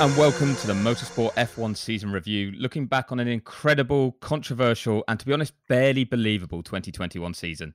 and 0.00 0.16
welcome 0.16 0.54
to 0.54 0.68
the 0.68 0.72
Motorsport 0.72 1.32
F1 1.32 1.76
season 1.76 2.12
review, 2.12 2.52
looking 2.52 2.86
back 2.86 3.10
on 3.10 3.18
an 3.18 3.26
incredible, 3.26 4.12
controversial, 4.20 5.02
and 5.08 5.18
to 5.18 5.26
be 5.26 5.32
honest, 5.32 5.52
barely 5.68 6.04
believable 6.04 6.62
2021 6.62 7.34
season. 7.34 7.74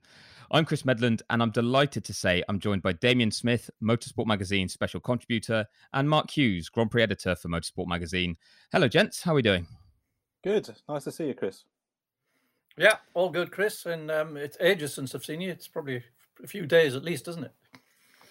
I'm 0.50 0.64
Chris 0.64 0.84
Medland, 0.84 1.20
and 1.28 1.42
I'm 1.42 1.50
delighted 1.50 2.02
to 2.06 2.14
say 2.14 2.42
I'm 2.48 2.58
joined 2.58 2.80
by 2.80 2.94
Damien 2.94 3.30
Smith, 3.30 3.68
Motorsport 3.82 4.24
Magazine 4.24 4.70
special 4.70 5.00
contributor, 5.00 5.66
and 5.92 6.08
Mark 6.08 6.30
Hughes, 6.30 6.70
Grand 6.70 6.90
Prix 6.90 7.02
editor 7.02 7.34
for 7.34 7.48
Motorsport 7.48 7.88
Magazine. 7.88 8.38
Hello, 8.72 8.88
gents. 8.88 9.22
How 9.22 9.32
are 9.32 9.34
we 9.34 9.42
doing? 9.42 9.66
Good. 10.42 10.70
Nice 10.88 11.04
to 11.04 11.12
see 11.12 11.26
you, 11.26 11.34
Chris. 11.34 11.64
Yeah, 12.78 12.96
all 13.12 13.28
good, 13.28 13.50
Chris. 13.50 13.84
And 13.84 14.10
um, 14.10 14.38
it's 14.38 14.56
ages 14.60 14.94
since 14.94 15.14
I've 15.14 15.26
seen 15.26 15.42
you. 15.42 15.50
It's 15.50 15.68
probably 15.68 16.02
a 16.42 16.46
few 16.46 16.64
days 16.64 16.96
at 16.96 17.04
least, 17.04 17.28
isn't 17.28 17.44
it? 17.44 17.52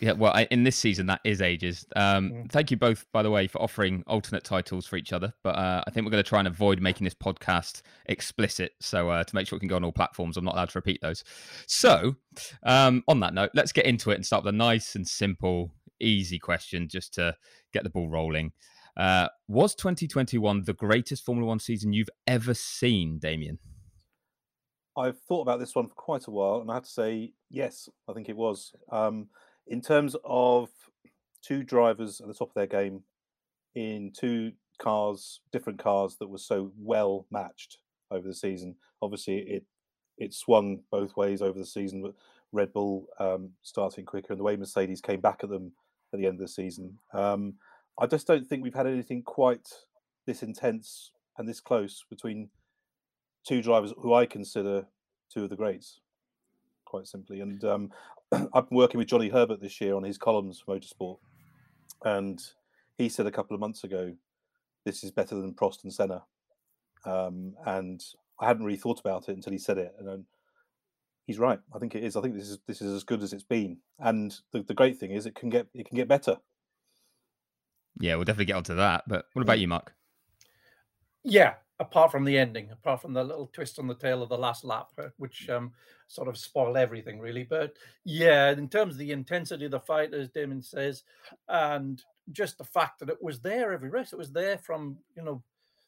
Yeah, 0.04 0.12
well, 0.12 0.34
I, 0.36 0.50
in 0.52 0.66
this 0.66 0.76
season, 0.76 1.06
that 1.06 1.22
is 1.24 1.42
ages. 1.42 1.86
Um, 1.96 2.30
mm. 2.30 2.52
Thank 2.52 2.72
you 2.72 2.76
both, 2.76 3.06
by 3.14 3.24
the 3.24 3.32
way, 3.32 3.48
for 3.48 3.62
offering 3.62 4.04
alternate 4.06 4.44
titles 4.44 4.86
for 4.86 4.98
each 4.98 5.14
other. 5.14 5.34
But 5.44 5.56
uh, 5.56 5.82
I 5.88 5.92
think 5.92 6.06
we're 6.06 6.12
going 6.12 6.22
to 6.22 6.28
try 6.28 6.40
and 6.40 6.48
avoid 6.50 6.82
making 6.82 7.06
this 7.06 7.14
podcast 7.14 7.84
explicit. 8.08 8.74
So 8.82 9.10
uh, 9.10 9.24
to 9.24 9.34
make 9.34 9.48
sure 9.48 9.56
it 9.56 9.62
can 9.62 9.70
go 9.70 9.78
on 9.78 9.86
all 9.86 9.94
platforms, 9.94 10.36
I'm 10.36 10.44
not 10.44 10.56
allowed 10.56 10.72
to 10.72 10.78
repeat 10.78 11.00
those. 11.02 11.24
So 11.68 12.18
um, 12.64 13.02
on 13.08 13.22
that 13.22 13.34
note, 13.34 13.52
let's 13.54 13.72
get 13.72 13.86
into 13.86 14.12
it 14.12 14.16
and 14.16 14.26
start 14.26 14.44
with 14.44 14.54
a 14.54 14.58
nice 14.58 14.96
and 14.96 15.08
simple, 15.08 15.72
easy 16.02 16.38
question 16.38 16.90
just 16.90 17.14
to 17.14 17.34
get 17.72 17.84
the 17.84 17.90
ball 17.90 18.10
rolling. 18.10 18.52
Uh, 18.98 19.30
was 19.48 19.74
2021 19.74 20.64
the 20.66 20.74
greatest 20.74 21.24
Formula 21.24 21.48
One 21.48 21.60
season 21.60 21.94
you've 21.94 22.10
ever 22.28 22.54
seen, 22.54 23.20
Damien? 23.20 23.58
I've 24.98 25.18
thought 25.18 25.44
about 25.44 25.62
this 25.62 25.74
one 25.74 25.88
for 25.88 25.96
quite 25.96 26.28
a 26.28 26.32
while, 26.32 26.60
and 26.60 26.70
I 26.70 26.74
have 26.74 26.84
to 26.84 26.90
say, 26.90 27.32
yes, 27.50 27.88
I 28.10 28.12
think 28.12 28.28
it 28.28 28.36
was. 28.36 28.74
Um, 28.92 29.30
in 29.68 29.82
terms 29.82 30.16
of 30.24 30.70
two 31.42 31.64
drivers 31.64 32.22
at 32.22 32.28
the 32.28 32.34
top 32.34 32.50
of 32.50 32.56
their 32.56 32.68
game 32.68 33.04
in 33.76 34.12
two 34.16 34.52
cars, 34.80 35.42
different 35.52 35.80
cars 35.80 36.18
that 36.20 36.30
were 36.30 36.38
so 36.38 36.72
well 36.78 37.26
matched 37.32 37.80
over 38.12 38.28
the 38.28 38.34
season. 38.34 38.76
Obviously, 39.02 39.38
it 39.40 39.64
it 40.18 40.34
swung 40.34 40.80
both 40.92 41.16
ways 41.18 41.42
over 41.42 41.58
the 41.58 41.66
season. 41.66 42.02
But 42.02 42.14
Red 42.52 42.72
Bull 42.72 43.08
um, 43.20 43.50
starting 43.64 44.06
quicker, 44.06 44.34
and 44.34 44.40
the 44.40 44.44
way 44.44 44.56
Mercedes 44.56 45.02
came 45.02 45.20
back 45.20 45.40
at 45.44 45.50
them 45.50 45.72
at 46.14 46.20
the 46.20 46.26
end 46.28 46.36
of 46.36 46.42
the 46.42 46.48
season. 46.48 46.98
Um, 47.14 47.56
I 48.00 48.08
just 48.08 48.28
don't 48.28 48.46
think 48.46 48.64
we've 48.64 48.74
had 48.74 48.88
anything 48.88 49.24
quite 49.24 49.68
this 50.26 50.44
intense 50.44 51.12
and 51.38 51.48
this 51.48 51.60
close 51.60 52.06
between 52.10 52.50
two 53.46 53.62
drivers 53.62 53.94
who 53.98 54.14
I 54.14 54.26
consider 54.26 54.86
two 55.32 55.44
of 55.44 55.50
the 55.50 55.56
greats, 55.56 56.00
quite 56.86 57.08
simply. 57.08 57.42
And 57.42 57.64
um, 57.64 57.92
I've 58.54 58.70
been 58.70 58.78
working 58.78 58.98
with 58.98 59.08
Johnny 59.08 59.30
Herbert 59.30 59.62
this 59.62 59.80
year 59.82 59.96
on 59.96 60.04
his 60.04 60.18
columns 60.18 60.60
for 60.60 60.76
Motorsport, 60.76 61.18
and 62.04 62.42
he 62.98 63.10
said 63.10 63.28
a 63.28 63.32
couple 63.32 63.54
of 63.54 63.60
months 63.60 63.84
ago, 63.84 64.14
"This 64.86 65.04
is 65.04 65.12
better 65.12 65.36
than 65.36 65.54
Prost 65.54 65.84
and 65.84 65.94
Senna," 65.94 66.24
um, 67.06 67.54
and 67.66 68.04
I 68.40 68.48
hadn't 68.48 68.66
really 68.66 68.78
thought 68.78 69.00
about 69.00 69.30
it 69.30 69.36
until 69.36 69.52
he 69.52 69.60
said 69.60 69.78
it, 69.78 69.94
and 70.00 70.08
then 70.08 70.26
he's 71.26 71.40
right. 71.40 71.60
I 71.74 71.80
think 71.80 71.96
it 71.96 72.04
is. 72.04 72.16
I 72.16 72.22
think 72.22 72.36
this 72.36 72.50
is 72.50 72.60
this 72.68 72.82
is 72.82 72.94
as 72.94 73.04
good 73.04 73.24
as 73.24 73.34
it's 73.34 73.44
been, 73.44 73.78
and 74.00 74.36
the, 74.52 74.64
the 74.64 74.74
great 74.74 75.00
thing 75.00 75.12
is 75.12 75.26
it 75.26 75.36
can 75.36 75.50
get 75.50 75.68
it 75.74 75.88
can 75.88 75.96
get 75.96 76.08
better. 76.08 76.38
Yeah, 78.00 78.16
we'll 78.16 78.26
definitely 78.26 78.46
get 78.46 78.58
onto 78.58 78.76
that. 78.76 79.04
But 79.08 79.26
what 79.34 79.44
about 79.44 79.60
you, 79.60 79.68
Mark? 79.68 79.94
Yeah, 81.24 81.54
apart 81.80 82.12
from 82.12 82.24
the 82.24 82.38
ending, 82.38 82.70
apart 82.72 83.02
from 83.02 83.14
the 83.14 83.24
little 83.24 83.48
twist 83.48 83.80
on 83.80 83.88
the 83.88 83.96
tail 83.96 84.22
of 84.22 84.30
the 84.30 84.38
last 84.38 84.64
lap, 84.64 84.88
uh, 84.98 85.08
which 85.18 85.50
um, 85.50 85.72
sort 86.08 86.28
of 86.28 86.38
spoiled 86.38 86.78
everything, 86.78 87.20
really. 87.20 87.44
But 87.44 87.76
yeah, 88.06 88.52
in 88.52 88.70
terms 88.70 88.94
of 88.94 89.00
the 89.00 89.12
intensity 89.12 89.66
of 89.66 89.72
the 89.72 89.80
fight, 89.80 90.14
as 90.14 90.30
Damien 90.30 90.62
says, 90.62 91.04
and 91.48 92.02
just 92.32 92.58
the 92.58 92.64
fact 92.64 93.00
that 93.00 93.10
it 93.10 93.22
was 93.22 93.40
there 93.40 93.74
every 93.74 93.90
race, 93.90 94.14
it 94.14 94.20
was 94.20 94.32
there 94.32 94.58
from 94.58 94.98
you 95.16 95.24
know 95.24 95.44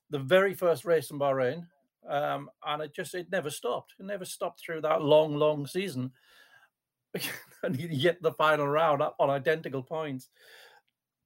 the 0.09 0.19
very 0.19 0.53
first 0.53 0.85
race 0.85 1.12
in 1.12 1.19
Bahrain, 1.19 1.66
um, 2.07 2.50
and 2.66 2.81
it 2.81 2.94
just 2.94 3.16
it 3.16 3.31
never 3.31 3.50
stopped. 3.50 3.94
It 4.00 4.06
never 4.06 4.25
stopped 4.25 4.62
through 4.62 4.81
that 4.81 5.02
long, 5.02 5.35
long 5.35 5.67
season, 5.67 6.12
and 7.63 7.79
yet 7.79 8.22
the 8.22 8.34
final 8.34 8.67
round 8.67 9.02
up 9.02 9.16
on 9.19 9.29
identical 9.29 9.84
points. 9.84 10.29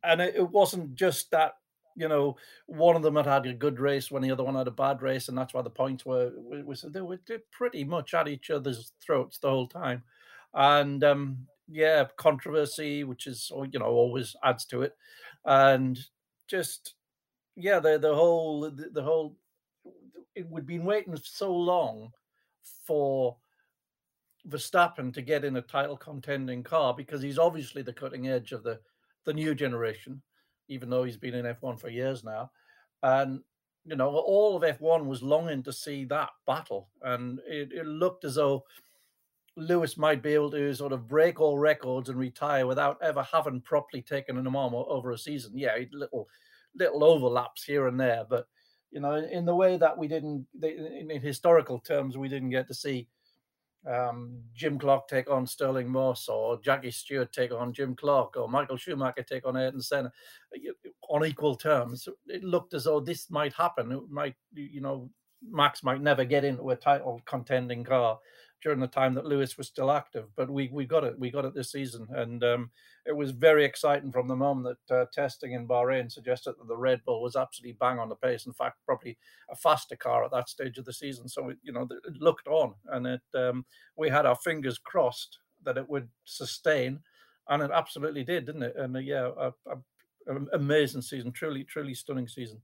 And 0.02 0.22
it, 0.22 0.36
it 0.36 0.50
wasn't 0.50 0.96
just 0.96 1.30
that 1.31 1.56
you 2.00 2.08
know, 2.08 2.38
one 2.66 2.96
of 2.96 3.02
them 3.02 3.18
had 3.18 3.26
had 3.26 3.46
a 3.46 3.54
good 3.54 3.78
race 3.78 4.10
when 4.10 4.24
the 4.24 4.32
other 4.32 4.44
one 4.44 4.56
had 4.56 4.70
a 4.70 4.72
bad 4.72 5.02
race, 5.02 5.28
and 5.28 5.38
that's 5.38 5.54
why 5.54 5.62
the 5.62 5.70
points 5.70 6.06
were 6.06 6.32
was 6.66 6.82
they 6.82 7.02
were 7.02 7.20
pretty 7.52 7.84
much 7.84 8.14
at 8.14 8.30
each 8.30 8.50
other's 8.50 8.94
throats 9.02 9.38
the 9.38 9.50
whole 9.50 9.68
time, 9.68 10.02
and 10.54 11.04
um, 11.04 11.46
yeah, 11.68 12.06
controversy, 12.16 13.04
which 13.04 13.28
is 13.28 13.52
oh, 13.54 13.64
you 13.64 13.80
know 13.80 13.88
always 13.88 14.34
adds 14.46 14.64
to 14.66 14.82
it, 14.84 14.96
and 15.44 16.00
just 16.48 16.94
yeah, 17.58 17.80
the 17.82 18.00
the 18.00 18.16
whole 18.16 18.62
the, 18.62 18.90
the 18.94 19.04
whole 19.04 19.36
we'd 20.50 20.66
been 20.66 20.86
waiting 20.86 21.18
so 21.22 21.54
long 21.54 22.14
for 22.88 23.36
Verstappen 24.48 25.14
to 25.14 25.22
get 25.22 25.44
in 25.44 25.58
a 25.58 25.62
title 25.62 25.98
contending 25.98 26.64
car 26.64 26.94
because 26.94 27.22
he's 27.22 27.38
obviously 27.38 27.82
the 27.82 27.92
cutting 27.92 28.30
edge 28.30 28.54
of 28.54 28.64
the 28.64 28.80
the 29.26 29.34
new 29.34 29.54
generation 29.54 30.22
even 30.69 30.90
though 30.90 31.03
he's 31.03 31.18
been 31.18 31.35
in 31.35 31.46
F1 31.46 31.80
for 31.80 31.90
years 31.90 32.24
now. 32.24 32.52
And, 33.03 33.41
you 33.85 33.96
know, 33.96 34.09
all 34.09 34.56
of 34.56 34.63
F1 34.63 35.06
was 35.06 35.22
longing 35.22 35.63
to 35.63 35.74
see 35.74 36.06
that 36.06 36.30
battle. 36.47 36.90
And 37.02 37.40
it, 37.47 37.72
it 37.74 37.85
looked 37.85 38.24
as 38.24 38.35
though 38.35 38.63
Lewis 39.58 39.97
might 39.97 40.24
be 40.24 40.34
able 40.34 40.52
to 40.52 40.74
sort 40.74 40.94
of 40.94 41.08
break 41.08 41.41
all 41.41 41.58
records 41.58 42.09
and 42.09 42.18
retire 42.18 42.66
without 42.66 42.97
ever 43.02 43.24
having 43.24 43.62
properly 43.62 44.02
taken 44.02 44.38
an 44.38 44.47
arm 44.47 44.74
over 44.74 45.12
a 45.12 45.18
season. 45.18 45.58
Yeah, 45.58 45.78
little 45.91 46.28
little 46.75 47.03
overlaps 47.03 47.63
here 47.63 47.88
and 47.88 48.00
there, 48.00 48.24
but 48.29 48.47
you 48.91 49.00
know, 49.00 49.16
in 49.16 49.46
the 49.46 49.56
way 49.56 49.78
that 49.78 49.97
we 49.97 50.08
didn't, 50.08 50.47
in 50.62 51.22
historical 51.22 51.79
terms, 51.79 52.18
we 52.18 52.28
didn't 52.28 52.50
get 52.50 52.68
to 52.68 52.74
see 52.74 53.08
um, 53.88 54.41
Jim 54.53 54.78
Clark 54.78 55.07
take 55.07 55.29
on 55.29 55.47
Stirling 55.47 55.90
Moss, 55.90 56.28
or 56.28 56.59
Jackie 56.62 56.91
Stewart 56.91 57.31
take 57.31 57.51
on 57.51 57.73
Jim 57.73 57.95
Clark, 57.95 58.38
or 58.38 58.50
Michael 58.50 58.78
Schumacher 58.78 59.23
take 59.23 59.45
on 59.45 59.57
Ayrton 59.57 59.81
Senna 59.81 60.12
on 61.09 61.25
equal 61.25 61.56
terms. 61.56 62.07
It 62.28 62.44
looked 62.44 62.73
as 62.73 62.84
though 62.84 63.00
this 63.00 63.29
might 63.29 63.53
happen. 63.53 63.91
It 63.91 64.09
might, 64.09 64.35
you 64.53 64.81
know, 64.81 65.09
Max 65.41 65.84
might 65.84 66.01
never 66.01 66.25
get 66.25 66.44
into 66.44 66.69
a 66.69 66.75
title 66.75 67.22
contending 67.25 67.84
car 67.84 68.19
during 68.62 68.80
the 68.80 68.88
time 68.88 69.14
that 69.14 69.25
Lewis 69.25 69.58
was 69.58 69.68
still 69.68 69.92
active. 69.92 70.25
But 70.36 70.50
we 70.50 70.70
we 70.72 70.86
got 70.86 71.03
it. 71.03 71.18
We 71.18 71.31
got 71.31 71.46
it 71.46 71.53
this 71.53 71.72
season, 71.72 72.08
and 72.12 72.44
um, 72.44 72.72
it 73.06 73.16
was 73.16 73.31
very 73.31 73.66
exciting 73.66 74.12
from 74.12 74.28
the 74.28 74.36
moment 74.36 74.78
that 74.88 74.96
uh, 74.96 75.06
testing 75.14 75.53
in 75.53 75.68
Bahrain 75.68 76.12
suggested 76.12 76.56
that 76.58 76.68
the 76.68 76.78
Red 76.78 77.02
Bull 77.06 77.22
was 77.22 77.36
absolutely 77.36 77.78
bang 77.80 78.00
on 78.00 78.09
the 78.09 78.16
pace. 78.16 78.46
In 78.46 78.53
fact, 78.53 78.78
probably 78.86 79.18
a 79.50 79.56
faster 79.56 79.96
car 79.96 80.24
at 80.25 80.31
that 80.31 80.50
stage 80.50 80.78
of 80.78 80.86
the 80.86 80.94
season. 80.94 81.28
So 81.28 81.50
it, 81.50 81.58
you 81.64 81.72
know 81.72 81.88
it 82.06 82.22
looked 82.22 82.47
on, 82.47 82.74
and 82.88 83.08
it 83.08 83.22
um, 83.36 83.66
we 83.96 84.09
had 84.09 84.25
our 84.25 84.36
fingers 84.36 84.78
crossed 84.78 85.40
that 85.64 85.78
it 85.78 85.90
would 85.90 86.08
sustain, 86.26 87.00
and 87.50 87.64
it 87.64 87.72
absolutely 87.74 88.24
did, 88.24 88.46
didn't 88.46 88.64
it? 88.64 88.76
And 88.78 88.96
uh, 88.96 89.00
yeah, 89.00 89.30
a, 89.38 89.52
a, 89.68 90.34
a 90.34 90.46
amazing 90.53 91.02
season, 91.02 91.31
truly, 91.31 91.64
truly 91.64 91.94
stunning 91.94 92.28
season. 92.28 92.62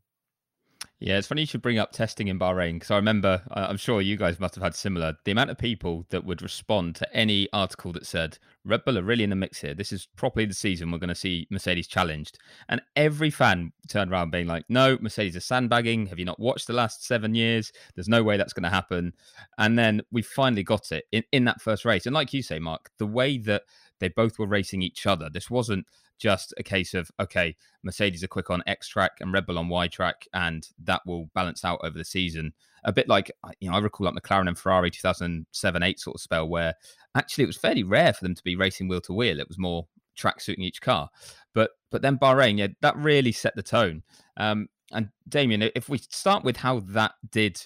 Yeah, 0.99 1.17
it's 1.17 1.27
funny 1.27 1.41
you 1.41 1.47
should 1.47 1.61
bring 1.61 1.77
up 1.77 1.91
testing 1.91 2.29
in 2.29 2.39
Bahrain 2.39 2.75
because 2.75 2.89
I 2.89 2.95
remember, 2.95 3.41
I'm 3.51 3.75
sure 3.75 4.01
you 4.01 4.15
guys 4.15 4.39
must 4.39 4.55
have 4.55 4.63
had 4.63 4.73
similar. 4.73 5.13
The 5.25 5.31
amount 5.31 5.49
of 5.49 5.57
people 5.57 6.05
that 6.09 6.23
would 6.23 6.41
respond 6.41 6.95
to 6.95 7.15
any 7.15 7.49
article 7.51 7.91
that 7.93 8.05
said, 8.05 8.37
Red 8.63 8.85
Bull 8.85 8.97
are 8.97 9.03
really 9.03 9.25
in 9.25 9.29
the 9.29 9.35
mix 9.35 9.59
here. 9.59 9.73
This 9.73 9.91
is 9.91 10.07
properly 10.15 10.45
the 10.45 10.53
season 10.53 10.89
we're 10.89 10.97
going 10.99 11.09
to 11.09 11.15
see 11.15 11.47
Mercedes 11.51 11.87
challenged. 11.87 12.39
And 12.69 12.81
every 12.95 13.29
fan 13.29 13.73
turned 13.89 14.09
around 14.09 14.31
being 14.31 14.47
like, 14.47 14.63
no, 14.69 14.97
Mercedes 15.01 15.35
are 15.35 15.41
sandbagging. 15.41 16.05
Have 16.05 16.17
you 16.17 16.25
not 16.25 16.39
watched 16.39 16.67
the 16.67 16.73
last 16.73 17.05
seven 17.05 17.35
years? 17.35 17.73
There's 17.93 18.07
no 18.07 18.23
way 18.23 18.37
that's 18.37 18.53
going 18.53 18.63
to 18.63 18.69
happen. 18.69 19.11
And 19.57 19.77
then 19.77 20.01
we 20.11 20.21
finally 20.21 20.63
got 20.63 20.93
it 20.93 21.03
in, 21.11 21.23
in 21.33 21.43
that 21.43 21.61
first 21.61 21.83
race. 21.83 22.05
And 22.05 22.15
like 22.15 22.31
you 22.31 22.41
say, 22.41 22.57
Mark, 22.57 22.89
the 22.99 23.05
way 23.05 23.37
that 23.39 23.63
they 23.99 24.09
both 24.09 24.37
were 24.39 24.47
racing 24.47 24.81
each 24.81 25.05
other, 25.05 25.29
this 25.29 25.49
wasn't 25.49 25.85
just 26.17 26.53
a 26.57 26.63
case 26.63 26.93
of 26.93 27.11
okay, 27.19 27.55
Mercedes 27.83 28.23
are 28.23 28.27
quick 28.27 28.49
on 28.49 28.63
X 28.67 28.87
track 28.87 29.13
and 29.19 29.33
Red 29.33 29.45
Bull 29.45 29.59
on 29.59 29.69
Y 29.69 29.87
track, 29.87 30.27
and 30.33 30.67
that 30.83 31.01
will 31.05 31.29
balance 31.33 31.65
out 31.65 31.79
over 31.83 31.97
the 31.97 32.05
season. 32.05 32.53
A 32.83 32.91
bit 32.91 33.07
like 33.07 33.31
you 33.59 33.69
know, 33.69 33.75
I 33.75 33.79
recall 33.79 34.05
like 34.05 34.15
McLaren 34.15 34.47
and 34.47 34.57
Ferrari 34.57 34.91
2007 34.91 35.83
8 35.83 35.99
sort 35.99 36.15
of 36.15 36.21
spell 36.21 36.47
where 36.47 36.75
actually 37.15 37.43
it 37.43 37.47
was 37.47 37.57
fairly 37.57 37.83
rare 37.83 38.13
for 38.13 38.23
them 38.23 38.35
to 38.35 38.43
be 38.43 38.55
racing 38.55 38.87
wheel 38.87 39.01
to 39.01 39.13
wheel. 39.13 39.39
It 39.39 39.47
was 39.47 39.57
more 39.57 39.87
track 40.15 40.41
suiting 40.41 40.63
each 40.63 40.81
car. 40.81 41.09
But 41.53 41.71
but 41.91 42.01
then 42.01 42.17
Bahrain, 42.17 42.57
yeah, 42.57 42.67
that 42.81 42.97
really 42.97 43.31
set 43.31 43.55
the 43.55 43.63
tone. 43.63 44.03
Um, 44.37 44.67
and 44.91 45.09
Damien, 45.27 45.69
if 45.75 45.89
we 45.89 45.97
start 45.97 46.43
with 46.43 46.57
how 46.57 46.79
that 46.79 47.13
did 47.31 47.61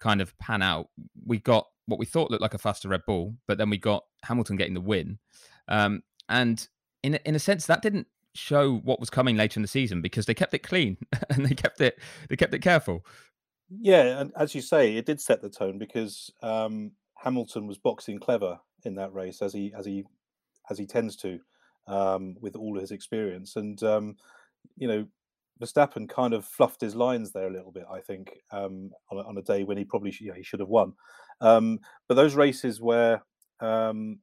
kind 0.00 0.20
of 0.20 0.36
pan 0.38 0.62
out, 0.62 0.88
we 1.24 1.38
got 1.38 1.66
what 1.86 1.98
we 1.98 2.06
thought 2.06 2.30
looked 2.30 2.42
like 2.42 2.54
a 2.54 2.58
faster 2.58 2.88
Red 2.88 3.02
Bull, 3.06 3.34
but 3.46 3.58
then 3.58 3.70
we 3.70 3.78
got 3.78 4.04
Hamilton 4.22 4.56
getting 4.56 4.74
the 4.74 4.80
win. 4.80 5.18
Um, 5.68 6.02
and 6.28 6.66
in 7.02 7.14
in 7.24 7.34
a 7.34 7.38
sense 7.38 7.66
that 7.66 7.82
didn't 7.82 8.06
show 8.34 8.76
what 8.78 8.98
was 8.98 9.10
coming 9.10 9.36
later 9.36 9.58
in 9.58 9.62
the 9.62 9.68
season 9.68 10.00
because 10.00 10.26
they 10.26 10.34
kept 10.34 10.54
it 10.54 10.62
clean 10.64 10.96
and 11.30 11.46
they 11.46 11.54
kept 11.54 11.80
it 11.80 11.98
they 12.28 12.36
kept 12.36 12.54
it 12.54 12.60
careful. 12.60 13.04
Yeah, 13.80 14.20
and 14.20 14.32
as 14.36 14.54
you 14.54 14.60
say, 14.60 14.96
it 14.96 15.06
did 15.06 15.20
set 15.20 15.40
the 15.40 15.48
tone 15.48 15.78
because 15.78 16.30
um, 16.42 16.92
Hamilton 17.16 17.66
was 17.66 17.78
boxing 17.78 18.18
clever 18.18 18.58
in 18.84 18.94
that 18.96 19.12
race 19.12 19.40
as 19.40 19.52
he 19.52 19.72
as 19.76 19.86
he 19.86 20.04
as 20.70 20.78
he 20.78 20.86
tends 20.86 21.16
to 21.16 21.38
um, 21.86 22.36
with 22.40 22.56
all 22.56 22.78
his 22.78 22.90
experience, 22.90 23.56
and 23.56 23.82
um, 23.82 24.16
you 24.76 24.88
know 24.88 25.06
Verstappen 25.60 26.08
kind 26.08 26.34
of 26.34 26.44
fluffed 26.44 26.80
his 26.80 26.94
lines 26.94 27.32
there 27.32 27.48
a 27.48 27.52
little 27.52 27.72
bit. 27.72 27.84
I 27.90 28.00
think 28.00 28.30
um, 28.50 28.90
on, 29.10 29.18
a, 29.18 29.28
on, 29.28 29.38
a, 29.38 29.42
day 29.42 29.64
when 29.64 29.78
he 29.78 29.84
probably 29.84 30.10
should, 30.10 30.34
he 30.34 30.42
should 30.42 30.60
have 30.60 30.68
won. 30.68 30.92
Um, 31.40 31.78
but 32.08 32.14
those 32.14 32.34
races 32.34 32.80
where 32.80 33.22
um, 33.60 34.18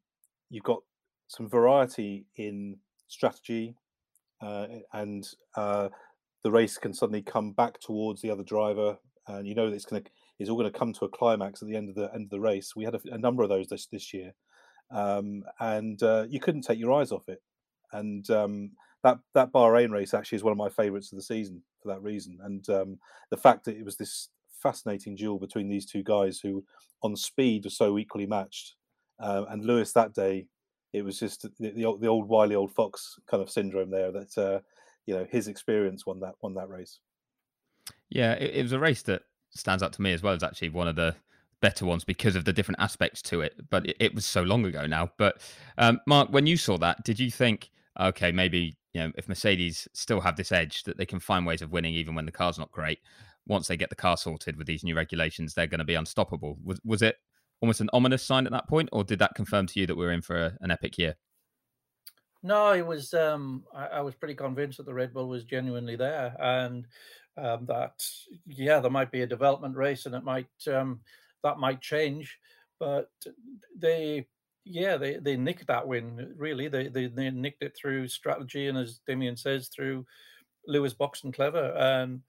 you've 0.50 0.64
got 0.64 0.82
some 1.32 1.48
variety 1.48 2.26
in 2.36 2.76
strategy, 3.08 3.74
uh, 4.42 4.68
and 4.92 5.26
uh, 5.56 5.88
the 6.44 6.52
race 6.52 6.78
can 6.78 6.94
suddenly 6.94 7.22
come 7.22 7.54
back 7.54 7.80
towards 7.80 8.22
the 8.22 8.30
other 8.30 8.44
driver, 8.44 8.98
and 9.28 9.48
you 9.48 9.56
know 9.56 9.68
it's 9.68 9.86
going 9.86 10.04
to 10.04 10.10
it's 10.40 10.50
all 10.50 10.58
going 10.58 10.70
to 10.70 10.78
come 10.78 10.92
to 10.92 11.06
a 11.06 11.10
climax 11.10 11.62
at 11.62 11.70
the 11.70 11.76
end 11.76 11.88
of 11.88 11.96
the 11.96 12.14
end 12.14 12.26
of 12.26 12.30
the 12.32 12.40
race. 12.42 12.76
We 12.76 12.84
had 12.84 12.96
a, 12.96 13.02
a 13.14 13.18
number 13.18 13.44
of 13.44 13.50
those 13.50 13.70
this 13.70 13.86
this 13.86 14.14
year, 14.14 14.34
um, 14.92 15.44
and 15.62 16.04
uh, 16.04 16.26
you 16.30 16.42
couldn't 16.42 16.64
take 16.64 16.80
your 16.80 16.92
eyes 16.92 17.14
off 17.14 17.30
it. 17.30 17.42
And 17.94 18.30
um, 18.30 18.72
that 19.04 19.20
that 19.34 19.54
Bahrain 19.54 19.92
race 19.92 20.14
actually 20.14 20.36
is 20.36 20.44
one 20.44 20.52
of 20.52 20.58
my 20.58 20.70
favourites 20.70 21.14
of 21.14 21.18
the 21.18 21.24
season 21.24 21.64
for 21.82 21.94
that 21.94 22.02
reason. 22.02 22.40
And 22.44 22.70
um, 22.70 23.00
the 23.30 23.38
fact 23.38 23.64
that 23.66 23.78
it 23.78 23.86
was 23.86 23.96
this 23.96 24.28
fascinating 24.62 25.16
duel 25.16 25.40
between 25.40 25.70
these 25.70 25.86
two 25.86 26.04
guys 26.04 26.42
who, 26.42 26.66
on 27.04 27.16
speed, 27.16 27.64
were 27.64 27.70
so 27.70 27.98
equally 27.98 28.26
matched. 28.26 28.76
Uh, 29.18 29.46
and 29.50 29.64
Lewis 29.64 29.94
that 29.94 30.14
day, 30.14 30.48
it 30.94 31.04
was 31.04 31.20
just 31.20 31.44
the, 31.44 31.52
the, 31.60 31.98
the 32.00 32.08
old 32.08 32.28
wily 32.28 32.56
old 32.56 32.74
fox 32.74 33.20
kind 33.28 33.42
of 33.42 33.50
syndrome 33.50 33.90
there. 33.90 34.12
That 34.12 34.38
uh, 34.38 34.60
you 35.06 35.16
know 35.16 35.26
his 35.30 35.48
experience 35.48 36.06
won 36.06 36.20
that 36.22 36.36
won 36.42 36.54
that 36.56 36.70
race. 36.70 37.00
Yeah, 38.10 38.34
it, 38.34 38.56
it 38.56 38.64
was 38.64 38.74
a 38.74 38.80
race 38.80 39.02
that 39.04 39.24
stands 39.52 39.84
out 39.84 39.94
to 39.94 40.02
me 40.02 40.14
as 40.14 40.22
well 40.22 40.34
as 40.34 40.44
actually 40.44 40.70
one 40.70 40.88
of 40.88 40.96
the 40.96 41.16
better 41.62 41.86
ones 41.86 42.04
because 42.04 42.36
of 42.36 42.46
the 42.46 42.54
different 42.54 42.80
aspects 42.80 43.22
to 43.22 43.42
it. 43.42 43.56
But 43.70 43.88
it, 43.88 43.98
it 44.00 44.16
was 44.16 44.26
so 44.26 44.44
long 44.44 44.66
ago 44.66 44.86
now. 44.86 45.12
But 45.18 45.42
um, 45.78 46.00
Mark, 46.08 46.30
when 46.30 46.48
you 46.48 46.58
saw 46.58 46.78
that, 46.80 47.04
did 47.04 47.20
you 47.20 47.32
think, 47.32 47.70
okay, 48.00 48.32
maybe 48.32 48.78
you 48.94 49.02
know 49.02 49.12
if 49.16 49.30
Mercedes 49.30 49.88
still 49.94 50.22
have 50.22 50.36
this 50.36 50.52
edge 50.52 50.84
that 50.84 50.98
they 50.98 51.06
can 51.06 51.20
find 51.20 51.46
ways 51.46 51.62
of 51.62 51.72
winning 51.72 51.94
even 51.94 52.16
when 52.16 52.26
the 52.26 52.32
car's 52.32 52.60
not 52.60 52.72
great? 52.72 53.00
Once 53.48 53.68
they 53.68 53.78
get 53.78 53.90
the 53.90 53.96
car 53.96 54.18
sorted 54.18 54.56
with 54.56 54.68
these 54.68 54.84
new 54.84 54.96
regulations, 54.96 55.54
they're 55.54 55.68
going 55.68 55.80
to 55.80 55.86
be 55.86 55.96
unstoppable. 55.96 56.58
Was 56.64 56.80
was 56.84 57.02
it 57.02 57.18
almost 57.62 57.82
an 57.82 57.90
ominous 57.94 58.24
sign 58.24 58.46
at 58.46 58.52
that 58.52 58.68
point, 58.68 58.90
or 58.92 59.04
did 59.04 59.20
that 59.20 59.36
confirm 59.36 59.68
to 59.68 59.80
you 59.80 59.88
that 59.88 59.96
we 59.96 60.06
are 60.06 60.12
in 60.12 60.22
for 60.22 60.36
a, 60.36 60.58
an 60.62 60.72
epic 60.72 60.98
year? 60.98 61.16
No, 62.44 62.74
it 62.74 62.86
was. 62.86 63.14
Um, 63.14 63.64
I, 63.74 63.86
I, 63.86 64.02
was 64.02 64.16
pretty 64.16 64.34
convinced 64.34 64.78
that 64.78 64.88
the 64.88 64.94
Red 64.94 65.14
Bull 65.14 65.28
was 65.28 65.44
genuinely 65.44 65.96
there, 65.96 66.36
and 66.40 66.88
um, 67.38 67.66
that 67.68 68.04
yeah, 68.48 68.80
there 68.80 68.90
might 68.90 69.12
be 69.12 69.22
a 69.22 69.28
development 69.28 69.76
race, 69.76 70.08
and 70.08 70.16
it 70.16 70.24
might 70.24 70.48
um, 70.68 71.02
that 71.44 71.60
might 71.60 71.82
change. 71.82 72.38
But 72.80 73.12
they, 73.78 74.26
yeah, 74.66 74.98
they 74.98 75.18
they 75.18 75.38
nicked 75.38 75.68
that 75.68 75.88
win. 75.88 76.34
Really, 76.36 76.68
they 76.68 76.88
they, 76.88 77.08
they 77.08 77.30
nicked 77.30 77.62
it 77.62 77.78
through 77.80 78.08
strategy, 78.08 78.68
and 78.68 78.78
as 78.78 79.02
Damien 79.06 79.38
says, 79.38 79.68
through 79.68 80.06
Lewis 80.66 80.96
Boxing 80.96 81.32
clever. 81.32 81.76
And 81.78 82.22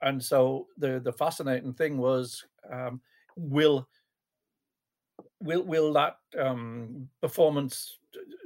and 0.00 0.22
so 0.22 0.68
the 0.78 1.00
the 1.00 1.12
fascinating 1.12 1.74
thing 1.74 1.98
was, 1.98 2.44
um, 2.72 3.02
will 3.36 3.86
will 5.40 5.62
will 5.62 5.92
that 5.94 6.16
um, 6.38 7.08
performance 7.20 7.98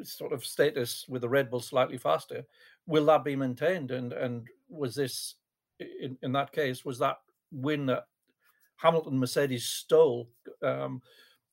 sort 0.03 0.33
of 0.33 0.45
status 0.45 1.07
with 1.09 1.23
the 1.23 1.29
Red 1.29 1.51
Bull 1.51 1.61
slightly 1.61 1.99
faster 1.99 2.45
will 2.87 3.07
that 3.07 3.25
be 3.25 3.37
maintained? 3.37 3.91
And 3.91 4.13
and 4.13 4.47
was 4.69 4.95
this 4.95 5.37
in, 5.81 6.17
in 6.23 6.33
that 6.33 6.53
case 6.53 6.85
was 6.85 6.99
that 6.99 7.19
win 7.53 7.87
that 7.87 8.07
Hamilton 8.77 9.19
Mercedes 9.19 9.65
stole 9.65 10.29
um, 10.63 11.01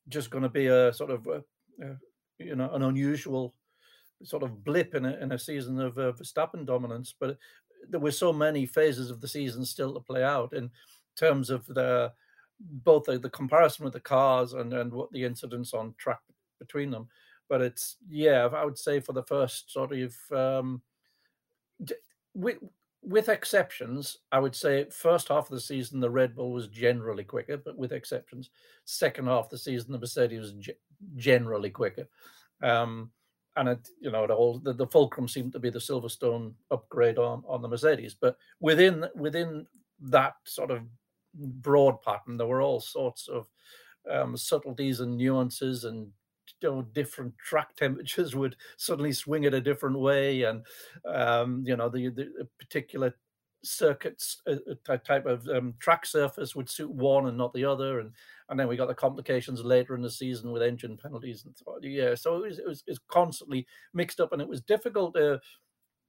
just 0.08 0.30
going 0.30 0.42
to 0.42 0.48
be 0.48 0.66
a 0.66 0.92
sort 0.92 1.10
of 1.10 1.26
a, 1.26 1.42
a, 1.82 1.96
you 2.38 2.56
know 2.56 2.70
an 2.72 2.82
unusual 2.82 3.54
sort 4.22 4.42
of 4.42 4.64
blip 4.64 4.94
in 4.94 5.04
a, 5.04 5.16
in 5.16 5.32
a 5.32 5.38
season 5.38 5.80
of 5.80 5.98
uh, 5.98 6.12
Verstappen 6.12 6.64
dominance, 6.64 7.14
but 7.18 7.36
there 7.88 8.00
were 8.00 8.12
so 8.12 8.32
many 8.32 8.66
phases 8.66 9.10
of 9.10 9.20
the 9.20 9.26
season 9.26 9.64
still 9.64 9.92
to 9.92 10.00
play 10.00 10.22
out 10.22 10.52
in 10.52 10.70
terms 11.16 11.50
of 11.50 11.66
the 11.66 12.12
both 12.84 13.04
the, 13.04 13.18
the 13.18 13.30
comparison 13.30 13.84
with 13.84 13.92
the 13.92 14.00
cars 14.00 14.52
and 14.52 14.72
and 14.72 14.92
what 14.92 15.10
the 15.12 15.24
incidents 15.24 15.74
on 15.74 15.94
track 15.98 16.20
between 16.58 16.90
them. 16.90 17.08
But 17.48 17.60
it's 17.60 17.96
yeah, 18.08 18.46
I 18.46 18.64
would 18.64 18.78
say 18.78 19.00
for 19.00 19.12
the 19.12 19.24
first 19.24 19.72
sort 19.72 19.92
of 19.92 20.14
um, 20.32 20.82
with 22.34 22.58
with 23.02 23.28
exceptions, 23.28 24.18
I 24.30 24.38
would 24.38 24.54
say 24.54 24.86
first 24.90 25.28
half 25.28 25.46
of 25.46 25.50
the 25.50 25.60
season 25.60 26.00
the 26.00 26.10
Red 26.10 26.36
Bull 26.36 26.52
was 26.52 26.68
generally 26.68 27.24
quicker, 27.24 27.56
but 27.56 27.76
with 27.76 27.92
exceptions, 27.92 28.50
second 28.84 29.26
half 29.26 29.46
of 29.46 29.50
the 29.50 29.58
season 29.58 29.92
the 29.92 29.98
Mercedes 29.98 30.40
was 30.40 30.52
ge- 30.52 30.70
generally 31.16 31.70
quicker. 31.70 32.08
Um, 32.62 33.10
and 33.56 33.68
it, 33.68 33.88
you 34.00 34.10
know, 34.10 34.26
the 34.26 34.36
whole 34.36 34.60
the, 34.60 34.72
the, 34.72 34.86
fulcrum 34.86 35.28
seemed 35.28 35.52
to 35.52 35.58
be 35.58 35.68
the 35.68 35.78
Silverstone 35.78 36.54
upgrade 36.70 37.18
on 37.18 37.42
on 37.46 37.60
the 37.60 37.68
Mercedes. 37.68 38.16
But 38.18 38.36
within 38.60 39.06
within 39.14 39.66
that 40.00 40.34
sort 40.44 40.70
of 40.70 40.82
broad 41.34 42.00
pattern, 42.02 42.36
there 42.36 42.46
were 42.46 42.62
all 42.62 42.80
sorts 42.80 43.28
of 43.28 43.48
um, 44.10 44.36
subtleties 44.36 45.00
and 45.00 45.16
nuances 45.16 45.84
and 45.84 46.08
you 46.60 46.70
know, 46.70 46.82
different 46.82 47.36
track 47.38 47.74
temperatures 47.76 48.34
would 48.34 48.56
suddenly 48.76 49.12
swing 49.12 49.44
it 49.44 49.54
a 49.54 49.60
different 49.60 49.98
way, 49.98 50.42
and 50.44 50.64
um, 51.06 51.62
you 51.66 51.76
know 51.76 51.88
the, 51.88 52.08
the 52.08 52.48
particular 52.58 53.14
circuits 53.64 54.42
uh, 54.48 54.96
type 55.04 55.24
of 55.24 55.46
um, 55.48 55.74
track 55.78 56.04
surface 56.04 56.56
would 56.56 56.68
suit 56.68 56.90
one 56.90 57.28
and 57.28 57.36
not 57.38 57.52
the 57.54 57.64
other, 57.64 58.00
and 58.00 58.12
and 58.48 58.58
then 58.58 58.68
we 58.68 58.76
got 58.76 58.88
the 58.88 58.94
complications 58.94 59.64
later 59.64 59.94
in 59.94 60.02
the 60.02 60.10
season 60.10 60.52
with 60.52 60.62
engine 60.62 60.96
penalties 60.96 61.44
and 61.44 61.56
so 61.56 61.78
yeah. 61.82 62.14
So 62.14 62.36
it 62.36 62.48
was, 62.48 62.58
it 62.58 62.66
was 62.66 62.84
it 62.86 62.90
was 62.92 63.00
constantly 63.08 63.66
mixed 63.94 64.20
up, 64.20 64.32
and 64.32 64.42
it 64.42 64.48
was 64.48 64.60
difficult 64.60 65.14
to 65.14 65.40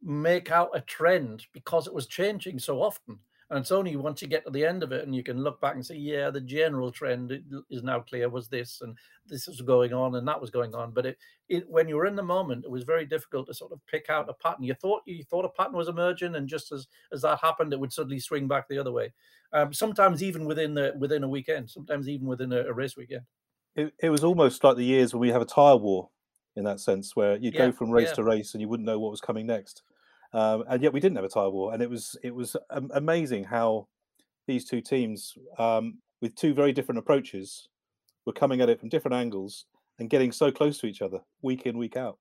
make 0.02 0.52
out 0.52 0.70
a 0.74 0.82
trend 0.82 1.46
because 1.54 1.88
it 1.88 1.94
was 1.94 2.08
changing 2.08 2.60
so 2.60 2.82
often. 2.82 3.20
And 3.50 3.60
it's 3.60 3.72
only 3.72 3.96
once 3.96 4.22
you 4.22 4.28
get 4.28 4.46
to 4.46 4.52
the 4.52 4.66
end 4.66 4.84
of 4.84 4.92
it 4.92 5.04
and 5.04 5.16
you 5.16 5.24
can 5.24 5.44
look 5.44 5.60
back 5.62 5.76
and 5.76 5.86
say, 5.86 5.96
yeah, 5.96 6.30
the 6.30 6.42
general 6.42 6.92
trend 6.92 7.40
is 7.70 7.84
now 7.84 8.00
clear 8.00 8.30
was 8.30 8.48
this 8.48 8.82
and 8.82 8.98
this 9.28 9.48
was 9.48 9.62
going 9.62 9.94
on 9.94 10.16
and 10.16 10.28
that 10.28 10.40
was 10.40 10.50
going 10.50 10.74
on. 10.74 10.92
But 10.92 11.06
it, 11.06 11.18
it 11.50 11.70
when 11.70 11.88
you 11.88 11.96
were 11.96 12.06
in 12.06 12.16
the 12.16 12.24
moment, 12.24 12.66
it 12.66 12.72
was 12.72 12.84
very 12.84 13.06
difficult 13.06 13.48
to 13.48 13.54
sort 13.54 13.72
of 13.72 13.80
pick 13.86 14.10
out 14.10 14.30
a 14.30 14.34
pattern. 14.34 14.64
You 14.64 14.74
thought 14.74 15.02
you 15.06 15.24
thought 15.24 15.46
a 15.46 15.50
pattern 15.50 15.76
was 15.76 15.88
emerging, 15.88 16.36
and 16.36 16.48
just 16.48 16.72
as 16.72 16.88
as 17.12 17.22
that 17.22 17.40
happened, 17.40 17.74
it 17.74 17.80
would 17.80 17.94
suddenly 17.94 18.20
swing 18.20 18.48
back 18.48 18.68
the 18.68 18.80
other 18.80 18.92
way. 18.92 19.14
Um, 19.52 19.74
sometimes 19.74 20.24
even 20.24 20.46
within 20.46 20.74
the 20.74 20.94
within 20.98 21.24
a 21.24 21.30
weekend, 21.30 21.70
sometimes 21.70 22.10
even 22.10 22.28
within 22.28 22.52
a, 22.54 22.62
a 22.62 22.74
race 22.74 22.98
weekend. 22.98 23.24
It, 23.76 23.94
it 24.00 24.10
was 24.10 24.24
almost 24.24 24.64
like 24.64 24.78
the 24.78 24.86
years 24.86 25.14
when 25.14 25.22
we 25.22 25.30
have 25.30 25.42
a 25.42 25.46
tire 25.46 25.78
war 25.78 26.10
in 26.56 26.64
that 26.64 26.80
sense, 26.80 27.16
where 27.16 27.36
you'd 27.38 27.56
yeah, 27.56 27.68
go 27.68 27.72
from 27.72 27.90
race 27.90 28.10
yeah. 28.10 28.16
to 28.16 28.24
race 28.24 28.54
and 28.54 28.62
you 28.62 28.68
wouldn't 28.68 28.86
know 28.86 29.00
what 29.00 29.10
was 29.10 29.22
coming 29.22 29.48
next 29.48 29.82
um, 30.34 30.64
and 30.68 30.82
yet 30.82 30.94
we 30.94 31.00
didn't 31.00 31.16
have 31.16 31.26
a 31.26 31.30
tire 31.30 31.50
war, 31.50 31.74
and 31.74 31.82
it 31.82 31.90
was 31.90 32.16
it 32.24 32.34
was 32.34 32.56
amazing 32.92 33.44
how 33.44 33.88
these 34.48 34.66
two 34.66 34.82
teams, 34.82 35.34
um, 35.58 36.00
with 36.22 36.36
two 36.36 36.54
very 36.54 36.74
different 36.74 37.00
approaches, 37.00 37.70
were 38.26 38.34
coming 38.34 38.62
at 38.62 38.70
it 38.70 38.80
from 38.80 38.90
different 38.90 39.16
angles 39.16 39.66
and 40.00 40.10
getting 40.10 40.32
so 40.32 40.52
close 40.52 40.80
to 40.80 40.88
each 40.88 41.02
other 41.02 41.20
week 41.42 41.66
in 41.66 41.78
week 41.78 41.96
out. 41.96 42.18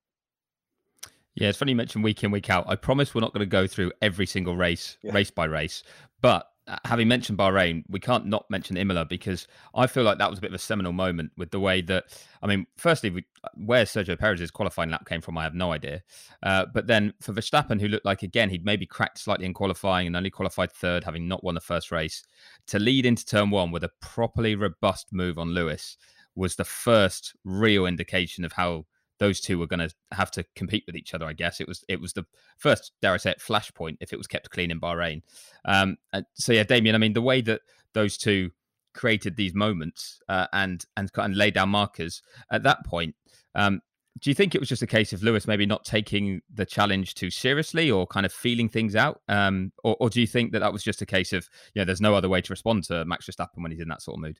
Yeah, 1.34 1.48
it's 1.48 1.58
funny 1.58 1.72
you 1.72 1.76
mentioned 1.76 2.04
week 2.04 2.22
in 2.22 2.30
week 2.30 2.50
out. 2.50 2.64
I 2.68 2.76
promise 2.76 3.14
we're 3.14 3.22
not 3.22 3.32
going 3.32 3.40
to 3.40 3.46
go 3.46 3.66
through 3.66 3.92
every 4.02 4.26
single 4.26 4.54
race, 4.54 4.98
yeah. 5.02 5.12
race 5.12 5.30
by 5.30 5.46
race, 5.46 5.82
but 6.20 6.51
having 6.84 7.08
mentioned 7.08 7.38
Bahrain, 7.38 7.82
we 7.88 7.98
can't 7.98 8.26
not 8.26 8.48
mention 8.48 8.76
Imola 8.76 9.04
because 9.04 9.48
I 9.74 9.86
feel 9.86 10.04
like 10.04 10.18
that 10.18 10.30
was 10.30 10.38
a 10.38 10.42
bit 10.42 10.50
of 10.50 10.54
a 10.54 10.58
seminal 10.58 10.92
moment 10.92 11.32
with 11.36 11.50
the 11.50 11.60
way 11.60 11.80
that, 11.82 12.04
I 12.42 12.46
mean, 12.46 12.66
firstly, 12.76 13.10
we, 13.10 13.24
where 13.54 13.84
Sergio 13.84 14.18
Perez's 14.18 14.50
qualifying 14.50 14.90
lap 14.90 15.06
came 15.06 15.20
from, 15.20 15.36
I 15.38 15.42
have 15.42 15.54
no 15.54 15.72
idea. 15.72 16.02
Uh, 16.42 16.66
but 16.72 16.86
then 16.86 17.14
for 17.20 17.32
Verstappen, 17.32 17.80
who 17.80 17.88
looked 17.88 18.04
like, 18.04 18.22
again, 18.22 18.50
he'd 18.50 18.64
maybe 18.64 18.86
cracked 18.86 19.18
slightly 19.18 19.46
in 19.46 19.54
qualifying 19.54 20.06
and 20.06 20.16
only 20.16 20.30
qualified 20.30 20.70
third, 20.70 21.04
having 21.04 21.26
not 21.26 21.42
won 21.42 21.54
the 21.54 21.60
first 21.60 21.90
race, 21.90 22.22
to 22.68 22.78
lead 22.78 23.06
into 23.06 23.26
turn 23.26 23.50
one 23.50 23.72
with 23.72 23.84
a 23.84 23.90
properly 24.00 24.54
robust 24.54 25.08
move 25.12 25.38
on 25.38 25.48
Lewis 25.48 25.96
was 26.34 26.56
the 26.56 26.64
first 26.64 27.34
real 27.44 27.86
indication 27.86 28.44
of 28.44 28.52
how 28.52 28.86
those 29.22 29.40
two 29.40 29.56
were 29.56 29.68
going 29.68 29.78
to 29.78 29.94
have 30.10 30.32
to 30.32 30.44
compete 30.56 30.82
with 30.84 30.96
each 30.96 31.14
other. 31.14 31.24
I 31.24 31.32
guess 31.32 31.60
it 31.60 31.68
was 31.68 31.84
it 31.88 32.00
was 32.00 32.12
the 32.12 32.24
first, 32.58 32.90
dare 33.00 33.12
I 33.12 33.18
say 33.18 33.30
it, 33.30 33.38
flashpoint 33.38 33.98
if 34.00 34.12
it 34.12 34.16
was 34.16 34.26
kept 34.26 34.50
clean 34.50 34.72
in 34.72 34.80
Bahrain. 34.80 35.22
Um, 35.64 35.96
so 36.34 36.52
yeah, 36.52 36.64
Damien. 36.64 36.96
I 36.96 36.98
mean, 36.98 37.12
the 37.12 37.22
way 37.22 37.40
that 37.42 37.60
those 37.94 38.16
two 38.16 38.50
created 38.94 39.36
these 39.36 39.54
moments 39.54 40.20
uh, 40.28 40.48
and 40.52 40.84
and 40.96 41.08
and 41.16 41.36
laid 41.36 41.54
down 41.54 41.68
markers 41.68 42.20
at 42.50 42.64
that 42.64 42.84
point. 42.84 43.14
Um, 43.54 43.80
do 44.20 44.28
you 44.28 44.34
think 44.34 44.54
it 44.54 44.60
was 44.60 44.68
just 44.68 44.82
a 44.82 44.86
case 44.86 45.12
of 45.12 45.22
Lewis 45.22 45.46
maybe 45.46 45.64
not 45.64 45.84
taking 45.84 46.42
the 46.52 46.66
challenge 46.66 47.14
too 47.14 47.30
seriously 47.30 47.90
or 47.90 48.06
kind 48.06 48.26
of 48.26 48.32
feeling 48.32 48.68
things 48.68 48.94
out? 48.94 49.22
Um, 49.28 49.72
or, 49.82 49.96
or, 50.00 50.10
do 50.10 50.20
you 50.20 50.26
think 50.26 50.52
that 50.52 50.58
that 50.58 50.72
was 50.72 50.82
just 50.82 51.00
a 51.00 51.06
case 51.06 51.32
of, 51.32 51.48
you 51.74 51.80
know, 51.80 51.86
there's 51.86 52.02
no 52.02 52.14
other 52.14 52.28
way 52.28 52.42
to 52.42 52.52
respond 52.52 52.84
to 52.84 53.06
Max 53.06 53.26
Verstappen 53.26 53.62
when 53.62 53.70
he's 53.70 53.80
in 53.80 53.88
that 53.88 54.02
sort 54.02 54.18
of 54.18 54.20
mood? 54.20 54.38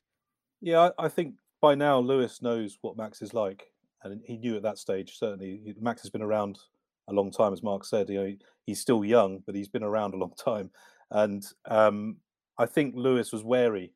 Yeah, 0.61 0.89
I 0.99 1.09
think 1.09 1.35
by 1.59 1.73
now 1.73 1.97
Lewis 1.97 2.39
knows 2.39 2.77
what 2.81 2.97
Max 2.97 3.23
is 3.23 3.33
like 3.33 3.72
and 4.03 4.21
he 4.25 4.37
knew 4.37 4.55
at 4.55 4.63
that 4.63 4.77
stage 4.77 5.17
certainly 5.17 5.75
Max 5.79 6.01
has 6.01 6.11
been 6.11 6.21
around 6.21 6.59
a 7.07 7.13
long 7.13 7.31
time, 7.31 7.53
as 7.53 7.63
Mark 7.63 7.85
said. 7.85 8.09
You 8.09 8.21
know, 8.23 8.33
he's 8.65 8.79
still 8.79 9.03
young, 9.03 9.43
but 9.45 9.55
he's 9.55 9.67
been 9.67 9.83
around 9.83 10.13
a 10.13 10.17
long 10.17 10.33
time, 10.37 10.71
and 11.11 11.43
um, 11.65 12.17
I 12.57 12.65
think 12.65 12.95
Lewis 12.95 13.31
was 13.31 13.43
wary 13.43 13.93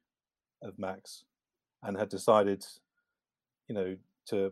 of 0.62 0.78
Max 0.80 1.24
and 1.84 1.98
had 1.98 2.10
decided, 2.10 2.66
you 3.68 3.76
know, 3.76 3.98
to 4.30 4.52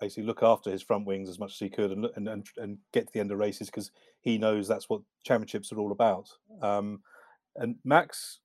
basically 0.00 0.24
look 0.24 0.42
after 0.42 0.70
his 0.70 0.82
front 0.82 1.06
wings 1.06 1.28
as 1.28 1.38
much 1.38 1.52
as 1.52 1.58
he 1.58 1.68
could 1.68 1.90
and 1.90 2.06
and 2.16 2.28
and, 2.28 2.46
and 2.56 2.78
get 2.92 3.06
to 3.06 3.12
the 3.12 3.20
end 3.20 3.32
of 3.32 3.38
races 3.38 3.68
because 3.68 3.90
he 4.20 4.38
knows 4.38 4.66
that's 4.66 4.88
what 4.88 5.02
championships 5.24 5.72
are 5.72 5.78
all 5.78 5.92
about. 5.92 6.28
Um, 6.60 7.00
and 7.56 7.76
Max 7.84 8.40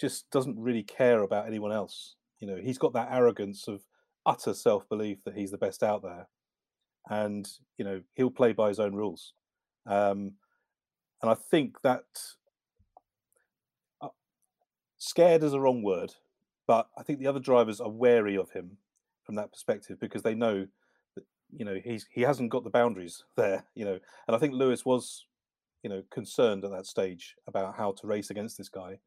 just 0.00 0.30
doesn't 0.30 0.58
really 0.58 0.82
care 0.82 1.22
about 1.22 1.46
anyone 1.46 1.72
else. 1.72 2.16
You 2.40 2.48
know, 2.48 2.56
he's 2.56 2.78
got 2.78 2.92
that 2.94 3.08
arrogance 3.10 3.68
of 3.68 3.82
utter 4.26 4.54
self 4.54 4.88
belief 4.88 5.18
that 5.24 5.36
he's 5.36 5.50
the 5.50 5.58
best 5.58 5.82
out 5.82 6.02
there, 6.02 6.28
and 7.08 7.48
you 7.78 7.84
know 7.84 8.02
he'll 8.14 8.30
play 8.30 8.52
by 8.52 8.68
his 8.68 8.80
own 8.80 8.94
rules. 8.94 9.34
Um, 9.86 10.32
and 11.20 11.30
I 11.30 11.34
think 11.34 11.80
that 11.82 12.04
uh, 14.00 14.08
scared 14.98 15.42
is 15.42 15.52
a 15.52 15.60
wrong 15.60 15.82
word, 15.82 16.14
but 16.66 16.88
I 16.96 17.02
think 17.02 17.18
the 17.18 17.26
other 17.26 17.40
drivers 17.40 17.80
are 17.80 17.90
wary 17.90 18.36
of 18.36 18.50
him 18.50 18.78
from 19.24 19.36
that 19.36 19.52
perspective 19.52 19.98
because 20.00 20.22
they 20.22 20.34
know 20.34 20.66
that 21.14 21.24
you 21.50 21.64
know 21.64 21.78
he's 21.82 22.06
he 22.10 22.22
hasn't 22.22 22.50
got 22.50 22.64
the 22.64 22.70
boundaries 22.70 23.24
there. 23.36 23.64
You 23.74 23.84
know, 23.84 23.98
and 24.26 24.36
I 24.36 24.38
think 24.38 24.54
Lewis 24.54 24.84
was 24.84 25.26
you 25.82 25.90
know 25.90 26.02
concerned 26.10 26.64
at 26.64 26.70
that 26.70 26.86
stage 26.86 27.36
about 27.46 27.76
how 27.76 27.92
to 27.92 28.06
race 28.06 28.30
against 28.30 28.58
this 28.58 28.68
guy, 28.68 28.98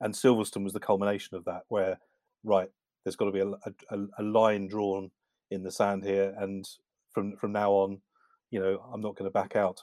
and 0.00 0.14
Silverstone 0.14 0.64
was 0.64 0.72
the 0.72 0.80
culmination 0.80 1.36
of 1.36 1.44
that, 1.44 1.62
where 1.68 1.98
right 2.44 2.70
there's 3.04 3.16
got 3.16 3.26
to 3.26 3.32
be 3.32 3.40
a, 3.40 3.48
a, 3.48 3.98
a 4.18 4.22
line 4.22 4.68
drawn 4.68 5.10
in 5.50 5.62
the 5.62 5.70
sand 5.70 6.04
here, 6.04 6.34
and 6.38 6.68
from 7.12 7.36
from 7.36 7.52
now 7.52 7.72
on, 7.72 8.00
you 8.50 8.60
know, 8.60 8.82
I'm 8.92 9.00
not 9.00 9.16
going 9.16 9.28
to 9.28 9.32
back 9.32 9.56
out. 9.56 9.82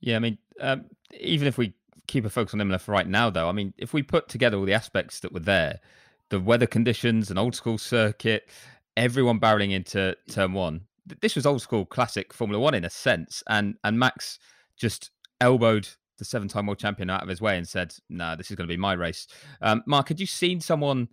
Yeah, 0.00 0.16
I 0.16 0.18
mean, 0.18 0.38
um, 0.60 0.84
even 1.18 1.48
if 1.48 1.56
we 1.56 1.74
keep 2.06 2.24
a 2.24 2.30
focus 2.30 2.54
on 2.54 2.60
Imola 2.60 2.78
for 2.78 2.92
right 2.92 3.08
now, 3.08 3.30
though, 3.30 3.48
I 3.48 3.52
mean, 3.52 3.72
if 3.78 3.94
we 3.94 4.02
put 4.02 4.28
together 4.28 4.58
all 4.58 4.66
the 4.66 4.74
aspects 4.74 5.20
that 5.20 5.32
were 5.32 5.40
there, 5.40 5.80
the 6.28 6.40
weather 6.40 6.66
conditions, 6.66 7.30
an 7.30 7.38
old 7.38 7.54
school 7.54 7.78
circuit, 7.78 8.48
everyone 8.96 9.40
barreling 9.40 9.72
into 9.72 10.16
turn 10.28 10.52
one. 10.52 10.82
This 11.20 11.36
was 11.36 11.46
old 11.46 11.62
school 11.62 11.84
classic 11.84 12.32
Formula 12.32 12.62
One 12.62 12.74
in 12.74 12.84
a 12.84 12.90
sense, 12.90 13.42
and 13.48 13.76
and 13.84 13.98
Max 13.98 14.38
just 14.76 15.10
elbowed 15.40 15.88
the 16.18 16.24
seven-time 16.24 16.66
world 16.66 16.78
champion 16.78 17.10
out 17.10 17.22
of 17.22 17.28
his 17.28 17.40
way 17.40 17.56
and 17.56 17.68
said, 17.68 17.94
"No, 18.08 18.24
nah, 18.24 18.36
this 18.36 18.50
is 18.50 18.56
going 18.56 18.68
to 18.68 18.72
be 18.72 18.78
my 18.78 18.94
race." 18.94 19.26
Um, 19.60 19.82
Mark, 19.86 20.08
had 20.08 20.20
you 20.20 20.26
seen 20.26 20.60
someone 20.60 21.08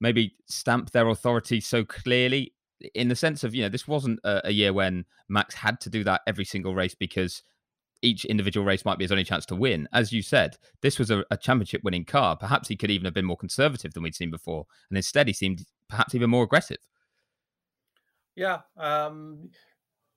maybe 0.00 0.34
stamp 0.46 0.90
their 0.90 1.08
authority 1.08 1.60
so 1.60 1.84
clearly 1.84 2.54
in 2.94 3.08
the 3.08 3.16
sense 3.16 3.44
of 3.44 3.54
you 3.54 3.62
know 3.62 3.68
this 3.68 3.86
wasn't 3.86 4.18
a, 4.24 4.48
a 4.48 4.50
year 4.50 4.72
when 4.72 5.04
Max 5.28 5.54
had 5.54 5.80
to 5.82 5.90
do 5.90 6.02
that 6.04 6.22
every 6.26 6.44
single 6.44 6.74
race 6.74 6.94
because 6.94 7.42
each 8.02 8.24
individual 8.24 8.64
race 8.64 8.84
might 8.84 8.96
be 8.96 9.04
his 9.04 9.12
only 9.12 9.24
chance 9.24 9.44
to 9.46 9.54
win. 9.54 9.86
As 9.92 10.10
you 10.10 10.22
said, 10.22 10.56
this 10.80 10.98
was 10.98 11.10
a, 11.10 11.22
a 11.30 11.36
championship 11.36 11.82
winning 11.84 12.06
car. 12.06 12.34
Perhaps 12.34 12.68
he 12.68 12.76
could 12.76 12.90
even 12.90 13.04
have 13.04 13.12
been 13.12 13.26
more 13.26 13.36
conservative 13.36 13.92
than 13.92 14.02
we'd 14.02 14.14
seen 14.14 14.30
before, 14.30 14.66
and 14.88 14.96
instead 14.96 15.26
he 15.26 15.34
seemed 15.34 15.66
perhaps 15.88 16.14
even 16.14 16.30
more 16.30 16.44
aggressive. 16.44 16.78
Yeah, 18.36 18.60
um, 18.78 19.50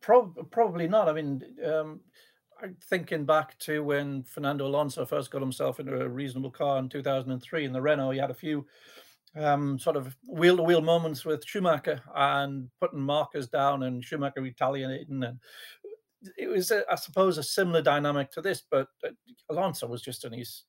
prob- 0.02 0.50
probably 0.50 0.88
not. 0.88 1.10
I 1.10 1.14
mean, 1.14 1.42
um, 1.66 2.00
thinking 2.90 3.26
back 3.26 3.58
to 3.60 3.84
when 3.84 4.24
Fernando 4.24 4.66
Alonso 4.66 5.06
first 5.06 5.32
got 5.32 5.42
himself 5.42 5.80
into 5.80 6.00
a 6.00 6.08
reasonable 6.08 6.52
car 6.52 6.80
in 6.80 6.88
2003 6.88 7.66
in 7.66 7.74
the 7.74 7.82
Renault, 7.82 8.12
he 8.12 8.20
had 8.20 8.32
a 8.32 8.36
few 8.36 8.66
um, 9.36 9.80
sort 9.80 9.96
of 9.96 10.16
wheel 10.28 10.58
to 10.58 10.64
wheel 10.64 10.82
moments 10.82 11.26
with 11.26 11.46
Schumacher 11.46 12.02
and 12.16 12.70
putting 12.80 13.00
markers 13.00 13.48
down 13.48 13.84
and 13.84 14.04
Schumacher 14.04 14.42
retaliating. 14.42 15.24
And 15.24 15.40
it 16.38 16.48
was, 16.48 16.72
a, 16.72 16.84
I 16.92 16.96
suppose, 16.96 17.38
a 17.38 17.44
similar 17.44 17.82
dynamic 17.82 18.32
to 18.32 18.42
this, 18.42 18.64
but 18.70 18.88
uh, 19.04 19.10
Alonso 19.50 19.88
was 19.88 20.02
just 20.02 20.26
in 20.26 20.34
his 20.34 20.64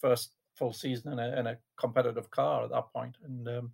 first 0.00 0.34
full 0.54 0.72
season 0.72 1.12
in 1.12 1.18
a, 1.18 1.38
in 1.38 1.46
a 1.46 1.58
competitive 1.78 2.30
car 2.30 2.64
at 2.64 2.70
that 2.70 2.92
point. 2.92 3.16
And, 3.24 3.48
um, 3.48 3.72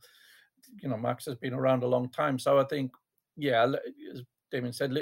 you 0.80 0.88
know, 0.88 0.96
Max 0.96 1.24
has 1.26 1.34
been 1.36 1.54
around 1.54 1.82
a 1.82 1.88
long 1.88 2.08
time. 2.08 2.38
So 2.38 2.58
I 2.58 2.64
think 2.64 2.92
yeah, 3.36 3.66
as 4.12 4.22
Damien 4.50 4.72
said, 4.72 4.96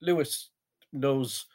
Lewis 0.00 0.50
knows 0.92 1.46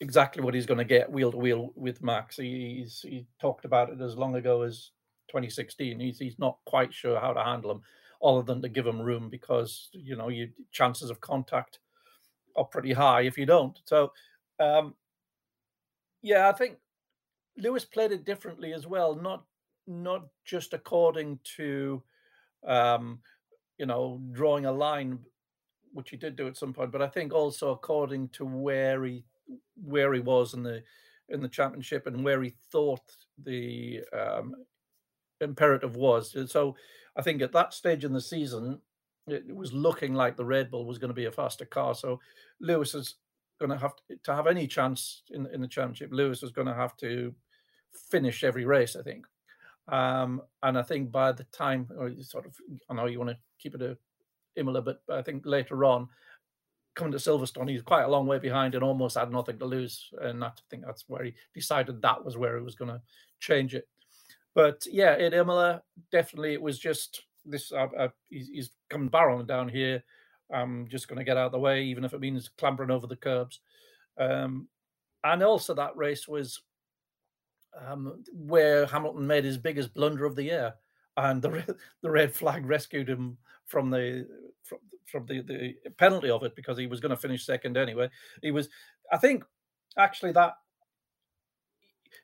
exactly 0.00 0.42
what 0.42 0.54
he's 0.54 0.66
going 0.66 0.78
to 0.78 0.84
get 0.84 1.10
wheel 1.10 1.32
to 1.32 1.38
wheel 1.38 1.72
with 1.74 2.02
Max. 2.02 2.36
He's 2.36 3.00
he 3.00 3.26
talked 3.40 3.64
about 3.64 3.90
it 3.90 4.00
as 4.00 4.16
long 4.16 4.36
ago 4.36 4.62
as 4.62 4.90
2016. 5.28 6.00
He's 6.00 6.18
he's 6.18 6.38
not 6.38 6.58
quite 6.64 6.92
sure 6.92 7.20
how 7.20 7.32
to 7.32 7.42
handle 7.42 7.68
them, 7.68 7.82
other 8.22 8.42
than 8.42 8.62
to 8.62 8.68
give 8.68 8.86
him 8.86 9.00
room 9.00 9.28
because 9.28 9.88
you 9.92 10.16
know 10.16 10.28
your 10.28 10.48
chances 10.72 11.10
of 11.10 11.20
contact 11.20 11.78
are 12.56 12.64
pretty 12.64 12.92
high 12.92 13.22
if 13.22 13.38
you 13.38 13.46
don't. 13.46 13.78
So, 13.84 14.12
um, 14.58 14.94
yeah, 16.22 16.48
I 16.48 16.52
think 16.52 16.76
Lewis 17.56 17.84
played 17.84 18.12
it 18.12 18.24
differently 18.24 18.72
as 18.72 18.86
well. 18.86 19.14
Not 19.14 19.44
not 19.86 20.26
just 20.44 20.74
according 20.74 21.40
to 21.56 22.02
um, 22.66 23.20
you 23.78 23.86
know, 23.86 24.20
drawing 24.32 24.66
a 24.66 24.72
line, 24.72 25.18
which 25.92 26.10
he 26.10 26.16
did 26.16 26.36
do 26.36 26.46
at 26.46 26.56
some 26.56 26.72
point. 26.72 26.92
But 26.92 27.02
I 27.02 27.08
think 27.08 27.32
also 27.32 27.70
according 27.70 28.28
to 28.30 28.44
where 28.44 29.04
he 29.04 29.24
where 29.82 30.12
he 30.12 30.20
was 30.20 30.54
in 30.54 30.62
the 30.62 30.82
in 31.30 31.40
the 31.40 31.48
championship 31.48 32.06
and 32.06 32.24
where 32.24 32.42
he 32.42 32.54
thought 32.70 33.16
the 33.44 34.02
um, 34.12 34.54
imperative 35.40 35.96
was. 35.96 36.36
So 36.50 36.76
I 37.16 37.22
think 37.22 37.42
at 37.42 37.52
that 37.52 37.74
stage 37.74 38.04
in 38.04 38.12
the 38.12 38.20
season, 38.20 38.80
it 39.26 39.54
was 39.54 39.72
looking 39.72 40.14
like 40.14 40.36
the 40.36 40.44
Red 40.44 40.70
Bull 40.70 40.86
was 40.86 40.98
going 40.98 41.10
to 41.10 41.14
be 41.14 41.26
a 41.26 41.32
faster 41.32 41.64
car. 41.64 41.94
So 41.94 42.20
Lewis 42.60 42.94
is 42.94 43.16
going 43.60 43.70
to 43.70 43.76
have 43.76 43.94
to, 43.96 44.16
to 44.24 44.34
have 44.34 44.46
any 44.46 44.66
chance 44.66 45.22
in 45.30 45.46
in 45.52 45.60
the 45.60 45.68
championship. 45.68 46.10
Lewis 46.12 46.42
is 46.42 46.50
going 46.50 46.68
to 46.68 46.74
have 46.74 46.96
to 46.98 47.34
finish 48.10 48.44
every 48.44 48.64
race. 48.64 48.96
I 48.96 49.02
think. 49.02 49.26
Um, 49.88 50.42
and 50.62 50.78
I 50.78 50.82
think 50.82 51.10
by 51.10 51.32
the 51.32 51.44
time, 51.44 51.88
or 51.98 52.12
sort 52.20 52.46
of, 52.46 52.54
I 52.90 52.94
know 52.94 53.06
you 53.06 53.18
want 53.18 53.30
to 53.30 53.38
keep 53.58 53.74
it 53.74 53.82
a 53.82 53.96
Imola, 54.56 54.82
but 54.82 55.00
I 55.10 55.22
think 55.22 55.44
later 55.46 55.84
on, 55.84 56.08
coming 56.94 57.12
to 57.12 57.18
Silverstone, 57.18 57.70
he's 57.70 57.82
quite 57.82 58.02
a 58.02 58.08
long 58.08 58.26
way 58.26 58.38
behind 58.38 58.74
and 58.74 58.84
almost 58.84 59.16
had 59.16 59.30
nothing 59.30 59.58
to 59.58 59.64
lose. 59.64 60.10
And 60.20 60.44
I 60.44 60.50
think 60.68 60.84
that's 60.84 61.04
where 61.08 61.24
he 61.24 61.34
decided 61.54 62.02
that 62.02 62.24
was 62.24 62.36
where 62.36 62.56
he 62.56 62.62
was 62.62 62.74
going 62.74 62.90
to 62.90 63.00
change 63.40 63.74
it. 63.74 63.88
But 64.58 64.84
yeah, 64.90 65.12
at 65.12 65.34
Imola, 65.34 65.82
definitely 66.10 66.52
it 66.52 66.60
was 66.60 66.80
just 66.80 67.22
this. 67.44 67.70
Uh, 67.70 67.86
uh, 67.96 68.08
he's, 68.28 68.48
he's 68.48 68.70
coming 68.90 69.08
barreling 69.08 69.46
down 69.46 69.68
here. 69.68 70.02
I'm 70.52 70.88
just 70.88 71.06
going 71.06 71.18
to 71.20 71.24
get 71.24 71.36
out 71.36 71.46
of 71.46 71.52
the 71.52 71.60
way, 71.60 71.84
even 71.84 72.04
if 72.04 72.12
it 72.12 72.18
means 72.18 72.50
clambering 72.58 72.90
over 72.90 73.06
the 73.06 73.14
curbs. 73.14 73.60
Um, 74.18 74.66
and 75.22 75.44
also, 75.44 75.74
that 75.74 75.96
race 75.96 76.26
was 76.26 76.60
um, 77.86 78.24
where 78.32 78.86
Hamilton 78.86 79.28
made 79.28 79.44
his 79.44 79.58
biggest 79.58 79.94
blunder 79.94 80.24
of 80.24 80.34
the 80.34 80.42
year, 80.42 80.74
and 81.16 81.40
the 81.40 81.76
the 82.02 82.10
red 82.10 82.34
flag 82.34 82.66
rescued 82.66 83.08
him 83.08 83.38
from 83.64 83.90
the 83.90 84.26
from, 84.64 84.78
from 85.06 85.26
the, 85.26 85.40
the 85.42 85.90
penalty 85.98 86.30
of 86.30 86.42
it 86.42 86.56
because 86.56 86.76
he 86.76 86.88
was 86.88 86.98
going 86.98 87.10
to 87.10 87.16
finish 87.16 87.46
second 87.46 87.76
anyway. 87.76 88.10
He 88.42 88.50
was, 88.50 88.68
I 89.12 89.18
think, 89.18 89.44
actually 89.96 90.32
that 90.32 90.54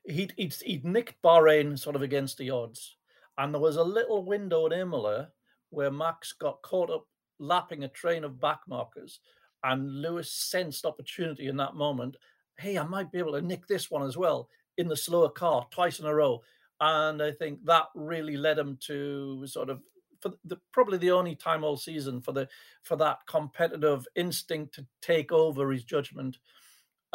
he'd, 0.05 0.33
he'd, 0.37 0.55
he'd 0.55 0.85
nicked 0.85 1.23
Bahrain 1.23 1.79
sort 1.79 1.97
of 1.97 2.03
against 2.03 2.39
the 2.39 2.51
odds, 2.51 2.97
and 3.39 3.53
there 3.53 3.61
was 3.61 3.77
a 3.77 3.85
little 3.85 4.25
window 4.25 4.67
at 4.67 4.73
Imola 4.73 5.31
where 5.71 5.91
Max 5.91 6.33
got 6.33 6.63
caught 6.63 6.91
up 6.91 7.07
lapping 7.39 7.85
a 7.85 7.89
train 7.89 8.25
of 8.25 8.41
back 8.41 8.61
markers, 8.69 9.21
and 9.63 10.03
Lewis 10.03 10.31
sensed 10.31 10.85
opportunity 10.85 11.49
in 11.49 11.57
that 11.57 11.75
moment. 11.75 12.17
Hey, 12.59 12.79
I 12.79 12.85
might 12.85 13.11
be 13.11 13.19
able 13.19 13.33
to 13.33 13.43
nick 13.43 13.67
this 13.67 13.91
one 13.91 14.07
as 14.07 14.17
well 14.17 14.49
in 14.77 14.89
the 14.89 14.97
slower 14.97 15.29
car 15.29 15.67
twice 15.71 15.99
in 15.99 16.07
a 16.07 16.15
row. 16.15 16.43
And 16.81 17.23
I 17.23 17.33
think 17.33 17.65
that 17.65 17.87
really 17.95 18.37
led 18.37 18.59
him 18.59 18.79
to 18.87 19.47
sort 19.47 19.71
of 19.71 19.81
for 20.21 20.33
the, 20.45 20.59
probably 20.73 20.99
the 20.99 21.11
only 21.11 21.35
time 21.35 21.65
all 21.65 21.77
season 21.77 22.21
for 22.21 22.33
the 22.33 22.49
for 22.83 22.97
that 22.97 23.19
competitive 23.27 24.07
instinct 24.17 24.75
to 24.75 24.87
take 25.03 25.33
over 25.33 25.71
his 25.71 25.85
judgment 25.85 26.39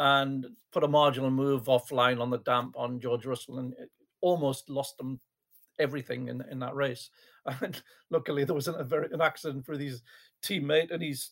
and 0.00 0.46
put 0.72 0.82
a 0.82 0.88
marginal 0.88 1.30
move 1.30 1.66
offline 1.66 2.20
on 2.20 2.30
the 2.30 2.38
damp 2.38 2.74
on 2.76 2.98
George 2.98 3.26
Russell 3.26 3.58
and 3.58 3.74
almost 4.22 4.70
lost 4.70 4.96
them 4.96 5.20
everything 5.78 6.28
in 6.28 6.42
in 6.50 6.58
that 6.58 6.74
race. 6.74 7.10
And 7.62 7.82
luckily 8.10 8.44
there 8.44 8.54
was 8.54 8.68
a 8.68 8.84
very 8.84 9.08
an 9.12 9.22
accident 9.22 9.64
for 9.64 9.72
his 9.72 10.02
teammate 10.42 10.90
and 10.90 11.02
he's 11.02 11.30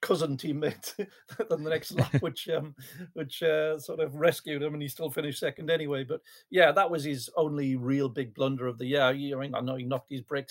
cousin 0.00 0.36
teammate 0.36 0.94
than 1.48 1.64
the 1.64 1.70
next 1.70 1.92
lap, 1.92 2.14
which 2.20 2.48
um, 2.48 2.74
which 3.14 3.42
uh, 3.42 3.78
sort 3.78 4.00
of 4.00 4.14
rescued 4.14 4.62
him, 4.62 4.74
and 4.74 4.82
he 4.82 4.88
still 4.88 5.10
finished 5.10 5.40
second 5.40 5.70
anyway. 5.70 6.04
But 6.04 6.20
yeah, 6.50 6.72
that 6.72 6.90
was 6.90 7.04
his 7.04 7.28
only 7.36 7.76
real 7.76 8.08
big 8.08 8.34
blunder 8.34 8.66
of 8.66 8.78
the 8.78 8.86
year. 8.86 9.02
I 9.02 9.12
mean, 9.12 9.54
I 9.54 9.60
know 9.60 9.76
he 9.76 9.84
knocked 9.84 10.10
his 10.10 10.22
brake 10.22 10.48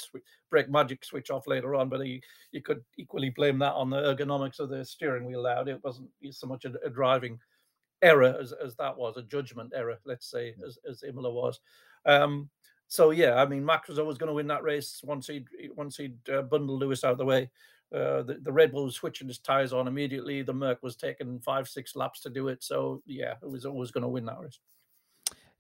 brake 0.50 0.70
magic 0.70 1.06
switch 1.06 1.30
off 1.30 1.48
later 1.48 1.76
on, 1.76 1.90
but 1.90 2.06
he 2.06 2.22
you 2.52 2.62
could 2.62 2.84
equally 2.98 3.30
blame 3.30 3.60
that 3.60 3.74
on 3.74 3.90
the 3.90 3.98
ergonomics 3.98 4.60
of 4.60 4.70
the 4.70 4.84
steering 4.84 5.26
wheel. 5.26 5.48
Out, 5.48 5.70
it 5.70 5.84
wasn't 5.84 6.10
so 6.32 6.48
much 6.48 6.66
a, 6.66 6.74
a 6.86 6.90
driving 6.90 7.40
error 8.02 8.36
as, 8.40 8.54
as 8.64 8.76
that 8.76 8.96
was 8.96 9.16
a 9.18 9.24
judgment 9.24 9.72
error, 9.76 9.98
let's 10.06 10.30
say, 10.30 10.56
as 10.66 10.78
as 10.90 11.04
Imola 11.04 11.32
was. 11.32 11.60
Um, 12.06 12.50
so 12.88 13.10
yeah, 13.12 13.36
I 13.36 13.46
mean, 13.46 13.66
Max 13.66 13.90
was 13.90 13.98
always 13.98 14.18
going 14.18 14.28
to 14.28 14.34
win 14.34 14.48
that 14.48 14.64
race 14.64 15.02
once 15.04 15.28
he 15.28 15.46
once 15.76 15.98
he'd 15.98 16.18
uh, 16.30 16.44
bundled 16.44 16.80
Lewis 16.80 17.04
out 17.04 17.14
of 17.14 17.18
the 17.18 17.26
way. 17.26 17.50
Uh, 17.94 18.24
the, 18.24 18.40
the 18.42 18.52
Red 18.52 18.72
Bull 18.72 18.86
was 18.86 18.96
switching 18.96 19.28
his 19.28 19.38
tires 19.38 19.72
on 19.72 19.88
immediately. 19.88 20.42
The 20.42 20.54
Merc 20.54 20.82
was 20.82 20.96
taking 20.96 21.40
five, 21.40 21.70
six 21.70 21.96
laps 21.96 22.22
to 22.22 22.30
do 22.30 22.48
it. 22.48 22.64
So 22.64 23.04
yeah, 23.06 23.36
it 23.42 23.50
was 23.50 23.66
always 23.66 23.92
going 23.92 24.02
to 24.02 24.08
win 24.08 24.26
that 24.26 24.40
race. 24.40 24.60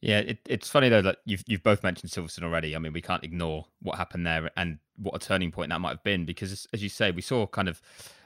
Yeah, 0.02 0.20
it, 0.20 0.40
it's 0.50 0.68
funny 0.68 0.90
though 0.90 1.02
that 1.02 1.20
you've 1.25 1.44
you've 1.48 1.63
both 1.63 1.82
mentioned 1.82 2.12
Silverstone 2.12 2.44
already. 2.44 2.75
I 2.75 2.80
mean, 2.80 2.92
we 2.92 3.02
can't 3.02 3.24
ignore 3.24 3.66
what 3.82 3.98
happened 3.98 4.28
there 4.28 4.52
and 4.58 4.80
what 4.98 5.16
a 5.16 5.25
turning 5.25 5.52
point 5.52 5.70
that 5.70 5.80
might 5.80 5.92
have 5.92 6.04
been 6.04 6.25
because, 6.25 6.68
as 6.74 6.84
you 6.84 6.90
say, 6.90 7.12
we 7.12 7.22
saw 7.22 7.48
kind 7.48 7.70
of 7.70 7.82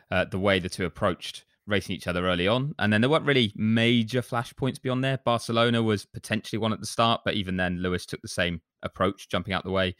uh, 0.09 0.25
the 0.25 0.39
way 0.39 0.57
the 0.57 0.69
two 0.69 0.85
approached 0.85 1.43
racing 1.67 1.95
each 1.95 2.07
other 2.07 2.25
early 2.25 2.47
on, 2.47 2.73
and 2.79 2.91
then 2.91 3.01
there 3.01 3.09
weren't 3.09 3.25
really 3.25 3.51
major 3.55 4.21
flashpoints 4.21 4.81
beyond 4.81 5.03
there. 5.03 5.19
Barcelona 5.19 5.83
was 5.83 6.05
potentially 6.05 6.57
one 6.57 6.73
at 6.73 6.79
the 6.79 6.85
start, 6.87 7.21
but 7.23 7.35
even 7.35 7.57
then, 7.57 7.77
Lewis 7.77 8.05
took 8.05 8.21
the 8.21 8.27
same 8.27 8.61
approach, 8.81 9.29
jumping 9.29 9.53
out 9.53 9.63
the 9.63 9.69
way, 9.69 9.95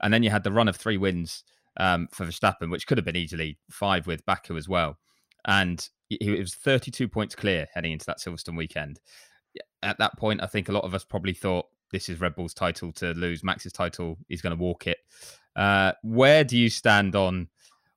and 0.00 0.14
then 0.14 0.22
you 0.22 0.30
had 0.30 0.44
the 0.44 0.52
run 0.52 0.68
of 0.68 0.76
three 0.76 0.96
wins 0.96 1.44
um, 1.78 2.08
for 2.12 2.26
Verstappen, 2.26 2.70
which 2.70 2.86
could 2.86 2.98
have 2.98 3.04
been 3.04 3.16
easily 3.16 3.58
five 3.70 4.06
with 4.06 4.24
Baku 4.26 4.56
as 4.56 4.68
well, 4.68 4.98
and 5.46 5.88
it 6.10 6.38
was 6.38 6.54
32 6.54 7.06
points 7.06 7.34
clear 7.34 7.66
heading 7.74 7.92
into 7.92 8.06
that 8.06 8.18
Silverstone 8.18 8.56
weekend 8.56 8.98
at 9.82 9.98
that 9.98 10.16
point, 10.18 10.42
I 10.42 10.46
think 10.46 10.68
a 10.68 10.72
lot 10.72 10.84
of 10.84 10.94
us 10.94 11.04
probably 11.04 11.32
thought 11.32 11.66
this 11.92 12.08
is 12.08 12.20
Red 12.20 12.34
Bull's 12.34 12.54
title 12.54 12.92
to 12.94 13.12
lose. 13.12 13.44
Max's 13.44 13.72
title, 13.72 14.18
he's 14.28 14.42
going 14.42 14.56
to 14.56 14.62
walk 14.62 14.86
it. 14.86 14.98
Uh, 15.56 15.92
where 16.02 16.44
do 16.44 16.56
you 16.56 16.68
stand 16.68 17.16
on 17.16 17.48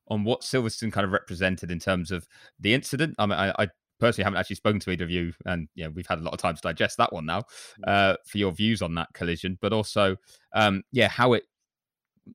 on 0.07 0.23
what 0.23 0.41
Silverstone 0.41 0.91
kind 0.91 1.05
of 1.05 1.11
represented 1.11 1.71
in 1.71 1.79
terms 1.79 2.11
of 2.11 2.27
the 2.59 2.73
incident? 2.73 3.15
I 3.17 3.25
mean, 3.25 3.37
I, 3.37 3.53
I 3.57 3.67
personally 3.99 4.25
haven't 4.25 4.39
actually 4.39 4.55
spoken 4.57 4.79
to 4.81 4.91
either 4.91 5.03
of 5.03 5.09
you, 5.09 5.33
and 5.45 5.67
know, 5.75 5.89
we've 5.91 6.07
had 6.07 6.19
a 6.19 6.23
lot 6.23 6.33
of 6.33 6.39
time 6.39 6.55
to 6.55 6.61
digest 6.61 6.97
that 6.97 7.13
one 7.13 7.25
now 7.25 7.43
mm. 7.85 7.87
uh, 7.87 8.17
for 8.25 8.37
your 8.37 8.51
views 8.51 8.81
on 8.81 8.95
that 8.95 9.09
collision, 9.13 9.57
but 9.61 9.73
also, 9.73 10.15
um, 10.53 10.83
yeah, 10.91 11.07
how 11.07 11.33
it 11.33 11.43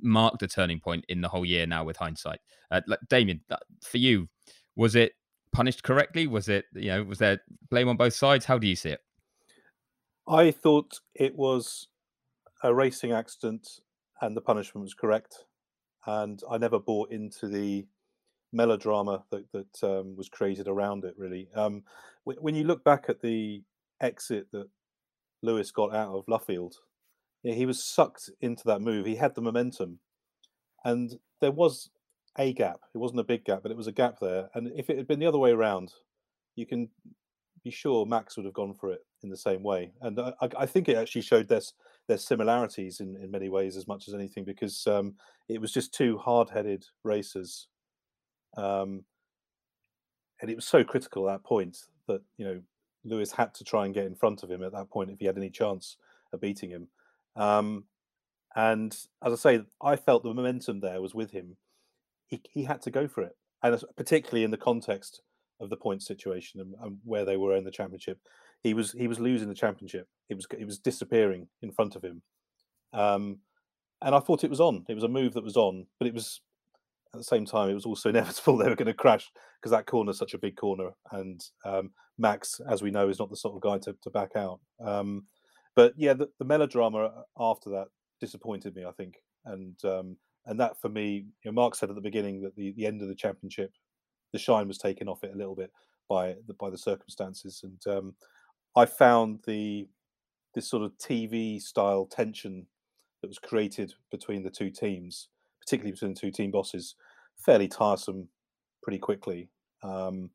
marked 0.00 0.42
a 0.42 0.48
turning 0.48 0.80
point 0.80 1.04
in 1.08 1.20
the 1.20 1.28
whole 1.28 1.44
year 1.44 1.66
now 1.66 1.84
with 1.84 1.96
hindsight. 1.96 2.40
Uh, 2.70 2.80
Damien, 3.08 3.40
for 3.82 3.98
you, 3.98 4.28
was 4.76 4.94
it 4.94 5.12
punished 5.52 5.82
correctly? 5.82 6.26
Was 6.26 6.48
it, 6.48 6.66
you 6.74 6.88
know, 6.88 7.04
was 7.04 7.18
there 7.18 7.40
blame 7.70 7.88
on 7.88 7.96
both 7.96 8.14
sides? 8.14 8.44
How 8.44 8.58
do 8.58 8.66
you 8.66 8.76
see 8.76 8.90
it? 8.90 9.00
I 10.28 10.50
thought 10.50 11.00
it 11.14 11.34
was 11.36 11.88
a 12.62 12.74
racing 12.74 13.12
accident 13.12 13.80
and 14.20 14.36
the 14.36 14.40
punishment 14.40 14.82
was 14.82 14.94
correct. 14.94 15.44
And 16.06 16.40
I 16.50 16.58
never 16.58 16.78
bought 16.78 17.10
into 17.10 17.48
the 17.48 17.86
melodrama 18.52 19.24
that, 19.30 19.44
that 19.52 19.82
um, 19.82 20.16
was 20.16 20.28
created 20.28 20.68
around 20.68 21.04
it, 21.04 21.14
really. 21.16 21.48
Um, 21.54 21.82
when 22.24 22.54
you 22.54 22.64
look 22.64 22.82
back 22.82 23.06
at 23.08 23.20
the 23.20 23.62
exit 24.00 24.48
that 24.52 24.68
Lewis 25.42 25.70
got 25.70 25.94
out 25.94 26.14
of 26.14 26.26
Luffield, 26.26 26.74
yeah, 27.46 27.54
he 27.54 27.64
was 27.64 27.84
sucked 27.84 28.28
into 28.40 28.64
that 28.66 28.80
move. 28.80 29.06
He 29.06 29.14
had 29.14 29.36
the 29.36 29.40
momentum. 29.40 30.00
And 30.84 31.12
there 31.40 31.52
was 31.52 31.90
a 32.36 32.52
gap. 32.52 32.80
It 32.92 32.98
wasn't 32.98 33.20
a 33.20 33.24
big 33.24 33.44
gap, 33.44 33.62
but 33.62 33.70
it 33.70 33.76
was 33.76 33.86
a 33.86 33.92
gap 33.92 34.16
there. 34.20 34.48
And 34.54 34.72
if 34.76 34.90
it 34.90 34.96
had 34.96 35.06
been 35.06 35.20
the 35.20 35.28
other 35.28 35.38
way 35.38 35.52
around, 35.52 35.92
you 36.56 36.66
can 36.66 36.88
be 37.62 37.70
sure 37.70 38.04
Max 38.04 38.36
would 38.36 38.46
have 38.46 38.54
gone 38.54 38.74
for 38.74 38.90
it 38.90 38.98
in 39.22 39.28
the 39.28 39.36
same 39.36 39.62
way. 39.62 39.92
And 40.00 40.18
I, 40.18 40.32
I 40.58 40.66
think 40.66 40.88
it 40.88 40.96
actually 40.96 41.22
showed 41.22 41.46
there's 41.46 41.72
there's 42.08 42.26
similarities 42.26 42.98
in, 42.98 43.16
in 43.22 43.30
many 43.30 43.48
ways 43.48 43.76
as 43.76 43.86
much 43.86 44.08
as 44.08 44.14
anything 44.14 44.44
because 44.44 44.84
um, 44.88 45.14
it 45.48 45.60
was 45.60 45.72
just 45.72 45.94
two 45.94 46.18
hard-headed 46.18 46.84
racers, 47.04 47.68
um, 48.56 49.04
and 50.40 50.50
it 50.50 50.56
was 50.56 50.66
so 50.66 50.82
critical 50.82 51.28
at 51.28 51.34
that 51.34 51.44
point 51.44 51.78
that 52.08 52.22
you 52.38 52.44
know 52.44 52.60
Lewis 53.04 53.30
had 53.30 53.54
to 53.54 53.64
try 53.64 53.84
and 53.84 53.94
get 53.94 54.06
in 54.06 54.16
front 54.16 54.42
of 54.42 54.50
him 54.50 54.64
at 54.64 54.72
that 54.72 54.90
point 54.90 55.10
if 55.10 55.18
he 55.20 55.26
had 55.26 55.36
any 55.36 55.50
chance 55.50 55.96
of 56.32 56.40
beating 56.40 56.70
him. 56.70 56.88
Um, 57.36 57.84
and 58.54 58.92
as 59.22 59.32
I 59.32 59.36
say, 59.36 59.64
I 59.82 59.96
felt 59.96 60.22
the 60.22 60.32
momentum 60.32 60.80
there 60.80 61.02
was 61.02 61.14
with 61.14 61.30
him. 61.30 61.56
He 62.26 62.40
he 62.50 62.64
had 62.64 62.82
to 62.82 62.90
go 62.90 63.06
for 63.06 63.22
it, 63.22 63.36
and 63.62 63.78
particularly 63.96 64.44
in 64.44 64.50
the 64.50 64.56
context 64.56 65.20
of 65.60 65.70
the 65.70 65.76
point 65.76 66.02
situation 66.02 66.60
and, 66.60 66.74
and, 66.82 66.98
where 67.04 67.24
they 67.24 67.36
were 67.36 67.56
in 67.56 67.64
the 67.64 67.70
championship. 67.70 68.18
He 68.62 68.74
was 68.74 68.92
he 68.92 69.06
was 69.06 69.20
losing 69.20 69.48
the 69.48 69.54
championship. 69.54 70.08
It 70.28 70.34
was 70.34 70.46
it 70.58 70.64
was 70.64 70.78
disappearing 70.78 71.48
in 71.62 71.70
front 71.70 71.96
of 71.96 72.02
him, 72.02 72.22
um, 72.92 73.38
and 74.02 74.14
I 74.14 74.20
thought 74.20 74.44
it 74.44 74.50
was 74.50 74.60
on. 74.60 74.84
It 74.88 74.94
was 74.94 75.04
a 75.04 75.08
move 75.08 75.34
that 75.34 75.44
was 75.44 75.56
on, 75.56 75.86
but 75.98 76.08
it 76.08 76.14
was 76.14 76.40
at 77.14 77.18
the 77.18 77.25
same 77.25 77.44
time 77.44 77.70
it 77.70 77.75
was 77.75 77.86
also 77.86 78.08
inevitable 78.10 78.56
they 78.56 78.68
were 78.68 78.75
going 78.75 78.86
to 78.86 78.94
crash 78.94 79.30
because 79.60 79.70
that 79.70 79.86
corner 79.86 80.10
is 80.10 80.18
such 80.18 80.34
a 80.34 80.38
big 80.38 80.56
corner, 80.56 80.90
and 81.12 81.44
um, 81.64 81.90
Max, 82.18 82.60
as 82.68 82.82
we 82.82 82.90
know, 82.90 83.08
is 83.08 83.18
not 83.18 83.30
the 83.30 83.36
sort 83.36 83.54
of 83.54 83.60
guy 83.60 83.78
to, 83.78 83.94
to 84.02 84.10
back 84.10 84.34
out. 84.34 84.60
Um, 84.80 85.26
but 85.76 85.93
yeah, 85.97 86.15
the, 86.15 86.28
the, 86.39 86.45
melodrama 86.45 87.25
after 87.39 87.71
that 87.71 87.86
disappointed 88.21 88.75
me. 88.75 88.84
I 88.84 88.93
think, 88.93 89.17
and 89.45 89.76
um, 89.84 90.17
and 90.47 90.58
that 90.58 90.80
for 90.80 90.89
me, 90.89 91.26
you 91.45 91.50
know, 91.50 91.52
Mark 91.52 91.75
said 91.75 91.91
at 91.91 91.95
the 91.95 92.00
beginning 92.00 92.43
that 92.43 92.56
the, 92.56 92.73
the 92.73 92.86
end 92.86 93.02
of 93.02 93.08
the 93.08 93.15
championship 93.15 93.73
the 94.32 94.39
shine 94.39 94.69
was 94.69 94.78
taken 94.78 95.08
off 95.08 95.25
it 95.25 95.34
a 95.34 95.39
little 95.39 95.54
bit 95.54 95.71
by 96.08 96.36
the 96.47 96.54
by 96.54 96.71
the 96.71 96.78
circumstances. 96.78 97.65
And 97.65 97.97
um, 97.97 98.15
I 98.76 98.86
found 98.86 99.41
the 99.47 99.89
this 100.54 100.69
sort 100.69 100.82
of 100.82 100.97
TV 100.99 101.60
style 101.60 102.06
tension 102.06 102.67
that 103.23 103.28
was 103.28 103.39
created 103.39 103.95
between 104.10 104.43
the 104.43 104.50
two 104.50 104.71
teams, 104.71 105.28
particularly 105.60 105.93
between 105.93 106.15
the 106.15 106.21
two 106.21 106.30
team 106.30 106.50
bosses, 106.50 106.95
fairly 107.39 107.69
tiresome 107.69 108.28
pretty 108.82 108.99
quickly. 108.99 109.49
Um, 109.82 110.30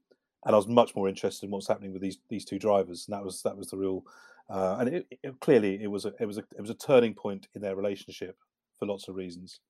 and 0.46 0.56
I 0.56 0.58
was 0.58 0.68
much 0.68 0.96
more 0.96 1.08
interested 1.08 1.46
in 1.46 1.52
what's 1.52 1.68
happening 1.68 1.94
with 1.94 2.02
these 2.02 2.18
these 2.30 2.46
two 2.46 2.60
drivers, 2.60 3.08
and 3.08 3.16
that 3.16 3.24
was 3.24 3.42
that 3.44 3.58
was 3.58 3.68
the 3.68 3.78
real. 3.78 4.04
Uh, 4.52 4.78
and 4.80 4.90
it, 4.90 5.06
it, 5.24 5.40
clearly, 5.40 5.82
it 5.82 5.88
was 5.88 6.06
a 6.06 6.14
it 6.20 6.26
was 6.26 6.38
a 6.38 6.44
it 6.58 6.62
was 6.62 6.70
a 6.70 6.76
turning 6.76 7.14
point 7.14 7.48
in 7.56 7.62
their 7.62 7.76
relationship 7.76 8.36
for 8.78 8.86
lots 8.86 9.08
of 9.08 9.16
reasons. 9.16 9.62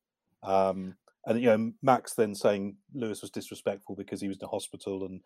Um, 0.44 0.96
and 1.26 1.40
you 1.40 1.46
know 1.48 1.72
Max 1.84 2.14
then 2.16 2.34
saying 2.34 2.78
Lewis 2.94 3.22
was 3.22 3.30
disrespectful 3.30 3.96
because 3.96 4.22
he 4.22 4.28
was 4.28 4.38
in 4.38 4.42
the 4.42 4.48
hospital 4.48 5.06
and 5.06 5.22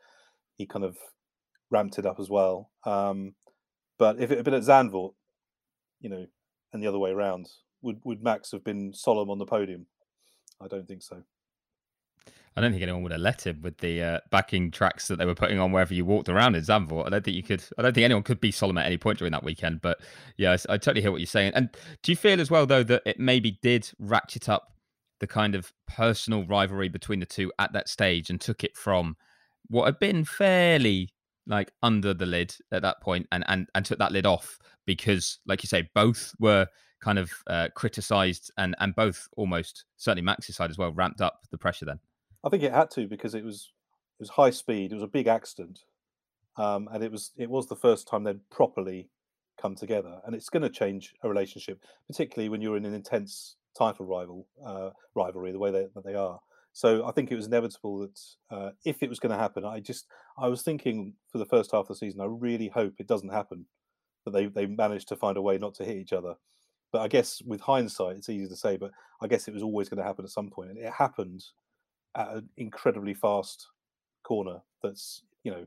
he 0.57 0.65
kind 0.65 0.83
of 0.83 0.97
ramped 1.71 1.97
it 1.97 2.05
up 2.05 2.19
as 2.19 2.29
well. 2.29 2.69
Um, 2.85 3.35
but 3.97 4.19
if 4.19 4.29
it 4.29 4.37
had 4.37 4.45
been 4.45 4.53
at 4.53 4.63
Zandvoort, 4.63 5.13
you 6.01 6.09
know, 6.09 6.25
and 6.73 6.83
the 6.83 6.87
other 6.87 6.99
way 6.99 7.11
around, 7.11 7.47
would 7.81 8.01
would 8.03 8.21
Max 8.21 8.51
have 8.51 8.63
been 8.63 8.93
solemn 8.93 9.29
on 9.29 9.37
the 9.37 9.45
podium? 9.45 9.85
I 10.61 10.67
don't 10.67 10.87
think 10.87 11.01
so. 11.01 11.23
I 12.55 12.61
don't 12.61 12.71
think 12.71 12.83
anyone 12.83 13.03
would 13.03 13.11
have 13.11 13.21
let 13.21 13.45
him 13.45 13.61
with 13.61 13.77
the 13.79 14.01
uh, 14.01 14.19
backing 14.31 14.71
tracks 14.71 15.09
that 15.09 15.17
they 15.17 15.25
were 15.25 15.35
putting 15.35 15.59
on 15.59 15.73
wherever 15.73 15.93
you 15.93 16.05
walked 16.05 16.29
around 16.29 16.55
in 16.55 16.61
Zandvoort. 16.61 17.05
I 17.05 17.09
don't 17.09 17.25
think 17.25 17.35
you 17.35 17.43
could. 17.43 17.63
I 17.77 17.81
don't 17.81 17.93
think 17.93 18.05
anyone 18.05 18.23
could 18.23 18.39
be 18.39 18.51
solemn 18.51 18.77
at 18.77 18.85
any 18.85 18.97
point 18.97 19.17
during 19.17 19.33
that 19.33 19.43
weekend. 19.43 19.81
But 19.81 19.99
yeah, 20.37 20.51
I, 20.51 20.73
I 20.73 20.77
totally 20.77 21.01
hear 21.01 21.11
what 21.11 21.19
you're 21.19 21.27
saying. 21.27 21.51
And 21.53 21.69
do 22.01 22.11
you 22.11 22.15
feel 22.15 22.39
as 22.39 22.49
well 22.49 22.65
though 22.65 22.83
that 22.83 23.01
it 23.05 23.19
maybe 23.19 23.59
did 23.61 23.91
ratchet 23.99 24.47
up 24.47 24.71
the 25.19 25.27
kind 25.27 25.55
of 25.55 25.71
personal 25.87 26.45
rivalry 26.45 26.89
between 26.89 27.19
the 27.19 27.25
two 27.25 27.51
at 27.59 27.73
that 27.73 27.89
stage 27.89 28.29
and 28.29 28.39
took 28.39 28.63
it 28.63 28.75
from 28.75 29.15
what 29.67 29.85
had 29.85 29.99
been 29.99 30.23
fairly 30.23 31.13
like 31.47 31.71
under 31.83 32.13
the 32.13 32.25
lid 32.25 32.55
at 32.71 32.81
that 32.81 33.01
point 33.01 33.27
and 33.31 33.43
and, 33.47 33.67
and 33.75 33.85
took 33.85 33.99
that 33.99 34.11
lid 34.11 34.25
off 34.25 34.57
because 34.85 35.39
like 35.45 35.63
you 35.63 35.67
say 35.67 35.87
both 35.93 36.33
were 36.39 36.67
kind 37.01 37.19
of 37.19 37.31
uh, 37.47 37.67
criticized 37.75 38.51
and 38.57 38.75
and 38.79 38.95
both 38.95 39.27
almost 39.37 39.85
certainly 39.97 40.23
max's 40.23 40.55
side 40.55 40.69
as 40.69 40.77
well 40.77 40.91
ramped 40.93 41.21
up 41.21 41.41
the 41.51 41.57
pressure 41.57 41.85
then 41.85 41.99
i 42.45 42.49
think 42.49 42.63
it 42.63 42.71
had 42.71 42.89
to 42.91 43.07
because 43.07 43.35
it 43.35 43.43
was 43.43 43.71
it 44.19 44.21
was 44.21 44.29
high 44.29 44.49
speed 44.49 44.91
it 44.91 44.95
was 44.95 45.03
a 45.03 45.07
big 45.07 45.27
accident 45.27 45.79
um, 46.57 46.87
and 46.93 47.03
it 47.03 47.11
was 47.11 47.31
it 47.37 47.49
was 47.49 47.67
the 47.67 47.75
first 47.75 48.07
time 48.07 48.23
they'd 48.23 48.49
properly 48.49 49.09
come 49.61 49.75
together 49.75 50.19
and 50.25 50.35
it's 50.35 50.49
going 50.49 50.63
to 50.63 50.69
change 50.69 51.13
a 51.23 51.29
relationship 51.29 51.79
particularly 52.07 52.49
when 52.49 52.61
you're 52.61 52.77
in 52.77 52.85
an 52.85 52.93
intense 52.93 53.55
title 53.77 54.05
rival 54.05 54.47
uh, 54.65 54.89
rivalry 55.13 55.51
the 55.51 55.59
way 55.59 55.71
they, 55.71 55.87
that 55.93 56.05
they 56.05 56.15
are. 56.15 56.39
So 56.73 57.05
I 57.05 57.11
think 57.11 57.31
it 57.31 57.35
was 57.35 57.47
inevitable 57.47 57.99
that 57.99 58.19
uh, 58.51 58.69
if 58.83 59.01
it 59.01 59.09
was 59.09 59.19
going 59.19 59.31
to 59.31 59.37
happen, 59.37 59.63
I 59.63 59.79
just 59.79 60.07
I 60.37 60.47
was 60.47 60.61
thinking 60.61 61.13
for 61.31 61.37
the 61.37 61.45
first 61.45 61.71
half 61.71 61.81
of 61.81 61.87
the 61.87 61.95
season, 61.95 62.21
I 62.21 62.25
really 62.25 62.67
hope 62.67 62.95
it 62.99 63.07
doesn't 63.07 63.31
happen. 63.31 63.65
That 64.25 64.31
they 64.31 64.47
they 64.47 64.65
managed 64.65 65.07
to 65.09 65.15
find 65.15 65.37
a 65.37 65.41
way 65.41 65.57
not 65.57 65.75
to 65.75 65.85
hit 65.85 65.97
each 65.97 66.13
other. 66.13 66.33
But 66.91 67.01
I 67.01 67.07
guess 67.07 67.41
with 67.45 67.61
hindsight, 67.61 68.17
it's 68.17 68.29
easy 68.29 68.47
to 68.47 68.55
say. 68.55 68.75
But 68.77 68.91
I 69.21 69.27
guess 69.27 69.47
it 69.47 69.53
was 69.53 69.63
always 69.63 69.87
going 69.87 69.99
to 69.99 70.03
happen 70.03 70.25
at 70.25 70.31
some 70.31 70.49
point, 70.49 70.71
and 70.71 70.79
it 70.79 70.91
happened 70.91 71.43
at 72.15 72.29
an 72.29 72.49
incredibly 72.57 73.13
fast 73.13 73.67
corner. 74.23 74.61
That's 74.81 75.23
you 75.43 75.51
know, 75.51 75.65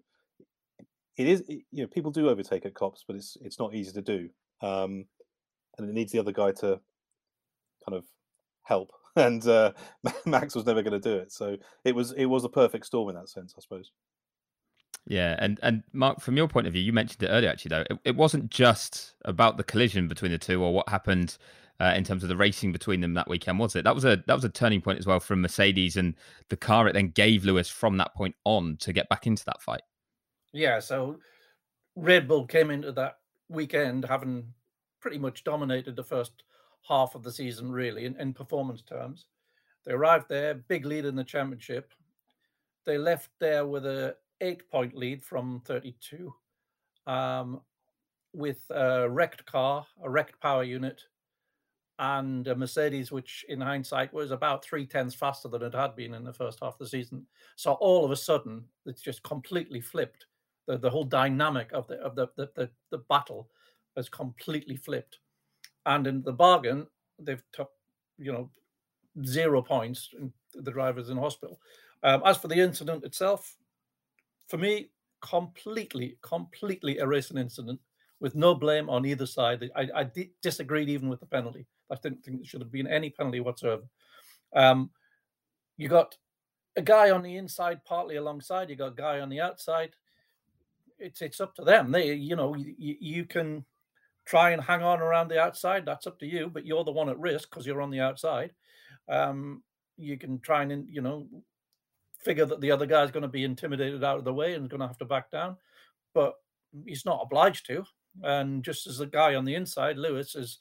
it 1.16 1.26
is 1.26 1.44
you 1.48 1.62
know 1.72 1.86
people 1.86 2.10
do 2.10 2.28
overtake 2.28 2.66
at 2.66 2.74
Copse, 2.74 3.04
but 3.06 3.16
it's 3.16 3.36
it's 3.42 3.58
not 3.58 3.74
easy 3.74 3.92
to 3.92 4.02
do, 4.02 4.28
um, 4.62 5.04
and 5.76 5.88
it 5.88 5.92
needs 5.92 6.12
the 6.12 6.18
other 6.18 6.32
guy 6.32 6.52
to 6.52 6.80
kind 7.86 7.96
of 7.96 8.04
help, 8.62 8.92
and 9.16 9.46
uh, 9.46 9.72
Max 10.26 10.54
was 10.54 10.66
never 10.66 10.82
going 10.82 11.00
to 11.00 11.10
do 11.10 11.16
it. 11.16 11.32
So 11.32 11.56
it 11.84 11.94
was 11.94 12.12
it 12.12 12.26
was 12.26 12.44
a 12.44 12.48
perfect 12.50 12.86
storm 12.86 13.10
in 13.10 13.16
that 13.16 13.28
sense, 13.28 13.54
I 13.56 13.60
suppose. 13.60 13.92
Yeah, 15.06 15.36
and 15.38 15.58
and 15.62 15.82
Mark, 15.92 16.20
from 16.20 16.36
your 16.36 16.48
point 16.48 16.66
of 16.66 16.74
view, 16.74 16.82
you 16.82 16.92
mentioned 16.92 17.22
it 17.22 17.28
earlier. 17.28 17.50
Actually, 17.50 17.70
though, 17.70 17.84
it, 17.88 17.98
it 18.04 18.16
wasn't 18.16 18.50
just 18.50 19.14
about 19.24 19.56
the 19.56 19.64
collision 19.64 20.06
between 20.06 20.32
the 20.32 20.38
two 20.38 20.62
or 20.62 20.72
what 20.72 20.88
happened 20.88 21.38
uh, 21.80 21.94
in 21.96 22.04
terms 22.04 22.22
of 22.22 22.28
the 22.28 22.36
racing 22.36 22.72
between 22.72 23.00
them 23.00 23.14
that 23.14 23.28
weekend, 23.28 23.58
was 23.58 23.76
it? 23.76 23.84
That 23.84 23.94
was 23.94 24.04
a 24.04 24.22
that 24.26 24.34
was 24.34 24.44
a 24.44 24.48
turning 24.48 24.80
point 24.80 24.98
as 24.98 25.06
well 25.06 25.20
from 25.20 25.40
Mercedes 25.40 25.96
and 25.96 26.14
the 26.48 26.56
car 26.56 26.88
it 26.88 26.92
then 26.92 27.08
gave 27.10 27.44
Lewis 27.44 27.68
from 27.68 27.96
that 27.98 28.14
point 28.14 28.34
on 28.44 28.76
to 28.78 28.92
get 28.92 29.08
back 29.08 29.26
into 29.26 29.44
that 29.46 29.62
fight. 29.62 29.82
Yeah, 30.52 30.80
so 30.80 31.18
Red 31.94 32.26
Bull 32.26 32.46
came 32.46 32.70
into 32.70 32.92
that 32.92 33.18
weekend 33.48 34.04
having 34.04 34.52
pretty 35.00 35.18
much 35.18 35.44
dominated 35.44 35.96
the 35.96 36.04
first 36.04 36.42
half 36.82 37.14
of 37.14 37.22
the 37.22 37.32
season, 37.32 37.70
really, 37.70 38.04
in, 38.04 38.16
in 38.16 38.32
performance 38.32 38.82
terms. 38.82 39.26
They 39.84 39.92
arrived 39.92 40.28
there, 40.28 40.54
big 40.54 40.84
lead 40.84 41.04
in 41.04 41.16
the 41.16 41.24
championship. 41.24 41.92
They 42.84 42.98
left 42.98 43.30
there 43.38 43.66
with 43.66 43.86
a 43.86 44.16
eight 44.40 44.68
point 44.70 44.94
lead 44.94 45.22
from 45.22 45.62
32. 45.64 46.32
Um, 47.06 47.60
with 48.34 48.64
a 48.70 49.08
wrecked 49.08 49.46
car, 49.46 49.86
a 50.02 50.10
wrecked 50.10 50.40
power 50.40 50.62
unit, 50.62 51.02
and 51.98 52.46
a 52.46 52.54
Mercedes, 52.54 53.10
which 53.10 53.44
in 53.48 53.60
hindsight 53.60 54.12
was 54.12 54.30
about 54.30 54.64
three 54.64 54.86
tenths 54.86 55.14
faster 55.14 55.48
than 55.48 55.62
it 55.62 55.74
had 55.74 55.96
been 55.96 56.14
in 56.14 56.24
the 56.24 56.32
first 56.32 56.60
half 56.62 56.74
of 56.74 56.78
the 56.78 56.88
season. 56.88 57.26
So 57.56 57.72
all 57.72 58.04
of 58.04 58.10
a 58.10 58.16
sudden, 58.16 58.64
it's 58.86 59.02
just 59.02 59.22
completely 59.22 59.80
flipped. 59.80 60.26
The, 60.66 60.78
the 60.78 60.90
whole 60.90 61.04
dynamic 61.04 61.70
of 61.72 61.88
the 61.88 61.96
of 61.96 62.14
the, 62.14 62.28
the, 62.36 62.50
the, 62.54 62.70
the 62.90 62.98
battle 63.08 63.48
has 63.96 64.08
completely 64.08 64.76
flipped. 64.76 65.18
And 65.86 66.06
in 66.06 66.22
the 66.22 66.32
bargain, 66.32 66.86
they've 67.18 67.42
took, 67.52 67.70
you 68.18 68.32
know, 68.32 68.50
zero 69.24 69.62
points. 69.62 70.10
The 70.54 70.70
driver's 70.70 71.08
in 71.08 71.16
hospital. 71.16 71.60
Um, 72.02 72.22
as 72.24 72.38
for 72.38 72.48
the 72.48 72.60
incident 72.60 73.04
itself, 73.04 73.56
for 74.46 74.58
me, 74.58 74.90
completely, 75.20 76.16
completely 76.22 76.98
a 76.98 77.06
racing 77.06 77.38
incident 77.38 77.80
with 78.20 78.34
no 78.36 78.54
blame 78.54 78.88
on 78.88 79.04
either 79.04 79.26
side. 79.26 79.68
I, 79.74 79.88
I 79.94 80.10
disagreed 80.42 80.88
even 80.88 81.08
with 81.08 81.20
the 81.20 81.26
penalty. 81.26 81.66
I 81.90 81.96
didn't 82.02 82.24
think 82.24 82.38
there 82.38 82.46
should 82.46 82.60
have 82.60 82.72
been 82.72 82.86
any 82.86 83.10
penalty 83.10 83.40
whatsoever. 83.40 83.82
Um, 84.54 84.90
you 85.76 85.88
got 85.88 86.16
a 86.76 86.82
guy 86.82 87.10
on 87.10 87.22
the 87.22 87.36
inside, 87.36 87.84
partly 87.84 88.16
alongside. 88.16 88.70
You 88.70 88.76
got 88.76 88.92
a 88.92 88.96
guy 88.96 89.20
on 89.20 89.28
the 89.28 89.40
outside. 89.40 89.90
It's 90.98 91.22
it's 91.22 91.40
up 91.40 91.54
to 91.56 91.64
them. 91.64 91.92
They, 91.92 92.14
you 92.14 92.36
know, 92.36 92.54
you, 92.54 92.74
you 92.78 93.24
can 93.24 93.64
try 94.24 94.50
and 94.50 94.62
hang 94.62 94.82
on 94.82 95.00
around 95.00 95.28
the 95.28 95.40
outside. 95.40 95.86
That's 95.86 96.06
up 96.06 96.18
to 96.20 96.26
you, 96.26 96.50
but 96.52 96.66
you're 96.66 96.84
the 96.84 96.92
one 96.92 97.08
at 97.08 97.18
risk 97.18 97.50
because 97.50 97.66
you're 97.66 97.82
on 97.82 97.90
the 97.90 98.00
outside. 98.00 98.52
Um, 99.08 99.62
you 99.96 100.18
can 100.18 100.38
try 100.40 100.62
and 100.62 100.86
you 100.88 101.00
know 101.00 101.26
figure 102.18 102.44
that 102.44 102.60
the 102.60 102.70
other 102.70 102.86
guy's 102.86 103.10
going 103.10 103.22
to 103.22 103.28
be 103.28 103.44
intimidated 103.44 104.04
out 104.04 104.18
of 104.18 104.24
the 104.24 104.34
way 104.34 104.54
and 104.54 104.68
going 104.68 104.80
to 104.80 104.86
have 104.86 104.98
to 104.98 105.04
back 105.04 105.30
down, 105.30 105.56
but 106.14 106.34
he's 106.84 107.04
not 107.04 107.20
obliged 107.22 107.66
to. 107.66 107.84
And 108.22 108.64
just 108.64 108.86
as 108.86 108.98
the 108.98 109.06
guy 109.06 109.34
on 109.34 109.44
the 109.44 109.54
inside, 109.54 109.96
Lewis, 109.96 110.34
is 110.34 110.58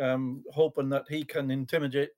um, 0.00 0.42
hoping 0.52 0.88
that 0.90 1.04
he 1.08 1.24
can 1.24 1.50
intimidate 1.50 2.10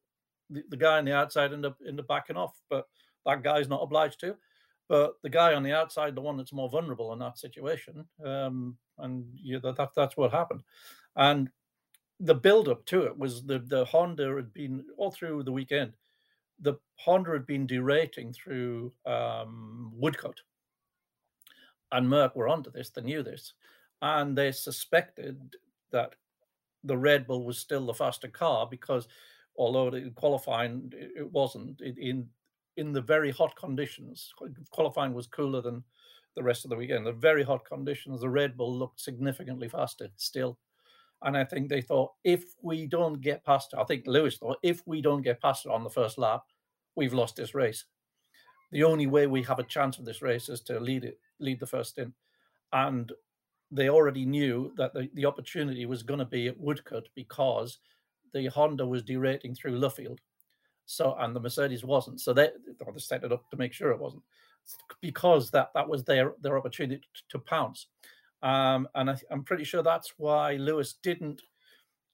the, 0.51 0.63
the 0.71 0.77
guy 0.77 0.99
on 0.99 1.05
the 1.05 1.15
outside 1.15 1.53
end 1.53 1.67
up 1.67 1.77
in 1.87 1.97
the 1.97 2.03
backing 2.03 2.37
off, 2.37 2.61
but 2.71 2.87
that 3.25 3.43
guy's 3.43 3.69
not 3.69 3.83
obliged 3.83 4.21
to. 4.21 4.37
But 4.89 5.15
the 5.23 5.31
guy 5.31 5.55
on 5.55 5.65
the 5.65 5.73
outside, 5.73 6.15
the 6.15 6.21
one 6.21 6.37
that's 6.37 6.53
more 6.53 6.71
vulnerable 6.71 7.13
in 7.13 7.19
that 7.19 7.39
situation, 7.39 8.05
um, 8.25 8.77
and 8.99 9.25
yeah, 9.35 9.59
that, 9.63 9.91
that's 9.97 10.17
what 10.17 10.31
happened. 10.31 10.61
And 11.17 11.51
the 12.21 12.35
build 12.35 12.69
up 12.69 12.87
to 12.87 13.03
it 13.03 13.19
was 13.19 13.45
the 13.45 13.59
the 13.59 13.85
Honda 13.85 14.35
had 14.37 14.55
been 14.55 14.85
all 14.97 15.11
through 15.11 15.43
the 15.43 15.53
weekend 15.53 15.93
the 16.61 16.75
Honda 16.97 17.33
had 17.33 17.47
been 17.47 17.67
derating 17.67 18.33
through 18.33 18.93
um, 19.05 19.93
Woodcote, 19.99 20.41
and 21.93 22.09
Merc 22.09 22.35
were 22.35 22.49
onto 22.49 22.71
this. 22.71 22.91
They 22.91 23.03
knew 23.03 23.23
this, 23.23 23.53
and 24.03 24.37
they 24.37 24.53
suspected 24.53 25.39
that 25.93 26.15
the 26.87 26.97
Red 26.97 27.27
Bull 27.27 27.45
was 27.45 27.59
still 27.59 27.87
the 27.87 27.95
faster 27.95 28.29
car 28.29 28.67
because, 28.71 29.09
although 29.57 29.89
in 29.89 30.13
qualifying 30.13 30.93
it 30.95 31.31
wasn't 31.31 31.81
in 31.81 32.29
in 32.77 32.93
the 32.93 33.01
very 33.01 33.31
hot 33.31 33.57
conditions. 33.57 34.33
Qualifying 34.71 35.15
was 35.15 35.27
cooler 35.27 35.63
than 35.63 35.83
the 36.37 36.43
rest 36.43 36.65
of 36.65 36.71
the 36.71 36.77
weekend. 36.77 37.07
The 37.07 37.13
very 37.13 37.43
hot 37.43 37.65
conditions, 37.65 38.21
the 38.21 38.29
Red 38.29 38.57
Bull 38.57 38.77
looked 38.79 39.01
significantly 39.01 39.69
faster 39.69 40.09
still. 40.17 40.59
And 41.23 41.37
I 41.37 41.45
think 41.45 41.69
they 41.69 41.81
thought 41.81 42.13
if 42.25 42.45
we 42.61 42.87
don't 42.87 43.23
get 43.23 43.45
past 43.45 43.73
I 43.77 43.85
think 43.85 44.07
Lewis 44.07 44.37
thought 44.37 44.59
if 44.63 44.87
we 44.87 45.01
don't 45.01 45.23
get 45.23 45.41
past 45.41 45.65
it 45.65 45.73
on 45.73 45.83
the 45.83 45.91
first 45.91 46.19
lap, 46.19 46.43
we've 46.95 47.15
lost 47.15 47.37
this 47.37 47.55
race. 47.55 47.85
The 48.73 48.85
only 48.85 49.07
way 49.07 49.27
we 49.27 49.43
have 49.45 49.59
a 49.59 49.65
chance 49.65 49.99
of 49.99 50.05
this 50.05 50.21
race 50.21 50.49
is 50.49 50.61
to 50.63 50.79
lead 50.79 51.05
it, 51.05 51.19
lead 51.39 51.61
the 51.61 51.67
first 51.67 51.99
in. 51.99 52.13
And 52.73 53.11
they 53.71 53.89
already 53.89 54.25
knew 54.25 54.73
that 54.77 54.95
the, 54.95 55.09
the 55.15 55.27
opportunity 55.27 55.87
was 55.87 56.03
going 56.03 56.19
to 56.19 56.25
be 56.25 56.49
at 56.49 56.61
Woodcote 56.61 57.07
because 57.15 57.79
the 58.33 58.47
Honda 58.47 58.87
was 58.87 59.03
derating 59.03 59.55
through 59.55 59.79
Luffield. 59.79 60.19
So 60.87 61.17
and 61.19 61.35
the 61.35 61.41
Mercedes 61.41 61.85
wasn't. 61.85 62.21
So 62.21 62.33
they, 62.33 62.51
they 62.67 62.99
set 62.99 63.25
it 63.25 63.33
up 63.33 63.49
to 63.51 63.57
make 63.57 63.73
sure 63.73 63.91
it 63.91 63.99
wasn't 63.99 64.23
because 65.01 65.51
that 65.51 65.71
that 65.75 65.89
was 65.89 66.05
their 66.05 66.35
their 66.43 66.59
opportunity 66.59 67.03
to 67.29 67.39
pounce. 67.39 67.89
Um, 68.43 68.89
and 68.95 69.11
I, 69.11 69.17
am 69.31 69.45
pretty 69.45 69.65
sure 69.65 69.83
that's 69.83 70.15
why 70.19 70.55
Lewis 70.55 70.95
didn't 71.03 71.43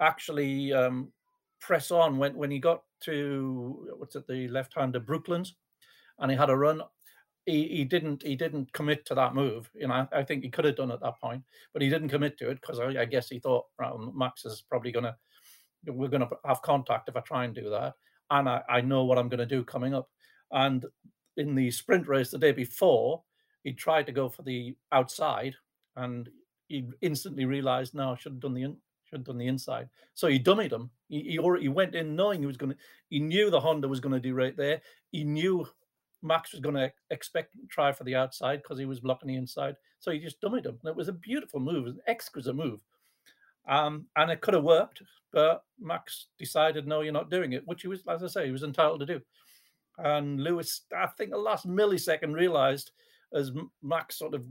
actually 0.00 0.72
um, 0.72 1.12
press 1.60 1.90
on 1.90 2.16
when, 2.18 2.34
when 2.34 2.50
he 2.50 2.58
got 2.58 2.82
to 3.00 3.88
what's 3.98 4.16
it 4.16 4.26
the 4.26 4.48
left-hander 4.48 5.00
Brooklands, 5.00 5.54
and 6.18 6.30
he 6.30 6.36
had 6.36 6.50
a 6.50 6.56
run. 6.56 6.82
He, 7.46 7.66
he 7.68 7.84
didn't 7.84 8.22
he 8.22 8.36
didn't 8.36 8.72
commit 8.72 9.04
to 9.06 9.14
that 9.16 9.34
move. 9.34 9.68
You 9.74 9.88
know, 9.88 10.06
I, 10.12 10.22
think 10.22 10.44
he 10.44 10.50
could 10.50 10.64
have 10.64 10.76
done 10.76 10.92
at 10.92 11.00
that 11.00 11.20
point, 11.20 11.42
but 11.72 11.82
he 11.82 11.88
didn't 11.88 12.10
commit 12.10 12.38
to 12.38 12.50
it 12.50 12.60
because 12.60 12.78
I, 12.78 13.00
I, 13.00 13.04
guess 13.04 13.28
he 13.28 13.40
thought 13.40 13.64
Max 14.14 14.44
is 14.44 14.62
probably 14.68 14.92
gonna 14.92 15.16
we're 15.86 16.08
gonna 16.08 16.28
have 16.44 16.62
contact 16.62 17.08
if 17.08 17.16
I 17.16 17.20
try 17.20 17.44
and 17.44 17.54
do 17.54 17.68
that, 17.70 17.94
and 18.30 18.48
I, 18.48 18.62
I 18.68 18.80
know 18.80 19.04
what 19.04 19.18
I'm 19.18 19.28
gonna 19.28 19.44
do 19.44 19.64
coming 19.64 19.92
up. 19.92 20.08
And 20.52 20.86
in 21.36 21.54
the 21.54 21.70
sprint 21.70 22.06
race 22.06 22.30
the 22.30 22.38
day 22.38 22.52
before, 22.52 23.22
he 23.64 23.72
tried 23.72 24.06
to 24.06 24.12
go 24.12 24.28
for 24.28 24.42
the 24.42 24.76
outside 24.92 25.54
and 25.96 26.28
he 26.68 26.88
instantly 27.00 27.44
realized, 27.44 27.94
no, 27.94 28.12
I 28.12 28.16
should 28.16 28.32
have 28.32 28.40
done 28.40 28.54
the 28.54 28.62
in, 28.62 28.76
should 29.04 29.20
have 29.20 29.26
done 29.26 29.38
the 29.38 29.46
inside. 29.46 29.88
So 30.14 30.26
he 30.26 30.38
dummied 30.38 30.72
him. 30.72 30.90
He 31.08 31.22
he, 31.22 31.38
already, 31.38 31.68
went 31.68 31.94
in 31.94 32.16
knowing 32.16 32.40
he 32.40 32.46
was 32.46 32.56
to. 32.58 32.74
He 33.10 33.20
knew 33.20 33.50
the 33.50 33.60
Honda 33.60 33.88
was 33.88 34.00
to 34.00 34.20
do 34.20 34.34
right 34.34 34.56
there. 34.56 34.80
He 35.10 35.24
knew 35.24 35.66
Max 36.22 36.52
was 36.52 36.60
going 36.60 36.74
to 36.74 36.92
expect 37.10 37.54
try 37.68 37.92
for 37.92 38.04
the 38.04 38.14
outside 38.14 38.62
because 38.62 38.78
he 38.78 38.84
was 38.84 39.00
blocking 39.00 39.28
the 39.28 39.36
inside. 39.36 39.76
So 39.98 40.10
he 40.10 40.18
just 40.18 40.40
dummied 40.40 40.66
him. 40.66 40.78
And 40.82 40.90
it 40.90 40.96
was 40.96 41.08
a 41.08 41.12
beautiful 41.12 41.60
move, 41.60 41.86
an 41.86 41.98
exquisite 42.06 42.54
move. 42.54 42.80
Um, 43.68 44.06
and 44.16 44.30
it 44.30 44.40
could 44.40 44.54
have 44.54 44.64
worked, 44.64 45.02
but 45.32 45.64
Max 45.80 46.26
decided, 46.38 46.86
no, 46.86 47.00
you're 47.00 47.12
not 47.12 47.30
doing 47.30 47.52
it, 47.52 47.66
which 47.66 47.82
he 47.82 47.88
was, 47.88 48.00
as 48.08 48.24
I 48.24 48.26
say, 48.26 48.46
he 48.46 48.52
was 48.52 48.64
entitled 48.64 49.00
to 49.00 49.06
do. 49.06 49.20
And 49.98 50.42
Lewis, 50.42 50.82
I 50.96 51.06
think 51.06 51.30
the 51.30 51.36
last 51.36 51.68
millisecond 51.68 52.34
realized 52.34 52.90
as 53.34 53.52
Max 53.82 54.18
sort 54.18 54.34
of 54.34 54.44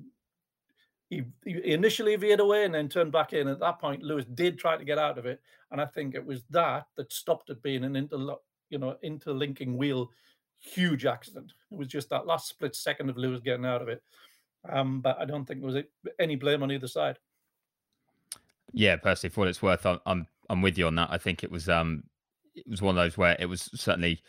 he, 1.10 1.24
he, 1.44 1.62
initially 1.74 2.16
veered 2.16 2.40
away 2.40 2.64
and 2.64 2.74
then 2.74 2.88
turned 2.88 3.12
back 3.12 3.34
in. 3.34 3.48
At 3.48 3.60
that 3.60 3.80
point, 3.80 4.02
Lewis 4.02 4.26
did 4.34 4.58
try 4.58 4.78
to 4.78 4.86
get 4.86 4.98
out 4.98 5.18
of 5.18 5.26
it, 5.26 5.42
and 5.72 5.82
I 5.82 5.86
think 5.86 6.16
it 6.16 6.26
was 6.26 6.44
that 6.50 6.88
that 6.96 7.12
stopped 7.12 7.50
it 7.50 7.62
being 7.62 7.84
an 7.84 7.94
interlo- 7.94 8.40
you 8.70 8.80
know 8.80 8.96
interlinking 9.04 9.78
wheel 9.78 10.10
huge 10.62 11.06
accident. 11.06 11.54
It 11.72 11.78
was 11.78 11.88
just 11.88 12.10
that 12.10 12.26
last 12.26 12.48
split 12.48 12.76
second 12.76 13.10
of 13.10 13.18
Lewis 13.18 13.42
getting 13.42 13.66
out 13.66 13.82
of 13.82 13.90
it. 13.90 14.02
Um, 14.70 15.02
but 15.02 15.20
I 15.20 15.26
don't 15.26 15.46
think 15.46 15.60
there 15.60 15.72
was 15.72 15.84
any 16.20 16.36
blame 16.36 16.64
on 16.64 16.72
either 16.72 16.88
side. 16.88 17.18
Yeah, 18.74 18.96
personally, 18.96 19.32
for 19.32 19.42
what 19.42 19.50
it's 19.50 19.62
worth, 19.62 19.86
I'm 19.86 20.00
I'm, 20.06 20.28
I'm 20.50 20.62
with 20.62 20.78
you 20.78 20.88
on 20.88 20.96
that. 20.96 21.10
I 21.12 21.18
think 21.18 21.44
it 21.44 21.52
was 21.52 21.68
um 21.68 22.04
it 22.56 22.68
was 22.70 22.82
one 22.82 22.98
of 22.98 23.04
those 23.04 23.18
where 23.18 23.36
it 23.40 23.48
was 23.48 23.70
certainly 23.74 24.22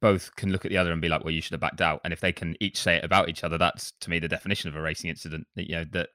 both 0.00 0.34
can 0.36 0.50
look 0.50 0.64
at 0.64 0.70
the 0.70 0.76
other 0.76 0.92
and 0.92 1.02
be 1.02 1.08
like, 1.08 1.22
well, 1.22 1.32
you 1.32 1.42
should 1.42 1.52
have 1.52 1.60
backed 1.60 1.80
out. 1.80 2.00
And 2.04 2.12
if 2.12 2.20
they 2.20 2.32
can 2.32 2.56
each 2.60 2.78
say 2.78 2.96
it 2.96 3.04
about 3.04 3.28
each 3.28 3.44
other, 3.44 3.58
that's 3.58 3.92
to 4.00 4.10
me 4.10 4.18
the 4.18 4.28
definition 4.28 4.68
of 4.68 4.76
a 4.76 4.80
racing 4.80 5.10
incident. 5.10 5.46
You 5.54 5.76
know, 5.76 5.84
that 5.92 6.10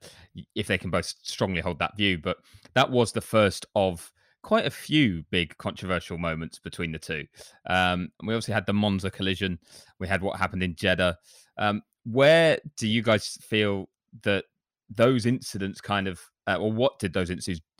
if 0.56 0.68
they 0.68 0.78
can 0.78 0.90
both 0.90 1.14
strongly 1.22 1.62
hold 1.62 1.80
that 1.80 1.96
view. 1.96 2.18
But 2.18 2.38
that 2.74 2.90
was 2.90 3.12
the 3.12 3.22
first 3.22 3.66
of 3.76 4.12
quite 4.48 4.66
a 4.66 4.72
few 4.72 5.26
big 5.30 5.58
controversial 5.58 6.18
moments 6.18 6.58
between 6.58 6.94
the 6.94 6.98
two. 6.98 7.26
Um, 7.70 8.08
we 8.24 8.34
obviously 8.34 8.54
had 8.54 8.66
the 8.66 8.72
Monza 8.72 9.12
collision. 9.12 9.60
We 10.00 10.08
had 10.08 10.22
what 10.22 10.40
happened 10.40 10.64
in 10.64 10.74
Jeddah. 10.74 11.18
Um, 11.58 11.82
where 12.06 12.58
do 12.78 12.88
you 12.88 13.02
guys 13.02 13.38
feel 13.42 13.90
that 14.24 14.46
those 14.90 15.26
incidents 15.26 15.82
kind 15.82 16.08
of 16.08 16.22
uh, 16.48 16.56
or 16.56 16.72
what 16.72 16.98
did 16.98 17.12
those 17.12 17.30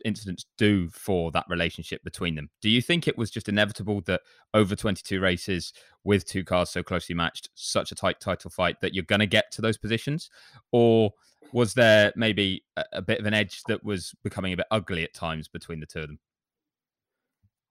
incidents 0.04 0.46
do 0.58 0.90
for 0.90 1.32
that 1.32 1.46
relationship 1.48 2.04
between 2.04 2.36
them? 2.36 2.50
Do 2.62 2.70
you 2.70 2.82
think 2.82 3.08
it 3.08 3.18
was 3.18 3.32
just 3.32 3.48
inevitable 3.48 4.02
that 4.02 4.20
over 4.54 4.76
22 4.76 5.22
races 5.22 5.72
with 6.04 6.26
two 6.26 6.44
cars 6.44 6.70
so 6.70 6.84
closely 6.84 7.16
matched, 7.16 7.50
such 7.54 7.94
a 7.94 7.96
tight 7.96 8.20
title 8.20 8.52
fight 8.52 8.82
that 8.82 8.94
you're 8.94 9.06
going 9.06 9.22
to 9.22 9.26
get 9.26 9.54
to 9.54 9.62
those 9.62 9.78
positions? 9.78 10.30
Or 10.74 11.14
was 11.54 11.76
there 11.76 12.12
maybe 12.18 12.66
a, 12.76 12.84
a, 12.92 13.02
bit 13.02 13.22
of 13.22 13.26
an 13.26 13.34
edge 13.34 13.62
that 13.70 13.86
was 13.86 14.14
becoming 14.22 14.52
a 14.52 14.58
bit 14.58 14.68
ugly 14.70 15.04
at 15.04 15.14
times 15.14 15.48
between 15.48 15.80
the 15.80 15.86
two 15.86 16.02
of 16.02 16.08
them? 16.08 16.20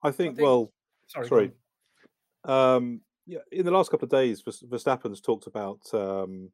I 0.07 0.13
think, 0.13 0.35
I 0.35 0.37
think 0.37 0.45
well, 0.45 0.73
sorry. 1.09 1.29
sorry. 1.29 1.53
Um, 2.45 3.01
yeah, 3.27 3.41
in 3.51 3.65
the 3.65 3.73
last 3.73 3.91
couple 3.91 4.07
of 4.07 4.11
days, 4.11 4.43
Verstappen's 4.43 5.21
talked 5.21 5.49
about 5.49 5.81
um, 5.93 6.51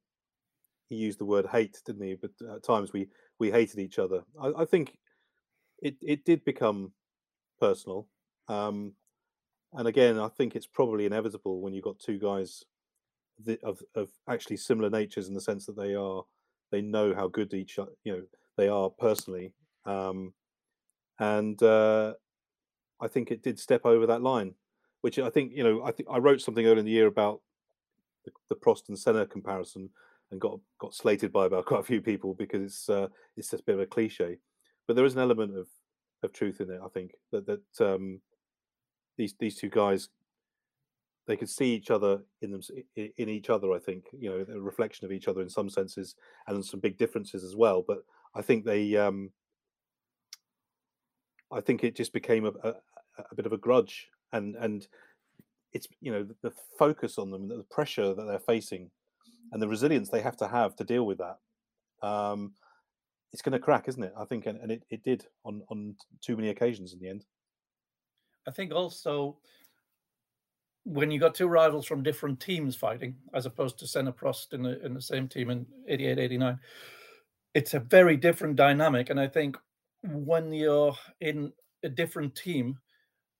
he 0.89 0.97
used 0.97 1.21
the 1.21 1.27
word 1.27 1.47
hate, 1.47 1.79
didn't 1.85 2.03
he? 2.03 2.15
But 2.15 2.31
at 2.55 2.65
times 2.65 2.93
we 2.93 3.09
we 3.39 3.51
hated 3.51 3.79
each 3.79 3.99
other. 3.99 4.23
I, 4.41 4.63
I 4.63 4.65
think 4.65 4.97
it 5.81 5.97
it 6.01 6.25
did 6.25 6.45
become 6.45 6.93
personal, 7.61 8.09
um, 8.49 8.95
and 9.75 9.87
again, 9.87 10.19
I 10.19 10.29
think 10.29 10.57
it's 10.57 10.67
probably 10.67 11.05
inevitable 11.05 11.61
when 11.61 11.75
you've 11.75 11.85
got 11.85 11.99
two 11.99 12.19
guys 12.19 12.65
of 13.63 13.81
of 13.95 14.09
actually 14.29 14.57
similar 14.57 14.89
natures 14.89 15.29
in 15.29 15.35
the 15.35 15.41
sense 15.41 15.67
that 15.67 15.77
they 15.77 15.95
are 15.95 16.23
they 16.71 16.81
know 16.81 17.15
how 17.15 17.29
good 17.29 17.53
each 17.53 17.77
you 18.05 18.13
know 18.13 18.23
they 18.57 18.69
are 18.69 18.89
personally, 18.89 19.53
um, 19.85 20.33
and 21.19 21.63
uh, 21.63 22.15
I 23.03 23.09
think 23.09 23.31
it 23.31 23.43
did 23.43 23.59
step 23.59 23.85
over 23.85 24.07
that 24.07 24.23
line, 24.23 24.55
which 25.03 25.19
I 25.19 25.29
think 25.29 25.53
you 25.55 25.65
know 25.65 25.83
I 25.85 25.93
think 25.93 26.09
I 26.11 26.19
wrote 26.19 26.41
something 26.41 26.65
earlier 26.65 26.79
in 26.79 26.85
the 26.85 26.91
year 26.91 27.09
about 27.09 27.41
the, 28.25 28.31
the 28.49 28.57
Prost 28.57 28.89
and 28.89 28.99
Senna 28.99 29.27
comparison 29.27 29.91
and 30.31 30.41
got 30.41 30.59
got 30.79 30.95
slated 30.95 31.33
by 31.33 31.47
about 31.47 31.67
quite 31.71 31.81
a 31.81 31.85
few 31.85 32.01
people 32.01 32.35
because 32.35 32.63
it's 32.63 32.89
uh, 32.89 33.09
it's 33.37 33.51
just 33.51 33.63
a 33.63 33.65
bit 33.65 33.75
of 33.75 33.81
a 33.81 33.87
cliche. 33.87 34.39
but 34.87 34.97
there 34.97 35.05
is 35.05 35.15
an 35.15 35.21
element 35.21 35.57
of 35.57 35.69
of 36.23 36.33
truth 36.33 36.61
in 36.61 36.71
it. 36.71 36.81
I 36.83 36.89
think 36.89 37.13
that 37.33 37.47
that 37.47 37.95
um, 37.95 38.21
these 39.19 39.35
these 39.39 39.57
two 39.57 39.69
guys 39.69 40.09
they 41.27 41.37
could 41.37 41.49
see 41.49 41.73
each 41.75 41.91
other 41.91 42.21
in 42.41 42.51
them 42.51 42.61
in 42.97 43.29
each 43.29 43.51
other. 43.51 43.73
I 43.73 43.79
think 43.79 44.07
you 44.13 44.31
know 44.31 44.55
a 44.55 44.61
reflection 44.61 45.05
of 45.05 45.13
each 45.13 45.29
other 45.29 45.41
in 45.41 45.49
some 45.49 45.71
senses, 45.71 46.17
and 46.47 46.65
some 46.65 46.81
big 46.81 46.99
differences 46.99 47.45
as 47.45 47.55
well. 47.55 47.85
But 47.87 48.05
I 48.35 48.43
think 48.43 48.65
they, 48.65 48.97
um, 48.97 49.31
I 51.51 51.61
think 51.61 51.85
it 51.85 51.95
just 51.95 52.13
became 52.13 52.47
a, 52.47 52.53
a, 52.63 52.75
a 53.19 53.35
bit 53.35 53.47
of 53.47 53.53
a 53.53 53.59
grudge, 53.59 54.09
and 54.33 54.57
and 54.57 54.87
it's 55.73 55.87
you 56.01 56.13
know 56.13 56.27
the, 56.43 56.53
focus 56.79 57.19
on 57.19 57.31
them, 57.31 57.49
the 57.49 57.65
pressure 57.71 58.15
that 58.15 58.25
they're 58.25 58.39
facing, 58.39 58.91
and 59.53 59.63
the 59.63 59.69
resilience 59.69 60.09
they 60.09 60.23
have 60.23 60.37
to 60.39 60.49
have 60.49 60.77
to 60.77 60.85
deal 60.85 61.05
with 61.05 61.19
that. 61.19 61.39
Um, 62.07 62.53
it's 63.33 63.43
going 63.43 63.53
to 63.53 63.59
crack, 63.59 63.89
isn't 63.89 64.03
it? 64.03 64.13
I 64.19 64.25
think, 64.25 64.47
and, 64.47 64.61
and 64.61 64.71
it, 64.71 64.85
it 64.91 65.03
did 65.03 65.27
on 65.45 65.63
on 65.69 65.97
too 66.21 66.37
many 66.37 66.49
occasions 66.49 66.93
in 66.93 67.01
the 67.01 67.09
end. 67.09 67.25
I 68.47 68.51
think 68.51 68.73
also 68.73 69.39
when 70.85 71.11
you 71.11 71.21
got 71.21 71.35
two 71.35 71.47
rivals 71.47 71.87
from 71.87 72.03
different 72.03 72.41
teams 72.41 72.75
fighting, 72.75 73.15
as 73.35 73.47
opposed 73.47 73.79
to 73.79 73.87
Senna 73.87 74.13
Prost 74.13 74.53
in 74.53 74.63
the 74.63 74.85
in 74.85 74.95
the 74.95 75.03
same 75.03 75.29
team 75.29 75.51
in 75.51 75.67
88, 75.89 76.19
89, 76.19 76.59
it's 77.55 77.75
a 77.75 77.81
very 77.81 78.17
different 78.17 78.57
dynamic. 78.57 79.11
And 79.11 79.21
I 79.21 79.29
think 79.29 79.57
when 80.03 80.53
you're 80.53 80.97
in 81.21 81.53
a 81.85 81.89
different 81.89 82.35
team, 82.35 82.79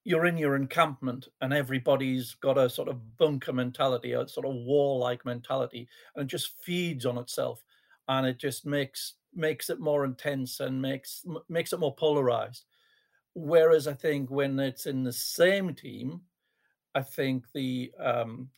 you're 0.05 0.27
in 0.27 0.37
your 0.37 0.57
encampment 0.57 1.29
and 1.41 1.53
everybody's 1.53 2.35
got 2.35 2.59
a 2.59 2.69
sort 2.69 2.89
of 2.89 3.17
bunker 3.19 3.53
mentality, 3.53 4.13
a 4.13 4.27
sort 4.27 4.47
of 4.47 4.55
war-like 4.55 5.25
mentality, 5.25 5.89
and 6.15 6.25
it 6.25 6.29
just 6.29 6.61
feeds 6.63 7.07
on 7.07 7.19
itself. 7.19 7.63
And 8.09 8.27
it 8.27 8.39
just 8.39 8.67
makes 8.67 9.15
makes 9.35 9.71
it 9.71 9.81
more 9.81 10.05
intense 10.05 10.61
and 10.61 10.83
makes 10.83 11.25
makes 11.49 11.73
it 11.73 11.81
more 11.81 11.95
polarized. 11.95 12.65
Whereas 13.35 13.87
I 13.87 13.95
think 13.95 14.31
when 14.31 14.59
it's 14.59 14.87
in 14.87 15.05
the 15.05 15.13
same 15.13 15.75
team, 15.75 16.23
I 16.95 17.03
think 17.03 17.47
the 17.55 17.93
um, 17.99 18.51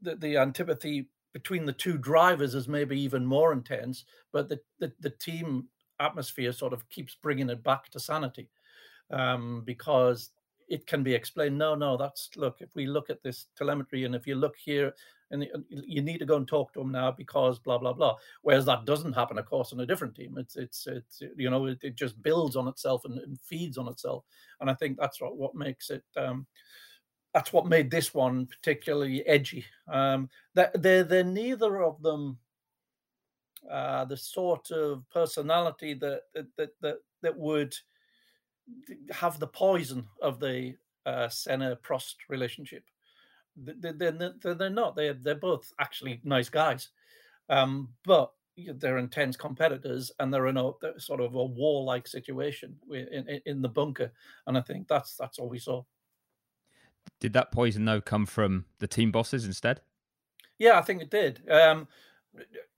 the, 0.00 0.16
the 0.16 0.36
antipathy 0.36 1.08
between 1.32 1.64
the 1.64 1.72
two 1.72 1.98
drivers 1.98 2.54
is 2.54 2.68
maybe 2.68 2.98
even 3.00 3.26
more 3.26 3.52
intense, 3.52 4.04
but 4.32 4.48
the, 4.48 4.60
the, 4.78 4.92
the 5.00 5.10
team 5.10 5.66
atmosphere 5.98 6.52
sort 6.52 6.72
of 6.72 6.88
keeps 6.88 7.16
bringing 7.16 7.50
it 7.50 7.64
back 7.64 7.88
to 7.90 7.98
sanity 7.98 8.48
um, 9.10 9.62
because 9.64 10.30
it 10.68 10.86
can 10.86 11.02
be 11.02 11.14
explained. 11.14 11.58
No, 11.58 11.74
no, 11.74 11.96
that's 11.96 12.30
look. 12.36 12.56
If 12.60 12.74
we 12.74 12.86
look 12.86 13.10
at 13.10 13.22
this 13.22 13.46
telemetry, 13.56 14.04
and 14.04 14.14
if 14.14 14.26
you 14.26 14.34
look 14.34 14.56
here, 14.56 14.94
and 15.30 15.46
you 15.68 16.02
need 16.02 16.18
to 16.18 16.26
go 16.26 16.36
and 16.36 16.46
talk 16.46 16.72
to 16.72 16.80
them 16.80 16.92
now 16.92 17.10
because 17.10 17.58
blah 17.58 17.78
blah 17.78 17.92
blah. 17.92 18.16
Whereas 18.42 18.64
that 18.66 18.84
doesn't 18.84 19.12
happen, 19.12 19.38
of 19.38 19.46
course, 19.46 19.72
on 19.72 19.80
a 19.80 19.86
different 19.86 20.14
team. 20.14 20.36
It's 20.38 20.56
it's 20.56 20.86
it's 20.86 21.22
you 21.36 21.50
know 21.50 21.66
it, 21.66 21.78
it 21.82 21.96
just 21.96 22.22
builds 22.22 22.56
on 22.56 22.68
itself 22.68 23.04
and, 23.04 23.18
and, 23.18 23.38
feeds 23.40 23.78
on 23.78 23.88
itself, 23.88 24.24
and 24.60 24.70
I 24.70 24.74
think 24.74 24.98
that's 24.98 25.20
what 25.20 25.36
what 25.36 25.54
makes 25.54 25.90
it. 25.90 26.04
Um, 26.16 26.46
that's 27.32 27.52
what 27.52 27.66
made 27.66 27.90
this 27.90 28.14
one 28.14 28.46
particularly 28.46 29.26
edgy. 29.26 29.64
Um, 29.88 30.30
that 30.54 30.80
they're, 30.80 31.02
they're 31.02 31.24
neither 31.24 31.82
of 31.82 32.00
them 32.00 32.38
uh, 33.68 34.04
the 34.04 34.16
sort 34.16 34.70
of 34.70 35.02
personality 35.10 35.94
that 35.94 36.22
that 36.34 36.70
that 36.80 36.98
that 37.22 37.36
would 37.36 37.74
have 39.10 39.38
the 39.38 39.46
poison 39.46 40.06
of 40.20 40.40
the 40.40 40.74
uh, 41.06 41.28
Senna 41.28 41.76
Prost 41.76 42.14
relationship. 42.28 42.84
They're, 43.56 43.92
they're, 43.92 44.54
they're 44.54 44.70
not. 44.70 44.96
They're 44.96 45.14
they're 45.14 45.34
both 45.36 45.72
actually 45.78 46.20
nice 46.24 46.48
guys, 46.48 46.88
um, 47.48 47.90
but 48.04 48.32
they're 48.56 48.98
intense 48.98 49.36
competitors, 49.36 50.10
and 50.18 50.32
they're 50.32 50.48
in 50.48 50.56
a 50.56 50.72
sort 50.98 51.20
of 51.20 51.34
a 51.34 51.44
war-like 51.44 52.08
situation 52.08 52.76
in, 52.90 53.28
in, 53.28 53.40
in 53.46 53.62
the 53.62 53.68
bunker. 53.68 54.10
And 54.46 54.58
I 54.58 54.60
think 54.60 54.88
that's 54.88 55.16
that's 55.16 55.38
all 55.38 55.48
we 55.48 55.58
saw. 55.58 55.82
Did 57.20 57.32
that 57.34 57.52
poison 57.52 57.84
though 57.84 58.00
come 58.00 58.26
from 58.26 58.64
the 58.78 58.86
team 58.86 59.12
bosses 59.12 59.44
instead? 59.44 59.80
Yeah, 60.58 60.78
I 60.78 60.82
think 60.82 61.02
it 61.02 61.10
did. 61.10 61.48
Um, 61.50 61.88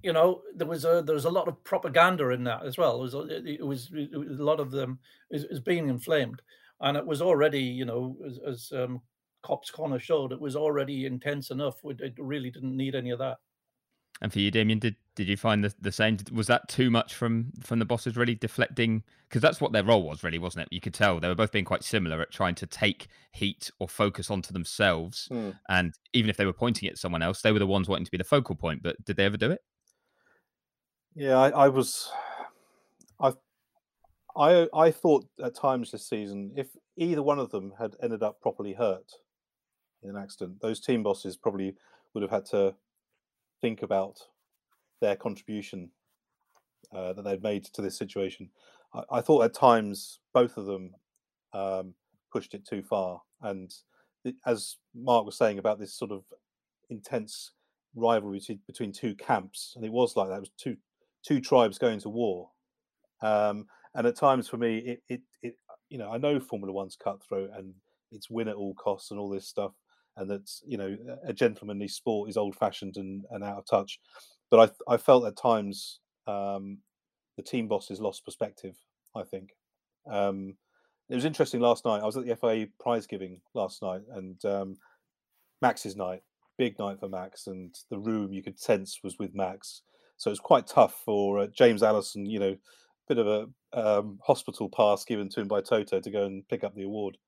you 0.02 0.12
know, 0.12 0.42
there 0.54 0.66
was 0.66 0.84
a 0.84 1.02
there 1.04 1.14
was 1.14 1.24
a 1.24 1.30
lot 1.30 1.48
of 1.48 1.62
propaganda 1.64 2.30
in 2.30 2.44
that 2.44 2.64
as 2.64 2.78
well. 2.78 2.96
It 2.96 3.02
was 3.02 3.14
it 3.44 3.66
was, 3.66 3.90
it 3.92 4.16
was 4.16 4.38
a 4.38 4.44
lot 4.44 4.60
of 4.60 4.70
them 4.70 4.98
is, 5.30 5.44
is, 5.44 5.60
being 5.60 5.88
inflamed, 5.88 6.42
and 6.80 6.96
it 6.96 7.06
was 7.06 7.22
already 7.22 7.62
you 7.62 7.84
know 7.84 8.16
as, 8.26 8.38
as 8.46 8.72
um, 8.72 9.00
Copse 9.42 9.70
Corner 9.70 9.98
showed, 9.98 10.32
it 10.32 10.40
was 10.40 10.56
already 10.56 11.06
intense 11.06 11.50
enough. 11.50 11.76
It 11.84 12.14
really 12.18 12.50
didn't 12.50 12.76
need 12.76 12.94
any 12.94 13.10
of 13.10 13.18
that. 13.20 13.38
And 14.22 14.32
for 14.32 14.38
you, 14.38 14.50
Damien, 14.50 14.78
did 14.78 14.96
did 15.14 15.28
you 15.28 15.36
find 15.36 15.64
the, 15.64 15.74
the 15.80 15.92
same? 15.92 16.18
Was 16.32 16.46
that 16.46 16.68
too 16.68 16.90
much 16.90 17.14
from 17.14 17.52
from 17.62 17.78
the 17.78 17.84
bosses 17.84 18.16
really 18.16 18.34
deflecting? 18.34 19.02
Because 19.28 19.42
that's 19.42 19.60
what 19.60 19.72
their 19.72 19.84
role 19.84 20.02
was, 20.02 20.22
really, 20.22 20.38
wasn't 20.38 20.62
it? 20.62 20.68
You 20.72 20.80
could 20.80 20.94
tell 20.94 21.20
they 21.20 21.28
were 21.28 21.34
both 21.34 21.52
being 21.52 21.64
quite 21.64 21.84
similar 21.84 22.20
at 22.22 22.30
trying 22.30 22.54
to 22.56 22.66
take 22.66 23.08
heat 23.32 23.70
or 23.78 23.88
focus 23.88 24.30
onto 24.30 24.52
themselves. 24.52 25.28
Mm. 25.30 25.58
And 25.68 25.94
even 26.12 26.30
if 26.30 26.36
they 26.36 26.46
were 26.46 26.52
pointing 26.52 26.88
at 26.88 26.98
someone 26.98 27.22
else, 27.22 27.42
they 27.42 27.52
were 27.52 27.58
the 27.58 27.66
ones 27.66 27.88
wanting 27.88 28.06
to 28.06 28.10
be 28.10 28.18
the 28.18 28.24
focal 28.24 28.54
point. 28.54 28.82
But 28.82 29.04
did 29.04 29.16
they 29.16 29.24
ever 29.24 29.36
do 29.36 29.50
it? 29.50 29.60
Yeah, 31.14 31.38
I, 31.38 31.50
I 31.50 31.68
was. 31.68 32.10
I 33.20 33.32
I 34.36 34.68
I 34.74 34.90
thought 34.90 35.26
at 35.42 35.54
times 35.54 35.90
this 35.90 36.08
season, 36.08 36.52
if 36.56 36.68
either 36.96 37.22
one 37.22 37.38
of 37.38 37.50
them 37.50 37.74
had 37.78 37.96
ended 38.02 38.22
up 38.22 38.40
properly 38.40 38.72
hurt 38.72 39.12
in 40.02 40.10
an 40.10 40.16
accident, 40.16 40.60
those 40.62 40.80
team 40.80 41.02
bosses 41.02 41.36
probably 41.36 41.74
would 42.14 42.22
have 42.22 42.30
had 42.30 42.46
to 42.46 42.74
think 43.66 43.82
about 43.82 44.20
their 45.00 45.16
contribution 45.16 45.90
uh, 46.94 47.12
that 47.12 47.24
they've 47.24 47.42
made 47.42 47.64
to 47.64 47.82
this 47.82 47.98
situation. 47.98 48.48
I, 48.94 49.02
I, 49.10 49.20
thought 49.20 49.44
at 49.44 49.54
times 49.54 50.20
both 50.32 50.56
of 50.56 50.66
them 50.66 50.94
um, 51.52 51.94
pushed 52.32 52.54
it 52.54 52.64
too 52.64 52.84
far, 52.84 53.20
and 53.42 53.74
as 54.46 54.76
Mark 54.94 55.26
was 55.26 55.36
saying 55.36 55.58
about 55.58 55.80
this 55.80 55.92
sort 55.92 56.12
of 56.12 56.22
intense 56.90 57.54
rivalry 57.96 58.40
between 58.68 58.92
two 58.92 59.16
camps, 59.16 59.72
and 59.74 59.84
it 59.84 59.90
was 59.90 60.14
like 60.14 60.28
that. 60.28 60.36
It 60.36 60.46
was 60.46 60.50
two 60.56 60.76
two 61.26 61.40
tribes 61.40 61.76
going 61.76 61.98
to 62.00 62.08
war, 62.08 62.48
um, 63.22 63.66
and 63.96 64.06
at 64.06 64.14
times 64.14 64.48
for 64.48 64.58
me, 64.58 64.78
it, 64.78 65.02
it 65.08 65.20
it 65.42 65.56
you 65.88 65.98
know 65.98 66.12
I 66.12 66.18
know 66.18 66.38
Formula 66.38 66.72
One's 66.72 66.94
cutthroat 66.94 67.50
and 67.56 67.74
it's 68.12 68.30
win 68.30 68.46
at 68.46 68.54
all 68.54 68.74
costs 68.74 69.10
and 69.10 69.18
all 69.18 69.28
this 69.28 69.48
stuff, 69.48 69.72
and 70.16 70.30
that 70.30 70.50
you 70.66 70.78
know 70.78 70.96
a 71.24 71.32
gentlemanly 71.32 71.88
sport 71.88 72.28
is 72.28 72.36
old 72.36 72.56
fashioned 72.56 72.96
and, 72.96 73.24
and 73.30 73.44
out 73.44 73.58
of 73.58 73.66
touch. 73.66 74.00
But 74.50 74.72
I 74.88 74.94
I 74.94 74.96
felt 74.96 75.26
at 75.26 75.36
times 75.36 76.00
um, 76.26 76.78
the 77.36 77.42
team 77.42 77.68
bosses 77.68 78.00
lost 78.00 78.24
perspective. 78.24 78.76
I 79.14 79.22
think 79.22 79.50
um, 80.10 80.56
it 81.08 81.14
was 81.14 81.24
interesting 81.24 81.60
last 81.60 81.84
night. 81.84 82.02
I 82.02 82.06
was 82.06 82.16
at 82.16 82.26
the 82.26 82.36
FIA 82.36 82.66
prize 82.80 83.06
giving 83.06 83.40
last 83.54 83.82
night, 83.82 84.02
and 84.14 84.42
um, 84.44 84.76
Max's 85.62 85.96
night, 85.96 86.22
big 86.58 86.78
night 86.78 87.00
for 87.00 87.08
Max, 87.08 87.46
and 87.46 87.74
the 87.90 87.98
room 87.98 88.32
you 88.32 88.42
could 88.42 88.58
sense 88.58 89.00
was 89.02 89.18
with 89.18 89.34
Max. 89.34 89.82
So 90.16 90.30
it 90.30 90.32
was 90.32 90.40
quite 90.40 90.66
tough 90.66 91.02
for 91.04 91.40
uh, 91.40 91.46
James 91.48 91.82
Allison. 91.82 92.26
You 92.26 92.38
know, 92.38 92.56
bit 93.08 93.18
of 93.18 93.26
a 93.26 93.46
um, 93.78 94.18
hospital 94.24 94.68
pass 94.68 95.04
given 95.04 95.28
to 95.30 95.40
him 95.40 95.48
by 95.48 95.60
Toto 95.60 96.00
to 96.00 96.10
go 96.10 96.24
and 96.24 96.46
pick 96.48 96.64
up 96.64 96.74
the 96.74 96.84
award. 96.84 97.18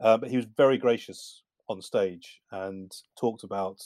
Uh, 0.00 0.16
but 0.16 0.30
he 0.30 0.36
was 0.36 0.46
very 0.56 0.78
gracious 0.78 1.42
on 1.70 1.80
stage 1.80 2.40
and 2.50 2.92
talked 3.18 3.44
about 3.44 3.80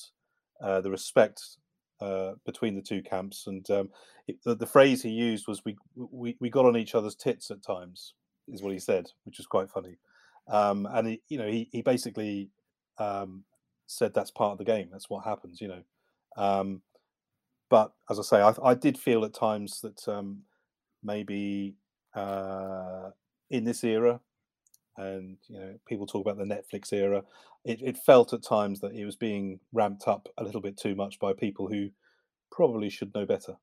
uh, 0.63 0.81
the 0.81 0.91
respect 0.91 1.43
uh, 2.01 2.33
between 2.47 2.75
the 2.75 2.83
two 2.83 3.03
camps. 3.03 3.47
And 3.47 3.69
um, 3.71 3.91
it, 4.27 4.37
the, 4.45 4.55
the, 4.55 4.67
phrase 4.67 5.03
he 5.03 5.11
used 5.11 5.47
was 5.47 5.65
we, 5.65 5.77
we, 5.95 6.37
we 6.41 6.51
got 6.51 6.65
on 6.65 6.77
each 6.77 6.95
other's 6.95 7.15
tits 7.15 7.51
at 7.51 7.63
times, 7.63 8.15
is 8.49 8.63
what 8.63 8.73
he 8.73 8.79
said, 8.79 9.07
which 9.25 9.39
was 9.39 9.47
quite 9.47 9.71
funny. 9.71 9.99
Um, 10.49 10.89
and, 10.91 11.09
he, 11.09 11.23
you 11.29 11.39
know, 11.39 11.47
he, 11.47 11.69
he 11.73 11.83
basically 11.83 12.51
um, 12.99 13.45
said 13.87 14.15
that's 14.15 14.31
part 14.31 14.53
of 14.53 14.59
the 14.59 14.65
game. 14.65 14.89
That's 14.91 15.11
what 15.11 15.25
happens, 15.25 15.61
you 15.61 15.69
know. 15.69 15.83
Um, 16.37 16.81
but 17.69 17.93
as 18.11 18.19
I 18.19 18.23
say, 18.23 18.41
I, 18.41 18.55
I, 18.63 18.75
did 18.75 18.99
feel 18.99 19.25
at 19.25 19.35
times 19.35 19.81
that 19.83 20.09
um, 20.09 20.43
maybe 21.03 21.77
uh, 22.15 23.11
in 23.51 23.65
this 23.65 23.85
era, 23.85 24.21
and 24.97 25.37
you 25.49 25.59
know 25.59 25.75
people 25.87 26.07
talk 26.07 26.27
about 26.27 26.39
the 26.39 26.45
Netflix 26.45 26.93
era. 26.93 27.23
It, 27.65 27.81
it, 27.83 27.97
felt 27.97 28.33
at 28.33 28.43
times 28.43 28.81
that 28.81 28.93
it 28.93 29.05
was 29.05 29.17
being 29.17 29.59
ramped 29.73 30.07
up 30.07 30.29
a 30.37 30.45
little 30.45 30.61
bit 30.61 30.77
too 30.77 30.95
much 30.95 31.19
by 31.19 31.33
people 31.33 31.67
who 31.67 31.89
probably 32.51 32.91
should 32.91 33.15
know 33.15 33.25
better. 33.27 33.57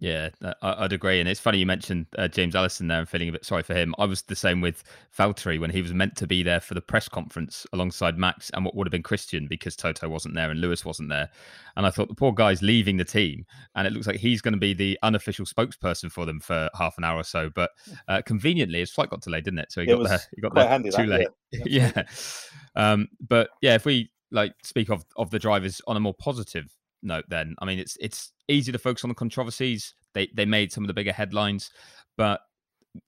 Yeah, 0.00 0.30
I'd 0.62 0.92
agree. 0.92 1.20
And 1.20 1.28
it's 1.28 1.40
funny 1.40 1.58
you 1.58 1.66
mentioned 1.66 2.06
uh, 2.18 2.28
James 2.28 2.54
Allison 2.54 2.88
there 2.88 2.98
and 2.98 3.08
feeling 3.08 3.28
a 3.28 3.32
bit 3.32 3.44
sorry 3.44 3.62
for 3.62 3.74
him. 3.74 3.94
I 3.98 4.04
was 4.04 4.22
the 4.22 4.36
same 4.36 4.60
with 4.60 4.84
Valtteri 5.16 5.58
when 5.58 5.70
he 5.70 5.80
was 5.80 5.94
meant 5.94 6.16
to 6.16 6.26
be 6.26 6.42
there 6.42 6.60
for 6.60 6.74
the 6.74 6.80
press 6.80 7.08
conference 7.08 7.66
alongside 7.72 8.18
Max 8.18 8.50
and 8.50 8.64
what 8.64 8.74
would 8.74 8.86
have 8.86 8.92
been 8.92 9.02
Christian 9.02 9.46
because 9.46 9.76
Toto 9.76 10.08
wasn't 10.08 10.34
there 10.34 10.50
and 10.50 10.60
Lewis 10.60 10.84
wasn't 10.84 11.08
there. 11.08 11.30
And 11.76 11.86
I 11.86 11.90
thought 11.90 12.08
the 12.08 12.14
poor 12.14 12.32
guy's 12.32 12.62
leaving 12.62 12.96
the 12.96 13.04
team 13.04 13.46
and 13.74 13.86
it 13.86 13.92
looks 13.92 14.06
like 14.06 14.16
he's 14.16 14.42
going 14.42 14.54
to 14.54 14.60
be 14.60 14.74
the 14.74 14.98
unofficial 15.02 15.46
spokesperson 15.46 16.10
for 16.10 16.26
them 16.26 16.40
for 16.40 16.68
half 16.74 16.98
an 16.98 17.04
hour 17.04 17.20
or 17.20 17.24
so. 17.24 17.50
But 17.54 17.70
uh, 18.08 18.22
conveniently, 18.22 18.80
his 18.80 18.90
flight 18.90 19.10
got 19.10 19.22
delayed, 19.22 19.44
didn't 19.44 19.60
it? 19.60 19.72
So 19.72 19.80
he 19.80 19.90
it 19.90 19.96
got 19.96 20.08
there, 20.08 20.20
he 20.34 20.40
got 20.42 20.54
there 20.54 20.78
too 20.78 20.90
that, 20.90 21.08
late. 21.08 21.28
Yeah. 21.52 21.92
yeah. 21.96 22.02
Um, 22.74 23.08
but 23.26 23.50
yeah, 23.62 23.74
if 23.74 23.84
we 23.84 24.10
like 24.30 24.54
speak 24.62 24.90
of, 24.90 25.04
of 25.16 25.30
the 25.30 25.38
drivers 25.38 25.80
on 25.86 25.96
a 25.96 26.00
more 26.00 26.14
positive 26.14 26.70
note 27.02 27.24
then 27.28 27.54
i 27.60 27.64
mean 27.64 27.78
it's 27.78 27.96
it's 28.00 28.32
easy 28.48 28.72
to 28.72 28.78
focus 28.78 29.04
on 29.04 29.08
the 29.08 29.14
controversies 29.14 29.94
They 30.14 30.28
they 30.34 30.46
made 30.46 30.72
some 30.72 30.82
of 30.84 30.88
the 30.88 30.94
bigger 30.94 31.12
headlines, 31.12 31.70
but 32.16 32.40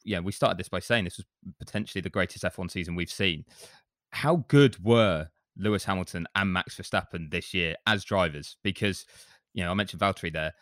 yeah, 0.05 0.21
we 0.21 0.33
started 0.33 0.59
this 0.59 0.69
by 0.69 0.81
saying 0.81 1.05
this 1.05 1.17
was 1.17 1.27
potentially 1.59 2.03
the 2.03 2.11
greatest 2.11 2.45
F1 2.45 2.71
season 2.71 2.95
we've 2.95 3.11
seen. 3.11 3.45
How 4.11 4.45
good 4.49 4.77
were 4.85 5.29
Lewis 5.57 5.85
Hamilton 5.85 6.27
and 6.35 6.53
Max 6.53 6.77
Verstappen 6.77 7.31
this 7.31 7.55
year 7.55 7.77
as 7.87 8.05
drivers? 8.05 8.57
Because 8.63 9.07
you 9.55 9.65
know 9.65 9.71
I 9.71 9.75
mentioned 9.75 10.03
Valtteri 10.03 10.33
there 10.33 10.53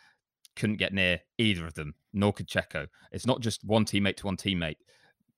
couldn't 0.55 0.77
get 0.77 0.93
near 0.93 1.19
either 1.37 1.67
of 1.67 1.73
them, 1.73 1.93
nor 2.13 2.31
could 2.31 2.47
Checo. 2.47 2.87
It's 3.11 3.27
not 3.27 3.41
just 3.41 3.63
one 3.65 3.85
teammate 3.85 4.15
to 4.17 4.27
one 4.27 4.37
teammate. 4.37 4.77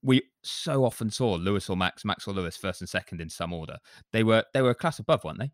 We 0.04 0.22
so 0.44 0.86
often 0.86 1.10
saw 1.10 1.34
Lewis 1.34 1.70
or 1.70 1.76
Max, 1.76 2.06
Max 2.06 2.28
or 2.28 2.34
Lewis 2.34 2.56
first 2.56 2.82
and 2.82 2.90
second 2.90 3.20
in 3.20 3.30
some 3.30 3.52
order. 3.52 3.78
They 4.14 4.24
were 4.24 4.44
they 4.54 4.62
were 4.62 4.70
a 4.70 4.76
class 4.76 5.00
above, 5.00 5.24
weren't 5.24 5.40
they? 5.40 5.52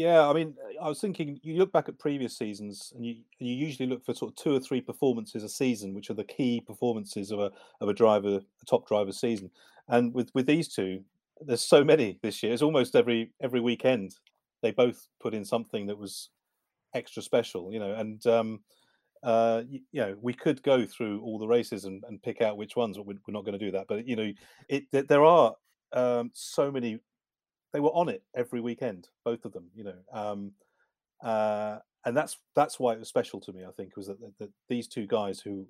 Yeah, 0.00 0.26
I 0.26 0.32
mean, 0.32 0.54
I 0.80 0.88
was 0.88 0.98
thinking 0.98 1.38
you 1.42 1.58
look 1.58 1.72
back 1.72 1.90
at 1.90 1.98
previous 1.98 2.34
seasons, 2.34 2.90
and 2.96 3.04
you 3.04 3.16
and 3.38 3.46
you 3.46 3.54
usually 3.54 3.86
look 3.86 4.02
for 4.02 4.14
sort 4.14 4.32
of 4.32 4.36
two 4.36 4.54
or 4.54 4.58
three 4.58 4.80
performances 4.80 5.44
a 5.44 5.48
season, 5.48 5.92
which 5.92 6.08
are 6.08 6.14
the 6.14 6.24
key 6.24 6.62
performances 6.66 7.30
of 7.30 7.38
a 7.38 7.50
of 7.82 7.90
a 7.90 7.92
driver, 7.92 8.36
a 8.38 8.64
top 8.64 8.88
driver 8.88 9.12
season. 9.12 9.50
And 9.88 10.14
with 10.14 10.30
with 10.32 10.46
these 10.46 10.68
two, 10.68 11.04
there's 11.42 11.60
so 11.60 11.84
many 11.84 12.18
this 12.22 12.42
year. 12.42 12.54
It's 12.54 12.62
almost 12.62 12.96
every 12.96 13.32
every 13.42 13.60
weekend 13.60 14.14
they 14.62 14.70
both 14.70 15.06
put 15.20 15.34
in 15.34 15.44
something 15.44 15.84
that 15.88 15.98
was 15.98 16.30
extra 16.94 17.22
special, 17.22 17.70
you 17.70 17.78
know. 17.78 17.92
And 17.92 18.26
um, 18.26 18.60
uh, 19.22 19.64
you, 19.68 19.80
you, 19.92 20.00
know, 20.00 20.16
we 20.22 20.32
could 20.32 20.62
go 20.62 20.86
through 20.86 21.20
all 21.20 21.38
the 21.38 21.46
races 21.46 21.84
and, 21.84 22.02
and 22.08 22.22
pick 22.22 22.40
out 22.40 22.56
which 22.56 22.74
ones, 22.74 22.96
but 22.96 23.04
we're, 23.04 23.18
we're 23.28 23.34
not 23.34 23.44
going 23.44 23.58
to 23.58 23.66
do 23.66 23.72
that. 23.72 23.84
But 23.86 24.08
you 24.08 24.16
know, 24.16 24.32
it 24.70 24.84
there 25.08 25.24
are 25.24 25.54
um, 25.92 26.30
so 26.32 26.72
many. 26.72 27.00
They 27.72 27.80
were 27.80 27.90
on 27.90 28.08
it 28.08 28.22
every 28.34 28.60
weekend, 28.60 29.08
both 29.24 29.44
of 29.44 29.52
them. 29.52 29.66
You 29.74 29.84
know, 29.84 29.98
um, 30.12 30.52
uh, 31.22 31.78
and 32.04 32.16
that's 32.16 32.38
that's 32.54 32.80
why 32.80 32.92
it 32.92 32.98
was 32.98 33.08
special 33.08 33.40
to 33.40 33.52
me. 33.52 33.64
I 33.64 33.72
think 33.72 33.96
was 33.96 34.08
that, 34.08 34.20
that, 34.20 34.38
that 34.38 34.50
these 34.68 34.88
two 34.88 35.06
guys 35.06 35.40
who, 35.40 35.66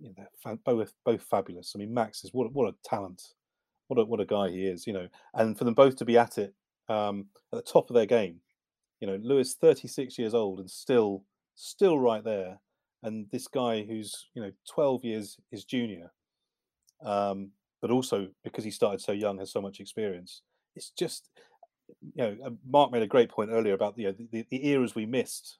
you 0.00 0.14
know, 0.16 0.56
both 0.64 0.92
both 1.04 1.22
fabulous. 1.22 1.72
I 1.74 1.78
mean, 1.78 1.92
Max 1.92 2.24
is 2.24 2.32
what 2.32 2.52
what 2.52 2.68
a 2.68 2.88
talent, 2.88 3.22
what 3.88 3.98
a 3.98 4.04
what 4.04 4.20
a 4.20 4.26
guy 4.26 4.50
he 4.50 4.66
is. 4.66 4.86
You 4.86 4.92
know, 4.92 5.08
and 5.34 5.58
for 5.58 5.64
them 5.64 5.74
both 5.74 5.96
to 5.96 6.04
be 6.04 6.18
at 6.18 6.38
it 6.38 6.54
um, 6.88 7.26
at 7.52 7.64
the 7.64 7.70
top 7.70 7.90
of 7.90 7.94
their 7.94 8.06
game 8.06 8.40
you 9.02 9.08
know, 9.08 9.18
Lewis, 9.20 9.54
36 9.54 10.16
years 10.16 10.32
old 10.32 10.60
and 10.60 10.70
still 10.70 11.24
still 11.56 11.98
right 11.98 12.22
there, 12.22 12.60
and 13.02 13.26
this 13.32 13.48
guy 13.48 13.82
who's 13.82 14.28
you 14.32 14.40
know 14.40 14.52
12 14.70 15.04
years 15.04 15.36
his 15.50 15.64
junior, 15.64 16.12
um, 17.04 17.50
but 17.82 17.90
also 17.90 18.28
because 18.44 18.62
he 18.62 18.70
started 18.70 19.00
so 19.00 19.10
young 19.10 19.38
has 19.38 19.50
so 19.50 19.60
much 19.60 19.80
experience. 19.80 20.42
It's 20.74 20.90
just 20.90 21.28
you 22.00 22.12
know, 22.16 22.36
uh, 22.44 22.50
Mark 22.68 22.90
made 22.90 23.02
a 23.02 23.06
great 23.06 23.30
point 23.30 23.50
earlier 23.52 23.74
about 23.74 23.98
you 23.98 24.06
know, 24.06 24.14
the, 24.30 24.46
the 24.50 24.68
eras 24.68 24.94
we 24.94 25.06
missed 25.06 25.58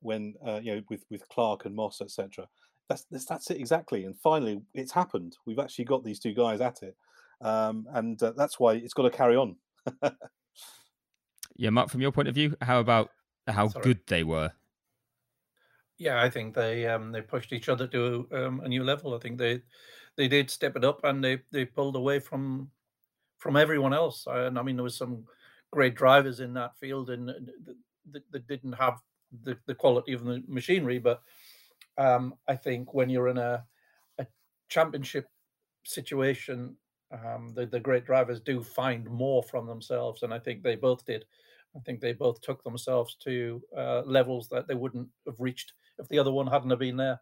when 0.00 0.34
uh, 0.46 0.60
you 0.62 0.76
know 0.76 0.82
with 0.88 1.04
with 1.10 1.28
Clark 1.28 1.64
and 1.64 1.74
Moss 1.74 2.00
etc. 2.00 2.46
That's, 2.88 3.04
that's 3.10 3.24
that's 3.24 3.50
it 3.50 3.58
exactly. 3.58 4.04
And 4.04 4.18
finally, 4.18 4.62
it's 4.74 4.92
happened. 4.92 5.36
We've 5.46 5.58
actually 5.58 5.84
got 5.84 6.04
these 6.04 6.18
two 6.18 6.34
guys 6.34 6.60
at 6.60 6.82
it, 6.82 6.96
um, 7.40 7.86
and 7.92 8.20
uh, 8.22 8.32
that's 8.36 8.58
why 8.58 8.74
it's 8.74 8.94
got 8.94 9.02
to 9.02 9.10
carry 9.10 9.36
on. 9.36 9.56
Yeah, 11.60 11.68
Mark, 11.68 11.90
from 11.90 12.00
your 12.00 12.10
point 12.10 12.26
of 12.26 12.34
view, 12.34 12.56
how 12.62 12.80
about 12.80 13.10
how 13.46 13.68
Sorry. 13.68 13.82
good 13.82 14.00
they 14.06 14.24
were? 14.24 14.50
Yeah, 15.98 16.22
I 16.22 16.30
think 16.30 16.54
they 16.54 16.86
um, 16.86 17.12
they 17.12 17.20
pushed 17.20 17.52
each 17.52 17.68
other 17.68 17.86
to 17.88 18.26
um, 18.32 18.60
a 18.64 18.68
new 18.68 18.82
level. 18.82 19.14
I 19.14 19.18
think 19.18 19.36
they 19.36 19.60
they 20.16 20.26
did 20.26 20.50
step 20.50 20.74
it 20.76 20.86
up 20.86 21.04
and 21.04 21.22
they 21.22 21.42
they 21.52 21.66
pulled 21.66 21.96
away 21.96 22.18
from 22.18 22.70
from 23.40 23.56
everyone 23.56 23.92
else. 23.92 24.26
And 24.28 24.58
I 24.58 24.62
mean, 24.62 24.76
there 24.76 24.84
was 24.84 24.96
some 24.96 25.24
great 25.72 25.96
drivers 25.96 26.40
in 26.40 26.54
that 26.54 26.76
field 26.78 27.10
and 27.10 27.28
that, 28.12 28.22
that 28.30 28.46
didn't 28.46 28.74
have 28.74 28.98
the, 29.42 29.56
the 29.66 29.74
quality 29.74 30.12
of 30.12 30.24
the 30.24 30.42
machinery. 30.46 30.98
But 30.98 31.22
um, 31.98 32.34
I 32.46 32.54
think 32.54 32.94
when 32.94 33.10
you're 33.10 33.28
in 33.28 33.38
a 33.38 33.64
a 34.18 34.26
championship 34.68 35.26
situation, 35.84 36.76
um, 37.12 37.52
the 37.54 37.66
the 37.66 37.80
great 37.80 38.04
drivers 38.04 38.40
do 38.40 38.62
find 38.62 39.08
more 39.10 39.42
from 39.42 39.66
themselves, 39.66 40.22
and 40.22 40.32
I 40.32 40.38
think 40.38 40.62
they 40.62 40.76
both 40.76 41.04
did. 41.04 41.24
I 41.76 41.80
think 41.80 42.00
they 42.00 42.12
both 42.12 42.40
took 42.40 42.62
themselves 42.64 43.16
to 43.24 43.62
uh, 43.76 44.02
levels 44.02 44.48
that 44.48 44.66
they 44.66 44.74
wouldn't 44.74 45.08
have 45.26 45.38
reached 45.38 45.72
if 45.98 46.08
the 46.08 46.18
other 46.18 46.32
one 46.32 46.46
hadn't 46.46 46.70
have 46.70 46.80
been 46.80 46.96
there. 46.96 47.20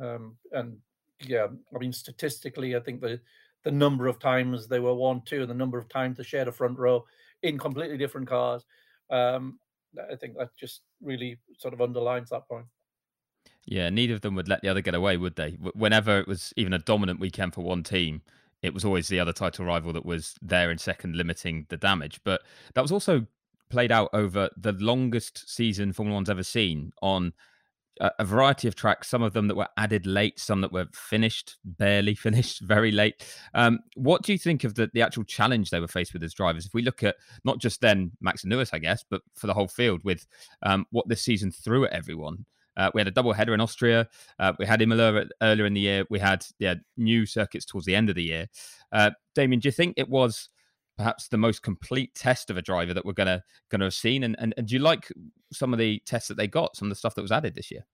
Um, 0.00 0.36
and 0.52 0.78
yeah, 1.20 1.46
I 1.74 1.78
mean, 1.78 1.92
statistically, 1.92 2.74
I 2.74 2.80
think 2.80 3.00
the 3.00 3.20
the 3.66 3.72
number 3.72 4.06
of 4.06 4.20
times 4.20 4.68
they 4.68 4.78
were 4.78 4.94
one, 4.94 5.20
two, 5.26 5.40
and 5.40 5.50
the 5.50 5.54
number 5.54 5.76
of 5.76 5.88
times 5.88 6.16
they 6.16 6.22
shared 6.22 6.46
a 6.46 6.52
front 6.52 6.78
row 6.78 7.04
in 7.42 7.58
completely 7.58 7.98
different 7.98 8.28
cars, 8.28 8.64
um, 9.10 9.58
I 10.08 10.14
think 10.14 10.38
that 10.38 10.50
just 10.56 10.82
really 11.02 11.36
sort 11.58 11.74
of 11.74 11.80
underlines 11.80 12.30
that 12.30 12.46
point. 12.46 12.66
Yeah, 13.64 13.90
neither 13.90 14.14
of 14.14 14.20
them 14.20 14.36
would 14.36 14.46
let 14.46 14.62
the 14.62 14.68
other 14.68 14.82
get 14.82 14.94
away, 14.94 15.16
would 15.16 15.34
they? 15.34 15.58
Whenever 15.74 16.20
it 16.20 16.28
was 16.28 16.54
even 16.56 16.74
a 16.74 16.78
dominant 16.78 17.18
weekend 17.18 17.54
for 17.54 17.62
one 17.62 17.82
team, 17.82 18.22
it 18.62 18.72
was 18.72 18.84
always 18.84 19.08
the 19.08 19.18
other 19.18 19.32
title 19.32 19.64
rival 19.64 19.92
that 19.94 20.06
was 20.06 20.36
there 20.40 20.70
in 20.70 20.78
second, 20.78 21.16
limiting 21.16 21.66
the 21.68 21.76
damage. 21.76 22.20
But 22.22 22.42
that 22.74 22.82
was 22.82 22.92
also 22.92 23.26
played 23.68 23.90
out 23.90 24.10
over 24.12 24.48
the 24.56 24.74
longest 24.74 25.50
season 25.52 25.92
Formula 25.92 26.14
One's 26.14 26.30
ever 26.30 26.44
seen 26.44 26.92
on 27.02 27.32
a, 28.00 28.24
variety 28.24 28.68
of 28.68 28.74
tracks, 28.74 29.08
some 29.08 29.22
of 29.22 29.32
them 29.32 29.48
that 29.48 29.56
were 29.56 29.68
added 29.76 30.06
late, 30.06 30.38
some 30.38 30.60
that 30.60 30.72
were 30.72 30.86
finished, 30.92 31.56
barely 31.64 32.14
finished, 32.26 32.60
very 32.60 32.90
late. 32.90 33.24
Um, 33.54 33.80
what 33.94 34.22
do 34.22 34.32
you 34.32 34.38
think 34.38 34.64
of 34.64 34.74
the, 34.74 34.90
the 34.92 35.02
actual 35.02 35.24
challenge 35.24 35.70
they 35.70 35.80
were 35.80 35.88
faced 35.88 36.12
with 36.12 36.22
as 36.22 36.34
drivers? 36.34 36.66
If 36.66 36.74
we 36.74 36.82
look 36.82 37.02
at 37.02 37.16
not 37.44 37.58
just 37.58 37.80
then 37.80 38.12
Max 38.20 38.44
and 38.44 38.52
Lewis, 38.52 38.70
I 38.72 38.78
guess, 38.78 39.04
but 39.08 39.22
for 39.34 39.46
the 39.46 39.54
whole 39.54 39.68
field 39.68 40.02
with 40.04 40.26
um, 40.62 40.86
what 40.90 41.08
this 41.08 41.22
season 41.22 41.50
threw 41.50 41.84
at 41.84 41.92
everyone. 41.92 42.44
Uh, 42.76 42.90
we 42.92 43.00
had 43.00 43.08
a 43.08 43.12
double 43.12 43.32
header 43.32 43.54
in 43.54 43.60
Austria. 43.60 44.06
Uh, 44.38 44.52
we 44.58 44.66
had 44.66 44.82
Imola 44.82 45.24
earlier 45.40 45.64
in 45.64 45.72
the 45.72 45.80
year. 45.80 46.04
We 46.10 46.18
had 46.18 46.44
yeah, 46.58 46.74
new 46.98 47.24
circuits 47.24 47.64
towards 47.64 47.86
the 47.86 47.96
end 47.96 48.10
of 48.10 48.16
the 48.16 48.22
year. 48.22 48.48
Uh, 48.92 49.12
Damien, 49.34 49.60
do 49.60 49.68
you 49.68 49.72
think 49.72 49.94
it 49.96 50.10
was 50.10 50.50
perhaps 50.96 51.28
the 51.28 51.36
most 51.36 51.62
complete 51.62 52.14
test 52.14 52.50
of 52.50 52.56
a 52.56 52.62
driver 52.62 52.94
that 52.94 53.04
we're 53.04 53.12
gonna 53.12 53.42
gonna 53.70 53.84
have 53.84 53.94
seen. 53.94 54.24
And, 54.24 54.36
and 54.38 54.54
and 54.56 54.66
do 54.66 54.74
you 54.74 54.80
like 54.80 55.12
some 55.52 55.72
of 55.72 55.78
the 55.78 56.02
tests 56.06 56.28
that 56.28 56.36
they 56.36 56.46
got, 56.46 56.76
some 56.76 56.86
of 56.86 56.90
the 56.90 56.96
stuff 56.96 57.14
that 57.14 57.22
was 57.22 57.32
added 57.32 57.54
this 57.54 57.70
year? 57.70 57.86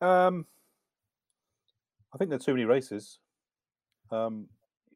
Um, 0.00 0.46
I 2.12 2.18
think 2.18 2.30
there 2.30 2.36
are 2.36 2.42
too 2.42 2.52
many 2.52 2.64
races. 2.64 3.18
Um, 4.10 4.48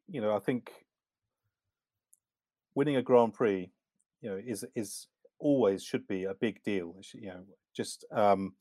you 0.07 0.21
know, 0.21 0.35
I 0.35 0.39
think 0.39 0.71
winning 2.75 2.95
a 2.95 3.01
Grand 3.01 3.33
Prix, 3.33 3.71
you 4.21 4.29
know, 4.29 4.39
is 4.45 4.63
is 4.75 5.07
always 5.39 5.83
should 5.83 6.07
be 6.07 6.25
a 6.25 6.33
big 6.33 6.63
deal. 6.63 6.95
You 7.13 7.27
know, 7.27 7.43
just 7.75 8.05
um, 8.11 8.53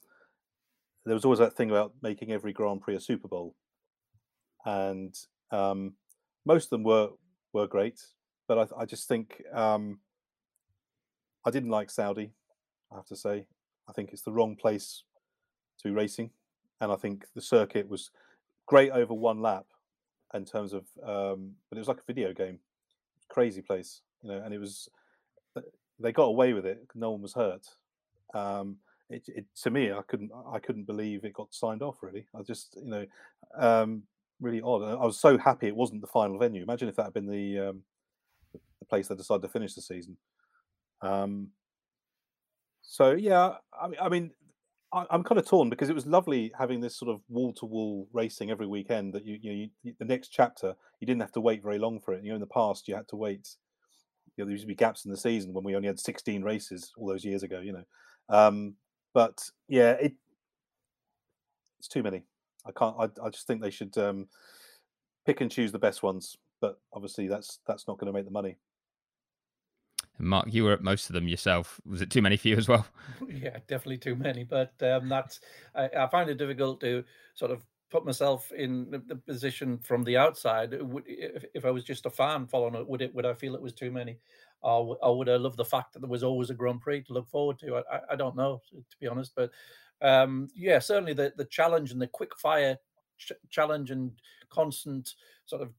there 1.05 1.15
was 1.15 1.25
always 1.25 1.41
that 1.41 1.55
thing 1.55 1.71
about 1.71 1.93
making 2.03 2.33
every 2.33 2.53
Grand 2.53 2.81
Prix 2.81 2.97
a 2.97 3.01
Super 3.01 3.29
Bowl, 3.29 3.55
and 4.65 5.15
um, 5.51 5.95
most 6.47 6.65
of 6.67 6.71
them 6.71 6.83
were 6.83 7.11
were 7.53 7.67
great 7.67 8.01
but 8.49 8.59
I, 8.59 8.83
I 8.83 8.85
just 8.87 9.07
think 9.07 9.43
um, 9.53 10.01
I 11.45 11.51
didn't 11.51 11.71
like 11.71 11.91
Saudi. 11.91 12.33
I 12.91 12.97
have 12.97 13.07
to 13.07 13.17
say, 13.17 13.47
I 13.89 13.93
think 13.93 14.13
it's 14.13 14.23
the 14.23 14.33
wrong 14.33 14.57
place 14.57 15.05
to 15.79 15.85
be 15.89 15.95
racing, 15.95 16.31
and 16.81 16.91
I 16.91 16.97
think 16.97 17.27
the 17.35 17.43
circuit 17.43 17.89
was 17.89 18.11
great 18.67 18.91
over 18.91 19.15
one 19.15 19.41
lap 19.41 19.67
in 20.35 20.45
terms 20.45 20.73
of, 20.73 20.85
um, 21.03 21.53
but 21.69 21.77
it 21.77 21.81
was 21.81 21.89
like 21.89 21.99
a 21.99 22.07
video 22.13 22.33
game, 22.33 22.59
crazy 23.29 23.63
place, 23.63 24.01
you 24.23 24.31
know, 24.31 24.43
and 24.43 24.53
it 24.53 24.59
was 24.59 24.89
they 26.01 26.13
got 26.13 26.25
away 26.25 26.53
with 26.53 26.67
it. 26.67 26.87
No 26.95 27.11
one 27.11 27.23
was 27.23 27.35
hurt. 27.35 27.67
Um, 28.35 28.77
it, 29.11 29.23
it, 29.29 29.47
to 29.63 29.71
me, 29.71 29.93
I 29.93 30.03
couldn't 30.07 30.31
I 30.53 30.59
couldn't 30.59 30.87
believe 30.87 31.25
it 31.25 31.33
got 31.33 31.53
signed 31.53 31.83
off. 31.83 31.97
Really, 32.03 32.27
I 32.39 32.43
just 32.43 32.77
you 32.83 32.91
know 32.91 33.07
um, 33.57 34.03
really 34.41 34.61
odd. 34.61 34.83
I 34.83 35.05
was 35.05 35.19
so 35.19 35.39
happy 35.39 35.67
it 35.67 35.77
wasn't 35.77 36.01
the 36.01 36.07
final 36.07 36.39
venue. 36.39 36.63
Imagine 36.63 36.89
if 36.89 36.97
that 36.97 37.05
had 37.05 37.15
been 37.15 37.27
the 37.27 37.71
um, 37.71 37.83
the 38.53 38.87
place 38.89 39.09
they 39.09 39.15
decide 39.15 39.43
to 39.43 39.49
finish 39.49 39.75
the 39.75 39.83
season. 39.83 40.17
Um, 41.03 41.49
so 42.83 43.13
yeah, 43.13 43.55
I 43.81 43.89
mean, 43.89 43.99
I 44.01 44.09
mean, 44.09 44.31
I, 44.93 45.07
am 45.11 45.23
kind 45.23 45.39
of 45.39 45.47
torn 45.47 45.69
because 45.69 45.91
it 45.91 45.95
was 45.95 46.07
lovely 46.07 46.53
having 46.59 46.81
this 46.81 46.97
sort 46.97 47.11
of 47.11 47.21
wall 47.29 47.53
to 47.55 47.67
wall 47.67 48.09
racing 48.13 48.51
every 48.51 48.67
weekend. 48.67 49.13
That 49.13 49.25
you, 49.25 49.39
you 49.41 49.51
know, 49.51 49.69
you, 49.83 49.95
the 49.99 50.05
next 50.05 50.29
chapter 50.29 50.75
you 51.01 51.07
didn't 51.07 51.21
have 51.21 51.33
to 51.33 51.41
wait 51.41 51.63
very 51.63 51.79
long 51.79 52.01
for 52.01 52.15
it. 52.15 52.25
You 52.25 52.31
know, 52.31 52.37
in 52.37 52.41
the 52.41 52.47
past 52.47 52.89
you 52.89 52.95
had 52.95 53.09
to 53.09 53.17
wait. 53.17 53.49
You 54.37 54.45
know, 54.45 54.47
there 54.47 54.53
used 54.53 54.65
to 54.65 54.69
be 54.69 54.75
gaps 54.75 55.05
in 55.05 55.11
the 55.11 55.17
season 55.17 55.53
when 55.53 55.65
we 55.65 55.75
only 55.75 55.89
had 55.89 55.99
16 55.99 56.43
races 56.43 56.93
all 56.97 57.09
those 57.09 57.25
years 57.25 57.43
ago. 57.43 57.61
You 57.61 57.73
know, 57.73 57.85
um, 58.29 58.75
but 59.13 59.39
yeah, 59.69 59.93
it 59.93 60.15
it's 61.79 61.89
too 61.89 62.03
many. 62.03 62.25
I 62.67 62.73
can't. 62.73 62.97
I, 62.99 63.05
I 63.25 63.31
just 63.31 63.47
think 63.47 63.61
they 63.61 63.71
should 63.71 63.97
um, 63.99 64.29
pick 65.27 65.41
and 65.41 65.51
choose 65.51 65.73
the 65.73 65.79
best 65.79 66.03
ones. 66.03 66.37
But 66.61 66.81
obviously, 66.93 67.29
that's 67.29 67.61
that's 67.67 67.87
not 67.87 67.99
going 67.99 68.13
to 68.13 68.17
make 68.17 68.25
the 68.25 68.31
money. 68.31 68.57
Mark, 70.19 70.47
you 70.53 70.65
were 70.65 70.73
at 70.73 70.83
most 70.83 71.09
of 71.09 71.15
them 71.15 71.29
yourself. 71.29 71.81
Was 71.87 72.03
it 72.03 72.11
too 72.11 72.23
many 72.23 72.37
for 72.37 72.49
you 72.49 72.57
as 72.57 72.69
well? 72.69 72.87
Yeah, 73.29 73.59
definitely 73.69 73.99
too 73.99 74.17
many. 74.17 74.43
But 74.45 74.73
um, 74.83 75.09
that's 75.09 75.41
I, 75.75 75.89
I, 75.97 76.07
find 76.09 76.29
it 76.29 76.39
difficult 76.39 76.81
to 76.81 77.05
sort 77.35 77.53
of 77.53 77.65
put 77.91 78.05
myself 78.05 78.51
in 78.53 78.91
the, 78.91 78.99
the 78.99 79.17
position 79.17 79.79
from 79.79 80.03
the 80.03 80.17
outside. 80.17 80.75
If, 81.07 81.45
if, 81.55 81.65
I 81.65 81.71
was 81.71 81.85
just 81.85 82.07
a 82.07 82.11
fan 82.11 82.47
following 82.47 82.75
it, 82.75 82.89
would 82.89 83.03
it 83.03 83.15
would 83.15 83.27
I 83.27 83.35
feel 83.35 83.55
it 83.55 83.63
was 83.63 83.73
too 83.73 83.91
many, 83.91 84.19
or, 84.61 84.99
or 85.01 85.19
would 85.19 85.29
I 85.29 85.37
love 85.37 85.57
the 85.57 85.65
fact 85.65 85.93
that 85.93 86.01
there 86.01 86.11
was 86.11 86.25
always 86.25 86.51
a 86.51 86.55
Grand 86.55 86.81
Prix 86.81 87.03
to 87.05 87.13
look 87.13 87.29
forward 87.29 87.59
to? 87.61 87.77
I, 87.77 88.01
I 88.11 88.17
don't 88.17 88.37
know, 88.37 88.61
to 88.73 88.97
be 89.01 89.07
honest. 89.07 89.33
But 89.37 89.51
um, 90.03 90.49
yeah, 90.55 90.81
certainly 90.81 91.13
the 91.13 91.33
the 91.37 91.45
challenge 91.45 91.93
and 91.93 92.03
the 92.03 92.09
quick 92.09 92.37
fire 92.39 92.77
ch- 93.19 93.33
challenge 93.51 93.91
and 93.91 94.11
constant 94.51 95.15
sort 95.47 95.63
of 95.63 95.71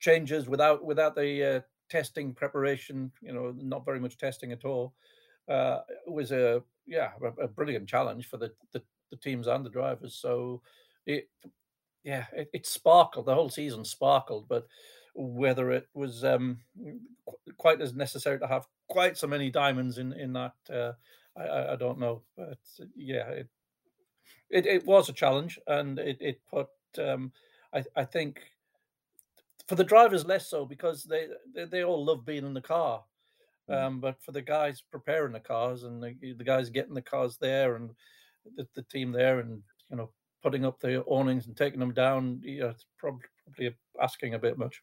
changes 0.00 0.48
without 0.48 0.84
without 0.84 1.14
the 1.14 1.56
uh, 1.56 1.60
testing 1.88 2.32
preparation. 2.34 3.12
You 3.20 3.32
know, 3.32 3.54
not 3.56 3.84
very 3.84 4.00
much 4.00 4.18
testing 4.18 4.52
at 4.52 4.64
all. 4.64 4.94
Uh, 5.48 5.80
was 6.06 6.32
a 6.32 6.62
yeah 6.86 7.10
a, 7.22 7.44
a, 7.44 7.48
brilliant 7.48 7.88
challenge 7.88 8.26
for 8.26 8.36
the, 8.36 8.52
the 8.72 8.82
the 9.10 9.16
teams 9.16 9.46
and 9.46 9.64
the 9.64 9.70
drivers. 9.70 10.14
So 10.14 10.62
it 11.06 11.28
yeah 12.02 12.26
it, 12.32 12.50
it 12.52 12.66
sparkled 12.66 13.26
the 13.26 13.34
whole 13.34 13.50
season 13.50 13.84
sparkled, 13.84 14.48
but 14.48 14.66
whether 15.14 15.70
it 15.70 15.88
was 15.94 16.24
um, 16.24 16.58
quite 17.56 17.80
as 17.80 17.94
necessary 17.94 18.38
to 18.38 18.46
have 18.46 18.66
quite 18.88 19.16
so 19.16 19.26
many 19.26 19.50
diamonds 19.50 19.98
in 19.98 20.12
in 20.12 20.32
that 20.32 20.54
uh, 20.72 20.92
I, 21.36 21.72
I 21.72 21.76
don't 21.76 21.98
know. 21.98 22.22
But 22.36 22.58
yeah, 22.96 23.28
it, 23.28 23.48
it, 24.50 24.66
it 24.66 24.86
was 24.86 25.08
a 25.08 25.12
challenge, 25.12 25.58
and 25.66 25.98
it 25.98 26.18
it 26.20 26.40
put 26.50 26.68
um, 26.98 27.32
I 27.72 27.84
I 27.94 28.04
think 28.04 28.40
for 29.66 29.74
the 29.74 29.84
drivers 29.84 30.24
less 30.24 30.48
so 30.48 30.64
because 30.64 31.04
they 31.04 31.26
they, 31.54 31.64
they 31.64 31.84
all 31.84 32.04
love 32.04 32.24
being 32.24 32.46
in 32.46 32.54
the 32.54 32.60
car. 32.60 33.02
Mm. 33.70 33.86
Um, 33.86 34.00
but 34.00 34.22
for 34.22 34.32
the 34.32 34.42
guys 34.42 34.82
preparing 34.90 35.32
the 35.32 35.40
cars 35.40 35.82
and 35.82 36.02
the, 36.02 36.14
the 36.34 36.44
guys 36.44 36.70
getting 36.70 36.94
the 36.94 37.02
cars 37.02 37.36
there 37.40 37.74
and 37.76 37.90
the, 38.56 38.66
the, 38.76 38.82
team 38.82 39.10
there 39.10 39.40
and 39.40 39.60
you 39.90 39.96
know 39.96 40.10
putting 40.40 40.64
up 40.64 40.78
the 40.78 41.02
awnings 41.04 41.48
and 41.48 41.56
taking 41.56 41.80
them 41.80 41.92
down, 41.92 42.40
yeah, 42.44 42.66
it's 42.66 42.86
probably, 42.96 43.24
probably 43.44 43.74
asking 44.00 44.34
a 44.34 44.38
bit 44.38 44.56
much. 44.56 44.82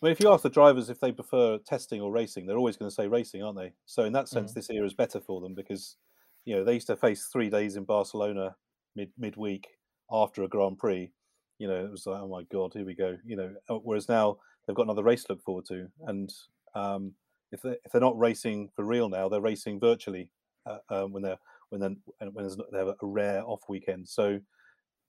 Well, 0.00 0.12
if 0.12 0.20
you 0.20 0.30
ask 0.30 0.42
the 0.42 0.50
drivers 0.50 0.90
if 0.90 1.00
they 1.00 1.10
prefer 1.10 1.58
testing 1.58 2.02
or 2.02 2.12
racing, 2.12 2.46
they're 2.46 2.58
always 2.58 2.76
going 2.76 2.90
to 2.90 2.94
say 2.94 3.08
racing, 3.08 3.42
aren't 3.42 3.56
they? 3.56 3.72
So 3.86 4.04
in 4.04 4.12
that 4.12 4.28
sense, 4.28 4.52
mm. 4.52 4.54
this 4.54 4.68
era 4.68 4.84
is 4.84 4.92
better 4.92 5.20
for 5.20 5.40
them 5.40 5.54
because 5.54 5.96
you 6.44 6.54
know 6.54 6.64
they 6.64 6.74
used 6.74 6.88
to 6.88 6.96
face 6.96 7.28
three 7.32 7.48
days 7.48 7.76
in 7.76 7.84
Barcelona 7.84 8.54
mid 8.94 9.10
midweek 9.16 9.68
after 10.10 10.42
a 10.42 10.48
Grand 10.48 10.78
Prix. 10.78 11.10
You 11.58 11.68
know, 11.68 11.84
it 11.84 11.90
was 11.90 12.06
like, 12.06 12.20
oh 12.20 12.28
my 12.28 12.42
god, 12.52 12.72
here 12.74 12.84
we 12.84 12.94
go. 12.94 13.16
You 13.24 13.36
know, 13.36 13.54
uh, 13.68 13.74
whereas 13.76 14.08
now 14.08 14.36
they've 14.66 14.76
got 14.76 14.86
another 14.86 15.02
race 15.02 15.24
to 15.24 15.32
look 15.32 15.42
forward 15.42 15.66
to, 15.66 15.88
and 16.06 16.32
um, 16.74 17.12
if 17.52 17.62
they 17.62 17.76
if 17.84 17.92
they're 17.92 18.00
not 18.00 18.18
racing 18.18 18.70
for 18.74 18.84
real 18.84 19.08
now, 19.08 19.28
they're 19.28 19.40
racing 19.40 19.80
virtually 19.80 20.30
uh, 20.66 20.78
um, 20.90 21.12
when 21.12 21.22
they're 21.22 21.38
when 21.70 21.80
then 21.80 21.96
when 22.32 22.48
they 22.72 22.78
have 22.78 22.88
a 22.88 22.96
rare 23.02 23.42
off 23.44 23.62
weekend. 23.68 24.08
So 24.08 24.40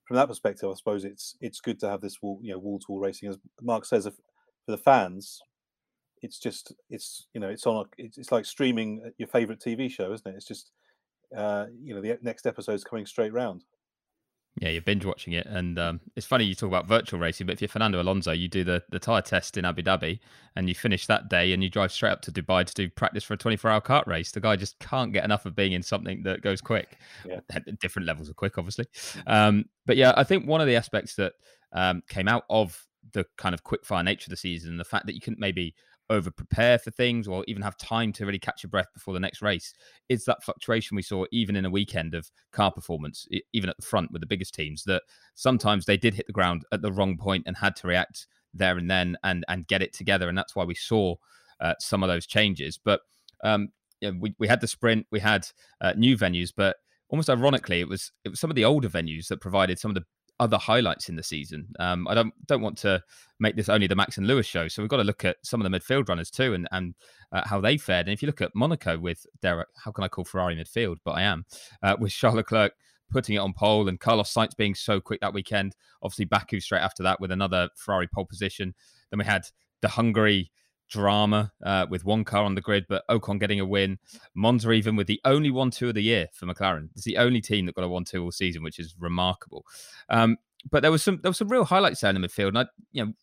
from 0.08 0.16
that 0.16 0.28
perspective, 0.28 0.70
I 0.70 0.74
suppose 0.76 1.04
it's 1.04 1.36
it's 1.42 1.60
good 1.60 1.80
to 1.82 1.90
have 1.90 2.02
this 2.02 2.22
wall 2.22 2.40
you 2.42 2.54
know 2.54 2.60
wall 2.60 2.80
to 2.80 2.86
wall 2.90 3.00
racing. 3.00 3.30
As 3.30 3.38
Mark 3.62 3.86
says, 3.86 4.06
if, 4.06 4.14
for 4.66 4.72
the 4.72 4.78
fans, 4.78 5.42
it's 6.22 6.40
just 6.40 6.74
it's 6.90 7.28
you 7.34 7.42
know 7.42 7.50
it's 7.50 7.68
on 7.68 7.86
a, 7.86 8.02
it's, 8.02 8.18
it's 8.18 8.32
like 8.32 8.46
streaming 8.46 9.12
your 9.18 9.28
favorite 9.28 9.60
TV 9.60 9.92
show, 9.92 10.14
isn't 10.14 10.28
it? 10.28 10.36
It's 10.36 10.48
just 10.48 10.72
uh, 11.36 11.66
you 11.84 11.94
know 11.94 12.02
the 12.02 12.18
next 12.22 12.46
episode 12.46 12.74
is 12.74 12.84
coming 12.84 13.06
straight 13.06 13.34
round. 13.34 13.66
Yeah, 14.60 14.70
you're 14.70 14.82
binge 14.82 15.06
watching 15.06 15.34
it, 15.34 15.46
and 15.46 15.78
um, 15.78 16.02
it's 16.16 16.26
funny 16.26 16.44
you 16.44 16.56
talk 16.56 16.68
about 16.68 16.88
virtual 16.88 17.20
racing, 17.20 17.46
but 17.46 17.54
if 17.54 17.62
you're 17.62 17.68
Fernando 17.68 18.02
Alonso, 18.02 18.32
you 18.32 18.48
do 18.48 18.64
the 18.64 18.82
the 18.90 18.98
tire 18.98 19.22
test 19.22 19.56
in 19.56 19.66
Abu 19.66 19.84
Dhabi, 19.84 20.20
and 20.56 20.68
you 20.68 20.74
finish 20.74 21.06
that 21.06 21.30
day, 21.30 21.54
and 21.54 21.64
you 21.64 21.70
drive 21.70 21.92
straight 21.92 22.10
up 22.10 22.22
to 22.24 22.32
Dubai 22.32 22.66
to 22.66 22.74
do 22.74 22.90
practice 22.90 23.24
for 23.24 23.36
a 23.36 23.38
24 23.38 23.70
hour 23.70 23.82
kart 23.82 24.08
race. 24.08 24.32
The 24.32 24.40
guy 24.40 24.56
just 24.56 24.80
can't 24.80 25.14
get 25.14 25.24
enough 25.24 25.46
of 25.46 25.56
being 25.56 25.74
in 25.74 25.84
something 25.84 26.24
that 26.24 26.42
goes 26.42 26.60
quick. 26.60 26.98
Yeah. 27.24 27.40
Different 27.80 28.08
levels 28.08 28.30
of 28.30 28.36
quick, 28.36 28.58
obviously. 28.58 28.88
Um, 29.28 29.66
but 29.86 29.96
yeah, 29.96 30.14
I 30.18 30.24
think 30.24 30.48
one 30.48 30.62
of 30.62 30.68
the 30.68 30.76
aspects 30.76 31.16
that 31.16 31.34
um, 31.72 32.02
came 32.10 32.28
out 32.28 32.44
of 32.50 32.84
the 33.14 33.26
kind 33.38 33.54
of 33.54 33.64
quick 33.64 33.86
fire 33.86 34.04
nature 34.04 34.26
of 34.26 34.32
the 34.32 34.38
season, 34.38 34.78
the 34.78 34.84
fact 34.84 35.06
that 35.06 35.14
you 35.14 35.22
couldn't 35.22 35.40
maybe 35.40 35.76
over 36.10 36.32
prepare 36.32 36.80
for 36.80 36.92
things 36.92 37.28
or 37.28 37.44
even 37.48 37.62
have 37.62 37.78
time 37.78 38.14
to 38.14 38.26
really 38.26 38.40
catch 38.40 38.64
your 38.64 38.70
breath 38.70 38.88
before 38.94 39.14
the 39.14 39.20
next 39.20 39.42
race 39.42 39.74
is 40.08 40.24
that 40.26 40.42
fluctuation 40.44 40.96
we 40.96 41.02
saw 41.02 41.26
even 41.32 41.56
in 41.56 41.66
a 41.66 41.70
weekend 41.70 42.14
of 42.14 42.32
car 42.52 42.72
performance 42.72 43.28
even 43.54 43.70
at 43.70 43.76
the 43.78 43.86
front 43.86 44.12
with 44.12 44.22
the 44.22 44.28
biggest 44.28 44.54
teams 44.56 44.84
that 44.84 45.04
sometimes 45.36 45.86
they 45.86 45.98
did 45.98 46.14
hit 46.14 46.26
the 46.26 46.34
ground 46.34 46.64
at 46.72 46.82
the 46.82 46.92
wrong 46.92 47.18
point 47.18 47.44
and 47.46 47.58
had 47.58 47.76
to 47.76 47.88
react 47.88 48.28
there 48.54 48.78
and 48.78 48.90
then 48.90 49.18
and 49.24 49.46
and 49.48 49.68
get 49.68 49.82
it 49.82 49.94
together 49.94 50.30
and 50.30 50.38
that's 50.38 50.56
why 50.56 50.64
we 50.64 50.76
saw 50.76 51.16
uh, 51.60 51.74
some 51.80 52.04
of 52.04 52.10
those 52.10 52.26
changes. 52.26 52.80
But 52.84 53.02
um, 53.44 53.70
you 54.02 54.12
know, 54.12 54.18
we, 54.20 54.36
we 54.40 54.48
had 54.48 54.62
the 54.62 54.68
sprint 54.68 55.06
we 55.12 55.20
had 55.20 55.48
uh, 55.82 55.94
new 55.96 56.18
venues 56.18 56.52
but 56.56 56.78
almost 57.10 57.30
ironically 57.30 57.80
it 57.80 57.88
was 57.88 58.12
it 58.24 58.30
was 58.30 58.40
some 58.40 58.52
of 58.52 58.56
the 58.56 58.66
older 58.66 58.90
venues 58.90 59.28
that 59.28 59.42
provided 59.42 59.80
some 59.80 59.90
of 59.90 59.96
the 59.96 60.06
other 60.40 60.58
highlights 60.58 61.10
in 61.10 61.16
the 61.16 61.24
season. 61.24 61.68
Um, 61.80 62.08
I 62.08 62.14
don't 62.14 62.34
don't 62.48 62.62
want 62.62 62.78
to 62.80 63.02
make 63.40 63.56
this 63.56 63.70
only 63.70 63.88
the 63.88 63.96
Max 63.96 64.18
and 64.18 64.28
Lewis 64.28 64.46
show, 64.46 64.68
so 64.68 64.82
we've 64.82 64.90
got 64.90 64.98
to 64.98 65.04
look 65.04 65.26
at 65.26 65.38
some 65.44 65.64
of 65.64 65.70
the 65.70 65.80
midfield 65.80 66.10
runners 66.10 66.30
too, 66.30 66.54
and 66.54 66.68
and 66.72 66.96
uh, 67.32 67.42
how 67.46 67.60
they 67.60 67.78
fared. 67.78 68.08
And 68.08 68.14
if 68.14 68.22
you 68.22 68.28
look 68.28 68.42
at 68.42 68.56
Monaco 68.56 68.98
with 68.98 69.26
Derek, 69.42 69.68
how 69.84 69.92
can 69.92 70.04
I 70.04 70.08
call 70.08 70.26
Ferrari 70.26 70.56
midfield? 70.56 70.98
But 71.04 71.12
I 71.12 71.24
am 71.24 71.46
uh, 71.82 71.96
with 72.00 72.12
Charles 72.12 72.38
Leclerc 72.38 72.74
putting 73.10 73.36
it 73.36 73.40
on 73.40 73.54
pole 73.54 73.88
and 73.88 74.00
Carlos 74.00 74.34
Sainz 74.34 74.56
being 74.58 74.76
so 74.76 75.00
quick 75.00 75.22
that 75.22 75.34
weekend. 75.34 75.76
Obviously, 76.04 76.26
Baku 76.26 76.60
straight 76.60 76.82
after 76.82 77.04
that 77.04 77.20
with 77.20 77.32
another 77.32 77.70
Ferrari 77.76 78.08
pole 78.08 78.26
position. 78.26 78.74
Then 79.10 79.20
we 79.20 79.26
had 79.26 79.48
the 79.82 79.88
Hungary 79.88 80.52
drama 80.90 81.52
uh, 81.64 81.86
with 81.90 82.06
one 82.06 82.24
car 82.24 82.44
on 82.44 82.56
the 82.56 82.62
grid, 82.62 82.86
but 82.88 83.04
Ocon 83.10 83.40
getting 83.40 83.60
a 83.60 83.66
win. 83.66 84.00
Monza 84.36 84.72
even 84.72 84.96
with 84.96 85.08
the 85.08 85.22
only 85.26 85.52
one 85.52 85.72
two 85.72 85.90
of 85.90 85.96
the 85.96 86.02
year 86.02 86.28
for 86.34 86.46
McLaren. 86.46 86.90
It's 86.96 87.06
the 87.06 87.18
only 87.18 87.42
team 87.42 87.66
that 87.66 87.76
got 87.76 87.84
a 87.84 87.90
one 87.90 88.06
two 88.06 88.24
all 88.24 88.32
season, 88.32 88.64
which 88.64 88.80
is 88.80 88.96
remarkable. 89.00 89.66
Um, 90.10 90.38
but 90.70 90.82
there 90.82 90.92
was 90.92 91.04
some 91.04 91.20
there 91.22 91.30
was 91.30 91.38
some 91.38 91.50
real 91.50 91.66
highlights 91.66 92.02
there 92.02 92.10
in 92.10 92.20
the 92.20 92.28
midfield, 92.28 92.50
and 92.50 92.60
I 92.60 92.66
you 92.92 93.06
know. 93.06 93.14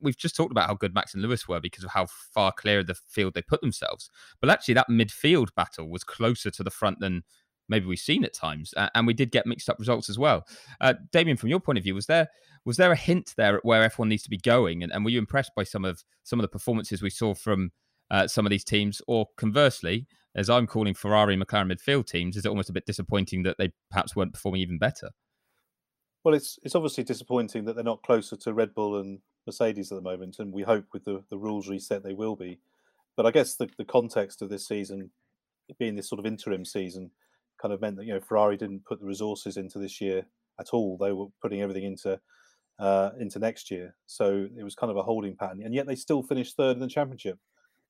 We've 0.00 0.16
just 0.16 0.34
talked 0.34 0.50
about 0.50 0.66
how 0.66 0.74
good 0.74 0.94
Max 0.94 1.14
and 1.14 1.22
Lewis 1.22 1.46
were 1.46 1.60
because 1.60 1.84
of 1.84 1.90
how 1.90 2.06
far 2.34 2.50
clear 2.50 2.80
of 2.80 2.88
the 2.88 2.96
field 2.96 3.34
they 3.34 3.42
put 3.42 3.60
themselves. 3.60 4.10
But 4.40 4.50
actually, 4.50 4.74
that 4.74 4.88
midfield 4.90 5.54
battle 5.54 5.88
was 5.88 6.02
closer 6.02 6.50
to 6.50 6.64
the 6.64 6.72
front 6.72 6.98
than 6.98 7.22
maybe 7.68 7.86
we've 7.86 7.98
seen 7.98 8.24
at 8.24 8.34
times, 8.34 8.72
uh, 8.76 8.88
and 8.94 9.06
we 9.06 9.14
did 9.14 9.30
get 9.30 9.46
mixed 9.46 9.68
up 9.68 9.78
results 9.78 10.08
as 10.08 10.18
well. 10.18 10.46
Uh, 10.80 10.94
Damien, 11.12 11.36
from 11.36 11.48
your 11.48 11.60
point 11.60 11.78
of 11.78 11.84
view, 11.84 11.94
was 11.94 12.06
there 12.06 12.28
was 12.64 12.76
there 12.76 12.92
a 12.92 12.96
hint 12.96 13.32
there 13.36 13.56
at 13.56 13.64
where 13.64 13.88
F1 13.88 14.08
needs 14.08 14.24
to 14.24 14.30
be 14.30 14.38
going, 14.38 14.82
and, 14.82 14.92
and 14.92 15.04
were 15.04 15.10
you 15.10 15.18
impressed 15.18 15.52
by 15.54 15.62
some 15.62 15.84
of 15.84 16.02
some 16.24 16.38
of 16.38 16.42
the 16.42 16.48
performances 16.48 17.02
we 17.02 17.10
saw 17.10 17.34
from 17.34 17.70
uh, 18.10 18.26
some 18.26 18.46
of 18.46 18.50
these 18.50 18.64
teams, 18.64 19.00
or 19.06 19.26
conversely, 19.36 20.06
as 20.34 20.50
I'm 20.50 20.66
calling 20.66 20.94
Ferrari 20.94 21.36
McLaren 21.36 21.72
midfield 21.72 22.06
teams, 22.06 22.36
is 22.36 22.44
it 22.44 22.48
almost 22.48 22.70
a 22.70 22.74
bit 22.74 22.86
disappointing 22.86 23.42
that 23.44 23.56
they 23.58 23.72
perhaps 23.90 24.14
weren't 24.14 24.32
performing 24.32 24.60
even 24.60 24.78
better? 24.78 25.10
Well, 26.24 26.34
it's 26.34 26.58
it's 26.62 26.74
obviously 26.74 27.04
disappointing 27.04 27.64
that 27.64 27.74
they're 27.74 27.84
not 27.84 28.02
closer 28.02 28.36
to 28.36 28.52
Red 28.52 28.74
Bull 28.74 28.98
and 28.98 29.20
Mercedes 29.46 29.92
at 29.92 29.96
the 29.96 30.02
moment, 30.02 30.38
and 30.38 30.52
we 30.52 30.62
hope 30.62 30.86
with 30.92 31.04
the, 31.04 31.22
the 31.30 31.38
rules 31.38 31.68
reset 31.68 32.02
they 32.02 32.14
will 32.14 32.36
be. 32.36 32.58
But 33.16 33.26
I 33.26 33.30
guess 33.30 33.54
the, 33.54 33.70
the 33.78 33.84
context 33.84 34.42
of 34.42 34.50
this 34.50 34.66
season 34.66 35.10
being 35.78 35.96
this 35.96 36.08
sort 36.08 36.18
of 36.18 36.26
interim 36.26 36.64
season 36.64 37.10
kind 37.60 37.72
of 37.72 37.80
meant 37.80 37.96
that 37.96 38.06
you 38.06 38.14
know 38.14 38.20
Ferrari 38.20 38.56
didn't 38.56 38.84
put 38.84 39.00
the 39.00 39.06
resources 39.06 39.56
into 39.56 39.78
this 39.78 40.00
year 40.00 40.26
at 40.60 40.70
all. 40.72 40.96
They 40.96 41.12
were 41.12 41.26
putting 41.42 41.62
everything 41.62 41.84
into 41.84 42.20
uh, 42.78 43.10
into 43.18 43.38
next 43.38 43.70
year, 43.70 43.94
so 44.06 44.46
it 44.56 44.62
was 44.62 44.74
kind 44.74 44.90
of 44.90 44.96
a 44.96 45.02
holding 45.02 45.36
pattern. 45.36 45.62
And 45.64 45.74
yet 45.74 45.86
they 45.86 45.96
still 45.96 46.22
finished 46.22 46.56
third 46.56 46.76
in 46.76 46.80
the 46.80 46.88
championship. 46.88 47.38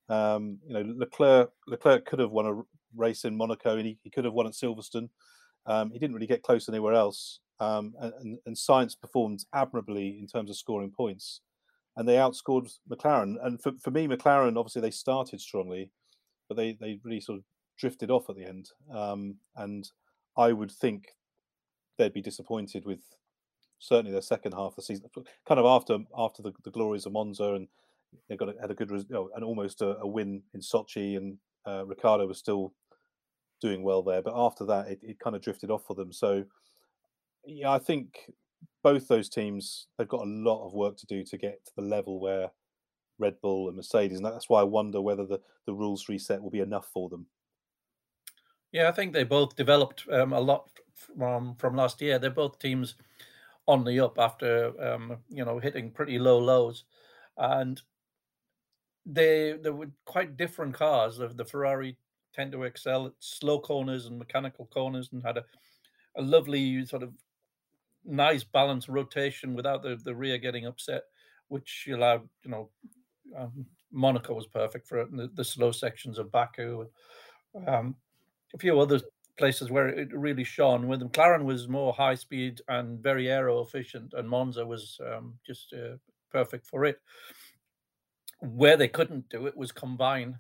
Um, 0.09 0.59
you 0.67 0.75
know, 0.75 0.95
Leclerc 0.97 1.51
Leclerc 1.67 2.07
could 2.07 2.21
have 2.21 2.31
won 2.31 2.47
a 2.47 2.63
race 2.95 3.25
in 3.25 3.37
Monaco, 3.37 3.77
and 3.77 3.87
he, 3.87 3.99
he 4.03 4.11
could 4.11 4.25
have 4.25 4.35
won 4.35 4.47
at 4.47 4.53
Silverstone. 4.53 5.09
Um, 5.67 5.91
he 5.91 5.99
didn't 5.99 6.15
really 6.15 6.29
get 6.29 6.43
close 6.43 6.69
anywhere 6.69 6.95
else. 6.95 7.41
Um, 7.59 7.95
and, 8.01 8.39
and 8.47 8.55
Sainz 8.55 8.99
performed 9.01 9.45
admirably 9.55 10.19
in 10.21 10.27
terms 10.27 10.51
of 10.51 10.57
scoring 10.57 10.93
points, 10.95 11.41
and 11.97 12.09
they 12.09 12.15
outscored 12.15 12.71
McLaren. 12.91 13.37
And 13.43 13.61
for, 13.61 13.73
for 13.83 13.91
me, 13.91 14.07
McLaren 14.07 14.57
obviously 14.57 14.83
they 14.83 14.91
started 14.91 15.41
strongly, 15.41 15.91
but 16.49 16.57
they 16.57 16.77
they 16.81 17.01
really 17.03 17.21
sort 17.21 17.39
of 17.39 17.45
drifted 17.79 18.11
off 18.11 18.29
at 18.29 18.37
the 18.37 18.45
end. 18.45 18.71
Um, 18.93 19.37
and 19.57 19.89
I 20.37 20.53
would 20.53 20.71
think 20.71 21.09
they'd 21.99 22.13
be 22.13 22.23
disappointed 22.23 22.85
with 22.85 23.01
certainly 23.79 24.13
their 24.13 24.23
second 24.23 24.53
half 24.53 24.73
of 24.73 24.77
the 24.77 24.83
season, 24.83 25.09
kind 25.47 25.61
of 25.61 25.67
after 25.67 25.99
after 26.17 26.43
the, 26.43 26.53
the 26.65 26.71
glories 26.71 27.07
of 27.07 27.13
Monza, 27.13 27.55
and 27.55 27.69
they 28.29 28.37
got 28.37 28.49
a, 28.49 28.55
had 28.61 28.71
a 28.71 28.75
good, 28.75 28.91
you 28.91 29.05
know, 29.11 29.31
and 29.35 29.45
almost 29.45 29.83
a, 29.83 29.99
a, 29.99 30.07
win 30.07 30.43
in 30.55 30.61
Sochi, 30.61 31.17
and 31.17 31.39
uh, 31.67 31.85
Ricciardo 31.85 32.27
was 32.27 32.39
still 32.39 32.73
doing 33.61 33.83
well 33.83 34.03
there. 34.03 34.23
But 34.23 34.35
after 34.37 34.65
that, 34.67 34.89
it, 34.89 35.01
it 35.03 35.19
kind 35.19 35.37
of 35.37 35.43
drifted 35.43 35.71
off 35.71 35.85
for 35.87 35.95
them. 35.95 36.13
So, 36.13 36.45
yeah, 37.45 37.73
I 37.73 37.79
think 37.79 38.31
both 38.83 39.09
those 39.09 39.29
teams 39.29 39.89
they've 39.99 40.09
got 40.09 40.23
a 40.23 40.31
lot 40.31 40.67
of 40.67 40.73
work 40.73 40.97
to 40.99 41.07
do 41.07 41.25
to 41.25 41.37
get 41.37 41.65
to 41.67 41.73
the 41.77 41.83
level 41.83 42.21
where 42.21 42.51
Red 43.19 43.41
Bull 43.41 43.69
and 43.69 43.77
Mercedes, 43.77 44.19
and 44.19 44.27
that's 44.27 44.49
why 44.49 44.61
I 44.61 44.65
wonder 44.65 45.01
whether 45.01 45.27
the, 45.27 45.41
the 45.67 45.75
rules 45.75 46.09
reset 46.09 46.43
will 46.43 46.51
be 46.51 46.61
enough 46.61 46.89
for 46.93 47.09
them. 47.09 47.27
Yeah, 48.77 48.91
I 48.91 48.93
think 48.93 49.15
they 49.15 49.25
both 49.25 49.57
developed 49.57 50.05
um, 50.13 50.35
a 50.35 50.41
lot 50.41 50.69
from 50.93 51.55
from 51.55 51.77
last 51.77 52.03
year. 52.03 52.19
They're 52.19 52.29
both 52.29 52.59
teams 52.59 52.95
on 53.67 53.85
the 53.85 54.01
up 54.01 54.19
after 54.19 54.79
um, 54.79 55.17
you 55.31 55.47
know 55.47 55.59
hitting 55.59 55.91
pretty 55.91 56.19
low 56.19 56.39
lows, 56.39 56.85
and 57.39 57.81
they 59.07 59.55
they 59.63 59.71
were 59.71 59.89
quite 60.05 60.37
different 60.37 60.75
cars. 60.75 61.17
The, 61.17 61.29
the 61.29 61.47
Ferrari 61.47 61.97
tend 62.35 62.53
to 62.53 62.65
excel 62.65 63.07
at 63.07 63.13
slow 63.19 63.61
corners 63.61 64.05
and 64.05 64.19
mechanical 64.19 64.67
corners, 64.67 65.09
and 65.11 65.23
had 65.23 65.39
a, 65.39 65.45
a 66.19 66.21
lovely 66.21 66.85
sort 66.85 67.03
of 67.03 67.15
nice 68.05 68.45
balanced 68.45 68.89
rotation 68.89 69.55
without 69.55 69.83
the, 69.85 69.97
the 70.05 70.15
rear 70.15 70.37
getting 70.37 70.67
upset, 70.67 71.05
which 71.49 71.89
allowed 71.91 72.29
you 72.45 72.51
know 72.51 72.69
um, 73.39 73.65
Monaco 73.91 74.35
was 74.35 74.47
perfect 74.47 74.87
for 74.87 74.99
it, 74.99 75.09
and 75.09 75.19
the, 75.19 75.31
the 75.33 75.45
slow 75.45 75.73
sections 75.73 76.19
of 76.19 76.31
Baku. 76.31 76.85
Um, 77.67 77.97
a 78.57 78.59
few 78.59 78.81
other 78.81 79.01
places 79.39 79.71
where 79.71 79.89
it 79.89 80.13
really 80.17 80.45
shone. 80.45 80.89
With 80.89 81.01
McLaren 81.03 81.45
was 81.45 81.69
more 81.69 81.93
high 81.93 82.15
speed 82.15 82.61
and 82.69 82.99
very 83.01 83.31
aero 83.31 83.61
efficient, 83.63 84.15
and 84.15 84.29
Monza 84.29 84.67
was 84.67 84.99
um, 85.07 85.35
just 85.47 85.73
uh, 85.75 85.97
perfect 86.33 86.67
for 86.67 86.85
it. 86.85 87.01
Where 88.41 88.77
they 88.77 88.89
couldn't 88.89 89.29
do 89.29 89.47
it 89.47 89.57
was 89.57 89.73
combine 89.73 90.39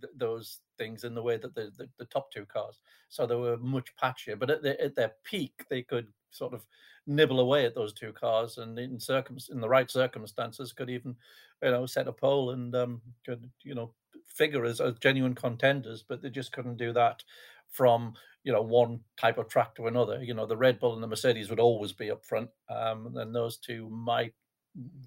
th- 0.00 0.12
those 0.16 0.60
things 0.78 1.04
in 1.04 1.14
the 1.14 1.22
way 1.22 1.36
that 1.36 1.54
the, 1.54 1.72
the, 1.76 1.88
the, 1.98 2.04
top 2.06 2.30
two 2.32 2.44
cars. 2.46 2.80
So 3.08 3.26
they 3.26 3.36
were 3.36 3.56
much 3.58 3.88
patchier, 4.02 4.38
but 4.38 4.50
at, 4.50 4.62
the, 4.62 4.80
at 4.82 4.96
their 4.96 5.12
peak, 5.24 5.64
they 5.70 5.82
could 5.82 6.08
sort 6.30 6.52
of 6.52 6.66
nibble 7.06 7.40
away 7.40 7.64
at 7.64 7.74
those 7.74 7.92
two 7.92 8.12
cars, 8.12 8.58
and 8.58 8.78
in 8.78 8.98
circum 8.98 9.38
in 9.50 9.60
the 9.60 9.68
right 9.68 9.90
circumstances, 9.90 10.72
could 10.72 10.90
even 10.90 11.14
you 11.62 11.70
know 11.70 11.86
set 11.86 12.08
a 12.08 12.12
pole 12.12 12.50
and 12.50 12.74
um, 12.74 13.00
could 13.24 13.48
you 13.62 13.74
know 13.74 13.92
figure 14.36 14.64
as, 14.64 14.80
as 14.80 14.94
genuine 15.00 15.34
contenders. 15.34 16.04
But 16.06 16.22
they 16.22 16.30
just 16.30 16.52
couldn't 16.52 16.76
do 16.76 16.92
that 16.92 17.22
from 17.70 18.14
you 18.44 18.52
know 18.52 18.62
one 18.62 19.00
type 19.16 19.38
of 19.38 19.48
track 19.48 19.74
to 19.76 19.86
another. 19.86 20.22
You 20.22 20.34
know 20.34 20.46
the 20.46 20.56
Red 20.56 20.78
Bull 20.78 20.94
and 20.94 21.02
the 21.02 21.08
Mercedes 21.08 21.50
would 21.50 21.60
always 21.60 21.92
be 21.92 22.10
up 22.10 22.24
front, 22.24 22.50
um, 22.68 23.06
and 23.06 23.16
then 23.16 23.32
those 23.32 23.56
two 23.56 23.88
might 23.90 24.34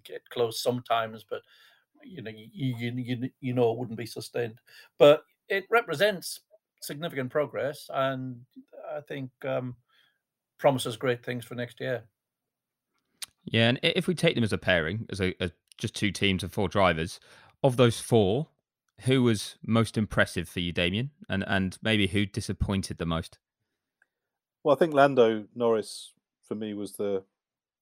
get 0.03 0.27
close 0.30 0.61
sometimes, 0.61 1.23
but 1.30 1.41
you 2.03 2.21
know, 2.21 2.32
you, 2.32 2.75
you, 2.95 3.30
you 3.39 3.53
know, 3.53 3.71
it 3.71 3.77
wouldn't 3.77 3.97
be 3.97 4.05
sustained. 4.05 4.59
But 4.97 5.23
it 5.47 5.65
represents 5.69 6.41
significant 6.82 7.30
progress, 7.30 7.89
and 7.93 8.39
I 8.95 9.01
think 9.01 9.32
um, 9.45 9.75
promises 10.57 10.97
great 10.97 11.23
things 11.23 11.45
for 11.45 11.55
next 11.55 11.80
year. 11.80 12.03
Yeah, 13.45 13.69
and 13.69 13.80
if 13.82 14.07
we 14.07 14.15
take 14.15 14.36
them 14.36 14.43
as 14.43 14.53
a 14.53 14.57
pairing, 14.57 15.05
as 15.11 15.21
a 15.21 15.34
as 15.41 15.51
just 15.77 15.95
two 15.95 16.11
teams 16.11 16.43
of 16.43 16.51
four 16.51 16.67
drivers, 16.67 17.19
of 17.63 17.77
those 17.77 17.99
four, 17.99 18.47
who 19.01 19.23
was 19.23 19.55
most 19.65 19.97
impressive 19.97 20.47
for 20.49 20.59
you, 20.59 20.71
Damien, 20.71 21.11
and 21.27 21.43
and 21.47 21.77
maybe 21.81 22.07
who 22.07 22.25
disappointed 22.25 22.97
the 22.97 23.05
most? 23.05 23.37
Well, 24.63 24.75
I 24.75 24.79
think 24.79 24.93
Lando 24.93 25.45
Norris 25.55 26.13
for 26.43 26.55
me 26.55 26.73
was 26.73 26.93
the 26.93 27.23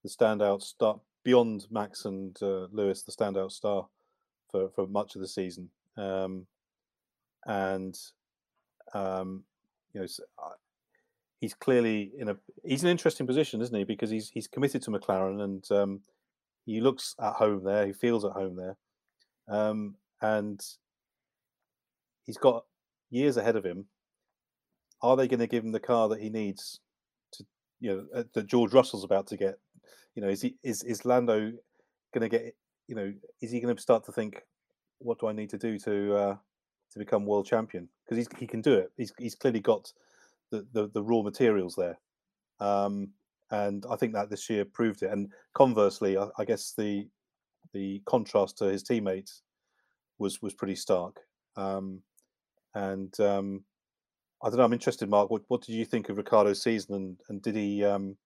the 0.03 0.09
standout 0.09 0.61
star 0.61 0.99
beyond 1.23 1.67
Max 1.69 2.05
and 2.05 2.37
uh, 2.41 2.67
Lewis, 2.71 3.03
the 3.03 3.11
standout 3.11 3.51
star 3.51 3.87
for, 4.49 4.69
for 4.69 4.87
much 4.87 5.15
of 5.15 5.21
the 5.21 5.27
season. 5.27 5.69
Um, 5.97 6.47
and 7.45 7.97
um, 8.93 9.43
you 9.93 10.01
know, 10.01 10.07
he's 11.41 11.53
clearly 11.53 12.11
in 12.17 12.29
a 12.29 12.37
he's 12.63 12.83
an 12.83 12.89
interesting 12.89 13.27
position, 13.27 13.61
isn't 13.61 13.75
he? 13.75 13.83
Because 13.83 14.09
he's 14.09 14.29
he's 14.29 14.47
committed 14.47 14.81
to 14.83 14.91
McLaren 14.91 15.43
and 15.43 15.71
um, 15.71 16.01
he 16.65 16.81
looks 16.81 17.15
at 17.21 17.33
home 17.33 17.63
there. 17.63 17.85
He 17.85 17.93
feels 17.93 18.23
at 18.25 18.31
home 18.31 18.55
there, 18.55 18.77
um, 19.47 19.95
and 20.21 20.61
he's 22.27 22.37
got 22.37 22.65
years 23.09 23.37
ahead 23.37 23.55
of 23.55 23.65
him. 23.65 23.85
Are 25.01 25.17
they 25.17 25.27
going 25.27 25.39
to 25.39 25.47
give 25.47 25.63
him 25.63 25.71
the 25.71 25.79
car 25.79 26.09
that 26.09 26.21
he 26.21 26.29
needs 26.29 26.79
to, 27.33 27.45
you 27.79 27.89
know, 27.91 28.05
uh, 28.13 28.23
that 28.33 28.45
George 28.45 28.73
Russell's 28.73 29.03
about 29.03 29.25
to 29.27 29.37
get? 29.37 29.55
You 30.13 30.21
know, 30.21 30.29
is 30.29 30.41
he 30.43 30.55
is 30.63 30.83
is 30.83 31.05
Lando 31.05 31.51
going 32.13 32.21
to 32.21 32.29
get 32.29 32.55
you 32.87 32.95
know, 32.95 33.13
is 33.41 33.51
he 33.51 33.59
going 33.59 33.75
to 33.75 33.81
start 33.81 34.05
to 34.05 34.11
think, 34.11 34.41
what 34.99 35.19
do 35.19 35.27
I 35.27 35.33
need 35.33 35.49
to 35.51 35.57
do 35.57 35.77
to 35.79 36.15
uh, 36.15 36.35
to 36.91 36.99
become 36.99 37.25
world 37.25 37.45
champion? 37.45 37.87
Because 38.07 38.27
he 38.39 38.47
can 38.47 38.61
do 38.61 38.73
it. 38.73 38.91
He's 38.97 39.13
he's 39.17 39.35
clearly 39.35 39.59
got 39.59 39.91
the 40.51 40.65
the, 40.73 40.87
the 40.87 41.03
raw 41.03 41.21
materials 41.21 41.75
there, 41.75 41.99
um, 42.59 43.09
and 43.51 43.85
I 43.89 43.95
think 43.95 44.13
that 44.13 44.29
this 44.29 44.49
year 44.49 44.65
proved 44.65 45.03
it. 45.03 45.11
And 45.11 45.31
conversely, 45.53 46.17
I, 46.17 46.27
I 46.37 46.45
guess 46.45 46.73
the 46.75 47.07
the 47.73 48.01
contrast 48.05 48.57
to 48.59 48.65
his 48.65 48.83
teammates 48.83 49.43
was 50.17 50.41
was 50.41 50.53
pretty 50.53 50.75
stark. 50.75 51.19
Um, 51.57 52.01
and 52.77 53.19
um, 53.19 53.63
I 54.43 54.49
don't 54.49 54.57
know. 54.57 54.65
I'm 54.65 54.73
interested, 54.73 55.09
Mark. 55.09 55.29
What 55.29 55.43
what 55.47 55.61
did 55.61 55.73
you 55.73 55.85
think 55.85 56.09
of 56.09 56.17
Ricciardo's 56.17 56.61
season, 56.61 56.95
and 56.95 57.21
and 57.29 57.41
did 57.41 57.55
he? 57.55 57.83
Um, 57.83 58.17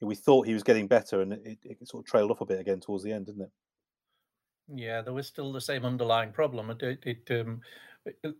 we 0.00 0.14
thought 0.14 0.46
he 0.46 0.54
was 0.54 0.62
getting 0.62 0.88
better, 0.88 1.20
and 1.22 1.32
it, 1.32 1.58
it 1.62 1.88
sort 1.88 2.04
of 2.04 2.10
trailed 2.10 2.30
off 2.30 2.40
a 2.40 2.46
bit 2.46 2.60
again 2.60 2.80
towards 2.80 3.04
the 3.04 3.12
end, 3.12 3.26
didn't 3.26 3.42
it? 3.42 3.50
Yeah, 4.74 5.02
there 5.02 5.12
was 5.12 5.26
still 5.26 5.52
the 5.52 5.60
same 5.60 5.84
underlying 5.84 6.32
problem. 6.32 6.70
It, 6.70 6.82
it, 6.82 6.98
it 7.28 7.40
um, 7.40 7.60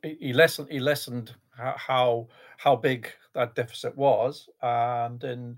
he 0.02 0.32
lessened 0.32 0.70
he 0.70 0.80
lessened 0.80 1.34
how 1.56 2.28
how 2.58 2.76
big 2.76 3.08
that 3.34 3.54
deficit 3.54 3.96
was, 3.96 4.48
and 4.62 5.20
then 5.20 5.56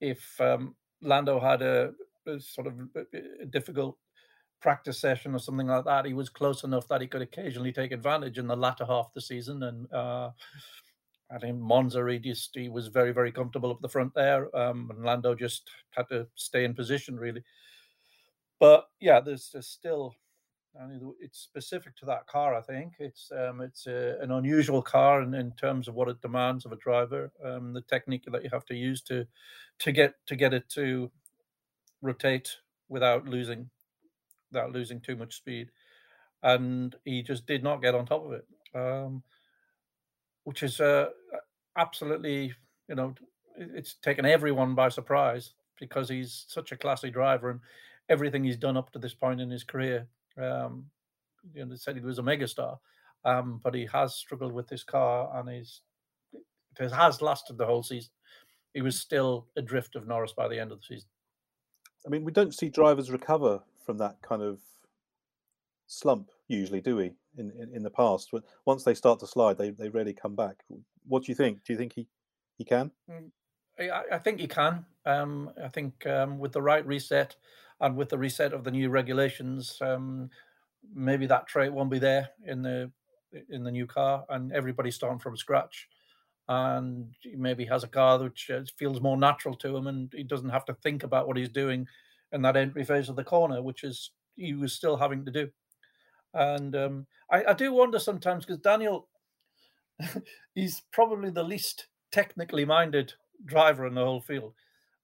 if 0.00 0.40
um, 0.40 0.74
Lando 1.02 1.40
had 1.40 1.62
a, 1.62 1.92
a 2.26 2.40
sort 2.40 2.68
of 2.68 2.74
a 3.42 3.46
difficult 3.46 3.96
practice 4.60 4.98
session 4.98 5.34
or 5.34 5.38
something 5.38 5.66
like 5.66 5.84
that, 5.84 6.06
he 6.06 6.14
was 6.14 6.28
close 6.28 6.64
enough 6.64 6.88
that 6.88 7.00
he 7.00 7.06
could 7.06 7.22
occasionally 7.22 7.72
take 7.72 7.92
advantage 7.92 8.38
in 8.38 8.46
the 8.46 8.56
latter 8.56 8.84
half 8.84 9.06
of 9.06 9.14
the 9.14 9.20
season 9.20 9.62
and. 9.62 9.92
Uh, 9.92 10.30
I 11.30 11.36
think 11.36 11.58
Monza 11.58 12.06
he 12.08 12.18
just 12.18 12.54
he 12.54 12.70
was 12.70 12.88
very 12.88 13.12
very 13.12 13.30
comfortable 13.30 13.70
up 13.70 13.82
the 13.82 13.88
front 13.88 14.14
there, 14.14 14.54
um, 14.56 14.90
and 14.90 15.04
Lando 15.04 15.34
just 15.34 15.68
had 15.90 16.08
to 16.08 16.26
stay 16.36 16.64
in 16.64 16.72
position 16.74 17.18
really. 17.18 17.42
But 18.58 18.88
yeah, 18.98 19.20
there's, 19.20 19.50
there's 19.52 19.66
still 19.66 20.14
I 20.80 20.86
mean, 20.86 21.12
it's 21.20 21.40
specific 21.40 21.96
to 21.96 22.06
that 22.06 22.26
car. 22.26 22.54
I 22.54 22.60
think 22.60 22.94
it's 22.98 23.30
um, 23.32 23.60
it's 23.60 23.86
a, 23.86 24.18
an 24.20 24.30
unusual 24.30 24.82
car 24.82 25.22
in, 25.22 25.34
in 25.34 25.52
terms 25.52 25.88
of 25.88 25.94
what 25.94 26.08
it 26.08 26.20
demands 26.20 26.64
of 26.64 26.72
a 26.72 26.76
driver, 26.76 27.32
um, 27.44 27.72
the 27.72 27.80
technique 27.82 28.24
that 28.30 28.44
you 28.44 28.50
have 28.52 28.66
to 28.66 28.74
use 28.74 29.02
to 29.02 29.26
to 29.80 29.92
get 29.92 30.14
to 30.26 30.36
get 30.36 30.54
it 30.54 30.68
to 30.70 31.10
rotate 32.00 32.56
without 32.88 33.26
losing 33.26 33.68
without 34.50 34.72
losing 34.72 35.00
too 35.00 35.16
much 35.16 35.36
speed, 35.36 35.70
and 36.42 36.94
he 37.04 37.22
just 37.22 37.46
did 37.46 37.62
not 37.62 37.82
get 37.82 37.94
on 37.94 38.06
top 38.06 38.24
of 38.24 38.32
it. 38.32 38.46
Um, 38.74 39.22
which 40.44 40.62
is 40.62 40.80
uh, 40.80 41.08
absolutely, 41.76 42.54
you 42.88 42.94
know, 42.94 43.14
it's 43.56 43.96
taken 44.02 44.24
everyone 44.24 44.74
by 44.74 44.88
surprise 44.88 45.52
because 45.78 46.08
he's 46.08 46.46
such 46.48 46.72
a 46.72 46.76
classy 46.76 47.10
driver 47.10 47.50
and 47.50 47.60
everything 48.08 48.44
he's 48.44 48.56
done 48.56 48.76
up 48.76 48.90
to 48.92 48.98
this 48.98 49.14
point 49.14 49.40
in 49.40 49.50
his 49.50 49.64
career. 49.64 50.06
Um, 50.40 50.86
you 51.52 51.64
know, 51.64 51.70
they 51.70 51.76
said 51.76 51.96
he 51.96 52.02
was 52.02 52.18
a 52.18 52.22
megastar, 52.22 52.78
um, 53.24 53.60
but 53.62 53.74
he 53.74 53.86
has 53.92 54.14
struggled 54.14 54.52
with 54.52 54.68
this 54.68 54.84
car 54.84 55.30
and 55.38 55.48
he's 55.48 55.82
it 56.80 56.92
has 56.92 57.20
lasted 57.20 57.58
the 57.58 57.66
whole 57.66 57.82
season. 57.82 58.10
He 58.72 58.82
was 58.82 59.00
still 59.00 59.48
adrift 59.56 59.96
of 59.96 60.06
Norris 60.06 60.32
by 60.32 60.48
the 60.48 60.58
end 60.58 60.70
of 60.70 60.78
the 60.78 60.86
season. 60.94 61.08
I 62.06 62.10
mean, 62.10 62.24
we 62.24 62.32
don't 62.32 62.54
see 62.54 62.68
drivers 62.68 63.10
recover 63.10 63.60
from 63.88 63.96
that 63.96 64.20
kind 64.20 64.42
of 64.42 64.60
slump 65.86 66.28
usually, 66.46 66.82
do 66.82 66.94
we? 66.94 67.14
In, 67.38 67.50
in, 67.58 67.76
in 67.76 67.82
the 67.82 67.88
past, 67.90 68.28
but 68.30 68.44
once 68.66 68.84
they 68.84 68.92
start 68.92 69.18
to 69.20 69.26
slide, 69.26 69.56
they 69.56 69.70
they 69.70 69.88
rarely 69.88 70.12
come 70.12 70.36
back. 70.36 70.56
What 71.06 71.24
do 71.24 71.32
you 71.32 71.34
think? 71.34 71.64
Do 71.64 71.72
you 71.72 71.78
think 71.78 71.94
he 71.94 72.06
he 72.58 72.64
can? 72.64 72.90
Mm, 73.10 73.30
I, 73.78 74.16
I 74.16 74.18
think 74.18 74.40
he 74.40 74.46
can. 74.46 74.84
Um, 75.06 75.50
I 75.64 75.68
think 75.68 76.06
um, 76.06 76.38
with 76.38 76.52
the 76.52 76.60
right 76.60 76.86
reset 76.86 77.36
and 77.80 77.96
with 77.96 78.10
the 78.10 78.18
reset 78.18 78.52
of 78.52 78.62
the 78.62 78.70
new 78.70 78.90
regulations, 78.90 79.78
um, 79.80 80.28
maybe 80.92 81.26
that 81.26 81.46
trait 81.46 81.72
won't 81.72 81.90
be 81.90 82.00
there 82.00 82.28
in 82.44 82.60
the 82.60 82.90
in 83.48 83.64
the 83.64 83.72
new 83.72 83.86
car, 83.86 84.26
and 84.28 84.52
everybody's 84.52 84.96
starting 84.96 85.20
from 85.20 85.36
scratch. 85.36 85.88
And 86.48 87.14
maybe 87.36 87.64
has 87.64 87.84
a 87.84 87.88
car 87.88 88.18
which 88.18 88.50
uh, 88.50 88.64
feels 88.76 89.00
more 89.00 89.16
natural 89.16 89.54
to 89.56 89.76
him, 89.76 89.86
and 89.86 90.12
he 90.14 90.24
doesn't 90.24 90.50
have 90.50 90.66
to 90.66 90.74
think 90.74 91.04
about 91.04 91.26
what 91.26 91.38
he's 91.38 91.48
doing 91.62 91.86
in 92.32 92.42
that 92.42 92.56
entry 92.56 92.84
phase 92.84 93.08
of 93.08 93.16
the 93.16 93.24
corner, 93.24 93.62
which 93.62 93.84
is 93.84 94.10
he 94.36 94.54
was 94.54 94.72
still 94.72 94.96
having 94.96 95.24
to 95.24 95.30
do. 95.30 95.48
And 96.34 96.76
um, 96.76 97.06
I, 97.30 97.44
I 97.46 97.52
do 97.54 97.72
wonder 97.72 97.98
sometimes 97.98 98.44
because 98.44 98.60
Daniel, 98.60 99.08
he's 100.54 100.82
probably 100.92 101.30
the 101.30 101.42
least 101.42 101.86
technically 102.12 102.64
minded 102.64 103.12
driver 103.46 103.86
in 103.86 103.94
the 103.94 104.04
whole 104.04 104.20
field. 104.20 104.54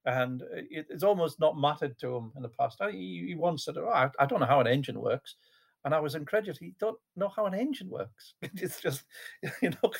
And 0.06 0.42
it, 0.52 0.86
it's 0.90 1.02
almost 1.02 1.40
not 1.40 1.58
mattered 1.58 1.98
to 2.00 2.14
him 2.14 2.32
in 2.36 2.42
the 2.42 2.48
past. 2.50 2.80
He, 2.90 3.24
he 3.28 3.34
once 3.34 3.64
said, 3.64 3.78
oh, 3.78 3.88
I, 3.88 4.10
I 4.18 4.26
don't 4.26 4.40
know 4.40 4.46
how 4.46 4.60
an 4.60 4.66
engine 4.66 5.00
works 5.00 5.36
and 5.84 5.94
I 5.94 6.00
was 6.00 6.14
incredulous. 6.14 6.58
He 6.58 6.72
don't 6.80 6.98
know 7.16 7.28
how 7.28 7.46
an 7.46 7.54
engine 7.54 7.90
works. 7.90 8.34
it's 8.42 8.80
just, 8.80 9.04
you 9.62 9.70
know, 9.70 9.90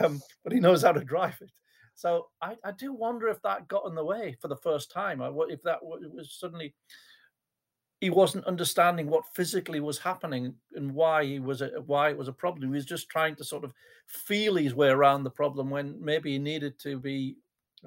um, 0.00 0.20
but 0.44 0.52
he 0.52 0.60
knows 0.60 0.82
how 0.82 0.92
to 0.92 1.04
drive 1.04 1.36
it. 1.40 1.50
So 1.94 2.28
I, 2.40 2.56
I 2.64 2.72
do 2.72 2.92
wonder 2.92 3.28
if 3.28 3.40
that 3.42 3.68
got 3.68 3.86
in 3.86 3.94
the 3.94 4.04
way 4.04 4.36
for 4.40 4.48
the 4.48 4.56
first 4.56 4.90
time. 4.90 5.20
If 5.20 5.62
that 5.62 5.78
was 5.82 6.36
suddenly 6.38 6.74
he 8.02 8.10
wasn't 8.10 8.44
understanding 8.46 9.08
what 9.08 9.32
physically 9.32 9.78
was 9.78 9.96
happening 9.96 10.52
and 10.74 10.92
why 10.92 11.24
he 11.24 11.38
was 11.38 11.62
a, 11.62 11.68
why 11.86 12.10
it 12.10 12.18
was 12.18 12.26
a 12.26 12.32
problem. 12.32 12.68
He 12.68 12.74
was 12.74 12.84
just 12.84 13.08
trying 13.08 13.36
to 13.36 13.44
sort 13.44 13.62
of 13.62 13.72
feel 14.08 14.56
his 14.56 14.74
way 14.74 14.88
around 14.88 15.22
the 15.22 15.30
problem 15.30 15.70
when 15.70 15.96
maybe 16.04 16.32
he 16.32 16.38
needed 16.40 16.80
to 16.80 16.98
be 16.98 17.36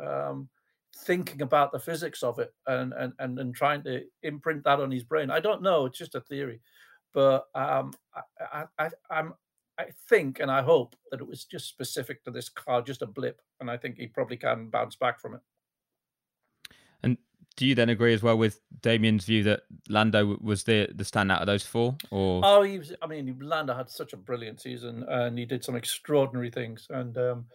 um, 0.02 0.48
thinking 1.00 1.42
about 1.42 1.74
the 1.74 1.80
physics 1.80 2.24
of 2.24 2.40
it 2.40 2.54
and, 2.68 2.94
and 2.94 3.12
and 3.20 3.38
and 3.40 3.54
trying 3.54 3.84
to 3.84 4.04
imprint 4.24 4.64
that 4.64 4.80
on 4.80 4.90
his 4.90 5.04
brain. 5.04 5.30
I 5.30 5.42
don't 5.42 5.62
know. 5.62 5.86
It's 5.86 5.98
just 5.98 6.16
a 6.16 6.22
theory, 6.22 6.62
but 7.14 7.48
um, 7.54 7.92
I, 8.54 8.64
I, 8.80 8.90
I'm 9.10 9.34
I 9.78 9.88
think 10.10 10.40
and 10.40 10.50
I 10.50 10.62
hope 10.62 10.96
that 11.12 11.20
it 11.20 11.28
was 11.28 11.46
just 11.46 11.68
specific 11.68 12.24
to 12.24 12.32
this 12.32 12.50
car, 12.50 12.82
just 12.82 13.02
a 13.02 13.06
blip, 13.08 13.42
and 13.60 13.70
I 13.70 13.78
think 13.78 13.98
he 13.98 14.08
probably 14.08 14.38
can 14.38 14.70
bounce 14.70 14.96
back 14.96 15.20
from 15.20 15.36
it. 15.36 15.42
And 17.04 17.18
do 17.58 17.66
you 17.66 17.76
then 17.76 17.90
agree 17.90 18.14
as 18.14 18.24
well 18.24 18.38
with 18.38 18.62
Damien's 18.82 19.26
view 19.26 19.44
that 19.44 19.64
Lando 19.90 20.38
was 20.42 20.64
the 20.64 20.90
the 20.94 21.04
standout 21.04 21.42
of 21.42 21.48
those 21.48 21.64
four? 21.64 21.96
Or 22.12 22.42
oh, 22.44 22.62
he 22.64 22.80
was. 22.80 22.94
I 23.02 23.08
mean, 23.08 23.38
Lando 23.42 23.74
had 23.74 23.90
such 23.90 24.14
a 24.14 24.18
brilliant 24.18 24.62
season, 24.62 25.04
and 25.08 25.38
he 25.38 25.46
did 25.46 25.64
some 25.64 25.76
extraordinary 25.76 26.52
things. 26.52 26.88
And 26.90 27.18
um, 27.18 27.46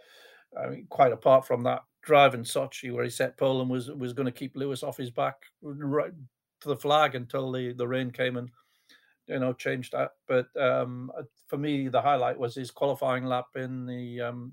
I 0.58 0.68
mean, 0.68 0.86
quite 0.88 1.12
apart 1.12 1.46
from 1.46 1.62
that 1.64 1.84
drive 2.02 2.34
in 2.34 2.42
Sochi 2.42 2.92
where 2.92 3.04
he 3.04 3.10
set 3.10 3.36
pole 3.36 3.60
and 3.60 3.70
was 3.70 3.90
was 3.90 4.12
going 4.12 4.26
to 4.26 4.32
keep 4.32 4.56
Lewis 4.56 4.82
off 4.82 4.96
his 4.96 5.10
back 5.10 5.44
right 5.62 6.12
to 6.60 6.68
the 6.68 6.76
flag 6.76 7.14
until 7.14 7.52
the 7.52 7.72
the 7.72 7.86
rain 7.86 8.10
came 8.10 8.36
and 8.36 8.50
you 9.30 9.38
know 9.38 9.52
changed 9.52 9.92
that. 9.92 10.10
But 10.26 10.48
um, 10.60 11.10
uh, 11.16 11.22
for 11.46 11.56
me, 11.56 11.88
the 11.88 12.02
highlight 12.02 12.38
was 12.38 12.54
his 12.54 12.70
qualifying 12.70 13.24
lap 13.24 13.46
in 13.56 13.86
the 13.86 14.20
um, 14.20 14.52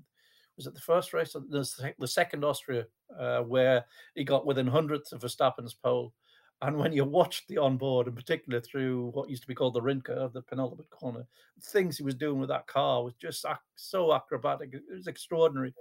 was 0.56 0.66
it 0.66 0.74
the 0.74 0.80
first 0.80 1.12
race, 1.12 1.32
the, 1.32 1.94
the 1.98 2.08
second 2.08 2.44
Austria, 2.44 2.84
uh, 3.18 3.40
where 3.40 3.84
he 4.14 4.24
got 4.24 4.44
within 4.44 4.66
hundredths 4.66 5.12
of 5.12 5.22
Verstappen's 5.22 5.74
pole. 5.74 6.12
And 6.60 6.76
when 6.76 6.92
you 6.92 7.04
watched 7.04 7.46
the 7.46 7.58
onboard, 7.58 8.08
in 8.08 8.14
particular 8.16 8.60
through 8.60 9.10
what 9.14 9.30
used 9.30 9.42
to 9.42 9.48
be 9.48 9.54
called 9.54 9.74
the 9.74 9.80
Rindt, 9.80 10.06
the 10.32 10.42
penultimate 10.42 10.90
corner, 10.90 11.24
things 11.62 11.96
he 11.96 12.02
was 12.02 12.16
doing 12.16 12.40
with 12.40 12.48
that 12.48 12.66
car 12.66 13.04
was 13.04 13.14
just 13.14 13.46
so 13.76 14.12
acrobatic. 14.12 14.70
It 14.72 14.82
was 14.92 15.06
extraordinary. 15.06 15.72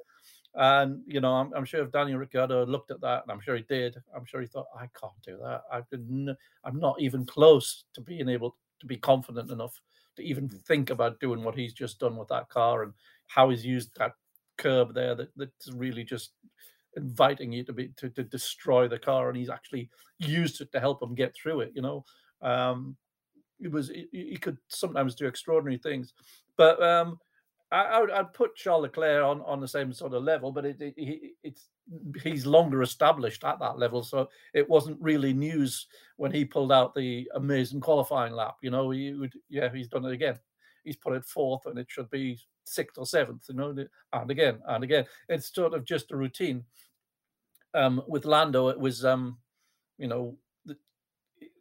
And 0.54 1.02
you 1.08 1.20
know, 1.20 1.34
I'm, 1.34 1.52
I'm, 1.56 1.66
sure 1.66 1.84
if 1.84 1.92
Daniel 1.92 2.20
Ricciardo 2.20 2.66
looked 2.66 2.92
at 2.92 3.02
that, 3.02 3.24
and 3.24 3.32
I'm 3.32 3.42
sure 3.42 3.56
he 3.56 3.64
did, 3.68 3.96
I'm 4.16 4.26
sure 4.26 4.42
he 4.42 4.48
thought, 4.48 4.68
I 4.76 4.88
can't 5.00 5.22
do 5.26 5.38
that. 5.44 5.64
I 5.72 5.82
could, 5.82 6.36
I'm 6.64 6.80
not 6.80 7.00
even 7.00 7.26
close 7.26 7.86
to 7.94 8.02
being 8.02 8.30
able 8.30 8.56
to 8.80 8.86
be 8.86 8.98
confident 8.98 9.52
enough 9.52 9.80
to 10.16 10.24
even 10.24 10.50
mm. 10.50 10.62
think 10.64 10.90
about 10.90 11.20
doing 11.20 11.44
what 11.44 11.56
he's 11.56 11.74
just 11.74 12.00
done 12.00 12.18
with 12.18 12.28
that 12.28 12.50
car 12.50 12.84
and 12.84 12.94
how 13.28 13.50
he's 13.50 13.66
used 13.66 13.92
that 13.98 14.14
curb 14.58 14.94
there 14.94 15.16
that, 15.16 15.30
that's 15.36 15.72
really 15.74 16.04
just 16.04 16.32
inviting 16.96 17.52
you 17.52 17.64
to 17.64 17.74
be 17.74 17.90
to, 17.96 18.10
to 18.10 18.24
destroy 18.24 18.88
the 18.88 18.98
car 18.98 19.30
and 19.30 19.38
he's 19.38 19.50
actually 19.50 19.90
used 20.20 20.62
it 20.62 20.72
to 20.72 20.80
help 20.80 21.02
him 21.02 21.14
get 21.14 21.36
through 21.36 21.62
it 21.62 21.72
you 21.76 21.82
know 21.82 22.04
um 22.42 22.96
it 23.60 23.72
was 23.72 23.90
he, 23.90 24.38
could 24.42 24.58
sometimes 24.68 25.16
do 25.16 25.28
extraordinary 25.28 25.78
things 25.78 26.14
but 26.58 26.82
um 26.82 27.20
I, 27.72 27.84
I 27.84 28.00
would 28.00 28.12
I'd 28.12 28.34
put 28.34 28.56
Charles 28.56 28.84
Leclerc 28.84 29.24
on, 29.24 29.42
on 29.42 29.60
the 29.60 29.68
same 29.68 29.92
sort 29.92 30.14
of 30.14 30.24
level, 30.24 30.52
but 30.52 30.66
it, 30.66 30.78
it, 30.80 31.34
it's 31.44 31.70
he's 32.24 32.46
longer 32.46 32.82
established 32.82 33.44
at 33.44 33.60
that 33.60 33.78
level, 33.78 34.04
so 34.04 34.30
it 34.54 34.70
wasn't 34.70 35.02
really 35.02 35.34
news 35.34 35.88
when 36.18 36.32
he 36.32 36.46
pulled 36.46 36.72
out 36.72 36.96
the 36.96 37.30
amazing 37.36 37.82
qualifying 37.82 38.34
lap. 38.34 38.56
You 38.62 38.72
know, 38.72 38.90
he 38.92 39.14
would 39.14 39.34
yeah, 39.50 39.70
he's 39.74 39.88
done 39.88 40.06
it 40.06 40.14
again. 40.14 40.40
He's 40.84 40.96
put 40.96 41.16
it 41.16 41.26
fourth, 41.26 41.66
and 41.66 41.78
it 41.78 41.88
should 41.90 42.10
be 42.10 42.40
sixth 42.64 42.98
or 42.98 43.06
seventh, 43.06 43.44
you 43.50 43.56
know, 43.56 43.76
and 44.14 44.32
again 44.32 44.60
and 44.68 44.84
again. 44.84 45.06
It's 45.28 45.54
sort 45.54 45.74
of 45.74 45.86
just 45.86 46.12
a 46.12 46.18
routine. 46.18 46.64
Um, 47.74 48.02
with 48.08 48.26
Lando, 48.26 48.70
it 48.70 48.80
was, 48.80 49.06
um, 49.06 49.38
you 49.98 50.08
know, 50.08 50.38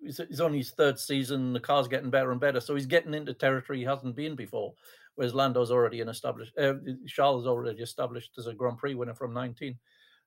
it's 0.03 0.41
only 0.41 0.59
his 0.59 0.71
third 0.71 0.99
season. 0.99 1.53
The 1.53 1.61
car's 1.61 1.89
getting 1.89 2.11
better 2.11 2.31
and 2.31 2.41
better, 2.41 2.61
so 2.61 2.75
he's 2.75 2.87
getting 2.87 3.13
into 3.13 3.35
territory 3.35 3.81
he 3.81 3.85
hasn't 3.85 4.17
been 4.17 4.37
before. 4.37 4.73
Whereas 5.17 5.35
Lando's 5.35 5.71
already 5.71 6.01
an 6.01 6.09
established, 6.09 6.57
uh, 6.59 6.75
Charles 7.07 7.43
is 7.43 7.47
already 7.49 7.83
established 7.83 8.33
as 8.39 8.47
a 8.47 8.55
Grand 8.55 8.79
Prix 8.79 8.95
winner 8.95 9.15
from 9.15 9.33
19. 9.33 9.77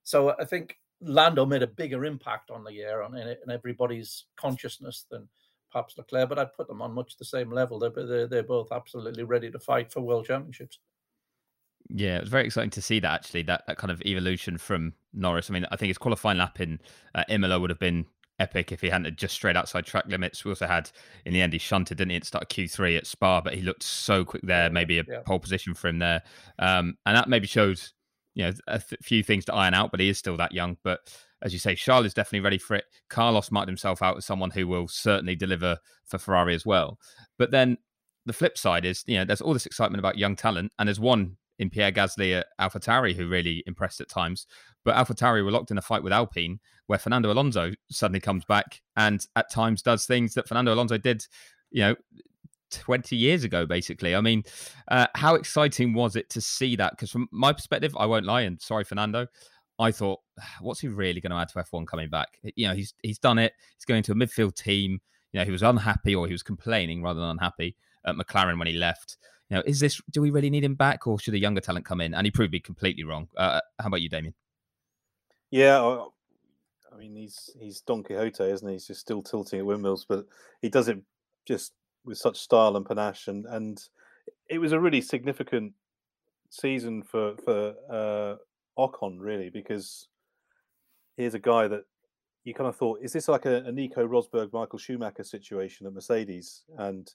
So 0.04 0.36
I 0.40 0.46
think 0.46 0.78
Lando 1.02 1.46
made 1.46 1.64
a 1.64 1.68
bigger 1.68 2.06
impact 2.06 2.52
on 2.52 2.64
the 2.64 2.74
year 2.74 3.02
on 3.02 3.16
in, 3.16 3.28
in 3.28 3.52
everybody's 3.52 4.26
consciousness 4.36 5.06
than 5.10 5.28
perhaps 5.72 5.98
Leclerc, 5.98 6.30
but 6.30 6.40
I'd 6.40 6.54
put 6.54 6.68
them 6.68 6.82
on 6.82 6.94
much 6.94 7.18
the 7.18 7.26
same 7.26 7.52
level. 7.52 7.80
They're, 7.80 7.92
they're, 7.92 8.28
they're 8.28 8.44
both 8.44 8.72
absolutely 8.72 9.24
ready 9.24 9.52
to 9.52 9.60
fight 9.60 9.92
for 9.92 10.02
world 10.02 10.26
championships. 10.26 10.80
Yeah, 11.90 12.18
it 12.18 12.22
was 12.22 12.30
very 12.30 12.46
exciting 12.46 12.70
to 12.72 12.82
see 12.82 13.00
that 13.00 13.14
actually, 13.14 13.44
that, 13.44 13.64
that 13.68 13.78
kind 13.78 13.92
of 13.92 14.02
evolution 14.02 14.58
from 14.58 14.94
Norris. 15.14 15.50
I 15.50 15.54
mean, 15.54 15.66
I 15.72 15.76
think 15.76 15.88
his 15.88 15.98
qualifying 15.98 16.38
lap 16.38 16.60
in 16.60 16.80
uh, 17.16 17.24
Imola 17.30 17.60
would 17.60 17.70
have 17.70 17.80
been 17.80 18.06
epic 18.40 18.72
if 18.72 18.82
he 18.82 18.90
hadn't 18.90 19.16
just 19.18 19.36
straight 19.36 19.56
outside 19.56 19.86
track 19.86 20.06
limits. 20.08 20.44
We 20.44 20.52
also 20.52 20.68
had 20.68 20.90
in 21.26 21.34
the 21.34 21.42
end 21.42 21.54
he 21.54 21.60
shunted, 21.60 21.98
didn't 21.98 22.12
he? 22.12 22.18
It 22.18 22.26
started 22.26 22.50
Q3 22.50 22.98
at 22.98 23.08
Spa, 23.08 23.42
but 23.42 23.54
he 23.54 23.62
looked 23.62 23.84
so 23.84 24.26
quick 24.26 24.44
there. 24.44 24.70
Maybe 24.70 25.00
a 25.00 25.04
yeah. 25.08 25.22
pole 25.26 25.40
position 25.40 25.74
for 25.74 25.88
him 25.88 26.00
there, 26.00 26.24
um, 26.58 26.98
and 27.06 27.16
that 27.16 27.30
maybe 27.30 27.48
shows 27.48 27.94
you 28.36 28.46
know 28.46 28.54
a 28.68 28.80
th- 28.80 29.02
few 29.02 29.24
things 29.24 29.46
to 29.46 29.54
iron 29.54 29.74
out. 29.74 29.92
But 29.92 30.00
he 30.00 30.10
is 30.10 30.18
still 30.18 30.38
that 30.38 30.52
young. 30.52 30.78
But 30.84 31.00
as 31.42 31.54
you 31.54 31.60
say, 31.60 31.76
Charles 31.76 32.06
is 32.06 32.14
definitely 32.14 32.42
ready 32.42 32.58
for 32.58 32.76
it. 32.76 32.86
Carlos 33.10 33.52
marked 33.52 33.70
himself 33.70 34.02
out 34.02 34.18
as 34.18 34.26
someone 34.26 34.52
who 34.52 34.68
will 34.68 34.88
certainly 34.88 35.36
deliver 35.36 35.78
for 36.06 36.18
Ferrari 36.18 36.56
as 36.56 36.66
well. 36.66 37.00
But 37.38 37.52
then 37.52 37.78
the 38.26 38.34
flip 38.34 38.58
side 38.58 38.86
is, 38.86 39.04
you 39.08 39.18
know, 39.18 39.26
there's 39.26 39.42
all 39.42 39.54
this 39.54 39.66
excitement 39.66 40.00
about 40.00 40.18
young 40.18 40.36
talent, 40.36 40.72
and 40.80 40.88
there's 40.88 41.00
one 41.00 41.38
in 41.60 41.70
Pierre 41.70 41.92
Gasly 41.92 42.40
at 42.40 42.48
AlphaTauri 42.60 43.16
who 43.16 43.28
really 43.28 43.64
impressed 43.68 44.02
at 44.02 44.10
times. 44.10 44.48
But 44.84 44.96
AlphaTauri 44.96 45.44
were 45.44 45.52
locked 45.52 45.72
in 45.72 45.78
a 45.78 45.82
fight 45.82 46.04
with 46.04 46.14
Alpine, 46.14 46.60
where 46.88 46.98
Fernando 46.98 47.32
Alonso 47.32 47.74
suddenly 47.92 48.22
comes 48.22 48.46
back 48.46 48.82
and 48.96 49.24
at 49.36 49.52
times 49.52 49.82
does 49.82 50.06
things 50.06 50.34
that 50.34 50.48
Fernando 50.48 50.74
Alonso 50.74 50.98
did, 50.98 51.26
you 51.70 51.82
know, 51.82 51.96
20 52.72 53.16
years 53.16 53.44
ago, 53.44 53.66
basically. 53.66 54.16
I 54.16 54.22
mean, 54.22 54.44
uh, 54.88 55.08
how 55.16 55.36
exciting 55.36 55.94
was 55.94 56.16
it 56.16 56.30
to 56.32 56.42
see 56.42 56.76
that? 56.78 56.92
Because 56.92 57.12
from 57.12 57.28
my 57.32 57.52
perspective, 57.54 57.96
I 57.98 58.06
won't 58.06 58.26
lie, 58.26 58.42
and 58.42 58.60
sorry, 58.62 58.84
Fernando, 58.84 59.28
I 59.80 59.92
thought, 59.92 60.20
what's 60.62 60.80
he 60.80 60.88
really 60.88 61.22
going 61.22 61.32
to 61.32 61.38
add 61.38 61.50
to 61.50 61.60
F1 61.60 61.88
coming 61.88 62.10
back? 62.10 62.38
You 62.56 62.68
know, 62.68 62.74
he's 62.74 62.94
he's 63.02 63.20
done 63.20 63.40
it. 63.40 63.54
He's 63.76 63.86
going 63.86 64.04
to 64.04 64.12
a 64.12 64.16
midfield 64.16 64.56
team. 64.56 65.00
You 65.32 65.40
know, 65.40 65.46
he 65.46 65.52
was 65.52 65.64
unhappy 65.64 66.16
or 66.16 66.28
he 66.28 66.34
was 66.34 66.44
complaining 66.44 67.02
rather 67.02 67.20
than 67.20 67.30
unhappy 67.30 67.76
at 68.06 68.16
McLaren 68.16 68.58
when 68.58 68.68
he 68.68 68.74
left. 68.74 69.18
You 69.50 69.58
know, 69.58 69.64
is 69.66 69.80
this 69.80 70.00
do 70.12 70.22
we 70.22 70.30
really 70.30 70.50
need 70.50 70.64
him 70.64 70.76
back 70.76 71.08
or 71.08 71.20
should 71.20 71.34
a 71.34 71.40
younger 71.40 71.62
talent 71.62 71.86
come 71.86 72.02
in? 72.02 72.14
And 72.14 72.26
he 72.26 72.32
proved 72.32 72.52
me 72.52 72.60
completely 72.60 73.04
wrong. 73.04 73.28
Uh, 73.36 73.62
how 73.80 73.88
about 73.88 74.02
you, 74.02 74.10
Damien? 74.10 74.36
Yeah, 75.50 75.80
I 76.92 76.98
mean 76.98 77.16
he's 77.16 77.50
he's 77.60 77.82
Don 77.82 78.04
Quixote, 78.04 78.44
isn't 78.44 78.68
he? 78.68 78.76
He's 78.76 78.88
just 78.88 79.02
still 79.02 79.24
tilting 79.24 79.60
at 79.60 79.66
windmills, 79.66 80.06
but 80.08 80.26
he 80.62 80.70
does 80.70 80.88
it 80.88 81.00
just 81.48 81.74
with 82.06 82.18
such 82.18 82.38
style 82.38 82.78
and 82.78 82.86
panache, 82.86 83.28
and 83.28 83.46
and 83.48 83.82
it 84.48 84.60
was 84.60 84.72
a 84.72 84.80
really 84.80 85.02
significant 85.02 85.74
season 86.52 87.02
for 87.02 87.36
for 87.44 87.74
uh, 87.90 88.36
Ocon, 88.80 89.18
really, 89.20 89.50
because 89.50 90.08
here's 91.18 91.34
a 91.34 91.40
guy 91.40 91.68
that 91.68 91.86
you 92.44 92.54
kind 92.54 92.70
of 92.70 92.76
thought, 92.76 93.00
is 93.02 93.14
this 93.14 93.28
like 93.28 93.46
a, 93.46 93.64
a 93.66 93.72
Nico 93.72 94.08
Rosberg, 94.08 94.54
Michael 94.54 94.80
Schumacher 94.80 95.24
situation 95.24 95.88
at 95.88 95.94
Mercedes? 95.94 96.64
And 96.78 97.12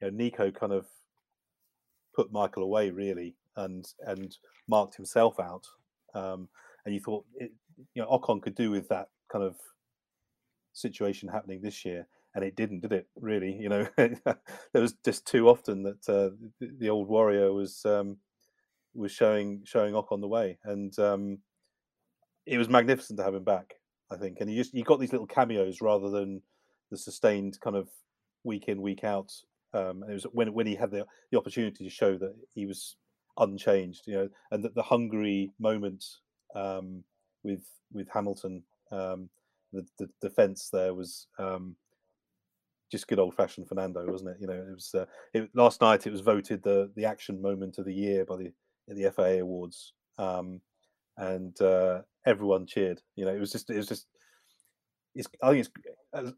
you 0.00 0.10
know, 0.10 0.16
Nico 0.16 0.50
kind 0.50 0.72
of 0.72 0.86
put 2.18 2.32
Michael 2.32 2.64
away 2.64 2.90
really, 2.90 3.36
and 3.56 3.86
and 4.00 4.36
marked 4.66 4.96
himself 4.96 5.38
out. 5.38 5.64
Um, 6.14 6.48
and 6.84 6.92
you 6.92 7.00
thought, 7.00 7.24
it, 7.36 7.52
you 7.94 8.02
know, 8.02 8.08
Ocon 8.08 8.42
could 8.42 8.56
do 8.56 8.72
with 8.72 8.88
that 8.88 9.08
kind 9.30 9.44
of 9.44 9.54
situation 10.72 11.28
happening 11.28 11.60
this 11.62 11.84
year, 11.84 12.08
and 12.34 12.44
it 12.44 12.56
didn't, 12.56 12.80
did 12.80 12.92
it? 12.92 13.06
Really, 13.20 13.52
you 13.52 13.68
know, 13.68 13.86
there 13.96 14.82
was 14.82 14.94
just 15.04 15.26
too 15.26 15.48
often 15.48 15.84
that 15.84 16.08
uh, 16.08 16.30
the, 16.60 16.90
old 16.90 17.06
warrior 17.08 17.52
was 17.52 17.84
um, 17.84 18.16
was 18.94 19.12
showing 19.12 19.62
showing 19.64 19.94
Ocon 19.94 20.20
the 20.20 20.26
way, 20.26 20.58
and 20.64 20.98
um, 20.98 21.38
it 22.46 22.58
was 22.58 22.68
magnificent 22.68 23.18
to 23.18 23.24
have 23.24 23.34
him 23.34 23.44
back. 23.44 23.74
I 24.10 24.16
think, 24.16 24.38
and 24.40 24.50
he 24.50 24.56
just 24.56 24.74
you 24.74 24.82
got 24.82 24.98
these 24.98 25.12
little 25.12 25.26
cameos 25.26 25.80
rather 25.80 26.10
than 26.10 26.42
the 26.90 26.98
sustained 26.98 27.60
kind 27.60 27.76
of 27.76 27.88
week 28.42 28.66
in 28.66 28.82
week 28.82 29.04
out. 29.04 29.30
Um, 29.74 30.02
and 30.02 30.10
it 30.10 30.14
was 30.14 30.26
when 30.32 30.52
when 30.54 30.66
he 30.66 30.74
had 30.74 30.90
the 30.90 31.06
the 31.30 31.38
opportunity 31.38 31.84
to 31.84 31.90
show 31.90 32.16
that 32.16 32.34
he 32.54 32.66
was 32.66 32.96
unchanged, 33.38 34.02
you 34.06 34.14
know, 34.14 34.28
and 34.50 34.64
that 34.64 34.74
the 34.74 34.82
Hungary 34.82 35.52
moment 35.58 36.04
um, 36.54 37.04
with 37.42 37.64
with 37.92 38.08
Hamilton, 38.12 38.62
um, 38.90 39.28
the, 39.72 39.86
the 39.98 40.08
defense 40.20 40.68
there 40.72 40.94
was 40.94 41.26
um, 41.38 41.76
just 42.90 43.08
good 43.08 43.18
old 43.18 43.34
fashioned 43.34 43.68
Fernando, 43.68 44.04
wasn't 44.10 44.30
it? 44.30 44.36
You 44.40 44.46
know, 44.46 44.54
it 44.54 44.74
was 44.74 44.94
uh, 44.94 45.04
it, 45.34 45.50
last 45.54 45.80
night. 45.80 46.06
It 46.06 46.12
was 46.12 46.20
voted 46.20 46.62
the 46.62 46.90
the 46.96 47.04
action 47.04 47.40
moment 47.40 47.78
of 47.78 47.84
the 47.84 47.94
year 47.94 48.24
by 48.24 48.36
the 48.36 48.52
the 48.88 49.12
FIA 49.14 49.42
awards, 49.42 49.92
um, 50.16 50.60
and 51.18 51.60
uh, 51.60 52.02
everyone 52.26 52.66
cheered. 52.66 53.00
You 53.16 53.26
know, 53.26 53.34
it 53.34 53.40
was 53.40 53.52
just 53.52 53.70
it 53.70 53.76
was 53.76 53.88
just. 53.88 54.06
It's, 55.14 55.28
I 55.42 55.50
think 55.50 55.66
it's. 55.66 56.32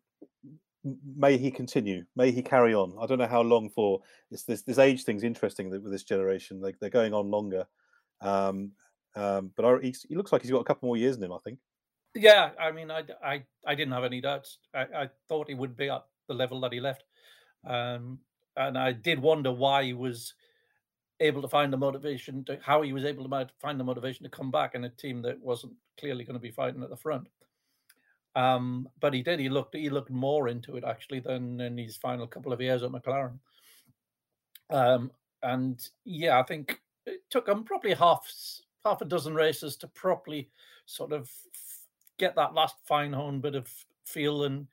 May 0.84 1.36
he 1.36 1.50
continue. 1.50 2.04
May 2.16 2.30
he 2.30 2.42
carry 2.42 2.74
on. 2.74 2.94
I 3.00 3.06
don't 3.06 3.18
know 3.18 3.26
how 3.26 3.42
long 3.42 3.70
for. 3.70 4.00
It's 4.30 4.44
this 4.44 4.62
this 4.62 4.78
age 4.78 5.04
thing's 5.04 5.24
interesting 5.24 5.70
with 5.70 5.90
this 5.90 6.04
generation. 6.04 6.60
Like 6.60 6.78
they're 6.78 6.90
going 6.90 7.14
on 7.14 7.30
longer, 7.30 7.66
um, 8.20 8.72
um, 9.14 9.50
but 9.56 9.64
I, 9.64 9.78
he 9.82 10.16
looks 10.16 10.32
like 10.32 10.42
he's 10.42 10.50
got 10.50 10.60
a 10.60 10.64
couple 10.64 10.86
more 10.86 10.96
years 10.96 11.16
in 11.16 11.22
him. 11.22 11.32
I 11.32 11.38
think. 11.44 11.58
Yeah, 12.14 12.50
I 12.58 12.72
mean, 12.72 12.90
I, 12.90 13.04
I, 13.24 13.44
I 13.64 13.76
didn't 13.76 13.92
have 13.92 14.02
any 14.02 14.20
doubts. 14.20 14.58
I, 14.74 14.80
I 14.80 15.10
thought 15.28 15.48
he 15.48 15.54
would 15.54 15.76
be 15.76 15.88
at 15.88 16.04
the 16.26 16.34
level 16.34 16.60
that 16.62 16.72
he 16.72 16.80
left, 16.80 17.04
um, 17.64 18.18
and 18.56 18.76
I 18.76 18.92
did 18.92 19.20
wonder 19.20 19.52
why 19.52 19.84
he 19.84 19.92
was 19.92 20.34
able 21.20 21.42
to 21.42 21.48
find 21.48 21.72
the 21.72 21.76
motivation 21.76 22.44
to 22.46 22.58
how 22.62 22.82
he 22.82 22.92
was 22.92 23.04
able 23.04 23.28
to 23.28 23.48
find 23.60 23.78
the 23.78 23.84
motivation 23.84 24.24
to 24.24 24.30
come 24.30 24.50
back 24.50 24.74
in 24.74 24.84
a 24.84 24.88
team 24.88 25.22
that 25.22 25.40
wasn't 25.40 25.72
clearly 25.98 26.24
going 26.24 26.34
to 26.34 26.40
be 26.40 26.50
fighting 26.50 26.82
at 26.82 26.90
the 26.90 26.96
front. 26.96 27.28
Um, 28.36 28.88
but 29.00 29.12
he 29.12 29.22
did. 29.22 29.40
He 29.40 29.48
looked. 29.48 29.74
He 29.74 29.90
looked 29.90 30.10
more 30.10 30.48
into 30.48 30.76
it 30.76 30.84
actually 30.84 31.20
than 31.20 31.60
in 31.60 31.76
his 31.76 31.96
final 31.96 32.26
couple 32.26 32.52
of 32.52 32.60
years 32.60 32.82
at 32.82 32.90
McLaren. 32.90 33.38
Um, 34.70 35.10
and 35.42 35.80
yeah, 36.04 36.38
I 36.38 36.42
think 36.44 36.80
it 37.06 37.20
took 37.30 37.48
him 37.48 37.64
probably 37.64 37.94
half 37.94 38.30
half 38.84 39.00
a 39.00 39.04
dozen 39.04 39.34
races 39.34 39.76
to 39.76 39.88
properly 39.88 40.48
sort 40.86 41.12
of 41.12 41.30
get 42.18 42.36
that 42.36 42.54
last 42.54 42.76
fine 42.86 43.12
honed 43.12 43.42
bit 43.42 43.54
of 43.54 43.68
feel. 44.04 44.44
And 44.44 44.66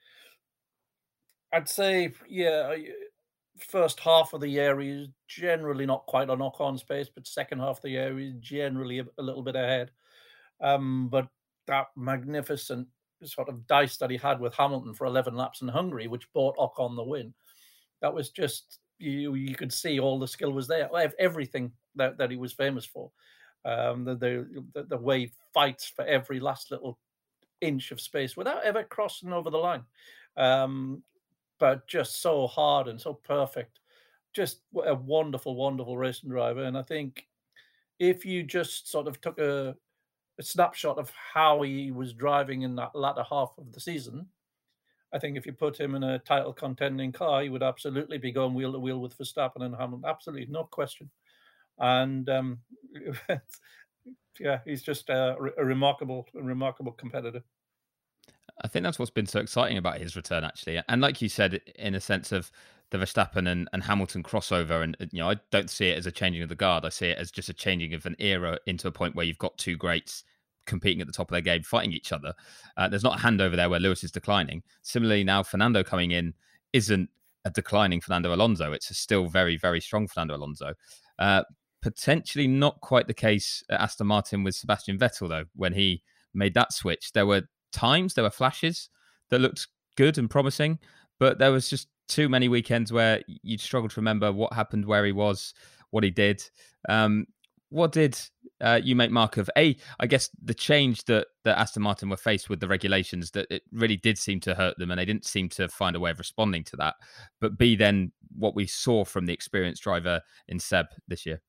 I'd 1.52 1.70
say, 1.70 2.14
yeah, 2.28 2.76
first 3.58 4.00
half 4.00 4.34
of 4.34 4.42
the 4.42 4.50
year 4.50 4.80
is 4.82 5.08
generally 5.28 5.86
not 5.86 6.06
quite 6.06 6.30
on 6.30 6.78
space, 6.78 7.10
but 7.14 7.28
second 7.28 7.60
half 7.60 7.78
of 7.78 7.82
the 7.82 7.90
year 7.90 8.20
is 8.20 8.34
generally 8.40 9.00
a, 9.00 9.06
a 9.18 9.24
little 9.24 9.44
bit 9.44 9.56
ahead. 9.56 9.92
Um, 10.62 11.08
but 11.10 11.28
that 11.68 11.88
magnificent 11.96 12.88
sort 13.24 13.50
of 13.50 13.66
dice 13.68 13.98
that 13.98 14.10
he 14.10 14.18
had 14.18 14.40
with 14.40 14.54
Hamilton 14.54 14.94
for 14.94 15.06
11 15.06 15.36
laps 15.36 15.62
in 15.62 15.68
Hungary, 15.68 16.08
which 16.08 16.32
bought 16.34 16.58
Ocon 16.58 16.96
the 16.96 17.04
win, 17.04 17.34
that 18.02 18.14
was 18.14 18.30
just 18.30 18.80
you 19.00 19.36
you 19.36 19.56
could 19.56 19.72
see 19.72 20.00
all 20.00 20.20
the 20.20 20.28
skill 20.28 20.52
was 20.52 20.68
there, 20.68 20.90
everything 21.20 21.72
that, 21.96 22.18
that 22.18 22.32
he 22.32 22.38
was 22.38 22.54
famous 22.54 22.86
for. 22.86 23.12
Um, 23.66 24.06
the, 24.06 24.16
the 24.16 24.84
the 24.84 24.98
way 24.98 25.20
he 25.20 25.32
fights 25.54 25.92
for 25.94 26.06
every 26.06 26.40
last 26.40 26.72
little 26.72 26.98
inch 27.62 27.92
of 27.92 28.00
space 28.00 28.38
without 28.38 28.64
ever 28.64 28.84
crossing 28.84 29.34
over 29.34 29.50
the 29.50 29.58
line, 29.58 29.84
um, 30.38 31.04
but 31.60 31.88
just 31.88 32.22
so 32.22 32.48
hard 32.48 32.88
and 32.88 33.00
so 33.00 33.14
perfect. 33.14 33.80
Just 34.34 34.62
a 34.86 34.94
wonderful, 34.94 35.56
wonderful 35.56 35.98
racing 35.98 36.30
driver, 36.30 36.64
and 36.64 36.78
I 36.78 36.84
think 36.84 37.28
if 38.00 38.26
you 38.26 38.44
just 38.44 38.90
sort 38.90 39.08
of 39.08 39.20
took 39.22 39.40
a, 39.40 39.76
a 40.40 40.44
snapshot 40.44 40.98
of 40.98 41.12
how 41.34 41.62
he 41.62 41.92
was 41.92 42.14
driving 42.14 42.62
in 42.62 42.76
that 42.76 42.96
latter 42.96 43.24
half 43.30 43.54
of 43.58 43.72
the 43.72 43.80
season, 43.80 44.28
I 45.14 45.20
think 45.20 45.38
if 45.38 45.46
you 45.46 45.54
put 45.54 45.80
him 45.80 45.96
in 45.96 46.04
a 46.04 46.20
title 46.20 46.54
contending 46.54 47.12
car, 47.12 47.42
he 47.42 47.50
would 47.50 47.64
absolutely 47.64 48.18
be 48.18 48.32
going 48.32 48.54
wheel 48.54 48.74
to 48.74 48.80
wheel 48.80 49.00
with 49.00 49.18
Verstappen 49.18 49.64
and 49.64 49.76
Hamilton. 49.76 50.10
Absolutely, 50.10 50.48
no 50.50 50.66
question. 50.66 51.10
And 51.80 52.30
um, 52.30 52.60
yeah, 54.40 54.60
he's 54.66 54.84
just 54.84 55.10
a, 55.10 55.36
a 55.58 55.64
remarkable, 55.64 56.28
a 56.36 56.44
remarkable 56.44 56.92
competitor. 56.92 57.42
I 58.62 58.68
think 58.68 58.84
that's 58.84 58.98
what's 58.98 59.12
been 59.12 59.28
so 59.28 59.40
exciting 59.40 59.78
about 59.78 60.00
his 60.00 60.16
return, 60.16 60.44
actually. 60.44 60.82
And 60.90 61.02
like 61.02 61.22
you 61.22 61.30
said, 61.30 61.62
in 61.76 61.96
a 61.96 62.02
sense 62.02 62.32
of 62.32 62.52
the 62.92 62.98
Verstappen 62.98 63.50
and, 63.50 63.68
and 63.74 63.84
Hamilton 63.84 64.24
crossover, 64.24 64.82
and 64.84 64.96
you 65.12 65.20
know, 65.20 65.30
I 65.30 65.36
don't 65.52 65.70
see 65.70 65.90
it 65.90 65.98
as 65.98 66.06
a 66.06 66.12
changing 66.12 66.44
of 66.44 66.50
the 66.50 66.56
guard. 66.56 66.86
I 66.86 66.90
see 66.90 67.08
it 67.08 67.18
as 67.18 67.32
just 67.32 67.50
a 67.50 67.54
changing 67.54 67.94
of 67.94 68.06
an 68.06 68.16
era 68.20 68.58
into 68.66 68.88
a 68.88 68.92
point 68.92 69.16
where 69.16 69.26
you've 69.26 69.38
got 69.38 69.58
two 69.58 69.76
greats 69.76 70.24
competing 70.66 71.02
at 71.02 71.08
the 71.08 71.14
top 71.14 71.30
of 71.30 71.34
their 71.34 71.42
game, 71.42 71.64
fighting 71.64 71.92
each 71.92 72.12
other. 72.12 72.34
Uh, 72.76 72.88
there's 72.88 73.04
not 73.04 73.20
a 73.20 73.24
handover 73.24 73.56
there 73.56 73.70
where 73.70 73.80
Lewis 73.80 74.04
is 74.04 74.12
declining. 74.12 74.62
Similarly, 74.84 75.24
now 75.24 75.44
Fernando 75.44 75.84
coming 75.84 76.12
in 76.12 76.34
isn't 76.74 77.10
a 77.46 77.50
declining 77.50 78.02
Fernando 78.02 78.34
Alonso. 78.34 78.74
It's 78.74 78.92
a 78.92 78.94
still 78.94 79.28
very, 79.28 79.58
very 79.58 79.82
strong 79.82 80.08
Fernando 80.08 80.36
Alonso. 80.36 80.74
Uh, 81.18 81.44
potentially 81.82 82.48
not 82.48 82.80
quite 82.82 83.08
the 83.08 83.14
case 83.14 83.64
at 83.70 83.82
Aston 83.82 84.08
Martin 84.08 84.44
with 84.44 84.56
Sebastian 84.56 84.98
Vettel, 85.00 85.30
though, 85.30 85.46
when 85.56 85.74
he 85.74 86.04
made 86.34 86.54
that 86.54 86.74
switch. 86.74 87.14
There 87.14 87.26
were 87.26 87.44
times, 87.72 88.14
there 88.14 88.24
were 88.24 88.30
flashes 88.30 88.90
that 89.30 89.40
looked 89.40 89.68
good 89.96 90.18
and 90.18 90.30
promising, 90.30 90.80
but 91.20 91.40
there 91.40 91.52
was 91.52 91.70
just 91.70 91.88
too 92.08 92.30
many 92.30 92.48
weekends 92.48 92.92
where 92.92 93.22
you'd 93.28 93.62
struggle 93.62 93.90
to 93.90 94.00
remember 94.00 94.32
what 94.32 94.54
happened, 94.54 94.86
where 94.86 95.06
he 95.06 95.12
was, 95.12 95.54
what 95.92 96.04
he 96.04 96.12
did. 96.12 96.44
Um, 96.90 97.28
what 97.70 97.92
did 97.92 98.18
uh, 98.62 98.80
you 98.82 98.96
make 98.96 99.12
mark 99.12 99.38
of? 99.38 99.50
A, 99.58 99.76
I 100.00 100.08
guess 100.08 100.30
the 100.42 100.54
change 100.54 101.04
that 101.06 101.28
that 101.44 101.58
Aston 101.58 101.84
Martin 101.84 102.10
were 102.10 102.18
faced 102.18 102.50
with 102.50 102.60
the 102.60 102.68
regulations 102.68 103.32
that 103.32 103.48
it 103.50 103.64
really 103.72 103.98
did 103.98 104.18
seem 104.18 104.40
to 104.42 104.56
hurt 104.56 104.78
them, 104.78 104.92
and 104.92 105.00
they 105.00 105.06
didn't 105.06 105.26
seem 105.26 105.50
to 105.50 105.68
find 105.68 105.96
a 105.96 106.00
way 106.00 106.12
of 106.12 106.20
responding 106.20 106.64
to 106.66 106.78
that. 106.78 106.96
But 107.42 107.58
B, 107.58 107.76
then 107.76 108.12
what 108.38 108.56
we 108.56 108.68
saw 108.68 109.04
from 109.04 109.26
the 109.26 109.34
experienced 109.34 109.84
driver 109.84 110.22
in 110.48 110.60
Seb 110.60 110.88
this 111.08 111.26
year. 111.26 111.42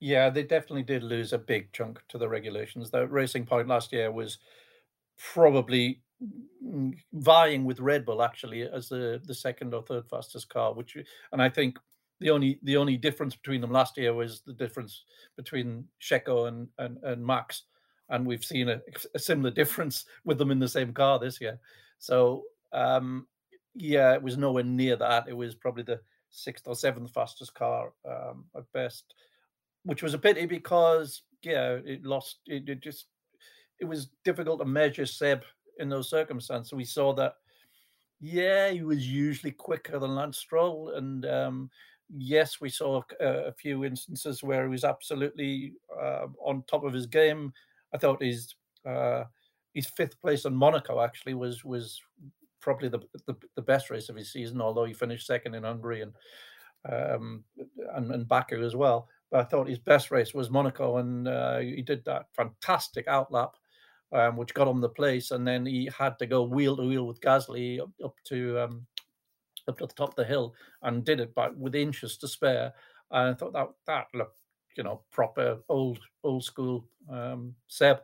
Yeah, 0.00 0.30
they 0.30 0.44
definitely 0.44 0.84
did 0.84 1.02
lose 1.02 1.32
a 1.32 1.38
big 1.38 1.72
chunk 1.72 2.00
to 2.08 2.18
the 2.18 2.28
regulations. 2.28 2.90
The 2.90 3.08
Racing 3.08 3.46
Point 3.46 3.66
last 3.66 3.92
year 3.92 4.12
was 4.12 4.38
probably 5.16 6.02
vying 7.12 7.64
with 7.64 7.80
Red 7.80 8.04
Bull 8.04 8.22
actually 8.22 8.62
as 8.62 8.88
the 8.88 9.20
the 9.24 9.34
second 9.34 9.74
or 9.74 9.82
third 9.82 10.08
fastest 10.08 10.48
car, 10.48 10.74
which 10.74 10.96
and 11.32 11.42
I 11.42 11.48
think 11.48 11.78
the 12.20 12.30
only 12.30 12.58
the 12.62 12.76
only 12.76 12.96
difference 12.96 13.36
between 13.36 13.60
them 13.60 13.70
last 13.70 13.96
year 13.96 14.14
was 14.14 14.40
the 14.40 14.52
difference 14.52 15.04
between 15.36 15.84
Checo 16.00 16.48
and 16.48 16.68
and, 16.78 16.98
and 17.04 17.24
Max, 17.24 17.64
and 18.08 18.26
we've 18.26 18.44
seen 18.44 18.68
a, 18.68 18.80
a, 19.14 19.18
similar 19.18 19.50
difference 19.62 20.04
with 20.24 20.38
them 20.38 20.50
in 20.50 20.58
the 20.58 20.68
same 20.68 20.92
car 20.92 21.18
this 21.18 21.40
year. 21.40 21.58
So 21.98 22.44
um, 22.72 23.26
yeah, 23.74 24.14
it 24.14 24.22
was 24.22 24.36
nowhere 24.36 24.64
near 24.64 24.96
that. 24.96 25.28
It 25.28 25.36
was 25.36 25.54
probably 25.54 25.84
the 25.84 26.00
sixth 26.30 26.66
or 26.66 26.74
seventh 26.74 27.12
fastest 27.12 27.54
car 27.54 27.92
um, 28.08 28.44
at 28.56 28.70
best, 28.72 29.14
which 29.84 30.02
was 30.02 30.14
a 30.14 30.18
pity 30.18 30.46
because 30.46 31.22
yeah, 31.42 31.78
it 31.84 32.04
lost. 32.04 32.38
It, 32.46 32.68
it 32.68 32.80
just 32.80 33.06
it 33.80 33.84
was 33.84 34.08
difficult 34.24 34.58
to 34.58 34.64
measure 34.64 35.06
Seb 35.06 35.44
in 35.78 35.88
those 35.88 36.10
circumstances. 36.10 36.72
We 36.72 36.84
saw 36.84 37.12
that. 37.14 37.34
Yeah, 38.20 38.70
he 38.70 38.82
was 38.82 39.06
usually 39.06 39.52
quicker 39.52 39.98
than 39.98 40.16
Lance 40.16 40.38
Stroll, 40.38 40.90
and 40.96 41.24
um, 41.26 41.70
yes, 42.16 42.60
we 42.60 42.68
saw 42.68 43.02
a, 43.20 43.26
a, 43.26 43.52
few 43.52 43.84
instances 43.84 44.42
where 44.42 44.64
he 44.64 44.68
was 44.68 44.82
absolutely 44.82 45.74
uh, 45.96 46.26
on 46.44 46.64
top 46.66 46.82
of 46.82 46.92
his 46.92 47.06
game. 47.06 47.52
I 47.94 47.98
thought 47.98 48.22
his 48.22 48.56
uh, 48.84 49.24
his 49.74 49.86
fifth 49.86 50.20
place 50.20 50.44
in 50.44 50.54
Monaco 50.54 51.00
actually 51.00 51.34
was 51.34 51.64
was 51.64 52.00
probably 52.60 52.88
the, 52.88 53.00
the, 53.26 53.36
the 53.54 53.62
best 53.62 53.88
race 53.88 54.08
of 54.08 54.16
his 54.16 54.32
season, 54.32 54.60
although 54.60 54.84
he 54.84 54.92
finished 54.92 55.26
second 55.26 55.54
in 55.54 55.62
Hungary 55.62 56.02
and 56.02 56.12
um, 56.90 57.44
and, 57.94 58.10
and 58.12 58.28
Baku 58.28 58.64
as 58.64 58.76
well. 58.76 59.08
But 59.30 59.40
I 59.40 59.44
thought 59.44 59.68
his 59.68 59.78
best 59.78 60.10
race 60.10 60.32
was 60.34 60.50
Monaco, 60.50 60.98
and 60.98 61.28
uh, 61.28 61.58
he 61.58 61.82
did 61.82 62.04
that 62.04 62.26
fantastic 62.34 63.06
outlap. 63.06 63.52
Um, 64.10 64.36
which 64.38 64.54
got 64.54 64.66
him 64.66 64.80
the 64.80 64.88
place, 64.88 65.32
and 65.32 65.46
then 65.46 65.66
he 65.66 65.90
had 65.96 66.18
to 66.18 66.26
go 66.26 66.42
wheel 66.42 66.78
to 66.78 66.82
wheel 66.82 67.06
with 67.06 67.20
Gasly 67.20 67.78
up, 67.78 67.90
up 68.02 68.14
to 68.24 68.58
um, 68.58 68.86
up 69.68 69.78
to 69.78 69.86
the 69.86 69.92
top 69.92 70.10
of 70.10 70.16
the 70.16 70.24
hill 70.24 70.54
and 70.82 71.04
did 71.04 71.20
it 71.20 71.34
but 71.34 71.56
with 71.56 71.74
inches 71.74 72.16
to 72.18 72.28
spare. 72.28 72.72
And 73.10 73.28
I 73.28 73.34
thought 73.34 73.52
that 73.52 73.68
that 73.86 74.06
looked, 74.14 74.38
you 74.76 74.82
know, 74.82 75.02
proper 75.10 75.58
old 75.68 76.00
old 76.24 76.42
school 76.42 76.88
um, 77.10 77.54
Seb. 77.66 77.98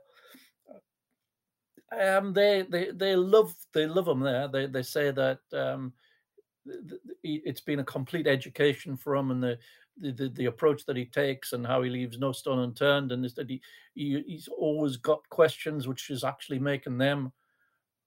Um, 1.98 2.32
they 2.32 2.66
they 2.68 2.90
they 2.90 3.16
love 3.16 3.54
they 3.72 3.86
love 3.86 4.08
him 4.08 4.20
there. 4.20 4.48
They 4.48 4.66
they 4.66 4.82
say 4.82 5.10
that 5.10 5.38
um, 5.52 5.92
it's 7.22 7.60
been 7.60 7.80
a 7.80 7.84
complete 7.84 8.26
education 8.26 8.96
for 8.96 9.14
him 9.16 9.30
and 9.30 9.42
the, 9.42 9.58
the 10.00 10.30
the 10.34 10.46
approach 10.46 10.84
that 10.86 10.96
he 10.96 11.04
takes 11.04 11.52
and 11.52 11.66
how 11.66 11.82
he 11.82 11.90
leaves 11.90 12.18
no 12.18 12.32
stone 12.32 12.58
unturned 12.60 13.12
and 13.12 13.24
is 13.24 13.34
that 13.34 13.48
he, 13.48 13.60
he 13.94 14.22
he's 14.26 14.48
always 14.48 14.96
got 14.96 15.28
questions 15.28 15.86
which 15.86 16.10
is 16.10 16.24
actually 16.24 16.58
making 16.58 16.98
them 16.98 17.32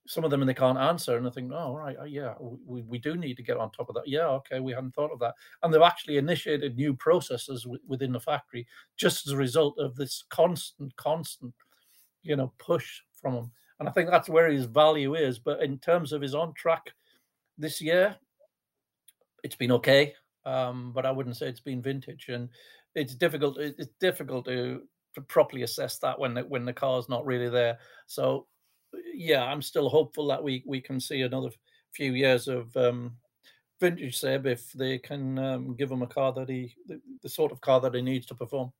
some 0.05 0.23
of 0.23 0.31
them 0.31 0.41
and 0.41 0.49
they 0.49 0.53
can't 0.53 0.77
answer 0.77 1.17
and 1.17 1.27
I 1.27 1.29
think 1.29 1.51
oh 1.53 1.75
right 1.75 1.97
uh, 1.99 2.05
yeah 2.05 2.33
we, 2.39 2.81
we 2.81 2.97
do 2.97 3.15
need 3.15 3.35
to 3.37 3.43
get 3.43 3.57
on 3.57 3.71
top 3.71 3.89
of 3.89 3.95
that. 3.95 4.07
Yeah 4.07 4.27
okay 4.27 4.59
we 4.59 4.71
hadn't 4.71 4.95
thought 4.95 5.11
of 5.11 5.19
that. 5.19 5.35
And 5.63 5.73
they've 5.73 5.81
actually 5.81 6.17
initiated 6.17 6.75
new 6.75 6.93
processes 6.93 7.63
w- 7.63 7.81
within 7.87 8.11
the 8.11 8.19
factory 8.19 8.67
just 8.97 9.27
as 9.27 9.33
a 9.33 9.37
result 9.37 9.77
of 9.79 9.95
this 9.95 10.23
constant 10.29 10.95
constant 10.95 11.53
you 12.23 12.35
know 12.35 12.51
push 12.57 13.01
from 13.21 13.33
him 13.33 13.51
and 13.79 13.87
I 13.87 13.91
think 13.91 14.09
that's 14.09 14.29
where 14.29 14.49
his 14.49 14.65
value 14.65 15.15
is 15.15 15.39
but 15.39 15.61
in 15.61 15.77
terms 15.79 16.11
of 16.11 16.21
his 16.21 16.35
on 16.35 16.53
track 16.53 16.91
this 17.57 17.81
year 17.81 18.15
it's 19.43 19.55
been 19.55 19.71
okay 19.73 20.13
um, 20.47 20.91
but 20.93 21.05
I 21.05 21.11
wouldn't 21.11 21.37
say 21.37 21.47
it's 21.47 21.59
been 21.59 21.81
vintage 21.81 22.29
and 22.29 22.49
it's 22.95 23.15
difficult 23.15 23.57
it's 23.59 23.93
difficult 23.99 24.45
to 24.45 24.81
to 25.15 25.21
properly 25.21 25.63
assess 25.63 25.97
that 25.99 26.17
when 26.19 26.33
the, 26.35 26.41
when 26.41 26.65
the 26.65 26.73
car's 26.73 27.09
not 27.09 27.25
really 27.25 27.49
there 27.49 27.77
so 28.05 28.47
yeah, 29.13 29.43
I'm 29.43 29.61
still 29.61 29.89
hopeful 29.89 30.27
that 30.27 30.43
we 30.43 30.63
we 30.65 30.81
can 30.81 30.99
see 30.99 31.21
another 31.21 31.49
few 31.93 32.13
years 32.13 32.47
of 32.47 32.75
um, 32.77 33.15
vintage 33.79 34.17
Seb 34.17 34.45
if 34.45 34.71
they 34.73 34.97
can 34.97 35.37
um, 35.39 35.75
give 35.75 35.91
him 35.91 36.01
a 36.01 36.07
car 36.07 36.33
that 36.33 36.49
he 36.49 36.75
the, 36.87 37.01
the, 37.23 37.29
sort 37.29 37.51
of 37.51 37.61
car 37.61 37.79
that 37.81 37.95
he 37.95 38.01
needs 38.01 38.25
to 38.27 38.35
perform. 38.35 38.71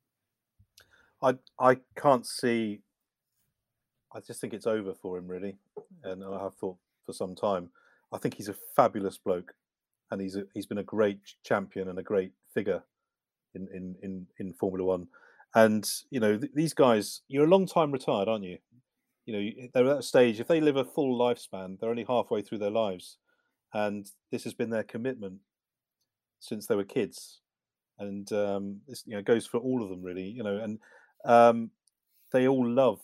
I 1.22 1.36
I 1.60 1.78
can't 1.96 2.26
see. 2.26 2.82
I 4.14 4.20
just 4.20 4.40
think 4.40 4.54
it's 4.54 4.68
over 4.68 4.94
for 4.94 5.18
him 5.18 5.28
really, 5.28 5.58
and 6.04 6.24
I 6.24 6.42
have 6.44 6.56
thought 6.56 6.78
for 7.06 7.14
some 7.14 7.36
time. 7.36 7.70
I 8.12 8.18
think 8.18 8.36
he's 8.36 8.50
a 8.50 8.56
fabulous 8.76 9.18
bloke, 9.18 9.54
and 10.12 10.22
he's 10.22 10.36
a, 10.36 10.44
he's 10.54 10.66
been 10.66 10.78
a 10.78 10.84
great 10.84 11.20
champion 11.44 11.90
and 11.90 12.00
a 12.00 12.04
great 12.04 12.32
figure 12.54 12.84
in 13.56 13.68
in 13.74 13.96
in, 14.02 14.28
in 14.40 14.54
Formula 14.54 14.86
One. 14.86 15.08
And 15.56 15.90
you 16.10 16.20
know 16.20 16.38
th- 16.38 16.52
these 16.54 16.74
guys, 16.74 17.22
you're 17.28 17.46
a 17.46 17.50
long 17.50 17.66
time 17.66 17.92
retired, 17.92 18.28
aren't 18.28 18.44
you? 18.44 18.58
you 19.28 19.34
know 19.34 19.70
they're 19.74 19.92
at 19.92 20.00
a 20.00 20.04
stage 20.04 20.40
if 20.40 20.48
they 20.48 20.62
live 20.62 20.78
a 20.78 20.86
full 20.86 21.20
lifespan 21.20 21.78
they're 21.80 21.90
only 21.90 22.06
halfway 22.08 22.42
through 22.42 22.58
their 22.58 22.72
lives 22.72 23.18
and 23.74 24.10
this 24.32 24.46
has 24.46 24.54
been 24.54 24.70
their 24.70 24.84
commitment 24.84 25.40
since 26.40 26.66
they 26.66 26.76
were 26.76 26.86
kids 26.86 27.42
and 28.00 28.32
um, 28.32 28.78
this 28.88 29.04
you 29.06 29.16
know 29.16 29.22
goes 29.22 29.46
for 29.46 29.58
all 29.58 29.84
of 29.84 29.90
them 29.90 30.02
really 30.02 30.24
you 30.24 30.44
know 30.44 30.58
and 30.58 30.80
um, 31.26 31.70
they 32.32 32.48
all 32.48 32.68
love 32.68 33.00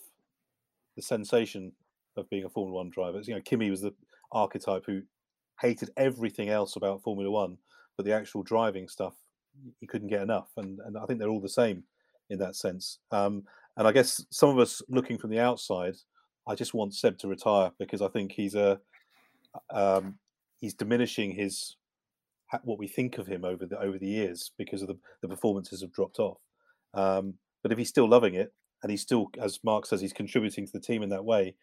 the 0.96 1.02
sensation 1.02 1.72
of 2.16 2.28
being 2.30 2.44
a 2.44 2.48
Formula 2.48 2.76
One 2.76 2.90
driver. 2.90 3.20
You 3.20 3.34
know, 3.34 3.40
Kimi 3.40 3.70
was 3.70 3.80
the 3.80 3.92
archetype 4.32 4.84
who 4.86 5.02
hated 5.60 5.90
everything 5.96 6.48
else 6.48 6.76
about 6.76 7.02
Formula 7.02 7.30
One, 7.30 7.58
but 7.96 8.04
the 8.04 8.12
actual 8.12 8.42
driving 8.42 8.88
stuff 8.88 9.14
he 9.78 9.86
couldn't 9.86 10.08
get 10.08 10.22
enough. 10.22 10.50
And 10.56 10.80
and 10.84 10.96
I 10.96 11.06
think 11.06 11.18
they're 11.18 11.28
all 11.28 11.40
the 11.40 11.48
same 11.48 11.84
in 12.30 12.38
that 12.38 12.56
sense. 12.56 12.98
Um, 13.10 13.44
and 13.76 13.86
I 13.86 13.92
guess 13.92 14.24
some 14.30 14.50
of 14.50 14.58
us 14.58 14.82
looking 14.88 15.18
from 15.18 15.30
the 15.30 15.40
outside 15.40 15.96
I 16.46 16.54
just 16.54 16.74
want 16.74 16.94
Seb 16.94 17.18
to 17.18 17.28
retire 17.28 17.70
because 17.78 18.02
I 18.02 18.08
think 18.08 18.32
he's 18.32 18.54
a 18.54 18.80
um, 19.70 20.18
he's 20.56 20.74
diminishing 20.74 21.32
his 21.32 21.76
what 22.62 22.78
we 22.78 22.86
think 22.86 23.18
of 23.18 23.26
him 23.26 23.44
over 23.44 23.66
the 23.66 23.78
over 23.78 23.98
the 23.98 24.06
years 24.06 24.52
because 24.58 24.82
of 24.82 24.88
the, 24.88 24.98
the 25.22 25.28
performances 25.28 25.80
have 25.80 25.92
dropped 25.92 26.18
off. 26.18 26.38
Um, 26.92 27.34
but 27.62 27.72
if 27.72 27.78
he's 27.78 27.88
still 27.88 28.08
loving 28.08 28.34
it 28.34 28.52
and 28.82 28.90
he's 28.90 29.00
still, 29.00 29.30
as 29.40 29.58
Mark 29.64 29.86
says, 29.86 30.00
he's 30.00 30.12
contributing 30.12 30.66
to 30.66 30.72
the 30.72 30.80
team 30.80 31.02
in 31.02 31.08
that 31.08 31.24
way, 31.24 31.54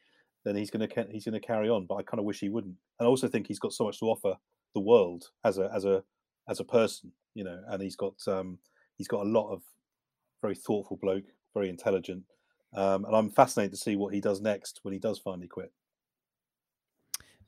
then 0.43 0.55
he's 0.55 0.71
going 0.71 0.87
to 0.87 1.07
he's 1.09 1.25
going 1.25 1.39
to 1.39 1.45
carry 1.45 1.69
on. 1.69 1.85
But 1.85 1.95
I 1.95 2.03
kind 2.03 2.19
of 2.19 2.25
wish 2.25 2.39
he 2.39 2.49
wouldn't. 2.49 2.75
And 2.99 3.07
I 3.07 3.09
also 3.09 3.27
think 3.27 3.47
he's 3.47 3.59
got 3.59 3.73
so 3.73 3.85
much 3.85 3.99
to 3.99 4.05
offer 4.05 4.35
the 4.73 4.79
world 4.79 5.29
as 5.43 5.57
a 5.57 5.71
as 5.73 5.85
a 5.85 6.03
as 6.49 6.59
a 6.59 6.65
person, 6.65 7.11
you 7.33 7.43
know. 7.43 7.61
And 7.67 7.81
he's 7.81 7.95
got 7.95 8.15
um, 8.27 8.59
he's 8.97 9.07
got 9.07 9.25
a 9.25 9.29
lot 9.29 9.51
of 9.51 9.61
very 10.41 10.55
thoughtful 10.55 10.97
bloke, 11.01 11.25
very 11.53 11.69
intelligent, 11.69 12.23
um, 12.75 13.05
and 13.05 13.15
I'm 13.15 13.29
fascinated 13.29 13.71
to 13.71 13.77
see 13.77 13.95
what 13.95 14.13
he 14.13 14.21
does 14.21 14.41
next 14.41 14.79
when 14.83 14.93
he 14.93 14.99
does 14.99 15.19
finally 15.19 15.47
quit. 15.47 15.71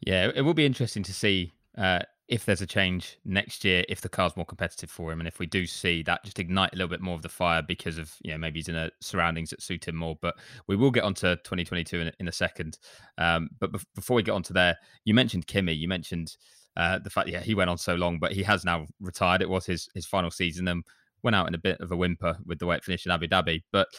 Yeah, 0.05 0.31
it 0.35 0.41
will 0.41 0.53
be 0.53 0.65
interesting 0.65 1.03
to 1.03 1.13
see 1.13 1.53
uh, 1.77 1.99
if 2.29 2.45
there's 2.45 2.61
a 2.61 2.67
change 2.67 3.17
next 3.25 3.65
year, 3.65 3.83
if 3.89 4.01
the 4.01 4.09
car's 4.09 4.35
more 4.37 4.45
competitive 4.45 4.89
for 4.89 5.11
him, 5.11 5.19
and 5.19 5.27
if 5.27 5.39
we 5.39 5.45
do 5.45 5.65
see 5.65 6.01
that 6.03 6.23
just 6.23 6.39
ignite 6.39 6.73
a 6.73 6.75
little 6.75 6.89
bit 6.89 7.01
more 7.01 7.15
of 7.15 7.21
the 7.21 7.29
fire 7.29 7.61
because 7.61 7.97
of 7.97 8.13
you 8.23 8.31
know 8.31 8.37
maybe 8.37 8.59
he's 8.59 8.69
in 8.69 8.75
a 8.75 8.89
surroundings 9.01 9.49
that 9.49 9.61
suit 9.61 9.87
him 9.87 9.95
more. 9.95 10.17
But 10.21 10.35
we 10.67 10.75
will 10.75 10.91
get 10.91 11.03
onto 11.03 11.35
2022 11.35 11.99
in, 11.99 12.11
in 12.19 12.27
a 12.27 12.31
second. 12.31 12.77
Um, 13.17 13.49
but 13.59 13.73
be- 13.73 13.79
before 13.95 14.15
we 14.15 14.23
get 14.23 14.31
onto 14.31 14.53
there, 14.53 14.77
you 15.05 15.13
mentioned 15.13 15.47
Kimi. 15.47 15.73
You 15.73 15.87
mentioned 15.87 16.37
uh, 16.77 16.99
the 16.99 17.09
fact 17.09 17.29
yeah 17.29 17.41
he 17.41 17.55
went 17.55 17.69
on 17.69 17.77
so 17.77 17.95
long, 17.95 18.19
but 18.19 18.31
he 18.31 18.43
has 18.43 18.63
now 18.63 18.87
retired. 19.01 19.41
It 19.41 19.49
was 19.49 19.65
his 19.65 19.89
his 19.93 20.05
final 20.05 20.31
season 20.31 20.67
and 20.69 20.83
went 21.23 21.35
out 21.35 21.47
in 21.47 21.55
a 21.55 21.59
bit 21.59 21.79
of 21.81 21.91
a 21.91 21.97
whimper 21.97 22.37
with 22.45 22.59
the 22.59 22.65
way 22.65 22.77
it 22.77 22.83
finished 22.83 23.05
in 23.05 23.11
Abu 23.11 23.27
Dhabi. 23.27 23.63
But 23.71 23.89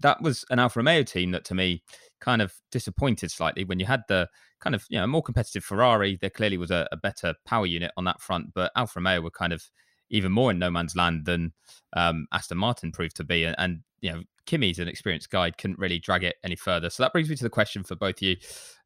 that 0.00 0.20
was 0.20 0.44
an 0.50 0.58
Alfa 0.58 0.80
Romeo 0.80 1.02
team 1.02 1.30
that 1.30 1.44
to 1.46 1.54
me 1.54 1.82
kind 2.20 2.42
of 2.42 2.54
disappointed 2.70 3.30
slightly 3.30 3.64
when 3.64 3.78
you 3.78 3.86
had 3.86 4.02
the 4.08 4.28
kind 4.60 4.74
of 4.74 4.84
you 4.88 4.98
know 4.98 5.06
more 5.06 5.22
competitive 5.22 5.64
Ferrari. 5.64 6.18
There 6.20 6.30
clearly 6.30 6.56
was 6.56 6.70
a, 6.70 6.88
a 6.92 6.96
better 6.96 7.34
power 7.44 7.66
unit 7.66 7.92
on 7.96 8.04
that 8.04 8.20
front, 8.20 8.54
but 8.54 8.72
Alfa 8.76 8.98
Romeo 8.98 9.20
were 9.20 9.30
kind 9.30 9.52
of 9.52 9.62
even 10.10 10.32
more 10.32 10.50
in 10.50 10.58
no 10.58 10.70
man's 10.70 10.96
land 10.96 11.24
than 11.24 11.52
um, 11.94 12.26
Aston 12.32 12.58
Martin 12.58 12.92
proved 12.92 13.16
to 13.16 13.24
be. 13.24 13.44
And, 13.44 13.56
and, 13.58 13.80
you 14.00 14.12
know, 14.12 14.22
Kimi's 14.46 14.78
an 14.78 14.88
experienced 14.88 15.30
guide, 15.30 15.58
couldn't 15.58 15.78
really 15.78 15.98
drag 15.98 16.24
it 16.24 16.36
any 16.44 16.56
further. 16.56 16.90
So 16.90 17.02
that 17.02 17.12
brings 17.12 17.28
me 17.28 17.36
to 17.36 17.44
the 17.44 17.50
question 17.50 17.82
for 17.82 17.96
both 17.96 18.16
of 18.16 18.22
you. 18.22 18.36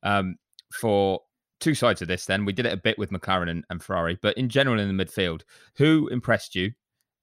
Um, 0.02 0.36
for 0.72 1.20
two 1.58 1.74
sides 1.74 2.00
of 2.00 2.08
this, 2.08 2.24
then 2.24 2.44
we 2.44 2.52
did 2.52 2.64
it 2.64 2.72
a 2.72 2.76
bit 2.78 2.98
with 2.98 3.10
McLaren 3.10 3.50
and, 3.50 3.64
and 3.68 3.82
Ferrari, 3.82 4.18
but 4.22 4.36
in 4.38 4.48
general 4.48 4.80
in 4.80 4.96
the 4.96 5.04
midfield, 5.04 5.42
who 5.76 6.08
impressed 6.08 6.54
you 6.54 6.72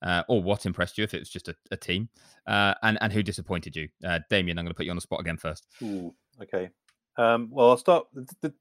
uh, 0.02 0.24
or 0.28 0.42
what 0.42 0.66
impressed 0.66 0.98
you 0.98 1.04
if 1.04 1.14
it 1.14 1.20
was 1.20 1.30
just 1.30 1.48
a, 1.48 1.56
a 1.72 1.78
team, 1.78 2.10
uh, 2.46 2.74
and 2.84 2.98
and 3.02 3.14
who 3.14 3.24
disappointed 3.24 3.76
you? 3.76 3.90
Uh, 4.06 4.20
Damien, 4.30 4.58
I'm 4.58 4.66
going 4.66 4.74
to 4.74 4.78
put 4.78 4.86
you 4.86 4.92
on 4.92 4.98
the 4.98 5.02
spot 5.02 5.20
again 5.20 5.38
first. 5.38 5.68
Ooh, 5.82 6.14
okay. 6.42 6.70
Um, 7.18 7.50
well, 7.52 7.72
I'll 7.72 7.78
start 7.78 8.06
the, 8.14 8.28
the, 8.42 8.54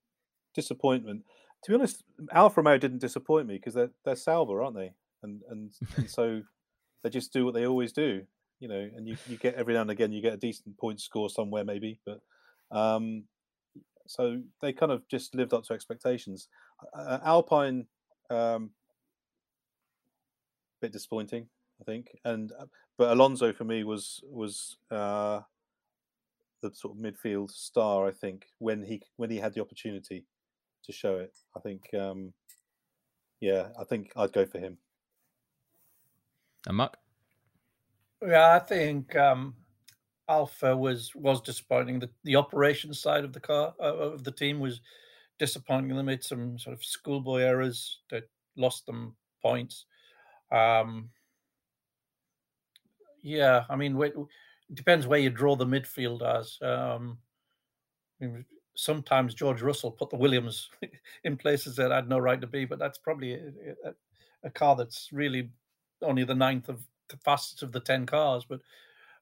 disappointment. 0.55 1.25
To 1.65 1.71
be 1.71 1.75
honest, 1.75 2.03
Alfa 2.33 2.63
Romeo 2.63 2.79
didn't 2.79 3.01
disappoint 3.01 3.47
me 3.47 3.57
because 3.57 3.75
they're 3.75 3.91
they're 4.05 4.17
Sauber, 4.17 4.63
aren't 4.63 4.77
they? 4.77 4.93
And 5.23 5.43
and, 5.51 5.73
and 5.97 6.11
so 6.11 6.43
they 7.03 7.11
just 7.11 7.33
do 7.33 7.45
what 7.45 7.55
they 7.55 7.67
always 7.67 7.93
do, 7.93 8.23
you 8.61 8.69
know. 8.69 8.89
And 8.97 9.07
you, 9.07 9.17
you 9.29 9.37
get 9.37 9.55
every 9.55 9.75
now 9.75 9.83
and 9.83 9.91
again 9.91 10.13
you 10.13 10.23
get 10.23 10.35
a 10.35 10.39
decent 10.39 10.79
point 10.79 11.01
score 11.01 11.29
somewhere 11.29 11.65
maybe, 11.65 12.01
but 12.07 12.21
um, 12.77 13.25
so 14.07 14.41
they 14.63 14.73
kind 14.73 14.93
of 14.93 15.07
just 15.09 15.35
lived 15.35 15.53
up 15.53 15.65
to 15.65 15.75
expectations. 15.75 16.49
Uh, 16.95 17.19
Alpine 17.25 17.87
um, 18.31 18.71
bit 20.87 20.93
disappointing, 20.93 21.49
I 21.81 21.85
think. 21.85 22.17
And 22.25 22.53
uh, 22.53 22.67
but 22.97 23.11
Alonso 23.11 23.53
for 23.53 23.65
me 23.65 23.85
was 23.85 24.21
was 24.25 24.77
uh, 24.91 25.41
the 26.63 26.73
sort 26.75 26.97
of 26.97 27.03
midfield 27.03 27.51
star. 27.51 28.07
I 28.07 28.13
think 28.13 28.47
when 28.59 28.83
he 28.83 29.03
when 29.17 29.31
he 29.31 29.37
had 29.37 29.53
the 29.53 29.61
opportunity 29.61 30.25
to 30.85 30.93
show 30.93 31.17
it, 31.17 31.37
I 31.57 31.61
think 31.61 31.93
um, 31.95 32.33
yeah, 33.41 33.69
I 33.79 33.85
think 33.85 34.13
I'd 34.17 34.33
go 34.33 34.47
for 34.47 34.59
him. 34.59 34.79
And 36.69 36.77
Mark, 36.77 36.97
yeah, 38.27 38.55
I 38.55 38.59
think 38.61 39.17
um, 39.17 39.55
Alfa 40.29 40.77
was 40.77 41.15
was 41.17 41.41
disappointing. 41.41 41.99
The 41.99 42.11
the 42.23 42.37
operations 42.37 43.01
side 43.01 43.25
of 43.25 43.33
the 43.33 43.41
car 43.41 43.75
uh, 43.81 43.97
of 43.97 44.23
the 44.23 44.33
team 44.33 44.61
was 44.61 44.81
disappointing. 45.39 45.97
They 45.97 46.03
made 46.03 46.23
some 46.23 46.59
sort 46.59 46.75
of 46.75 46.85
schoolboy 46.85 47.41
errors 47.41 48.01
that 48.11 48.31
lost 48.57 48.87
them 48.87 49.17
points. 49.43 49.87
Um, 50.51 51.11
yeah, 53.23 53.65
I 53.69 53.77
mean, 53.77 54.01
it 54.01 54.15
depends 54.75 55.07
where 55.07 55.19
you 55.19 55.31
draw 55.31 55.57
the 55.57 55.67
midfield 55.67 56.23
as. 56.23 56.59
Um, 56.63 57.19
sometimes 58.77 59.35
George 59.35 59.63
Russell 59.63 59.91
put 59.91 60.11
the 60.11 60.17
Williams 60.17 60.71
in 61.25 61.37
places 61.37 61.77
that 61.77 61.91
had 61.91 62.09
no 62.09 62.19
right 62.19 62.41
to 62.41 62.47
be, 62.47 62.65
but 62.65 62.79
that's 62.79 62.99
probably 62.99 63.35
a, 63.35 63.49
a, 63.85 63.93
a 64.45 64.51
car 64.51 64.77
that's 64.77 65.09
really 65.13 65.51
only 66.03 66.25
the 66.25 66.35
ninth 66.35 66.69
of 66.69 66.81
the 67.09 67.17
fastest 67.19 67.63
of 67.63 67.73
the 67.73 67.81
ten 67.81 68.07
cars. 68.07 68.45
But 68.49 68.61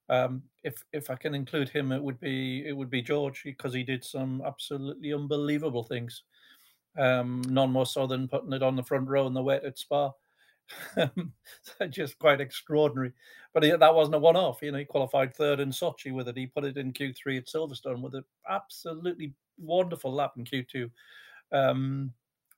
um, 0.08 0.42
if 0.62 0.82
if 0.92 1.10
I 1.10 1.16
can 1.16 1.34
include 1.34 1.68
him, 1.68 1.92
it 1.92 2.02
would 2.02 2.20
be 2.20 2.66
it 2.66 2.76
would 2.76 2.90
be 2.90 3.02
George 3.02 3.42
because 3.44 3.72
he 3.72 3.82
did 3.82 4.04
some 4.04 4.42
absolutely 4.44 5.14
unbelievable 5.14 5.84
things. 5.84 6.22
Um, 6.96 7.42
none 7.48 7.70
more 7.70 7.86
so 7.86 8.06
than 8.06 8.28
putting 8.28 8.52
it 8.52 8.62
on 8.62 8.76
the 8.76 8.82
front 8.82 9.08
row 9.08 9.26
in 9.26 9.34
the 9.34 9.42
wet 9.42 9.64
at 9.64 9.78
Spa. 9.78 10.12
just 11.90 12.18
quite 12.18 12.40
extraordinary. 12.40 13.12
But 13.52 13.62
he, 13.62 13.70
that 13.70 13.94
wasn't 13.94 14.16
a 14.16 14.18
one 14.18 14.36
off. 14.36 14.62
You 14.62 14.72
know, 14.72 14.78
he 14.78 14.84
qualified 14.84 15.34
third 15.34 15.60
in 15.60 15.70
Sochi 15.70 16.12
with 16.12 16.28
it. 16.28 16.36
He 16.36 16.46
put 16.46 16.64
it 16.64 16.76
in 16.76 16.92
Q3 16.92 17.38
at 17.38 17.46
Silverstone 17.46 18.00
with 18.00 18.14
an 18.14 18.24
absolutely 18.48 19.32
wonderful 19.58 20.12
lap 20.12 20.32
in 20.36 20.44
Q2. 20.44 20.90
Um, 21.52 22.12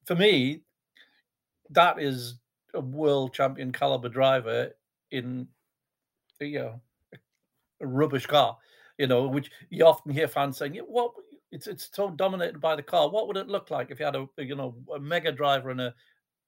for 0.07 0.15
me, 0.15 0.63
that 1.71 2.01
is 2.01 2.35
a 2.75 2.81
world 2.81 3.35
champion 3.35 3.73
caliber 3.73 4.09
driver 4.09 4.71
in, 5.11 5.49
you 6.41 6.59
know, 6.59 6.81
a 7.81 7.87
rubbish 7.87 8.27
car. 8.27 8.57
You 8.99 9.07
know, 9.07 9.27
which 9.27 9.51
you 9.69 9.85
often 9.85 10.13
hear 10.13 10.27
fans 10.27 10.57
saying, 10.57 10.77
"What? 10.77 11.13
It's 11.53 11.67
it's 11.67 11.91
so 11.93 12.11
dominated 12.11 12.61
by 12.63 12.77
the 12.77 12.83
car. 12.83 13.11
What 13.11 13.29
would 13.29 13.37
it 13.37 13.49
look 13.49 13.71
like 13.71 13.91
if 13.91 14.01
you 14.01 14.07
had 14.07 14.17
a 14.17 14.27
you 14.39 14.57
know 14.57 14.75
a 14.95 14.99
mega 14.99 15.31
driver 15.31 15.69
and 15.69 15.81
a 15.83 15.95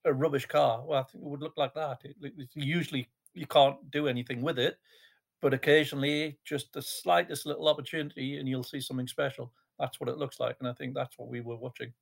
a 0.05 0.13
rubbish 0.13 0.47
car. 0.47 0.83
Well, 0.85 1.01
I 1.01 1.03
think 1.05 1.25
it 1.25 1.29
would 1.29 1.43
look 1.43 1.57
like 1.57 1.75
that. 1.75 2.01
It, 2.05 2.17
it, 2.23 2.49
usually, 2.55 3.09
you 3.35 3.47
can't 3.47 3.91
do 3.91 4.09
anything 4.09 4.43
with 4.43 4.59
it, 4.59 4.79
but 5.41 5.55
occasionally, 5.55 6.39
just 6.45 6.73
the 6.73 6.83
slightest 6.83 7.47
little 7.47 7.69
opportunity, 7.69 8.39
and 8.39 8.49
you'll 8.49 8.63
see 8.63 8.81
something 8.81 9.07
special. 9.07 9.53
That's 9.79 10.01
what 10.01 10.09
it 10.09 10.19
looks 10.19 10.41
like, 10.41 10.57
and 10.61 10.69
I 10.69 10.73
think 10.73 10.95
that's 10.95 11.19
what 11.19 11.29
we 11.29 11.41
were 11.41 11.57
watching. 11.57 11.93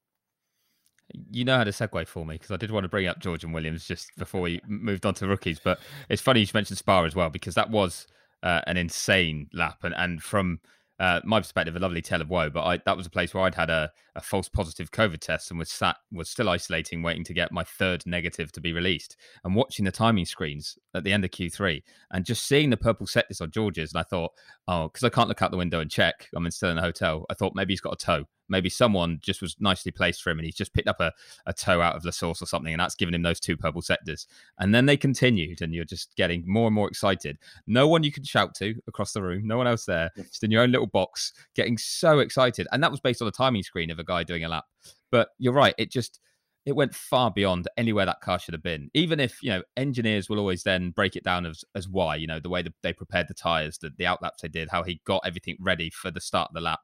You 1.31 1.45
know 1.45 1.59
how 1.59 1.65
to 1.65 1.71
segue 1.71 2.09
for 2.09 2.27
me 2.27 2.35
because 2.35 2.51
I 2.51 2.57
did 2.57 2.73
want 2.73 2.85
to 2.85 2.89
bring 2.89 3.07
up 3.07 3.21
George 3.21 3.45
and 3.45 3.55
Williams 3.55 3.87
just 3.87 4.11
before 4.17 4.41
we 4.41 4.61
moved 4.67 5.07
on 5.07 5.15
to 5.15 5.29
rookies, 5.29 5.61
but 5.61 5.79
it's 6.09 6.23
funny 6.23 6.41
you 6.41 6.47
mentioned 6.53 6.79
Spa 6.79 7.05
as 7.05 7.15
well 7.15 7.31
because 7.31 7.55
that 7.55 7.71
was 7.71 8.09
uh, 8.43 8.63
an 8.67 8.77
insane 8.77 9.49
lap, 9.53 9.79
and 9.85 9.95
and 9.95 10.23
from 10.23 10.61
uh, 10.99 11.21
my 11.25 11.41
perspective, 11.41 11.77
a 11.77 11.79
lovely 11.79 12.01
tale 12.01 12.23
of 12.23 12.31
woe. 12.31 12.49
But 12.49 12.65
I, 12.65 12.79
that 12.87 12.97
was 12.97 13.07
a 13.07 13.11
place 13.11 13.35
where 13.35 13.45
I'd 13.45 13.55
had 13.55 13.69
a, 13.69 13.91
a, 14.15 14.21
false 14.21 14.49
positive 14.49 14.91
COVID 14.91 15.21
test 15.21 15.51
and 15.51 15.59
was 15.59 15.71
sat, 15.71 15.97
was 16.11 16.31
still 16.31 16.49
isolating, 16.49 17.03
waiting 17.03 17.25
to 17.25 17.35
get 17.35 17.53
my 17.53 17.65
third 17.65 18.03
negative 18.07 18.51
to 18.53 18.61
be 18.61 18.73
released, 18.73 19.17
and 19.45 19.55
watching 19.55 19.85
the 19.85 19.93
timing 19.93 20.25
screens 20.25 20.79
at 20.95 21.05
the 21.05 21.13
end 21.13 21.25
of 21.25 21.31
Q3, 21.31 21.83
and 22.13 22.25
just 22.25 22.47
seeing 22.47 22.71
the 22.71 22.77
purple 22.77 23.07
set 23.07 23.27
list 23.29 23.43
on 23.43 23.51
George's, 23.51 23.93
and 23.93 24.01
I 24.01 24.05
thought, 24.05 24.33
oh, 24.69 24.89
because 24.89 25.05
I 25.05 25.11
can't 25.11 25.29
look 25.29 25.43
out 25.43 25.51
the 25.51 25.57
window 25.57 25.81
and 25.81 25.91
check, 25.91 26.29
I'm 26.35 26.51
still 26.51 26.71
in 26.71 26.79
a 26.79 26.83
hotel. 26.83 27.27
I 27.29 27.35
thought 27.35 27.55
maybe 27.55 27.73
he's 27.73 27.81
got 27.81 27.93
a 27.93 28.05
tow, 28.05 28.25
maybe 28.49 28.69
someone 28.69 29.19
just 29.23 29.43
was 29.43 29.57
nicely 29.61 29.93
placed 29.93 30.23
for 30.23 30.31
him 30.31 30.39
and 30.39 30.47
he's 30.47 30.55
just 30.55 30.75
picked 30.75 30.89
up 30.89 31.01
a, 31.01 31.13
a 31.47 31.53
tow 31.53 31.81
out 31.81 31.97
of 31.97 32.03
the 32.03 32.13
source 32.13 32.43
or 32.43 32.47
something 32.47 32.73
and 32.73 32.81
that's 32.81 32.95
given 32.95 33.15
him 33.15 33.23
those 33.23 33.41
two 33.41 33.57
purple 33.57 33.83
sectors. 33.83 34.27
And 34.59 34.75
then 34.75 34.87
they 34.87 34.97
continued 34.97 35.63
and 35.63 35.75
you're 35.75 35.85
just 35.85 36.15
getting 36.17 36.45
more 36.47 36.67
and 36.67 36.75
more 36.75 36.89
excited. 36.89 37.39
No 37.67 37.89
one 37.89 38.03
you 38.03 38.13
can 38.13 38.25
shout 38.25 38.55
to 38.57 38.75
across 38.87 39.13
the 39.13 39.23
room 39.23 39.47
no 39.47 39.57
one 39.57 39.67
else 39.67 39.85
there 39.85 40.11
just 40.17 40.45
in 40.45 40.51
your 40.51 40.63
own 40.63 40.73
little 40.73 40.87
box 40.87 41.33
getting 41.55 41.79
so 41.79 42.21
excited. 42.21 42.67
And 42.73 42.83
that 42.83 42.91
was 42.91 43.01
based 43.01 43.23
on 43.23 43.27
the 43.27 43.33
timing 43.33 43.63
screen 43.63 43.91
of 43.91 43.99
a 43.99 44.05
guy 44.05 44.23
doing 44.23 44.45
a 44.45 44.49
lap. 44.49 44.65
But 45.11 45.29
you're 45.39 45.53
right 45.53 45.75
it 45.79 45.91
just 45.91 46.21
it 46.67 46.75
went 46.75 46.93
far 46.93 47.31
beyond 47.31 47.69
anywhere 47.77 48.05
that 48.05 48.21
car 48.21 48.41
should 48.41 48.53
have 48.53 48.63
been. 48.63 48.91
Even 48.93 49.21
if 49.21 49.41
you 49.41 49.51
know 49.51 49.63
engineers 49.77 50.29
will 50.29 50.41
always 50.41 50.65
then 50.65 50.91
break 50.91 51.15
it 51.15 51.23
down 51.23 51.47
as 51.47 51.65
as 51.75 51.89
why 51.89 52.17
you 52.17 52.27
know 52.27 52.41
the 52.41 52.49
way 52.49 52.61
that 52.61 52.75
they 52.83 52.93
prepared 52.93 53.29
the 53.29 53.35
tires, 53.35 53.79
the 53.79 53.91
the 53.97 54.05
outlaps 54.05 54.43
they 54.43 54.49
did, 54.49 54.69
how 54.69 54.83
he 54.83 55.01
got 55.05 55.23
everything 55.25 55.57
ready 55.61 55.89
for 55.91 56.11
the 56.11 56.21
start 56.21 56.51
of 56.51 56.55
the 56.55 56.61
lap 56.61 56.81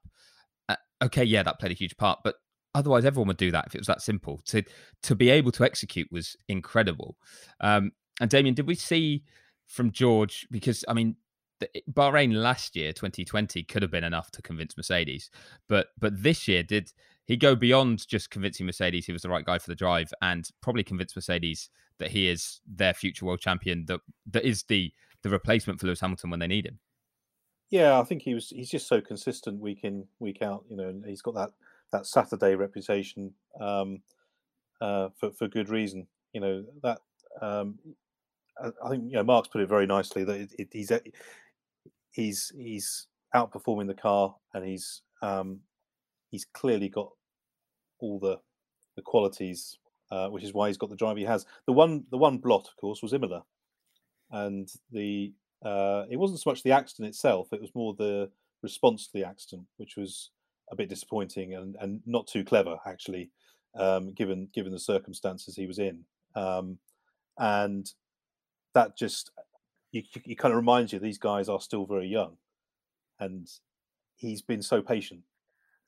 okay, 1.02 1.24
yeah, 1.24 1.42
that 1.42 1.58
played 1.58 1.72
a 1.72 1.76
huge 1.76 1.96
part, 1.96 2.20
but 2.24 2.36
otherwise 2.74 3.04
everyone 3.04 3.28
would 3.28 3.36
do 3.36 3.50
that 3.50 3.66
if 3.66 3.74
it 3.74 3.80
was 3.80 3.86
that 3.86 4.02
simple. 4.02 4.40
To 4.46 4.62
to 5.02 5.14
be 5.14 5.30
able 5.30 5.52
to 5.52 5.64
execute 5.64 6.10
was 6.10 6.36
incredible. 6.48 7.16
Um, 7.60 7.92
and 8.20 8.30
Damien, 8.30 8.54
did 8.54 8.66
we 8.66 8.74
see 8.74 9.24
from 9.66 9.90
George? 9.90 10.46
Because 10.50 10.84
I 10.88 10.94
mean, 10.94 11.16
the, 11.60 11.68
Bahrain 11.92 12.34
last 12.34 12.76
year, 12.76 12.92
2020, 12.92 13.62
could 13.64 13.82
have 13.82 13.90
been 13.90 14.04
enough 14.04 14.30
to 14.32 14.42
convince 14.42 14.76
Mercedes, 14.76 15.30
but 15.68 15.88
but 15.98 16.22
this 16.22 16.48
year 16.48 16.62
did 16.62 16.92
he 17.24 17.36
go 17.36 17.54
beyond 17.54 18.06
just 18.08 18.30
convincing 18.30 18.66
Mercedes 18.66 19.06
he 19.06 19.12
was 19.12 19.22
the 19.22 19.28
right 19.28 19.44
guy 19.44 19.58
for 19.58 19.70
the 19.70 19.76
drive 19.76 20.12
and 20.22 20.50
probably 20.60 20.82
convince 20.82 21.14
Mercedes 21.14 21.70
that 21.98 22.10
he 22.10 22.28
is 22.28 22.60
their 22.66 22.92
future 22.92 23.24
world 23.24 23.40
champion 23.40 23.84
that 23.86 24.00
that 24.30 24.44
is 24.44 24.64
the 24.64 24.92
the 25.22 25.30
replacement 25.30 25.78
for 25.78 25.86
Lewis 25.86 26.00
Hamilton 26.00 26.30
when 26.30 26.40
they 26.40 26.48
need 26.48 26.66
him. 26.66 26.80
Yeah, 27.72 27.98
I 27.98 28.04
think 28.04 28.20
he 28.20 28.34
was. 28.34 28.50
He's 28.50 28.70
just 28.70 28.86
so 28.86 29.00
consistent 29.00 29.58
week 29.58 29.80
in, 29.82 30.06
week 30.20 30.42
out. 30.42 30.62
You 30.68 30.76
know, 30.76 30.88
and 30.90 31.04
he's 31.06 31.22
got 31.22 31.34
that 31.34 31.50
that 31.90 32.06
Saturday 32.06 32.54
reputation 32.54 33.32
um, 33.58 34.02
uh, 34.82 35.08
for 35.18 35.32
for 35.32 35.48
good 35.48 35.70
reason. 35.70 36.06
You 36.34 36.42
know 36.42 36.64
that. 36.82 37.00
Um, 37.40 37.78
I 38.62 38.90
think 38.90 39.04
you 39.04 39.14
know 39.14 39.24
Mark's 39.24 39.48
put 39.48 39.62
it 39.62 39.70
very 39.70 39.86
nicely 39.86 40.22
that 40.22 40.36
it, 40.38 40.52
it, 40.58 40.68
he's 40.70 40.92
he's 42.10 42.52
he's 42.54 43.06
outperforming 43.34 43.86
the 43.86 43.94
car 43.94 44.36
and 44.52 44.66
he's 44.66 45.00
um, 45.22 45.60
he's 46.30 46.44
clearly 46.44 46.90
got 46.90 47.10
all 48.00 48.18
the 48.18 48.38
the 48.96 49.02
qualities, 49.02 49.78
uh, 50.10 50.28
which 50.28 50.44
is 50.44 50.52
why 50.52 50.68
he's 50.68 50.76
got 50.76 50.90
the 50.90 50.96
drive 50.96 51.16
he 51.16 51.24
has. 51.24 51.46
The 51.66 51.72
one 51.72 52.04
the 52.10 52.18
one 52.18 52.36
blot, 52.36 52.68
of 52.68 52.76
course, 52.76 53.00
was 53.02 53.14
Imola, 53.14 53.44
and 54.30 54.68
the 54.90 55.32
uh, 55.64 56.04
it 56.10 56.16
wasn't 56.16 56.40
so 56.40 56.50
much 56.50 56.62
the 56.62 56.72
accident 56.72 57.08
itself; 57.08 57.52
it 57.52 57.60
was 57.60 57.74
more 57.74 57.94
the 57.94 58.30
response 58.62 59.06
to 59.06 59.12
the 59.14 59.26
accident, 59.26 59.66
which 59.76 59.96
was 59.96 60.30
a 60.70 60.76
bit 60.76 60.88
disappointing 60.88 61.54
and, 61.54 61.76
and 61.80 62.00
not 62.06 62.26
too 62.26 62.44
clever, 62.44 62.76
actually, 62.86 63.30
um, 63.76 64.12
given 64.12 64.48
given 64.54 64.72
the 64.72 64.78
circumstances 64.78 65.56
he 65.56 65.66
was 65.66 65.78
in. 65.78 66.04
Um, 66.34 66.78
and 67.38 67.90
that 68.74 68.96
just 68.96 69.30
you, 69.92 70.02
you 70.24 70.36
kind 70.36 70.52
of 70.52 70.56
reminds 70.56 70.92
you 70.92 70.98
these 70.98 71.18
guys 71.18 71.48
are 71.48 71.60
still 71.60 71.86
very 71.86 72.06
young, 72.06 72.36
and 73.20 73.48
he's 74.16 74.42
been 74.42 74.62
so 74.62 74.82
patient. 74.82 75.20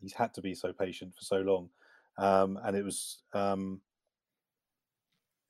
He's 0.00 0.12
had 0.12 0.34
to 0.34 0.42
be 0.42 0.54
so 0.54 0.72
patient 0.72 1.14
for 1.14 1.24
so 1.24 1.38
long, 1.38 1.70
um, 2.18 2.58
and 2.64 2.76
it 2.76 2.84
was 2.84 3.22
um, 3.32 3.80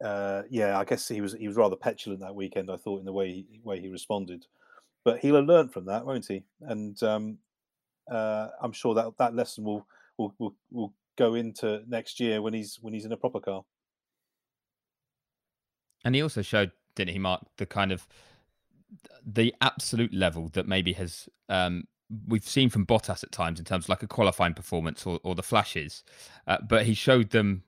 uh, 0.03 0.43
yeah, 0.51 0.79
I 0.79 0.85
guess 0.85 1.09
he 1.09 1.21
was 1.21 1.35
he 1.35 1.49
was 1.49 1.57
rather 1.57 1.77
petulant 1.77 2.21
that 2.21 2.35
weekend. 2.35 2.71
I 2.71 2.77
thought 2.77 3.01
in 3.01 3.05
the 3.05 3.13
way 3.13 3.33
he, 3.33 3.61
way 3.63 3.81
he 3.81 3.89
responded, 3.89 4.47
but 5.05 5.21
he'll 5.21 5.37
have 5.37 5.47
learned 5.47 5.73
from 5.73 5.87
that, 5.87 6.05
won't 6.05 6.27
he? 6.27 6.43
And 6.63 7.01
um, 7.03 7.39
uh, 8.11 8.49
I'm 8.61 8.73
sure 8.73 8.95
that 8.95 9.17
that 9.19 9.35
lesson 9.35 9.65
will, 9.65 9.87
will 10.19 10.35
will 10.39 10.55
will 10.71 10.93
go 11.17 11.35
into 11.35 11.83
next 11.87 12.21
year 12.21 12.43
when 12.43 12.55
he's 12.55 12.79
when 12.81 12.93
he's 12.93 13.05
in 13.05 13.13
a 13.13 13.17
proper 13.17 13.41
car. 13.41 13.65
And 16.05 16.15
he 16.15 16.23
also 16.23 16.43
showed, 16.43 16.73
didn't 16.97 17.13
he, 17.13 17.19
Mark, 17.19 17.47
the 17.57 17.67
kind 17.67 17.91
of 17.91 18.07
the 19.25 19.55
absolute 19.61 20.13
level 20.13 20.49
that 20.53 20.69
maybe 20.69 20.93
has 20.93 21.29
um, 21.49 21.85
we've 22.29 22.47
seen 22.47 22.69
from 22.69 22.87
Bottas 22.87 23.25
at 23.25 23.33
times 23.33 23.59
in 23.59 23.65
terms 23.65 23.87
of 23.87 23.89
like 23.89 24.03
a 24.03 24.07
qualifying 24.07 24.55
performance 24.55 25.07
or, 25.07 25.19
or 25.23 25.35
the 25.35 25.43
flashes, 25.43 26.05
uh, 26.47 26.59
but 26.69 26.85
he 26.85 26.95
showed 26.95 27.31
them 27.31 27.63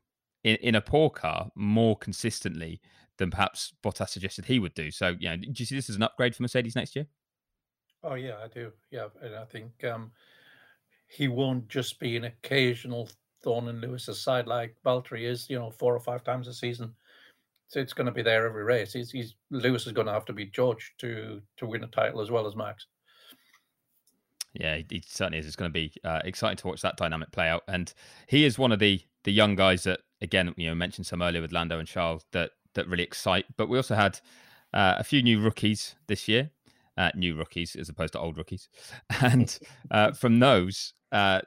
in, 0.46 0.56
in 0.56 0.74
a 0.76 0.80
poor 0.80 1.10
car 1.10 1.50
more 1.56 1.96
consistently 1.96 2.80
than 3.18 3.30
perhaps 3.30 3.72
Bottas 3.82 4.10
suggested 4.10 4.44
he 4.44 4.60
would 4.60 4.74
do. 4.74 4.90
So, 4.90 5.16
yeah, 5.18 5.34
do 5.36 5.52
you 5.54 5.66
see 5.66 5.74
this 5.74 5.90
as 5.90 5.96
an 5.96 6.02
upgrade 6.02 6.36
for 6.36 6.42
Mercedes 6.42 6.76
next 6.76 6.94
year? 6.94 7.06
Oh 8.04 8.14
yeah, 8.14 8.36
I 8.42 8.48
do. 8.48 8.72
Yeah, 8.90 9.08
and 9.20 9.34
I 9.34 9.44
think 9.44 9.72
um, 9.84 10.12
he 11.08 11.26
won't 11.26 11.68
just 11.68 11.98
be 11.98 12.16
an 12.16 12.24
occasional 12.24 13.08
thorn 13.42 13.66
in 13.66 13.80
Lewis's 13.80 14.20
side 14.20 14.46
like 14.46 14.76
Valtteri 14.84 15.22
is. 15.22 15.50
You 15.50 15.58
know, 15.58 15.70
four 15.70 15.94
or 15.94 16.00
five 16.00 16.22
times 16.22 16.46
a 16.46 16.54
season. 16.54 16.94
So 17.68 17.80
it's 17.80 17.92
going 17.92 18.06
to 18.06 18.12
be 18.12 18.22
there 18.22 18.46
every 18.46 18.62
race. 18.62 18.92
He's, 18.92 19.10
he's 19.10 19.34
Lewis 19.50 19.86
is 19.86 19.92
going 19.92 20.06
to 20.06 20.12
have 20.12 20.24
to 20.26 20.32
beat 20.32 20.52
George 20.52 20.94
to 20.98 21.42
to 21.56 21.66
win 21.66 21.82
a 21.82 21.88
title 21.88 22.20
as 22.20 22.30
well 22.30 22.46
as 22.46 22.54
Max. 22.54 22.86
Yeah, 24.52 24.78
he 24.88 25.02
certainly 25.04 25.38
is. 25.38 25.46
It's 25.46 25.56
going 25.56 25.70
to 25.70 25.72
be 25.72 25.92
uh, 26.04 26.20
exciting 26.24 26.58
to 26.58 26.68
watch 26.68 26.82
that 26.82 26.96
dynamic 26.96 27.32
play 27.32 27.48
out. 27.48 27.64
And 27.66 27.92
he 28.28 28.44
is 28.44 28.58
one 28.58 28.70
of 28.70 28.78
the 28.78 29.00
the 29.24 29.32
young 29.32 29.56
guys 29.56 29.82
that, 29.82 30.00
again, 30.20 30.52
you 30.56 30.66
know, 30.66 30.74
mentioned 30.74 31.06
some 31.06 31.22
earlier 31.22 31.42
with 31.42 31.52
Lando 31.52 31.78
and 31.78 31.88
Charles 31.88 32.24
that 32.32 32.50
that 32.74 32.88
really 32.88 33.02
excite. 33.02 33.46
But 33.56 33.68
we 33.68 33.76
also 33.76 33.94
had 33.94 34.18
uh, 34.72 34.96
a 34.98 35.04
few 35.04 35.22
new 35.22 35.40
rookies 35.40 35.94
this 36.06 36.28
year, 36.28 36.50
uh, 36.96 37.10
new 37.14 37.36
rookies 37.36 37.76
as 37.76 37.88
opposed 37.88 38.12
to 38.14 38.20
old 38.20 38.36
rookies, 38.36 38.68
and 39.22 39.58
uh, 39.90 40.12
from 40.12 40.38
those, 40.38 40.94
uh, 41.12 41.40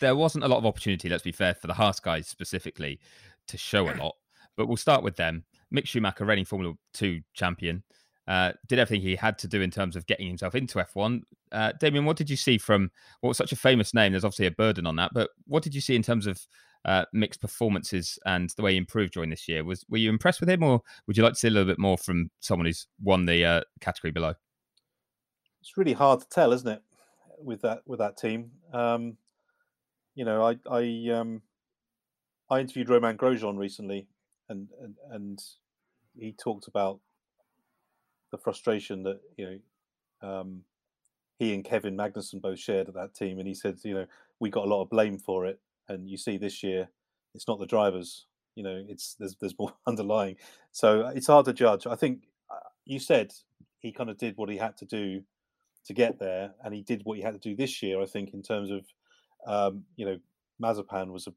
there 0.00 0.16
wasn't 0.16 0.44
a 0.44 0.48
lot 0.48 0.58
of 0.58 0.66
opportunity. 0.66 1.08
Let's 1.08 1.22
be 1.22 1.32
fair 1.32 1.54
for 1.54 1.66
the 1.66 1.74
Haas 1.74 2.00
guys 2.00 2.26
specifically 2.26 3.00
to 3.48 3.58
show 3.58 3.88
a 3.90 3.94
lot. 3.96 4.14
But 4.56 4.66
we'll 4.66 4.76
start 4.76 5.02
with 5.02 5.16
them. 5.16 5.44
Mick 5.74 5.86
Schumacher, 5.86 6.24
reigning 6.24 6.44
Formula 6.44 6.74
Two 6.92 7.20
champion. 7.34 7.82
Uh, 8.30 8.52
did 8.68 8.78
everything 8.78 9.02
he 9.02 9.16
had 9.16 9.36
to 9.38 9.48
do 9.48 9.60
in 9.60 9.72
terms 9.72 9.96
of 9.96 10.06
getting 10.06 10.28
himself 10.28 10.54
into 10.54 10.78
F1. 10.78 11.22
Uh, 11.50 11.72
Damien, 11.80 12.04
what 12.04 12.16
did 12.16 12.30
you 12.30 12.36
see 12.36 12.58
from 12.58 12.88
was 13.22 13.36
such 13.36 13.50
a 13.50 13.56
famous 13.56 13.92
name? 13.92 14.12
There's 14.12 14.24
obviously 14.24 14.46
a 14.46 14.52
burden 14.52 14.86
on 14.86 14.94
that, 14.96 15.10
but 15.12 15.30
what 15.48 15.64
did 15.64 15.74
you 15.74 15.80
see 15.80 15.96
in 15.96 16.02
terms 16.02 16.28
of 16.28 16.40
uh, 16.84 17.04
mixed 17.12 17.40
performances 17.40 18.18
and 18.24 18.50
the 18.56 18.62
way 18.62 18.72
he 18.72 18.78
improved 18.78 19.12
during 19.12 19.30
this 19.30 19.48
year? 19.48 19.64
Was 19.64 19.84
were 19.88 19.98
you 19.98 20.10
impressed 20.10 20.40
with 20.40 20.50
him, 20.50 20.62
or 20.62 20.80
would 21.06 21.16
you 21.16 21.22
like 21.22 21.34
to 21.34 21.38
see 21.38 21.48
a 21.48 21.50
little 21.50 21.70
bit 21.70 21.78
more 21.78 21.98
from 21.98 22.30
someone 22.40 22.66
who's 22.66 22.86
won 23.02 23.26
the 23.26 23.44
uh, 23.44 23.60
category 23.80 24.10
below? 24.10 24.34
It's 25.60 25.76
really 25.76 25.92
hard 25.92 26.20
to 26.20 26.28
tell, 26.28 26.52
isn't 26.52 26.68
it, 26.68 26.82
with 27.38 27.62
that 27.62 27.82
with 27.86 27.98
that 27.98 28.16
team? 28.16 28.50
Um, 28.72 29.16
you 30.14 30.24
know, 30.24 30.42
I 30.42 30.58
I 30.70 31.10
um, 31.12 31.42
I 32.48 32.60
interviewed 32.60 32.88
Romain 32.88 33.16
Grosjean 33.16 33.58
recently, 33.58 34.06
and 34.48 34.68
and, 34.82 34.94
and 35.10 35.42
he 36.18 36.32
talked 36.32 36.66
about 36.66 37.00
the 38.30 38.38
frustration 38.38 39.02
that 39.02 39.20
you 39.36 39.60
know 40.22 40.28
um, 40.28 40.62
he 41.38 41.54
and 41.54 41.64
Kevin 41.64 41.96
Magnussen 41.96 42.40
both 42.40 42.58
shared 42.58 42.88
at 42.88 42.94
that 42.94 43.14
team, 43.14 43.38
and 43.38 43.48
he 43.48 43.54
said, 43.54 43.78
you 43.82 43.94
know, 43.94 44.06
we 44.40 44.50
got 44.50 44.66
a 44.66 44.68
lot 44.68 44.82
of 44.82 44.90
blame 44.90 45.18
for 45.18 45.46
it, 45.46 45.58
and 45.90 46.08
you 46.08 46.16
see 46.16 46.38
this 46.38 46.62
year, 46.62 46.88
it's 47.34 47.48
not 47.48 47.58
the 47.58 47.66
drivers, 47.66 48.26
you 48.54 48.62
know, 48.62 48.84
it's 48.88 49.14
there's 49.18 49.36
there's 49.40 49.58
more 49.58 49.72
underlying, 49.86 50.36
so 50.72 51.02
uh, 51.02 51.12
it's 51.14 51.26
hard 51.26 51.44
to 51.46 51.52
judge. 51.52 51.86
I 51.86 51.96
think 51.96 52.28
uh, 52.50 52.68
you 52.84 52.98
said 52.98 53.32
he 53.80 53.92
kind 53.92 54.10
of 54.10 54.18
did 54.18 54.36
what 54.36 54.48
he 54.48 54.56
had 54.56 54.76
to 54.78 54.84
do 54.84 55.22
to 55.86 55.94
get 55.94 56.18
there, 56.18 56.52
and 56.64 56.74
he 56.74 56.82
did 56.82 57.02
what 57.04 57.16
he 57.16 57.22
had 57.22 57.34
to 57.34 57.48
do 57.48 57.56
this 57.56 57.82
year. 57.82 58.00
I 58.00 58.06
think 58.06 58.32
in 58.34 58.42
terms 58.42 58.70
of, 58.70 58.86
um, 59.46 59.84
you 59.96 60.06
know, 60.06 60.18
Mazepin 60.62 61.10
was 61.10 61.26
a, 61.26 61.32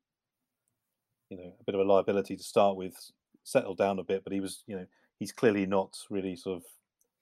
you 1.30 1.38
know, 1.38 1.54
a 1.60 1.64
bit 1.66 1.76
of 1.76 1.82
a 1.82 1.84
liability 1.84 2.36
to 2.36 2.44
start 2.44 2.76
with, 2.76 2.96
settled 3.44 3.78
down 3.78 4.00
a 4.00 4.04
bit, 4.04 4.24
but 4.24 4.34
he 4.34 4.42
was, 4.42 4.64
you 4.68 4.76
know, 4.76 4.86
he's 5.20 5.32
clearly 5.32 5.66
not 5.66 5.98
really 6.10 6.36
sort 6.36 6.58
of 6.58 6.64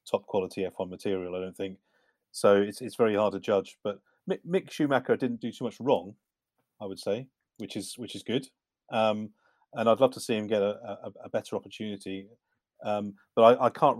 top 0.09 0.25
quality 0.25 0.67
F1 0.67 0.89
material. 0.89 1.36
I 1.36 1.39
don't 1.39 1.55
think 1.55 1.77
so. 2.32 2.55
It's 2.55 2.82
it's 2.82 2.95
very 2.95 3.15
hard 3.15 3.34
to 3.34 3.39
judge. 3.39 3.77
But 3.84 3.99
Mick, 4.29 4.39
Mick 4.47 4.71
Schumacher 4.71 5.15
didn't 5.15 5.41
do 5.41 5.51
too 5.51 5.65
much 5.65 5.79
wrong, 5.79 6.15
I 6.82 6.86
would 6.86 6.99
say, 6.99 7.27
which 7.57 7.75
is 7.75 7.95
which 7.97 8.15
is 8.15 8.23
good. 8.23 8.47
Um, 8.91 9.29
and 9.73 9.88
I'd 9.89 9.99
love 9.99 10.11
to 10.11 10.19
see 10.19 10.36
him 10.36 10.47
get 10.47 10.61
a, 10.61 10.75
a, 11.05 11.11
a 11.25 11.29
better 11.29 11.55
opportunity. 11.55 12.27
Um, 12.86 13.13
but 13.36 13.43
I, 13.43 13.65
I 13.65 13.69
can't 13.69 13.97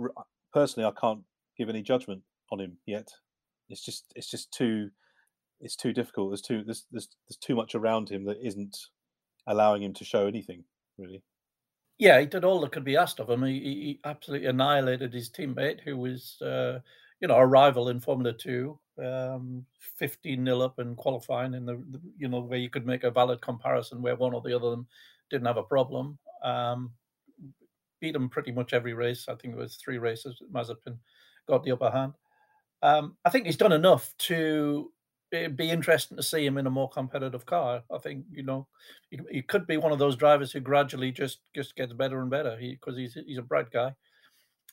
personally, 0.54 0.88
I 0.88 1.00
can't 1.00 1.22
give 1.58 1.70
any 1.70 1.82
judgment 1.82 2.22
on 2.52 2.60
him 2.60 2.78
yet. 2.86 3.08
It's 3.70 3.86
just 3.86 4.12
it's 4.16 4.30
just 4.30 4.52
too 4.52 4.90
it's 5.62 5.76
too 5.76 5.94
difficult. 5.94 6.32
There's 6.32 6.42
too 6.42 6.64
there's 6.66 6.86
there's, 6.92 7.10
there's 7.28 7.38
too 7.38 7.56
much 7.56 7.76
around 7.76 8.10
him 8.10 8.26
that 8.26 8.46
isn't 8.46 8.78
allowing 9.48 9.84
him 9.84 9.94
to 9.94 10.04
show 10.04 10.28
anything 10.28 10.64
really. 10.98 11.24
Yeah, 11.98 12.20
he 12.20 12.26
did 12.26 12.44
all 12.44 12.62
that 12.62 12.72
could 12.72 12.84
be 12.84 12.98
asked 12.98 13.20
of 13.20 13.30
him. 13.30 13.44
He, 13.44 13.60
he 13.60 14.00
absolutely 14.06 14.48
annihilated 14.48 15.14
his 15.14 15.30
teammate, 15.30 15.82
who 15.82 15.98
was, 15.98 16.42
uh, 16.42 16.80
you 17.20 17.28
know, 17.28 17.36
a 17.36 17.46
rival 17.46 17.90
in 17.90 18.00
Formula 18.00 18.34
Two, 18.34 18.80
um, 19.02 19.66
15 19.98 20.44
nil 20.44 20.62
up 20.62 20.80
in 20.80 20.96
qualifying 20.96 21.54
in 21.54 21.66
the, 21.66 21.76
the, 21.90 22.02
you 22.18 22.28
know, 22.28 22.42
where 22.42 22.60
you 22.60 22.70
could 22.70 22.86
make 22.86 23.04
a 23.04 23.12
valid 23.12 23.42
comparison 23.42 24.02
where 24.02 24.16
one 24.16 24.34
or 24.34 24.42
the 24.42 24.56
other 24.56 24.68
of 24.68 24.72
them 24.72 24.88
didn't 25.30 25.48
have 25.48 25.58
a 25.58 25.64
problem. 25.64 26.18
Um, 26.44 26.92
beat 28.00 28.16
him 28.16 28.30
pretty 28.30 28.52
much 28.52 28.74
every 28.74 28.94
race. 28.94 29.26
I 29.28 29.36
think 29.36 29.54
it 29.54 29.58
was 29.58 29.76
three 29.76 29.98
races. 29.98 30.42
Mazepin 30.52 30.98
got 31.48 31.64
the 31.64 31.72
upper 31.72 31.92
hand. 31.92 32.14
Um, 32.82 33.16
I 33.26 33.30
think 33.30 33.46
he's 33.46 33.58
done 33.58 33.74
enough 33.74 34.14
to 34.20 34.92
it'd 35.32 35.56
be 35.56 35.70
interesting 35.70 36.18
to 36.18 36.24
see 36.24 36.46
him 36.46 36.58
in 36.58 36.68
a 36.68 36.72
more 36.72 36.90
competitive 36.90 37.46
car. 37.46 37.84
I 37.92 37.98
think 38.00 38.26
you 38.32 38.44
know 38.44 38.68
he, 39.10 39.20
he 39.30 39.42
could 39.42 39.68
be 39.68 39.78
one 39.78 39.92
of 39.92 40.00
those 40.00 40.16
drivers 40.16 40.52
who 40.52 40.60
gradually 40.60 41.12
just 41.12 41.40
just 41.56 41.76
gets 41.76 41.94
better 41.94 42.22
and 42.22 42.30
better 42.30 42.58
because 42.60 42.96
he, 42.98 43.04
he's 43.04 43.18
he's 43.26 43.38
a 43.38 43.44
bright 43.44 43.72
guy. 43.72 43.94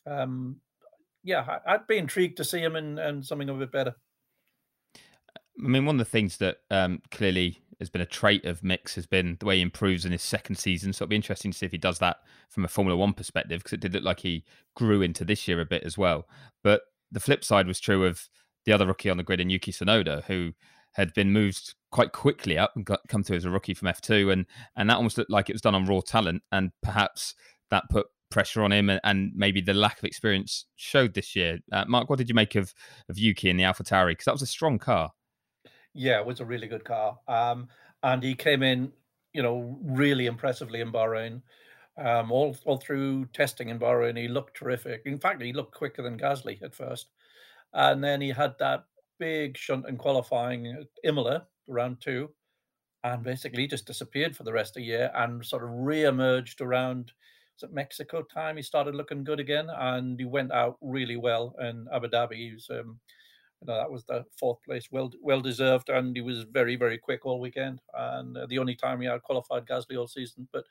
Um, 0.06 0.56
yeah, 1.22 1.58
I, 1.66 1.76
would 1.76 1.86
be 1.86 1.98
intrigued 1.98 2.38
to 2.38 2.44
see 2.44 2.60
him 2.60 2.76
in, 2.76 2.98
in 2.98 3.22
something 3.22 3.48
a 3.48 3.54
bit 3.54 3.72
better. 3.72 3.94
I 5.64 5.68
mean, 5.68 5.86
one 5.86 5.96
of 5.96 6.06
the 6.06 6.10
things 6.10 6.36
that 6.38 6.58
um, 6.70 7.02
clearly 7.10 7.60
has 7.80 7.90
been 7.90 8.00
a 8.00 8.06
trait 8.06 8.44
of 8.44 8.64
Mick's 8.64 8.94
has 8.96 9.06
been 9.06 9.36
the 9.38 9.46
way 9.46 9.56
he 9.56 9.62
improves 9.62 10.04
in 10.04 10.12
his 10.12 10.22
second 10.22 10.56
season. 10.56 10.92
So 10.92 11.04
it'll 11.04 11.10
be 11.10 11.16
interesting 11.16 11.52
to 11.52 11.58
see 11.58 11.66
if 11.66 11.72
he 11.72 11.78
does 11.78 11.98
that 12.00 12.18
from 12.48 12.64
a 12.64 12.68
Formula 12.68 12.96
One 12.96 13.12
perspective 13.12 13.60
because 13.60 13.72
it 13.72 13.80
did 13.80 13.94
look 13.94 14.04
like 14.04 14.20
he 14.20 14.44
grew 14.74 15.02
into 15.02 15.24
this 15.24 15.46
year 15.46 15.60
a 15.60 15.64
bit 15.64 15.84
as 15.84 15.96
well. 15.96 16.26
But 16.62 16.82
the 17.10 17.20
flip 17.20 17.44
side 17.44 17.66
was 17.66 17.80
true 17.80 18.04
of 18.04 18.28
the 18.64 18.72
other 18.72 18.86
rookie 18.86 19.10
on 19.10 19.16
the 19.16 19.22
grid, 19.22 19.40
in 19.40 19.50
Yuki 19.50 19.72
Tsunoda, 19.72 20.24
who 20.24 20.52
had 20.92 21.14
been 21.14 21.32
moved 21.32 21.74
quite 21.90 22.12
quickly 22.12 22.58
up 22.58 22.72
and 22.74 22.84
got, 22.84 23.00
come 23.08 23.22
through 23.22 23.36
as 23.36 23.44
a 23.44 23.50
rookie 23.50 23.74
from 23.74 23.88
F2, 23.88 24.32
and 24.32 24.46
and 24.76 24.90
that 24.90 24.96
almost 24.96 25.16
looked 25.16 25.30
like 25.30 25.48
it 25.48 25.54
was 25.54 25.62
done 25.62 25.74
on 25.74 25.86
raw 25.86 26.00
talent, 26.00 26.42
and 26.52 26.70
perhaps 26.82 27.34
that 27.70 27.84
put 27.90 28.06
pressure 28.30 28.62
on 28.62 28.72
him, 28.72 28.90
and, 28.90 29.00
and 29.04 29.32
maybe 29.34 29.60
the 29.60 29.72
lack 29.72 29.98
of 29.98 30.04
experience 30.04 30.66
showed 30.76 31.14
this 31.14 31.34
year. 31.34 31.58
Uh, 31.72 31.84
Mark, 31.86 32.10
what 32.10 32.18
did 32.18 32.28
you 32.28 32.34
make 32.34 32.56
of 32.56 32.74
of 33.08 33.18
Yuki 33.18 33.48
in 33.48 33.56
the 33.56 33.62
AlphaTauri? 33.62 34.10
Because 34.10 34.24
that 34.26 34.34
was 34.34 34.42
a 34.42 34.46
strong 34.46 34.78
car. 34.78 35.12
Yeah, 35.98 36.20
it 36.20 36.26
was 36.26 36.40
a 36.40 36.44
really 36.46 36.68
good 36.68 36.84
car, 36.84 37.18
um, 37.28 37.68
and 38.04 38.22
he 38.22 38.34
came 38.36 38.62
in, 38.62 38.92
you 39.32 39.42
know, 39.42 39.78
really 39.82 40.26
impressively 40.26 40.80
in 40.80 40.92
Bahrain. 40.92 41.42
Um, 41.96 42.30
all 42.32 42.56
all 42.66 42.78
through 42.78 43.26
testing 43.34 43.68
in 43.70 43.78
Bahrain, 43.80 44.16
he 44.18 44.28
looked 44.28 44.56
terrific. 44.56 45.02
In 45.06 45.18
fact, 45.18 45.42
he 45.42 45.52
looked 45.52 45.74
quicker 45.74 46.02
than 46.02 46.18
Gasly 46.18 46.62
at 46.62 46.74
first. 46.74 47.08
and 47.74 48.04
then 48.04 48.20
he 48.22 48.30
had 48.30 48.56
that 48.60 48.86
big 49.18 49.56
shunt 49.58 49.88
in 49.88 49.98
qualifying 49.98 50.86
Imola 51.04 51.48
round 51.68 52.00
two, 52.02 52.34
and 53.04 53.22
basically 53.22 53.66
just 53.66 53.86
disappeared 53.86 54.36
for 54.36 54.44
the 54.44 54.52
rest 54.52 54.72
of 54.76 54.82
the 54.82 54.86
year 54.86 55.10
and 55.14 55.44
sort 55.46 55.64
of 55.64 55.70
re-emerged 55.72 56.60
around 56.60 57.12
was 57.60 57.68
it 57.70 57.74
Mexico 57.74 58.22
time. 58.22 58.56
He 58.56 58.62
started 58.62 58.94
looking 58.96 59.24
good 59.24 59.40
again, 59.40 59.68
and 59.70 60.18
he 60.18 60.26
went 60.26 60.52
out 60.52 60.78
really 60.80 61.16
well 61.16 61.54
in 61.60 61.86
Abu 61.92 62.08
Dhabi. 62.08 62.34
He 62.36 62.54
was, 62.54 62.68
um, 62.70 63.00
you 63.60 63.66
know, 63.66 63.76
that 63.76 63.90
was 63.90 64.04
the 64.04 64.24
fourth 64.38 64.62
place, 64.62 64.88
well 64.90 65.10
well 65.22 65.40
deserved, 65.40 65.88
and 65.88 66.14
he 66.16 66.22
was 66.22 66.44
very 66.44 66.76
very 66.76 66.98
quick 66.98 67.26
all 67.26 67.40
weekend, 67.40 67.80
and 67.94 68.36
uh, 68.36 68.46
the 68.46 68.58
only 68.58 68.74
time 68.74 69.00
he 69.00 69.06
had 69.06 69.22
qualified 69.22 69.66
Gasly 69.66 69.98
all 69.98 70.06
season. 70.06 70.48
But 70.52 70.64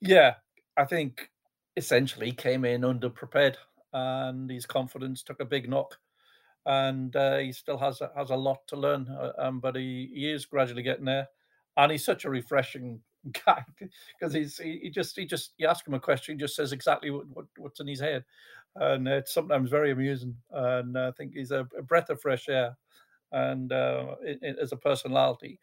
yeah, 0.00 0.34
I 0.76 0.84
think 0.84 1.30
essentially 1.76 2.32
came 2.32 2.64
in 2.64 2.82
underprepared, 2.82 3.56
and 3.92 4.50
his 4.50 4.66
confidence 4.66 5.22
took 5.22 5.40
a 5.40 5.44
big 5.44 5.68
knock 5.68 5.98
and 6.66 7.14
uh, 7.16 7.38
he 7.38 7.52
still 7.52 7.78
has 7.78 8.00
has 8.16 8.30
a 8.30 8.36
lot 8.36 8.66
to 8.68 8.76
learn. 8.76 9.08
Uh, 9.08 9.32
um, 9.38 9.60
but 9.60 9.76
he, 9.76 10.10
he 10.14 10.30
is 10.30 10.46
gradually 10.46 10.82
getting 10.82 11.04
there, 11.04 11.28
and 11.76 11.92
he's 11.92 12.04
such 12.04 12.24
a 12.24 12.30
refreshing 12.30 13.00
guy 13.46 13.64
because 13.78 14.32
he's 14.32 14.58
he, 14.58 14.80
he, 14.82 14.90
just 14.90 15.16
he 15.16 15.24
just 15.24 15.54
you 15.58 15.66
ask 15.66 15.86
him 15.86 15.94
a 15.94 16.00
question, 16.00 16.36
he 16.36 16.40
just 16.40 16.56
says 16.56 16.72
exactly 16.72 17.10
what, 17.10 17.26
what 17.32 17.46
what's 17.56 17.80
in 17.80 17.88
his 17.88 18.00
head, 18.00 18.24
and 18.76 19.06
it's 19.06 19.32
sometimes 19.32 19.70
very 19.70 19.90
amusing. 19.90 20.36
And 20.50 20.98
I 20.98 21.10
think 21.12 21.34
he's 21.34 21.50
a, 21.50 21.68
a 21.76 21.82
breath 21.82 22.10
of 22.10 22.20
fresh 22.20 22.48
air, 22.48 22.76
and 23.32 23.72
uh, 23.72 24.16
it, 24.22 24.38
it, 24.42 24.56
as 24.60 24.72
a 24.72 24.76
personality, 24.76 25.58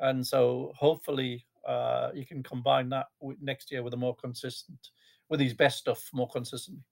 and 0.00 0.26
so 0.26 0.72
hopefully 0.76 1.46
uh, 1.66 2.10
you 2.14 2.26
can 2.26 2.42
combine 2.42 2.88
that 2.90 3.06
with 3.20 3.38
next 3.40 3.70
year 3.70 3.82
with 3.82 3.94
a 3.94 3.96
more 3.96 4.16
consistent, 4.16 4.90
with 5.28 5.40
his 5.40 5.54
best 5.54 5.78
stuff 5.78 6.10
more 6.12 6.28
consistently. 6.28 6.82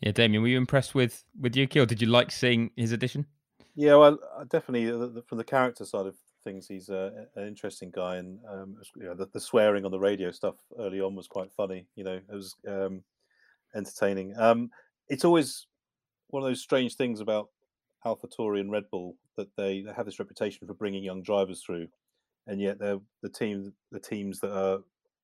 Yeah, 0.00 0.12
Damien, 0.12 0.42
were 0.42 0.48
you 0.48 0.58
impressed 0.58 0.94
with 0.94 1.24
with 1.40 1.56
Yuki, 1.56 1.80
or 1.80 1.86
did 1.86 2.00
you 2.00 2.08
like 2.08 2.30
seeing 2.30 2.70
his 2.76 2.92
addition? 2.92 3.26
Yeah, 3.74 3.94
well, 3.96 4.18
uh, 4.36 4.44
definitely 4.44 4.90
uh, 4.90 5.22
from 5.26 5.38
the 5.38 5.44
character 5.44 5.84
side 5.84 6.06
of 6.06 6.16
things, 6.42 6.66
he's 6.66 6.88
a, 6.88 7.26
an 7.36 7.46
interesting 7.46 7.90
guy, 7.90 8.16
and 8.16 8.38
um, 8.48 8.76
you 8.96 9.04
know, 9.04 9.14
the, 9.14 9.26
the, 9.32 9.40
swearing 9.40 9.84
on 9.84 9.90
the 9.90 9.98
radio 9.98 10.30
stuff 10.30 10.56
early 10.78 11.00
on 11.00 11.14
was 11.14 11.28
quite 11.28 11.52
funny. 11.52 11.86
You 11.94 12.04
know, 12.04 12.14
it 12.14 12.34
was 12.34 12.56
um, 12.66 13.02
entertaining. 13.74 14.34
Um, 14.38 14.70
it's 15.08 15.24
always 15.24 15.66
one 16.28 16.42
of 16.42 16.48
those 16.48 16.60
strange 16.60 16.96
things 16.96 17.20
about 17.20 17.48
AlphaTauri 18.04 18.60
and 18.60 18.70
Red 18.70 18.84
Bull 18.90 19.16
that 19.36 19.48
they, 19.56 19.82
they 19.82 19.92
have 19.92 20.06
this 20.06 20.18
reputation 20.18 20.66
for 20.66 20.74
bringing 20.74 21.02
young 21.02 21.22
drivers 21.22 21.62
through, 21.62 21.88
and 22.46 22.60
yet 22.60 22.78
they're 22.78 23.00
the 23.22 23.28
team 23.28 23.72
the 23.92 24.00
teams 24.00 24.40
that 24.40 24.52
are 24.52 24.80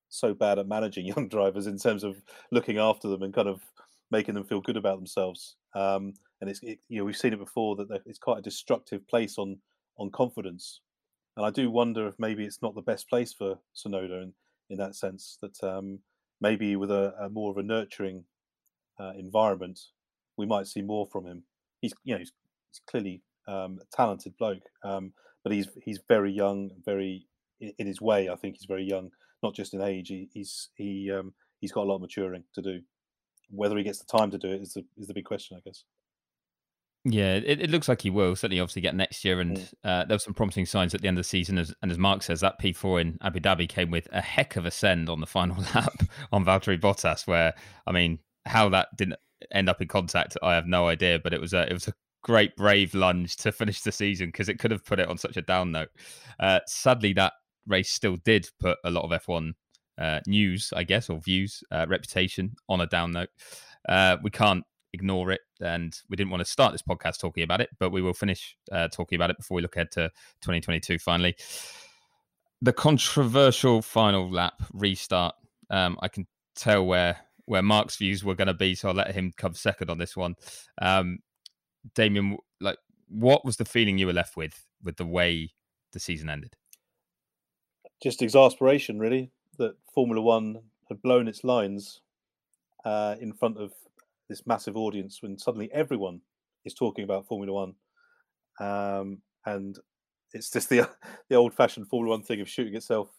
so 0.09 0.35
bad 0.35 0.59
at 0.59 0.69
managing 0.69 1.07
young 1.17 1.29
drivers 1.29 1.67
in 1.67 1.79
terms 1.79 2.05
of 2.05 2.17
looking 2.51 2.79
after 2.79 3.09
them 3.09 3.23
and 3.23 3.35
kind 3.35 3.49
of 3.49 3.61
making 4.11 4.35
them 4.35 4.45
feel 4.45 4.61
good 4.61 4.77
about 4.77 4.97
themselves. 4.97 5.57
Um, 5.75 6.15
and 6.41 6.51
it's 6.51 6.63
it, 6.63 6.79
you 6.89 6.99
know 6.99 7.05
we've 7.05 7.17
seen 7.17 7.33
it 7.33 7.39
before 7.39 7.77
that 7.77 8.03
it's 8.07 8.19
quite 8.19 8.39
a 8.39 8.43
destructive 8.43 9.07
place 9.09 9.39
on 9.39 9.59
on 9.99 10.11
confidence. 10.11 10.81
And 11.37 11.45
I 11.45 11.51
do 11.51 11.71
wonder 11.71 12.07
if 12.07 12.15
maybe 12.19 12.45
it's 12.45 12.63
not 12.63 12.75
the 12.75 12.83
best 12.83 13.09
place 13.09 13.33
for 13.33 13.59
Tsunoda 13.75 14.23
in, 14.23 14.33
in 14.71 14.79
that 14.79 14.95
sense. 14.95 15.39
That 15.43 15.63
um, 15.65 15.99
maybe 16.41 16.77
with 16.77 16.91
a, 16.91 17.15
a, 17.21 17.29
more 17.29 17.51
of 17.51 17.59
a 17.59 17.63
nurturing 17.63 18.25
uh, 18.99 19.13
environment, 19.19 19.81
we 20.37 20.47
might 20.47 20.67
see 20.67 20.83
more 20.83 21.07
from 21.07 21.27
him. 21.27 21.45
He's 21.81 21.95
you 22.05 22.15
know 22.15 22.19
he's, 22.19 22.33
he's 22.71 22.81
clearly 22.87 23.23
um, 23.47 23.79
a 23.81 23.97
talented 23.97 24.37
bloke, 24.39 24.65
um, 24.85 25.13
but 25.43 25.53
he's 25.53 25.69
he's 25.83 26.01
very 26.09 26.33
young, 26.33 26.71
very 26.85 27.27
in, 27.61 27.73
in, 27.79 27.87
his 27.87 28.01
way. 28.01 28.29
I 28.29 28.37
think 28.37 28.57
he's 28.57 28.67
very 28.67 28.85
young, 28.85 29.11
not 29.43 29.55
just 29.55 29.75
in 29.75 29.83
age. 29.83 30.09
He, 30.09 30.29
he's 30.33 30.71
he 30.75 31.11
um, 31.11 31.35
he's 31.61 31.73
got 31.73 31.83
a 31.83 31.89
lot 31.89 31.97
of 31.97 32.03
maturing 32.03 32.45
to 32.55 32.63
do 32.63 32.81
whether 33.51 33.77
he 33.77 33.85
gets 33.85 33.99
the 33.99 34.19
time 34.19 34.31
to 34.31 34.39
do 34.39 34.51
it 34.51 34.63
is 34.63 34.75
the 34.75 34.85
is 34.97 35.07
the 35.07 35.15
big 35.15 35.25
question, 35.25 35.57
I 35.57 35.61
guess. 35.65 35.85
Yeah, 37.07 37.35
it, 37.35 37.61
it 37.61 37.71
looks 37.71 37.87
like 37.87 38.01
he 38.01 38.09
will 38.09 38.35
certainly 38.35 38.61
obviously 38.61 38.81
get 38.81 38.95
next 38.95 39.25
year, 39.27 39.41
and 39.41 39.59
mm. 39.59 39.73
uh, 39.85 40.05
there 40.07 40.15
were 40.15 40.21
some 40.21 40.33
promising 40.33 40.65
signs 40.65 40.95
at 40.95 41.03
the 41.03 41.09
end 41.09 41.19
of 41.19 41.25
the 41.25 41.29
season. 41.29 41.59
As, 41.59 41.75
and 41.83 41.91
as 41.91 41.99
Mark 41.99 42.23
says, 42.23 42.41
that 42.41 42.59
P4 42.59 43.01
in 43.01 43.19
Abu 43.21 43.41
Dhabi 43.41 43.69
came 43.69 43.91
with 43.91 44.09
a 44.11 44.23
heck 44.23 44.57
of 44.57 44.65
a 44.65 44.71
send 44.71 45.11
on 45.11 45.21
the 45.21 45.27
final 45.27 45.57
lap 45.75 46.03
on 46.33 46.47
Valtteri 46.47 46.81
Bottas. 46.81 47.27
Where 47.27 47.53
I 47.87 47.93
mean, 47.93 48.21
how 48.47 48.69
that 48.71 48.89
didn't 48.97 49.19
end 49.53 49.69
up 49.69 49.81
in 49.81 49.89
contact, 49.89 50.37
I 50.43 50.55
have 50.55 50.67
no 50.67 50.89
idea. 50.89 51.19
But 51.19 51.35
it 51.35 51.41
was 51.41 51.53
a 51.53 51.69
it 51.69 51.73
was 51.73 51.89
a 51.89 51.95
great 52.23 52.57
brave 52.57 52.95
lunge 52.95 53.37
to 53.37 53.53
finish 53.61 53.83
the 53.83 53.93
season 53.93 54.29
because 54.29 54.49
it 54.49 54.59
could 54.59 54.71
have 54.71 54.85
put 54.85 54.99
it 54.99 55.09
on 55.09 55.19
such 55.19 55.37
a 55.37 55.43
down 55.43 55.73
note. 55.73 55.91
Uh, 56.41 56.61
sadly, 56.67 57.13
that 57.15 57.35
race 57.67 57.91
still 57.91 58.17
did 58.25 58.49
put 58.61 58.79
a 58.85 58.91
lot 58.91 59.05
of 59.05 59.23
F1 59.23 59.53
uh, 59.99 60.21
news, 60.27 60.73
I 60.75 60.85
guess, 60.85 61.09
or 61.09 61.21
views, 61.21 61.63
uh, 61.71 61.87
reputation 61.89 62.57
on 62.69 62.81
a 62.81 62.87
down 62.87 63.13
note. 63.13 63.31
Uh, 63.89 64.17
we 64.23 64.31
can't 64.31 64.65
ignore 64.93 65.31
it, 65.31 65.43
and 65.61 65.97
we 66.09 66.17
didn't 66.17 66.31
want 66.31 66.41
to 66.41 66.51
start 66.51 66.73
this 66.73 66.83
podcast 66.83 67.21
talking 67.21 67.43
about 67.43 67.61
it, 67.61 67.71
but 67.79 67.91
we 67.91 68.03
will 68.03 68.15
finish 68.15 68.57
uh, 68.73 68.89
talking 68.89 69.17
about 69.17 69.31
it 69.31 69.37
before 69.37 69.57
we 69.57 69.63
look 69.63 69.77
ahead 69.77 69.91
to 69.93 70.09
2022. 70.43 70.99
Finally, 70.99 71.37
the 72.63 72.73
controversial 72.73 73.83
final 73.83 74.31
lap 74.31 74.55
restart. 74.73 75.35
Um, 75.71 75.99
I 76.01 76.09
can 76.09 76.27
tell 76.57 76.87
where 76.87 77.19
where 77.47 77.63
Mark's 77.63 77.97
views 77.97 78.25
were 78.25 78.35
going 78.35 78.49
to 78.49 78.55
be, 78.55 78.75
so 78.75 78.89
I'll 78.89 78.95
let 78.95 79.15
him 79.15 79.33
come 79.37 79.55
second 79.55 79.91
on 79.91 79.99
this 79.99 80.17
one. 80.17 80.35
Um, 80.81 81.19
Damien, 81.95 82.39
like, 82.61 82.79
what 83.09 83.45
was 83.45 83.57
the 83.57 83.65
feeling 83.65 83.99
you 83.99 84.07
were 84.07 84.13
left 84.13 84.37
with 84.37 84.65
with 84.83 84.97
the 84.97 85.07
way 85.07 85.53
the 85.93 86.01
season 86.01 86.29
ended? 86.29 86.55
Just 88.03 88.23
exasperation, 88.23 88.99
really 88.99 89.31
that 89.59 89.77
Formula 89.93 90.21
One 90.21 90.59
had 90.89 91.03
blown 91.03 91.29
its 91.29 91.45
lines 91.45 92.01
uh, 92.85 93.17
in 93.21 93.33
front 93.33 93.59
of 93.59 93.73
this 94.29 94.47
massive 94.47 94.77
audience 94.77 95.23
when 95.23 95.39
suddenly 95.39 95.71
everyone 95.73 96.21
is 96.65 96.75
talking 96.75 97.05
about 97.05 97.27
Formula 97.27 97.53
One, 97.53 97.75
um, 98.61 99.19
and 99.47 99.79
it's 100.33 100.51
just 100.51 100.69
the 100.69 100.89
the 101.29 101.37
old 101.37 101.55
fashioned 101.55 101.89
Formula 101.89 102.17
One 102.17 102.25
thing 102.25 102.41
of 102.41 102.49
shooting 102.49 102.75
itself 102.75 103.11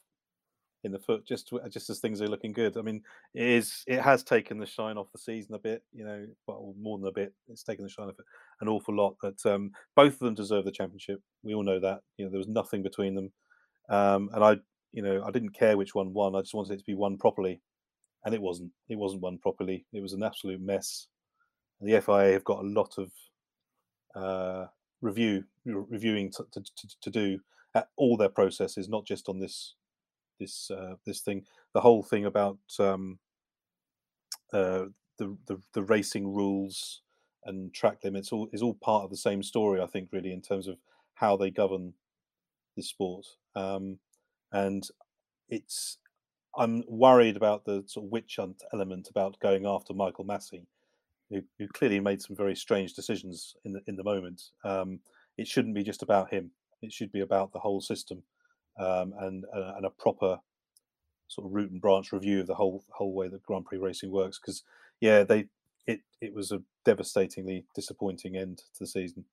in 0.86 0.92
the 0.92 1.00
foot 1.00 1.26
just 1.28 1.52
just 1.70 1.90
as 1.90 2.00
things 2.00 2.22
are 2.22 2.28
looking 2.28 2.54
good. 2.54 2.78
I 2.78 2.82
mean, 2.82 3.02
it 3.34 3.48
is 3.48 3.84
it 3.88 4.00
has 4.00 4.24
taken 4.24 4.58
the 4.60 4.66
shine 4.66 4.98
off 4.98 5.12
the 5.12 5.18
season 5.18 5.56
a 5.56 5.60
bit, 5.60 5.84
you 5.92 6.06
know, 6.06 6.26
well 6.48 6.74
more 6.80 6.98
than 6.98 7.08
a 7.08 7.12
bit. 7.12 7.34
It's 7.50 7.64
taken 7.64 7.84
the 7.84 7.90
shine 7.90 8.08
off 8.08 8.20
it 8.20 8.26
an 8.62 8.70
awful 8.70 8.96
lot. 8.96 9.16
But 9.22 9.44
um, 9.46 9.72
both 9.96 10.14
of 10.14 10.20
them 10.20 10.36
deserve 10.36 10.64
the 10.66 10.72
championship. 10.72 11.22
We 11.44 11.56
all 11.56 11.64
know 11.64 11.80
that. 11.80 12.02
You 12.18 12.26
know, 12.26 12.32
there 12.32 12.38
was 12.38 12.48
nothing 12.48 12.84
between 12.84 13.16
them, 13.16 13.32
um, 13.90 14.30
and 14.34 14.44
I 14.44 14.58
you 14.94 15.02
know, 15.02 15.24
I 15.26 15.32
didn't 15.32 15.50
care 15.50 15.76
which 15.76 15.94
one 15.94 16.14
won. 16.14 16.36
I 16.36 16.42
just 16.42 16.54
wanted 16.54 16.74
it 16.74 16.78
to 16.78 16.86
be 16.86 16.96
won 16.96 17.18
properly, 17.18 17.62
and 18.24 18.34
it 18.34 18.42
wasn't. 18.42 18.72
It 18.88 18.98
wasn't 18.98 19.24
won 19.24 19.40
properly. 19.40 19.86
It 19.92 20.02
was 20.02 20.14
an 20.14 20.24
absolute 20.24 20.62
mess. 20.62 21.08
The 21.82 22.00
FIA 22.00 22.32
have 22.32 22.46
got 22.46 22.64
a 22.64 22.68
lot 22.68 22.98
of 22.98 23.12
uh, 24.16 24.68
review 25.02 25.44
reviewing 25.66 26.32
to, 26.32 26.46
to, 26.54 26.64
to, 27.02 27.10
do 27.10 27.38
at 27.74 27.90
all 27.98 28.16
their 28.16 28.30
processes, 28.30 28.88
not 28.88 29.06
just 29.06 29.28
on 29.28 29.40
this 29.40 29.76
this 30.40 30.72
uh, 30.72 30.96
this 31.06 31.22
thing. 31.22 31.46
The 31.74 31.82
whole 31.82 32.04
thing 32.04 32.26
about 32.26 32.58
um, 32.80 33.20
uh, 34.54 34.86
the, 35.18 35.38
the 35.48 35.62
the 35.74 35.84
racing 35.84 36.34
rules 36.34 37.02
and 37.46 37.74
track 37.74 38.00
limits 38.04 38.32
all 38.32 38.50
is 38.52 38.62
all 38.62 38.74
part 38.76 39.04
of 39.04 39.10
the 39.10 39.18
same 39.18 39.44
story. 39.44 39.82
I 39.82 39.88
think 39.88 40.10
really 40.12 40.34
in 40.34 40.42
terms 40.42 40.68
of 40.68 40.78
how 41.16 41.38
they 41.38 41.50
govern 41.50 41.94
this 42.76 42.90
sport. 42.90 43.26
Um, 43.56 44.00
and 44.52 44.88
it's 45.50 45.98
I'm 46.58 46.84
worried 46.88 47.36
about 47.36 47.66
the 47.66 47.84
sort 47.88 48.06
of 48.06 48.12
witch 48.12 48.38
hunt 48.38 48.64
element 48.74 49.10
about 49.10 49.40
going 49.40 49.66
after 49.66 49.94
Michael 49.94 50.26
Masi, 50.26 50.66
who, 51.30 51.42
who 51.58 51.68
clearly 51.68 52.00
made 52.00 52.22
some 52.22 52.36
very 52.36 52.56
strange 52.56 52.94
decisions 52.94 53.56
in 53.66 53.74
the 53.74 53.82
in 53.88 53.96
the 53.96 54.04
moment. 54.04 54.42
Um, 54.64 55.00
it 55.38 55.48
shouldn't 55.48 55.76
be 55.76 55.84
just 55.84 56.02
about 56.04 56.32
him. 56.32 56.52
It 56.82 56.94
should 56.94 57.12
be 57.12 57.22
about 57.22 57.52
the 57.52 57.60
whole 57.60 57.82
system 57.82 58.24
um, 58.78 59.14
and 59.20 59.46
uh, 59.54 59.74
and 59.78 59.86
a 59.86 59.90
proper 59.90 60.40
sort 61.28 61.48
of 61.48 61.54
root 61.54 61.72
and 61.72 61.82
branch 61.82 62.12
review 62.12 62.42
of 62.42 62.48
the 62.48 62.56
whole 62.56 62.84
whole 62.90 63.14
way 63.14 63.28
that 63.28 63.44
Grand 63.44 63.66
Prix 63.66 63.78
racing 63.78 64.12
works. 64.12 64.40
Because 64.40 64.64
yeah, 65.02 65.24
they 65.24 65.46
it 65.88 66.02
it 66.22 66.34
was 66.34 66.52
a 66.52 66.62
devastatingly 66.84 67.66
disappointing 67.76 68.36
end 68.36 68.58
to 68.58 68.80
the 68.80 68.88
season. 68.88 69.26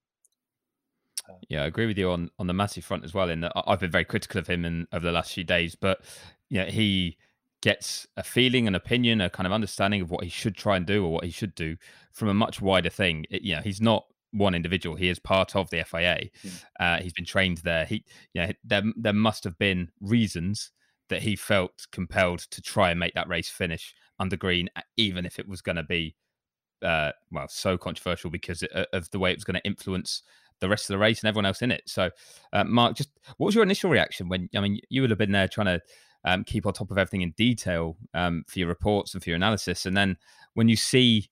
Yeah, 1.48 1.62
I 1.62 1.66
agree 1.66 1.86
with 1.86 1.98
you 1.98 2.10
on 2.10 2.30
on 2.38 2.46
the 2.46 2.52
Masi 2.52 2.82
front 2.82 3.04
as 3.04 3.14
well. 3.14 3.30
In 3.30 3.40
that 3.40 3.52
I've 3.54 3.80
been 3.80 3.90
very 3.90 4.04
critical 4.04 4.40
of 4.40 4.46
him 4.46 4.64
in 4.64 4.86
over 4.92 5.06
the 5.06 5.12
last 5.12 5.32
few 5.32 5.44
days, 5.44 5.74
but 5.74 6.00
yeah, 6.48 6.66
he 6.66 7.16
gets 7.62 8.08
a 8.16 8.22
feeling, 8.22 8.66
an 8.66 8.74
opinion, 8.74 9.20
a 9.20 9.30
kind 9.30 9.46
of 9.46 9.52
understanding 9.52 10.02
of 10.02 10.10
what 10.10 10.24
he 10.24 10.30
should 10.30 10.56
try 10.56 10.76
and 10.76 10.84
do 10.84 11.04
or 11.04 11.12
what 11.12 11.24
he 11.24 11.30
should 11.30 11.54
do 11.54 11.76
from 12.10 12.28
a 12.28 12.34
much 12.34 12.60
wider 12.60 12.90
thing. 12.90 13.24
It, 13.30 13.42
you 13.42 13.54
know, 13.54 13.62
he's 13.62 13.80
not 13.80 14.06
one 14.32 14.54
individual; 14.54 14.96
he 14.96 15.08
is 15.08 15.18
part 15.18 15.54
of 15.54 15.70
the 15.70 15.84
FIA. 15.84 16.30
Mm. 16.44 16.64
Uh, 16.80 17.02
he's 17.02 17.12
been 17.12 17.24
trained 17.24 17.58
there. 17.58 17.84
He, 17.84 18.04
you 18.34 18.42
know, 18.42 18.52
there 18.64 18.82
there 18.96 19.12
must 19.12 19.44
have 19.44 19.58
been 19.58 19.90
reasons 20.00 20.72
that 21.08 21.22
he 21.22 21.36
felt 21.36 21.86
compelled 21.92 22.40
to 22.50 22.62
try 22.62 22.90
and 22.90 22.98
make 22.98 23.14
that 23.14 23.28
race 23.28 23.48
finish 23.48 23.94
under 24.18 24.36
green, 24.36 24.68
even 24.96 25.26
if 25.26 25.38
it 25.38 25.46
was 25.46 25.60
going 25.60 25.76
to 25.76 25.82
be 25.82 26.16
uh, 26.82 27.12
well 27.30 27.48
so 27.48 27.78
controversial 27.78 28.30
because 28.30 28.64
of 28.92 29.10
the 29.10 29.18
way 29.18 29.30
it 29.30 29.36
was 29.36 29.44
going 29.44 29.60
to 29.60 29.66
influence 29.66 30.22
the 30.60 30.68
rest 30.68 30.84
of 30.84 30.94
the 30.94 30.98
race 30.98 31.20
and 31.20 31.28
everyone 31.28 31.46
else 31.46 31.60
in 31.60 31.70
it. 31.70 31.82
So, 31.86 32.10
uh, 32.52 32.64
Mark, 32.64 32.96
just 32.96 33.10
what 33.36 33.46
was 33.46 33.54
your 33.54 33.64
initial 33.64 33.90
reaction 33.90 34.28
when? 34.28 34.48
I 34.56 34.60
mean, 34.60 34.80
you 34.88 35.02
would 35.02 35.10
have 35.10 35.18
been 35.18 35.32
there 35.32 35.48
trying 35.48 35.66
to 35.66 35.80
um, 36.24 36.44
keep 36.44 36.66
on 36.66 36.72
top 36.72 36.90
of 36.90 36.98
everything 36.98 37.22
in 37.22 37.32
detail 37.32 37.96
um, 38.14 38.44
for 38.48 38.60
your 38.60 38.68
reports 38.68 39.12
and 39.12 39.22
for 39.22 39.30
your 39.30 39.36
analysis, 39.36 39.86
and 39.86 39.96
then 39.96 40.16
when 40.54 40.68
you 40.68 40.76
see 40.76 41.28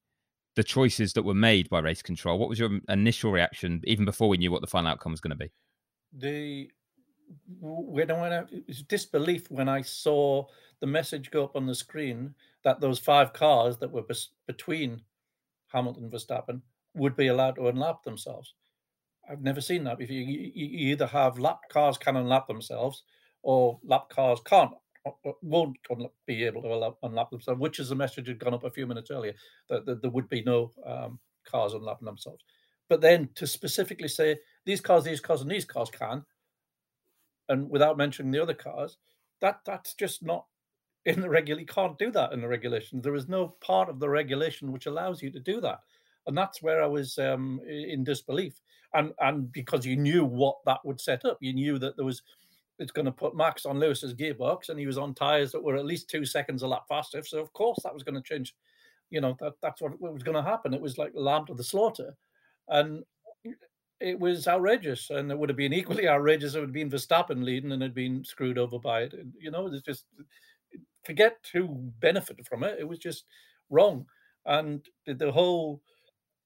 the 0.57 0.65
choices 0.65 1.13
that 1.13 1.23
were 1.23 1.35
made 1.35 1.69
by 1.69 1.79
race 1.79 2.03
control. 2.03 2.39
What 2.39 2.49
was 2.49 2.59
your 2.59 2.81
initial 2.89 3.31
reaction, 3.31 3.83
even 3.85 4.05
before 4.05 4.29
we 4.29 4.39
knew 4.39 4.51
what 4.51 4.61
the 4.61 4.67
final 4.67 4.91
outcome 4.91 5.13
was 5.13 5.21
going 5.21 5.31
to 5.31 5.37
be? 5.37 5.53
The 6.13 6.71
when 7.61 8.11
I 8.11 8.39
out, 8.39 8.53
it 8.53 8.65
was 8.67 8.83
disbelief 8.83 9.51
when 9.51 9.69
I 9.69 9.83
saw 9.83 10.47
the 10.81 10.87
message 10.87 11.31
go 11.31 11.45
up 11.45 11.55
on 11.55 11.67
the 11.67 11.75
screen 11.75 12.35
that 12.65 12.81
those 12.81 12.99
five 12.99 13.33
cars 13.33 13.79
that 13.79 13.93
were 13.93 14.03
bes- 14.03 14.31
between 14.47 15.03
Hamilton 15.69 16.05
and 16.05 16.13
Verstappen 16.13 16.63
would 16.95 17.17
be 17.17 17.29
allowed 17.29 17.55
to 17.57 17.69
unlap 17.69 18.03
themselves. 18.03 18.55
I've 19.31 19.43
never 19.43 19.61
seen 19.61 19.85
that. 19.85 20.01
You, 20.01 20.07
you, 20.07 20.51
you 20.55 20.91
either 20.91 21.07
have 21.07 21.39
lap 21.39 21.61
cars 21.71 21.97
can 21.97 22.17
unlap 22.17 22.49
themselves, 22.49 23.05
or 23.43 23.79
lap 23.85 24.09
cars 24.09 24.41
can't 24.45 24.73
won't 25.43 25.77
be 26.27 26.45
able 26.45 26.63
to 26.63 26.93
unlap 27.03 27.31
themselves, 27.31 27.61
which 27.61 27.79
is 27.79 27.89
the 27.89 27.95
message 27.95 28.29
had 28.29 28.39
gone 28.39 28.55
up 28.55 28.65
a 28.65 28.71
few 28.71 28.87
minutes 28.87 29.11
earlier 29.11 29.35
that, 29.69 29.87
that 29.87 30.03
there 30.03 30.11
would 30.11 30.29
be 30.29 30.43
no 30.43 30.71
um, 30.87 31.19
cars 31.45 31.75
unlapping 31.75 32.07
themselves. 32.07 32.45
But 32.89 33.01
then 33.01 33.29
to 33.37 33.47
specifically 33.47 34.09
say 34.09 34.39
these 34.67 34.81
cars, 34.81 35.05
these 35.05 35.21
cars, 35.21 35.43
and 35.43 35.51
these 35.51 35.65
cars 35.65 35.91
can, 35.91 36.25
and 37.49 37.71
without 37.71 37.97
mentioning 37.97 38.33
the 38.33 38.43
other 38.43 38.55
cars, 38.55 38.99
that 39.41 39.61
that's 39.65 39.95
just 39.95 40.23
not 40.23 40.45
in 41.07 41.21
the 41.21 41.31
regular. 41.31 41.61
You 41.61 41.67
can't 41.67 41.99
do 41.99 42.11
that 42.13 42.33
in 42.33 42.41
the 42.41 42.49
regulation. 42.49 43.01
There 43.01 43.15
is 43.15 43.29
no 43.29 43.55
part 43.61 43.89
of 43.89 44.01
the 44.01 44.09
regulation 44.09 44.73
which 44.73 44.87
allows 44.87 45.23
you 45.23 45.31
to 45.31 45.41
do 45.41 45.61
that, 45.61 45.81
and 46.27 46.37
that's 46.37 46.63
where 46.63 46.83
I 46.83 46.87
was 46.87 47.17
um, 47.19 47.61
in 47.67 48.05
disbelief. 48.05 48.61
And 48.93 49.13
and 49.21 49.51
because 49.53 49.87
you 49.87 49.97
knew 49.97 50.25
what 50.25 50.57
that 50.67 50.85
would 50.85 51.01
set 51.01 51.25
up, 51.25 51.39
you 51.41 51.53
knew 51.53 51.79
that 51.79 51.97
there 51.97 52.05
was 52.05 52.23
it's 52.81 52.93
going 52.93 53.05
to 53.05 53.13
put 53.13 53.37
Max 53.37 53.67
on 53.67 53.79
Lewis's 53.79 54.15
gearbox, 54.15 54.71
and 54.71 54.79
he 54.79 54.87
was 54.87 54.99
on 54.99 55.15
tires 55.15 55.53
that 55.53 55.63
were 55.63 55.77
at 55.77 55.85
least 55.85 56.09
two 56.09 56.25
seconds 56.25 56.63
a 56.63 56.67
lap 56.67 56.85
faster. 56.89 57.23
So 57.23 57.39
of 57.39 57.53
course 57.53 57.79
that 57.85 57.93
was 57.95 58.03
going 58.03 58.15
to 58.15 58.23
change. 58.23 58.55
You 59.11 59.21
know 59.21 59.37
that 59.41 59.55
that's 59.61 59.83
what, 59.83 60.01
what 60.01 60.15
was 60.15 60.23
going 60.23 60.37
to 60.43 60.51
happen. 60.51 60.73
It 60.73 60.81
was 60.81 60.97
like 60.97 61.13
the 61.13 61.21
lamb 61.21 61.45
to 61.47 61.55
the 61.55 61.63
slaughter, 61.63 62.17
and 62.69 63.05
it 64.01 64.19
was 64.19 64.49
outrageous. 64.49 65.11
And 65.11 65.31
it 65.31 65.39
would 65.39 65.51
have 65.51 65.59
been 65.59 65.75
equally 65.75 66.09
outrageous. 66.09 66.55
If 66.55 66.59
it 66.59 66.63
had 66.63 66.73
been 66.73 66.91
Verstappen 66.91 67.45
leading 67.45 67.73
and 67.73 67.83
had 67.83 67.95
been 67.95 68.25
screwed 68.25 68.57
over 68.57 68.79
by 68.79 69.03
it. 69.03 69.15
You 69.39 69.51
know, 69.51 69.67
it's 69.67 69.83
just 69.83 70.07
forget 71.05 71.37
who 71.53 71.93
benefited 72.01 72.47
from 72.47 72.65
it. 72.65 72.79
It 72.81 72.89
was 72.89 72.99
just 72.99 73.25
wrong, 73.69 74.07
and 74.47 74.81
the, 75.05 75.15
the 75.15 75.33
whole 75.33 75.83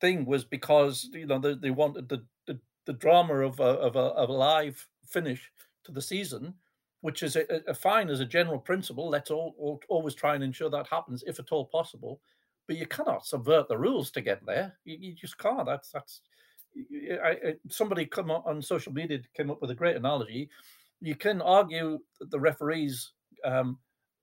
thing 0.00 0.24
was 0.24 0.44
because 0.44 1.08
you 1.12 1.26
know 1.26 1.38
they, 1.38 1.54
they 1.54 1.70
wanted 1.70 2.08
the, 2.08 2.24
the, 2.48 2.58
the 2.86 2.92
drama 2.94 3.34
of 3.34 3.60
a, 3.60 3.62
of 3.62 3.94
a, 3.94 4.00
of 4.00 4.30
a 4.30 4.32
live 4.32 4.84
finish 5.06 5.50
to 5.84 5.92
the 5.92 6.02
season, 6.02 6.54
which 7.00 7.22
is 7.22 7.36
a, 7.36 7.44
a 7.68 7.74
fine 7.74 8.08
as 8.08 8.20
a 8.20 8.24
general 8.24 8.58
principle. 8.58 9.08
Let's 9.08 9.30
all, 9.30 9.54
all, 9.58 9.80
always 9.88 10.14
try 10.14 10.34
and 10.34 10.44
ensure 10.44 10.70
that 10.70 10.86
happens 10.86 11.24
if 11.26 11.38
at 11.38 11.52
all 11.52 11.66
possible. 11.66 12.20
But 12.66 12.76
you 12.76 12.86
cannot 12.86 13.26
subvert 13.26 13.68
the 13.68 13.76
rules 13.76 14.10
to 14.12 14.22
get 14.22 14.44
there. 14.46 14.74
You, 14.84 14.96
you 14.98 15.14
just 15.14 15.38
can't. 15.38 15.66
That's 15.66 15.90
that's. 15.90 16.20
I, 17.22 17.28
I, 17.28 17.54
somebody 17.68 18.06
come 18.06 18.30
on 18.30 18.60
social 18.60 18.92
media 18.92 19.20
came 19.36 19.50
up 19.50 19.60
with 19.60 19.70
a 19.70 19.74
great 19.74 19.96
analogy. 19.96 20.48
You 21.00 21.14
can 21.14 21.42
argue 21.42 21.98
that 22.18 22.30
the 22.30 22.40
referees 22.40 23.12
um, 23.44 23.78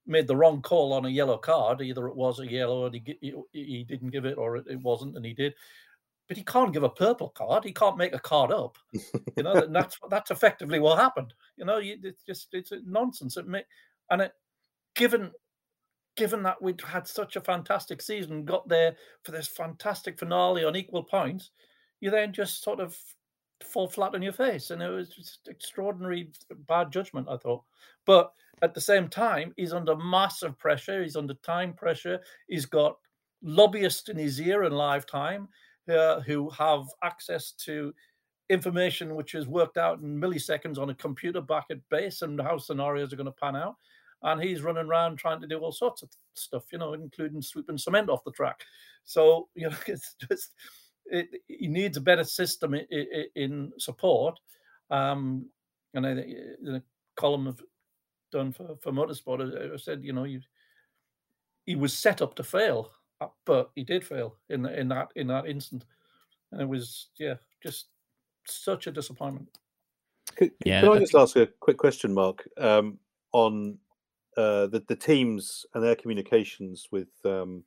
made 0.08 0.28
the 0.28 0.36
wrong 0.36 0.62
call 0.62 0.92
on 0.92 1.06
a 1.06 1.10
yellow 1.10 1.38
card. 1.38 1.82
Either 1.82 2.08
it 2.08 2.16
was 2.16 2.40
a 2.40 2.52
yellow 2.52 2.88
and 2.88 2.96
he, 2.96 3.34
he 3.52 3.86
didn't 3.88 4.10
give 4.10 4.26
it, 4.26 4.38
or 4.38 4.58
it 4.58 4.82
wasn't 4.82 5.16
and 5.16 5.26
he 5.26 5.34
did 5.34 5.54
but 6.32 6.38
he 6.38 6.46
can't 6.46 6.72
give 6.72 6.84
a 6.84 6.90
purple 6.90 7.28
card. 7.28 7.66
He 7.66 7.74
can't 7.74 7.98
make 7.98 8.16
a 8.16 8.20
card 8.20 8.54
up. 8.54 8.78
You 9.36 9.44
know, 9.44 9.68
that's 9.70 10.00
that's 10.10 10.32
effectively 10.32 10.80
what 10.80 10.98
happened. 10.98 11.34
You 11.58 11.66
know, 11.66 11.82
it's 11.84 12.24
just 12.24 12.48
it's 12.54 12.72
nonsense. 12.86 13.36
It 13.36 13.50
may, 13.50 13.66
and 14.10 14.22
it, 14.22 14.32
given 14.96 15.32
given 16.16 16.42
that 16.44 16.62
we'd 16.62 16.80
had 16.80 17.06
such 17.06 17.36
a 17.36 17.42
fantastic 17.42 18.02
season, 18.02 18.46
got 18.46 18.66
there 18.70 18.96
for 19.24 19.34
this 19.34 19.50
fantastic 19.50 20.18
finale 20.18 20.64
on 20.64 20.78
equal 20.78 21.04
points, 21.04 21.52
you 22.00 22.10
then 22.10 22.32
just 22.32 22.64
sort 22.64 22.80
of 22.80 22.98
fall 23.62 23.90
flat 23.90 24.16
on 24.16 24.22
your 24.22 24.32
face, 24.32 24.72
and 24.72 24.82
it 24.82 24.88
was 24.88 25.10
just 25.10 25.50
extraordinary 25.50 26.32
bad 26.66 26.94
judgment. 26.94 27.28
I 27.30 27.36
thought, 27.36 27.66
but 28.06 28.32
at 28.62 28.74
the 28.74 28.80
same 28.80 29.10
time, 29.10 29.54
he's 29.58 29.74
under 29.74 29.98
massive 29.98 30.58
pressure. 30.58 31.04
He's 31.04 31.18
under 31.18 31.34
time 31.44 31.74
pressure. 31.74 32.22
He's 32.48 32.66
got 32.66 32.96
lobbyists 33.44 34.08
in 34.08 34.16
his 34.16 34.40
ear 34.40 34.64
in 34.64 34.72
live 34.72 35.06
time 35.06 35.50
uh, 35.90 36.22
who 36.22 36.50
have 36.52 36.86
access 37.04 37.52
to 37.52 37.94
information 38.50 39.16
which 39.16 39.34
is 39.34 39.48
worked 39.48 39.78
out 39.78 40.00
in 40.02 40.20
milliseconds 40.20 40.78
on 40.78 40.90
a 40.90 40.96
computer 40.96 41.40
back 41.40 41.66
at 41.72 41.78
base 41.90 42.22
and 42.22 42.40
how 42.42 42.58
scenarios 42.58 43.14
are 43.14 43.16
going 43.16 43.26
to 43.26 43.32
pan 43.32 43.56
out. 43.56 43.76
And 44.24 44.44
he's 44.44 44.62
running 44.62 44.86
around 44.86 45.18
trying 45.18 45.42
to 45.42 45.48
do 45.48 45.58
all 45.58 45.72
sorts 45.72 46.04
of 46.04 46.10
stuff, 46.36 46.64
you 46.72 46.78
know, 46.78 46.94
including 46.94 47.42
sweeping 47.42 47.78
cement 47.78 48.10
off 48.10 48.24
the 48.24 48.32
track. 48.32 48.60
So, 49.06 49.48
you 49.56 49.70
know, 49.70 49.76
it's 49.88 50.16
just, 50.30 50.52
it, 51.06 51.30
he 51.48 51.68
needs 51.68 51.98
a 51.98 52.02
better 52.02 52.24
system 52.24 52.76
in, 52.76 52.86
in 53.36 53.72
support. 53.80 54.40
Um, 54.92 55.48
and 55.94 56.06
I, 56.06 56.16
think 56.16 56.30
the 56.62 56.84
column 57.16 57.48
of 57.48 57.62
done 58.32 58.52
for, 58.52 58.76
for 58.82 58.92
motorsport, 58.92 59.74
I 59.74 59.78
said, 59.78 60.04
you 60.04 60.14
know, 60.14 60.24
he, 60.24 60.40
he 61.66 61.76
was 61.76 61.94
set 61.94 62.22
up 62.22 62.36
to 62.36 62.44
fail 62.44 62.92
but 63.46 63.72
he 63.76 63.84
did 63.84 64.06
fail 64.06 64.36
in 64.50 64.66
in 64.66 64.88
that 64.90 65.10
in 65.16 65.28
that 65.28 65.48
instant, 65.48 65.86
and 66.52 66.62
it 66.62 66.68
was 66.68 67.08
yeah, 67.18 67.36
just 67.62 67.88
such 68.46 68.88
a 68.88 68.92
disappointment. 68.92 69.48
Could, 70.36 70.52
yeah, 70.66 70.82
can 70.82 70.90
I, 70.90 70.94
I 70.94 71.00
just 71.00 71.16
ask 71.16 71.36
a 71.36 71.48
quick 71.60 71.78
question, 71.78 72.14
Mark, 72.14 72.48
um, 72.58 72.98
on 73.32 73.78
uh, 74.38 74.68
the 74.68 74.84
the 74.88 74.96
teams 74.96 75.66
and 75.74 75.84
their 75.84 75.96
communications 75.96 76.88
with 76.92 77.10
um, 77.26 77.64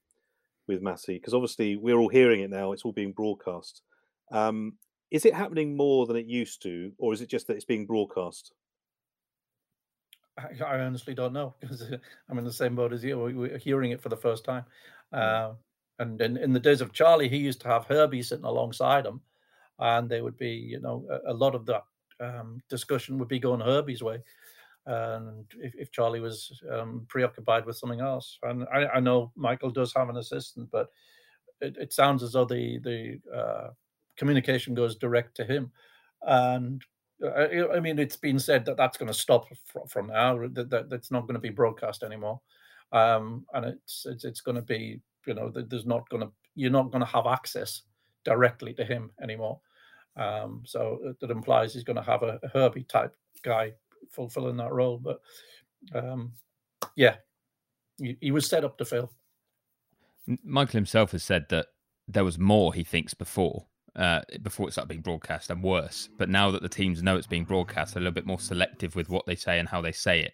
with 0.66 0.82
Masi? 0.82 1.16
Because 1.16 1.34
obviously 1.34 1.76
we're 1.76 1.98
all 1.98 2.08
hearing 2.08 2.40
it 2.40 2.50
now; 2.50 2.72
it's 2.72 2.82
all 2.82 2.92
being 2.92 3.12
broadcast. 3.12 3.82
Um, 4.30 4.74
is 5.10 5.24
it 5.24 5.34
happening 5.34 5.76
more 5.76 6.06
than 6.06 6.16
it 6.16 6.26
used 6.26 6.62
to, 6.62 6.92
or 6.98 7.12
is 7.12 7.20
it 7.20 7.28
just 7.28 7.46
that 7.46 7.54
it's 7.54 7.64
being 7.64 7.86
broadcast? 7.86 8.52
I, 10.36 10.64
I 10.64 10.80
honestly 10.80 11.14
don't 11.14 11.32
know 11.32 11.54
because 11.60 11.82
I'm 12.28 12.38
in 12.38 12.44
the 12.44 12.52
same 12.52 12.74
boat 12.74 12.92
as 12.92 13.04
you. 13.04 13.18
We're 13.18 13.58
hearing 13.58 13.92
it 13.92 14.00
for 14.00 14.08
the 14.08 14.16
first 14.16 14.44
time. 14.44 14.64
Uh, 15.12 15.52
and 15.98 16.20
in, 16.20 16.36
in 16.36 16.52
the 16.52 16.60
days 16.60 16.80
of 16.80 16.92
Charlie, 16.92 17.28
he 17.28 17.36
used 17.36 17.60
to 17.62 17.68
have 17.68 17.86
Herbie 17.86 18.22
sitting 18.22 18.44
alongside 18.44 19.06
him, 19.06 19.20
and 19.78 20.08
they 20.08 20.20
would 20.20 20.36
be, 20.36 20.50
you 20.50 20.80
know, 20.80 21.06
a, 21.10 21.32
a 21.32 21.34
lot 21.34 21.54
of 21.54 21.66
that 21.66 21.84
um, 22.20 22.60
discussion 22.68 23.18
would 23.18 23.28
be 23.28 23.38
going 23.38 23.60
Herbie's 23.60 24.02
way. 24.02 24.18
And 24.86 25.46
if, 25.60 25.74
if 25.76 25.92
Charlie 25.92 26.20
was 26.20 26.60
um, 26.70 27.06
preoccupied 27.08 27.64
with 27.64 27.76
something 27.76 28.00
else, 28.00 28.38
and 28.42 28.66
I, 28.72 28.86
I, 28.86 29.00
know 29.00 29.32
Michael 29.34 29.70
does 29.70 29.94
have 29.94 30.10
an 30.10 30.18
assistant, 30.18 30.68
but 30.70 30.88
it, 31.60 31.76
it 31.78 31.92
sounds 31.92 32.22
as 32.22 32.32
though 32.32 32.44
the 32.44 32.78
the 32.80 33.20
uh, 33.34 33.70
communication 34.18 34.74
goes 34.74 34.96
direct 34.96 35.36
to 35.36 35.44
him. 35.44 35.72
And 36.22 36.82
uh, 37.24 37.46
I, 37.72 37.80
mean, 37.80 37.98
it's 37.98 38.16
been 38.16 38.38
said 38.38 38.66
that 38.66 38.76
that's 38.76 38.98
going 38.98 39.10
to 39.10 39.18
stop 39.18 39.46
from, 39.64 39.86
from 39.86 40.06
now. 40.08 40.46
That, 40.48 40.68
that 40.68 40.90
that's 40.90 41.10
not 41.10 41.22
going 41.22 41.34
to 41.34 41.40
be 41.40 41.50
broadcast 41.50 42.02
anymore 42.02 42.40
um, 42.94 43.44
and 43.52 43.66
it's 43.66 44.06
it's, 44.08 44.24
it's 44.24 44.40
going 44.40 44.56
to 44.56 44.62
be 44.62 45.00
you 45.26 45.34
know 45.34 45.50
there's 45.54 45.84
not 45.84 46.08
going 46.08 46.22
to 46.22 46.30
you're 46.54 46.70
not 46.70 46.90
going 46.90 47.04
to 47.04 47.10
have 47.10 47.26
access 47.26 47.82
directly 48.24 48.72
to 48.74 48.84
him 48.84 49.10
anymore. 49.20 49.60
Um, 50.16 50.62
so 50.64 51.14
that 51.20 51.30
implies 51.30 51.74
he's 51.74 51.82
going 51.82 51.96
to 51.96 52.02
have 52.02 52.22
a, 52.22 52.38
a 52.42 52.48
Herbie 52.48 52.84
type 52.84 53.14
guy 53.42 53.72
fulfilling 54.10 54.56
that 54.58 54.72
role. 54.72 54.96
But 54.98 55.20
um, 55.92 56.32
yeah, 56.94 57.16
he, 57.98 58.16
he 58.20 58.30
was 58.30 58.46
set 58.46 58.64
up 58.64 58.78
to 58.78 58.84
fail. 58.84 59.12
Michael 60.44 60.78
himself 60.78 61.12
has 61.12 61.24
said 61.24 61.46
that 61.50 61.66
there 62.06 62.24
was 62.24 62.38
more 62.38 62.72
he 62.72 62.84
thinks 62.84 63.12
before 63.12 63.66
uh, 63.96 64.20
before 64.42 64.68
it 64.68 64.72
started 64.72 64.88
being 64.88 65.00
broadcast 65.00 65.50
and 65.50 65.62
worse. 65.62 66.08
But 66.18 66.28
now 66.28 66.50
that 66.50 66.62
the 66.62 66.68
teams 66.68 67.02
know 67.02 67.16
it's 67.16 67.26
being 67.26 67.44
broadcast, 67.44 67.94
they're 67.94 68.00
a 68.00 68.04
little 68.04 68.14
bit 68.14 68.26
more 68.26 68.40
selective 68.40 68.96
with 68.96 69.08
what 69.08 69.24
they 69.26 69.36
say 69.36 69.58
and 69.58 69.68
how 69.68 69.80
they 69.80 69.92
say 69.92 70.22
it. 70.22 70.32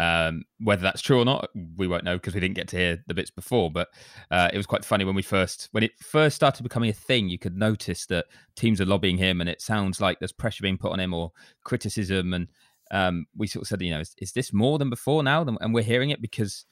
Um, 0.00 0.44
whether 0.60 0.82
that's 0.82 1.00
true 1.00 1.18
or 1.18 1.24
not, 1.24 1.48
we 1.76 1.88
won't 1.88 2.04
know 2.04 2.16
because 2.16 2.34
we 2.34 2.40
didn't 2.40 2.56
get 2.56 2.68
to 2.68 2.76
hear 2.76 3.02
the 3.06 3.14
bits 3.14 3.30
before. 3.30 3.70
But 3.70 3.88
uh, 4.30 4.50
it 4.52 4.56
was 4.56 4.66
quite 4.66 4.84
funny 4.84 5.04
when 5.04 5.14
we 5.14 5.22
first, 5.22 5.68
when 5.72 5.82
it 5.82 5.92
first 5.98 6.36
started 6.36 6.62
becoming 6.62 6.90
a 6.90 6.94
thing, 6.94 7.28
you 7.28 7.38
could 7.38 7.56
notice 7.56 8.06
that 8.06 8.26
teams 8.56 8.80
are 8.80 8.86
lobbying 8.86 9.16
him, 9.16 9.40
and 9.40 9.48
it 9.48 9.62
sounds 9.62 10.00
like 10.00 10.18
there's 10.18 10.32
pressure 10.32 10.62
being 10.62 10.78
put 10.78 10.92
on 10.92 11.00
him 11.00 11.14
or 11.14 11.32
criticism. 11.64 12.34
And 12.34 12.48
um, 12.90 13.26
we 13.36 13.46
sort 13.46 13.62
of 13.62 13.68
said, 13.68 13.82
you 13.82 13.90
know, 13.90 14.00
is, 14.00 14.14
is 14.18 14.32
this 14.32 14.52
more 14.52 14.78
than 14.78 14.90
before 14.90 15.22
now? 15.22 15.42
And 15.42 15.72
we're 15.72 15.82
hearing 15.82 16.10
it 16.10 16.20
because 16.20 16.66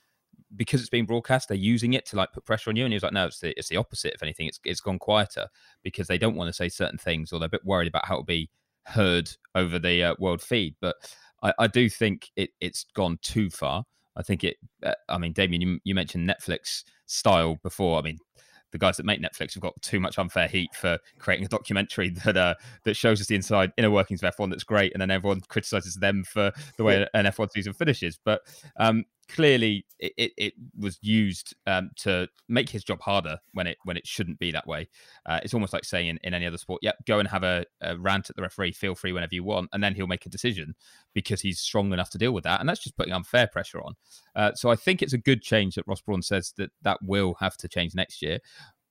because 0.54 0.80
it's 0.80 0.90
being 0.90 1.06
broadcast, 1.06 1.48
they're 1.48 1.56
using 1.56 1.94
it 1.94 2.06
to 2.06 2.16
like 2.16 2.32
put 2.32 2.44
pressure 2.44 2.70
on 2.70 2.76
you. 2.76 2.84
And 2.84 2.92
he 2.92 2.96
was 2.96 3.02
like, 3.02 3.12
no, 3.12 3.26
it's 3.26 3.40
the, 3.40 3.58
it's 3.58 3.68
the 3.68 3.76
opposite. 3.76 4.14
If 4.14 4.22
anything, 4.22 4.46
it's 4.46 4.60
it's 4.64 4.80
gone 4.80 4.98
quieter 4.98 5.48
because 5.82 6.06
they 6.06 6.18
don't 6.18 6.36
want 6.36 6.48
to 6.48 6.52
say 6.52 6.68
certain 6.68 6.98
things 6.98 7.32
or 7.32 7.38
they're 7.38 7.46
a 7.46 7.50
bit 7.50 7.64
worried 7.64 7.88
about 7.88 8.06
how 8.06 8.14
it'll 8.14 8.24
be 8.24 8.50
heard 8.84 9.30
over 9.54 9.78
the 9.78 10.02
uh, 10.04 10.14
world 10.18 10.40
feed. 10.40 10.76
But 10.80 10.96
I, 11.42 11.52
I 11.58 11.66
do 11.66 11.88
think 11.88 12.30
it, 12.36 12.50
it's 12.60 12.84
gone 12.94 13.18
too 13.22 13.50
far. 13.50 13.84
I 14.16 14.22
think 14.22 14.44
it. 14.44 14.56
Uh, 14.82 14.94
I 15.08 15.18
mean, 15.18 15.32
Damien, 15.32 15.60
you, 15.60 15.78
you 15.84 15.94
mentioned 15.94 16.28
Netflix 16.28 16.84
style 17.06 17.58
before. 17.62 17.98
I 17.98 18.02
mean, 18.02 18.18
the 18.72 18.78
guys 18.78 18.96
that 18.96 19.06
make 19.06 19.22
Netflix 19.22 19.54
have 19.54 19.62
got 19.62 19.80
too 19.82 20.00
much 20.00 20.18
unfair 20.18 20.48
heat 20.48 20.74
for 20.74 20.98
creating 21.18 21.46
a 21.46 21.48
documentary 21.48 22.10
that 22.24 22.36
uh, 22.36 22.54
that 22.84 22.94
shows 22.94 23.20
us 23.20 23.26
the 23.26 23.34
inside 23.34 23.72
inner 23.76 23.90
workings 23.90 24.22
of 24.22 24.34
F1 24.34 24.50
that's 24.50 24.64
great, 24.64 24.92
and 24.92 25.00
then 25.00 25.10
everyone 25.10 25.40
criticizes 25.48 25.94
them 25.94 26.24
for 26.24 26.52
the 26.76 26.84
way 26.84 27.06
an 27.14 27.26
F1 27.26 27.50
season 27.52 27.72
finishes. 27.72 28.18
But 28.24 28.42
um, 28.76 29.04
clearly 29.28 29.86
it, 29.98 30.12
it, 30.16 30.32
it 30.36 30.52
was 30.78 30.98
used 31.02 31.54
um, 31.66 31.90
to 31.96 32.28
make 32.48 32.68
his 32.68 32.84
job 32.84 33.00
harder 33.00 33.38
when 33.52 33.66
it 33.66 33.78
when 33.84 33.96
it 33.96 34.06
shouldn't 34.06 34.38
be 34.38 34.50
that 34.52 34.66
way. 34.66 34.88
Uh, 35.24 35.40
it's 35.42 35.54
almost 35.54 35.72
like 35.72 35.84
saying 35.84 36.18
in, 36.22 36.34
any 36.34 36.46
other 36.46 36.58
sport, 36.58 36.80
"Yep, 36.82 37.06
go 37.06 37.18
and 37.18 37.28
have 37.28 37.42
a, 37.42 37.64
a, 37.80 37.96
rant 37.96 38.30
at 38.30 38.36
the 38.36 38.42
referee. 38.42 38.72
Feel 38.72 38.94
free 38.94 39.12
whenever 39.12 39.34
you 39.34 39.44
want," 39.44 39.70
and 39.72 39.82
then 39.82 39.94
he'll 39.94 40.06
make 40.06 40.26
a 40.26 40.30
decision 40.30 40.74
because 41.14 41.40
he's 41.40 41.58
strong 41.58 41.92
enough 41.92 42.10
to 42.10 42.18
deal 42.18 42.32
with 42.32 42.44
that, 42.44 42.60
and 42.60 42.68
that's 42.68 42.82
just 42.82 42.96
putting 42.96 43.12
unfair 43.12 43.46
pressure 43.46 43.80
on. 43.80 43.94
Uh, 44.34 44.52
so 44.54 44.70
I 44.70 44.76
think 44.76 45.02
it's 45.02 45.12
a 45.12 45.18
good 45.18 45.42
change 45.42 45.74
that 45.74 45.86
Ross 45.86 46.00
Brawn 46.00 46.22
says 46.22 46.52
that 46.56 46.70
that 46.82 46.98
will 47.02 47.34
have 47.40 47.56
to 47.58 47.68
change 47.68 47.94
next 47.94 48.22
year. 48.22 48.38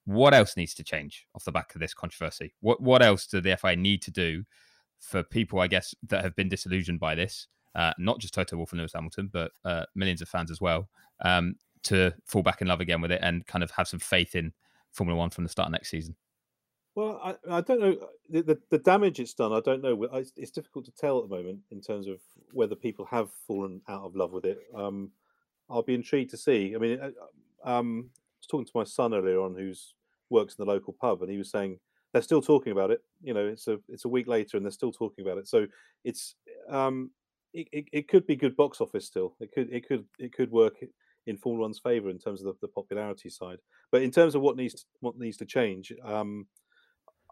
What 0.06 0.34
else 0.34 0.56
needs 0.56 0.76
to 0.76 0.84
change 0.84 1.26
off 1.34 1.46
the 1.46 1.52
back 1.52 1.74
of 1.74 1.82
this 1.82 1.94
controversy? 1.94 2.54
What 2.62 2.82
what 2.82 3.02
else 3.02 3.26
do 3.28 3.42
the 3.42 3.58
FIA 3.58 3.76
need 3.76 4.02
to 4.04 4.12
do 4.12 4.44
for 5.00 5.24
people, 5.24 5.60
I 5.60 5.68
guess, 5.68 5.94
that 6.08 6.24
have 6.24 6.36
been 6.36 6.50
disillusioned 6.50 7.00
by 7.00 7.16
this? 7.16 7.48
Uh, 7.76 7.94
not 7.98 8.20
just 8.20 8.34
Toto 8.34 8.58
Wolff 8.58 8.72
and 8.72 8.80
Lewis 8.80 8.94
Hamilton, 8.94 9.30
but 9.32 9.52
uh, 9.64 9.86
millions 9.96 10.22
of 10.22 10.30
fans 10.30 10.50
as 10.50 10.62
well, 10.62 10.88
um, 11.24 11.56
to 11.84 12.14
fall 12.26 12.42
back 12.42 12.62
in 12.62 12.68
love 12.68 12.82
again 12.82 13.02
with 13.02 13.12
it 13.12 13.20
and 13.22 13.46
kind 13.46 13.64
of 13.64 13.72
have 13.72 13.88
some 13.88 14.00
faith 14.00 14.36
in 14.36 14.54
Formula 14.92 15.18
One 15.18 15.30
from 15.30 15.44
the 15.44 15.50
start 15.50 15.68
of 15.68 15.74
next 15.74 15.90
season? 15.90 16.16
Well, 16.96 17.20
I, 17.22 17.58
I 17.58 17.62
don't 17.62 17.82
know 17.82 17.98
the, 18.30 18.42
the, 18.42 18.60
the 18.70 18.78
damage 18.78 19.20
it's 19.20 19.34
done. 19.34 19.52
I 19.52 19.60
don't 19.60 19.82
know. 19.82 20.04
It's, 20.14 20.32
it's, 20.38 20.52
difficult 20.52 20.86
to 20.86 20.92
tell 20.92 21.20
at 21.20 21.30
the 21.30 21.36
moment 21.36 21.60
in 21.70 21.82
terms 21.82 22.08
of 22.08 22.20
whether 22.54 22.74
people 22.74 23.06
have 23.12 23.30
fallen 23.46 23.82
out 23.90 24.04
of 24.04 24.16
love 24.16 24.32
with 24.32 24.46
it. 24.46 24.60
Um, 24.74 25.12
I'll 25.70 25.84
be 25.84 25.94
intrigued 25.94 26.32
to 26.32 26.38
see. 26.38 26.74
I 26.74 26.78
mean, 26.78 27.00
uh, 27.02 27.12
um, 27.70 28.10
I 28.14 28.40
was 28.40 28.48
talking 28.48 28.66
to 28.66 28.72
my 28.74 28.86
son 28.86 29.14
earlier 29.14 29.42
on, 29.42 29.56
who's 29.56 29.94
works 30.30 30.56
in 30.58 30.66
the 30.66 30.72
local 30.72 30.94
pub, 30.94 31.22
and 31.22 31.30
he 31.30 31.38
was 31.38 31.52
saying 31.52 31.80
they're 32.14 32.22
still 32.22 32.42
talking 32.42 32.72
about 32.72 32.92
it. 32.92 33.02
You 33.22 33.34
know, 33.34 33.46
it's 33.46 33.68
a 33.68 33.78
it's 33.90 34.06
a 34.06 34.10
week 34.10 34.28
later, 34.28 34.56
and 34.56 34.66
they're 34.66 34.72
still 34.72 34.94
talking 34.94 35.26
about 35.26 35.38
it. 35.38 35.50
So 35.50 35.68
it's 36.06 36.36
um, 36.70 37.12
it, 37.56 37.86
it, 37.92 38.08
could 38.08 38.28
be 38.28 38.36
good 38.36 38.56
box 38.56 38.82
office 38.82 39.06
still. 39.06 39.36
It 39.40 39.52
could 39.54 39.72
it 39.72 39.88
could 39.88 40.06
it 40.20 40.34
could 40.34 40.52
work 40.52 40.76
in 41.26 41.38
Formula 41.38 41.64
One's 41.64 41.80
favour 41.80 42.10
in 42.10 42.20
terms 42.20 42.42
of 42.42 42.48
the, 42.48 42.68
the, 42.68 42.68
popularity 42.68 43.30
side. 43.30 43.60
But 43.92 44.02
in 44.02 44.12
terms 44.12 44.36
of 44.36 44.42
what 44.42 44.58
needs 44.58 44.76
to, 44.76 44.84
what 45.00 45.18
needs 45.18 45.38
to 45.38 45.46
change, 45.46 45.92
um, 46.04 46.46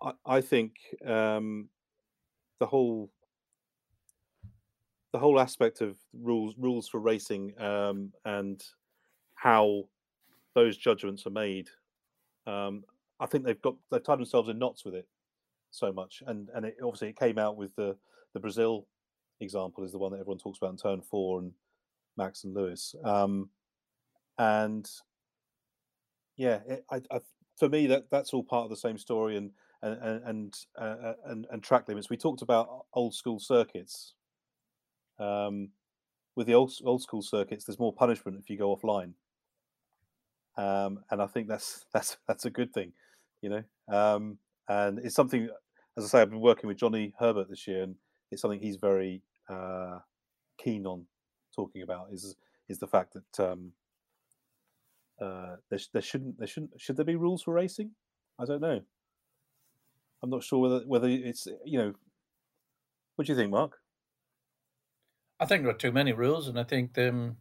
I, 0.01 0.13
I, 0.25 0.41
think 0.41 0.73
um, 1.05 1.69
the 2.59 2.65
whole 2.65 3.11
the 5.11 5.19
whole 5.19 5.39
aspect 5.39 5.81
of 5.81 5.97
rules 6.13 6.55
rules 6.57 6.87
for 6.87 6.99
racing 6.99 7.59
um, 7.61 8.11
and 8.25 8.63
how 9.35 9.83
those 10.55 10.77
judgments 10.77 11.25
are 11.27 11.31
made. 11.31 11.69
Um, 12.47 12.83
I 13.19 13.25
think 13.25 13.45
they've 13.45 13.61
got 13.61 13.75
they've 13.91 14.03
tied 14.03 14.19
themselves 14.19 14.49
in 14.49 14.57
knots 14.57 14.85
with 14.85 14.95
it 14.95 15.07
so 15.71 15.91
much, 15.91 16.23
and 16.25 16.49
and 16.55 16.65
it, 16.65 16.77
obviously 16.81 17.09
it 17.09 17.19
came 17.19 17.37
out 17.37 17.57
with 17.57 17.75
the 17.75 17.95
the 18.33 18.39
Brazil 18.39 18.87
example 19.39 19.83
is 19.83 19.91
the 19.91 19.97
one 19.97 20.11
that 20.11 20.19
everyone 20.19 20.39
talks 20.39 20.57
about 20.57 20.71
in 20.71 20.77
turn 20.77 21.01
four 21.01 21.39
and 21.39 21.51
Max 22.17 22.43
and 22.43 22.53
Lewis. 22.53 22.95
Um, 23.03 23.49
and 24.37 24.89
yeah, 26.37 26.59
it, 26.67 26.85
I, 26.91 27.01
I, 27.11 27.19
for 27.57 27.69
me 27.69 27.87
that 27.87 28.09
that's 28.09 28.33
all 28.33 28.43
part 28.43 28.63
of 28.63 28.69
the 28.69 28.77
same 28.77 28.97
story 28.97 29.37
and 29.37 29.51
and 29.81 30.23
and 30.25 30.57
uh, 30.77 31.13
and, 31.25 31.45
and 31.51 31.61
track 31.61 31.87
limits. 31.87 32.09
We 32.09 32.17
talked 32.17 32.41
about 32.41 32.85
old 32.93 33.13
school 33.13 33.39
circuits. 33.39 34.13
Um, 35.19 35.69
with 36.35 36.47
the 36.47 36.55
old 36.55 36.73
old 36.83 37.01
school 37.01 37.21
circuits, 37.21 37.65
there's 37.65 37.79
more 37.79 37.93
punishment 37.93 38.39
if 38.39 38.49
you 38.49 38.57
go 38.57 38.75
offline. 38.75 39.13
Um, 40.55 40.99
and 41.09 41.21
I 41.21 41.27
think 41.27 41.47
that's 41.47 41.85
that's 41.93 42.17
that's 42.27 42.45
a 42.45 42.49
good 42.49 42.73
thing, 42.73 42.93
you 43.41 43.49
know. 43.49 43.63
Um, 43.87 44.37
and 44.69 44.99
it's 44.99 45.15
something, 45.15 45.49
as 45.97 46.05
I 46.05 46.07
say, 46.07 46.21
I've 46.21 46.29
been 46.29 46.39
working 46.39 46.67
with 46.67 46.77
Johnny 46.77 47.13
Herbert 47.19 47.49
this 47.49 47.67
year, 47.67 47.83
and 47.83 47.95
it's 48.33 48.41
something 48.41 48.59
he's 48.59 48.77
very 48.77 49.21
uh, 49.49 49.99
keen 50.57 50.85
on 50.85 51.05
talking 51.55 51.81
about 51.81 52.07
is 52.11 52.35
is 52.69 52.79
the 52.79 52.87
fact 52.87 53.13
that 53.13 53.51
um, 53.51 53.71
uh, 55.21 55.55
there, 55.69 55.79
there 55.93 56.01
shouldn't 56.01 56.37
there 56.37 56.47
shouldn't 56.47 56.71
should 56.77 56.97
there 56.97 57.05
be 57.05 57.15
rules 57.15 57.43
for 57.43 57.53
racing? 57.53 57.91
I 58.39 58.45
don't 58.45 58.61
know. 58.61 58.81
I'm 60.21 60.29
not 60.29 60.43
sure 60.43 60.59
whether 60.59 60.85
whether 60.85 61.07
it's 61.07 61.47
you 61.65 61.79
know. 61.79 61.93
What 63.15 63.27
do 63.27 63.33
you 63.33 63.37
think, 63.37 63.51
Mark? 63.51 63.77
I 65.39 65.45
think 65.45 65.63
there 65.63 65.71
are 65.71 65.77
too 65.77 65.91
many 65.91 66.13
rules, 66.13 66.47
and 66.47 66.59
I 66.59 66.63
think 66.63 66.97
um, 66.97 67.37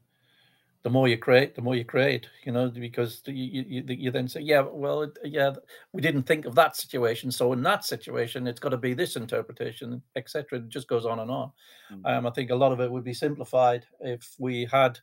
the 0.82 0.90
more 0.90 1.06
you 1.06 1.16
create, 1.16 1.54
the 1.54 1.62
more 1.62 1.76
you 1.76 1.84
create, 1.84 2.28
you 2.44 2.50
know, 2.50 2.68
because 2.68 3.22
you, 3.26 3.64
you, 3.68 3.84
you 3.86 4.10
then 4.10 4.26
say, 4.26 4.40
yeah, 4.40 4.60
well, 4.60 5.08
yeah, 5.22 5.52
we 5.92 6.02
didn't 6.02 6.24
think 6.24 6.44
of 6.44 6.56
that 6.56 6.76
situation. 6.76 7.30
So 7.30 7.52
in 7.52 7.62
that 7.62 7.84
situation, 7.84 8.48
it's 8.48 8.58
got 8.58 8.70
to 8.70 8.76
be 8.76 8.92
this 8.92 9.14
interpretation, 9.14 10.02
etc. 10.16 10.58
It 10.58 10.68
just 10.68 10.88
goes 10.88 11.06
on 11.06 11.20
and 11.20 11.30
on. 11.30 11.52
Mm-hmm. 11.92 12.06
Um, 12.06 12.26
I 12.26 12.30
think 12.30 12.50
a 12.50 12.56
lot 12.56 12.72
of 12.72 12.80
it 12.80 12.90
would 12.90 13.04
be 13.04 13.14
simplified 13.14 13.86
if 14.00 14.34
we 14.40 14.66
had 14.72 14.98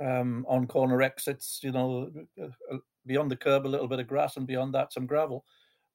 um, 0.00 0.44
on 0.48 0.66
corner 0.66 1.00
exits, 1.00 1.60
you 1.62 1.72
know, 1.72 2.10
uh, 2.40 2.46
uh, 2.70 2.78
beyond 3.06 3.30
the 3.30 3.36
curb, 3.36 3.66
a 3.66 3.68
little 3.68 3.88
bit 3.88 4.00
of 4.00 4.06
grass 4.06 4.36
and 4.36 4.46
beyond 4.46 4.74
that, 4.74 4.92
some 4.92 5.06
gravel. 5.06 5.46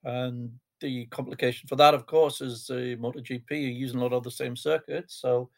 And 0.03 0.51
the 0.79 1.05
complication 1.07 1.67
for 1.67 1.75
that, 1.75 1.93
of 1.93 2.07
course, 2.07 2.41
is 2.41 2.65
the 2.65 2.97
MotoGP 2.99 3.51
are 3.51 3.55
using 3.55 3.99
a 3.99 4.03
lot 4.03 4.13
of 4.13 4.23
the 4.23 4.31
same 4.31 4.55
circuits. 4.55 5.15
So 5.21 5.49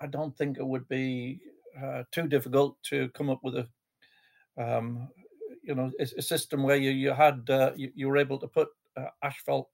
I 0.00 0.06
don't 0.06 0.36
think 0.36 0.58
it 0.58 0.66
would 0.66 0.88
be 0.88 1.40
uh, 1.82 2.04
too 2.12 2.26
difficult 2.26 2.82
to 2.84 3.08
come 3.10 3.30
up 3.30 3.40
with 3.42 3.56
a 3.56 3.68
um, 4.58 5.08
you 5.62 5.74
know 5.74 5.90
a, 5.98 6.02
a, 6.02 6.22
system 6.22 6.62
where 6.62 6.76
you 6.76 6.90
you 6.90 7.12
had 7.12 7.48
uh, 7.50 7.72
you, 7.76 7.90
you, 7.94 8.08
were 8.08 8.18
able 8.18 8.38
to 8.38 8.48
put 8.48 8.68
uh, 8.96 9.06
asphalt 9.22 9.68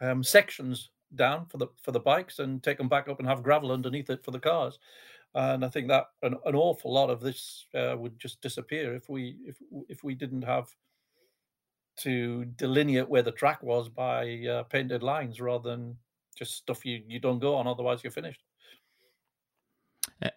um, 0.00 0.22
sections 0.22 0.90
down 1.14 1.46
for 1.46 1.58
the 1.58 1.68
for 1.82 1.92
the 1.92 2.00
bikes 2.00 2.38
and 2.38 2.62
take 2.62 2.78
them 2.78 2.88
back 2.88 3.08
up 3.08 3.18
and 3.18 3.28
have 3.28 3.42
gravel 3.42 3.72
underneath 3.72 4.10
it 4.10 4.24
for 4.24 4.30
the 4.30 4.38
cars. 4.38 4.78
And 5.34 5.64
i 5.64 5.68
think 5.68 5.88
that 5.88 6.06
an, 6.22 6.36
an 6.46 6.54
awful 6.54 6.92
lot 6.92 7.10
of 7.10 7.20
this 7.20 7.66
uh, 7.74 7.94
would 7.98 8.18
just 8.18 8.40
disappear 8.40 8.94
if 8.94 9.08
we 9.08 9.36
if 9.44 9.56
if 9.88 10.02
we 10.02 10.14
didn't 10.14 10.42
have 10.42 10.68
to 11.98 12.44
delineate 12.56 13.08
where 13.08 13.22
the 13.22 13.32
track 13.32 13.62
was 13.62 13.88
by 13.88 14.44
uh, 14.46 14.62
painted 14.64 15.02
lines 15.02 15.40
rather 15.40 15.70
than 15.70 15.96
just 16.36 16.54
stuff 16.54 16.84
you 16.84 17.02
you 17.06 17.18
don't 17.18 17.38
go 17.38 17.54
on 17.54 17.66
otherwise 17.66 18.02
you're 18.02 18.10
finished 18.10 18.42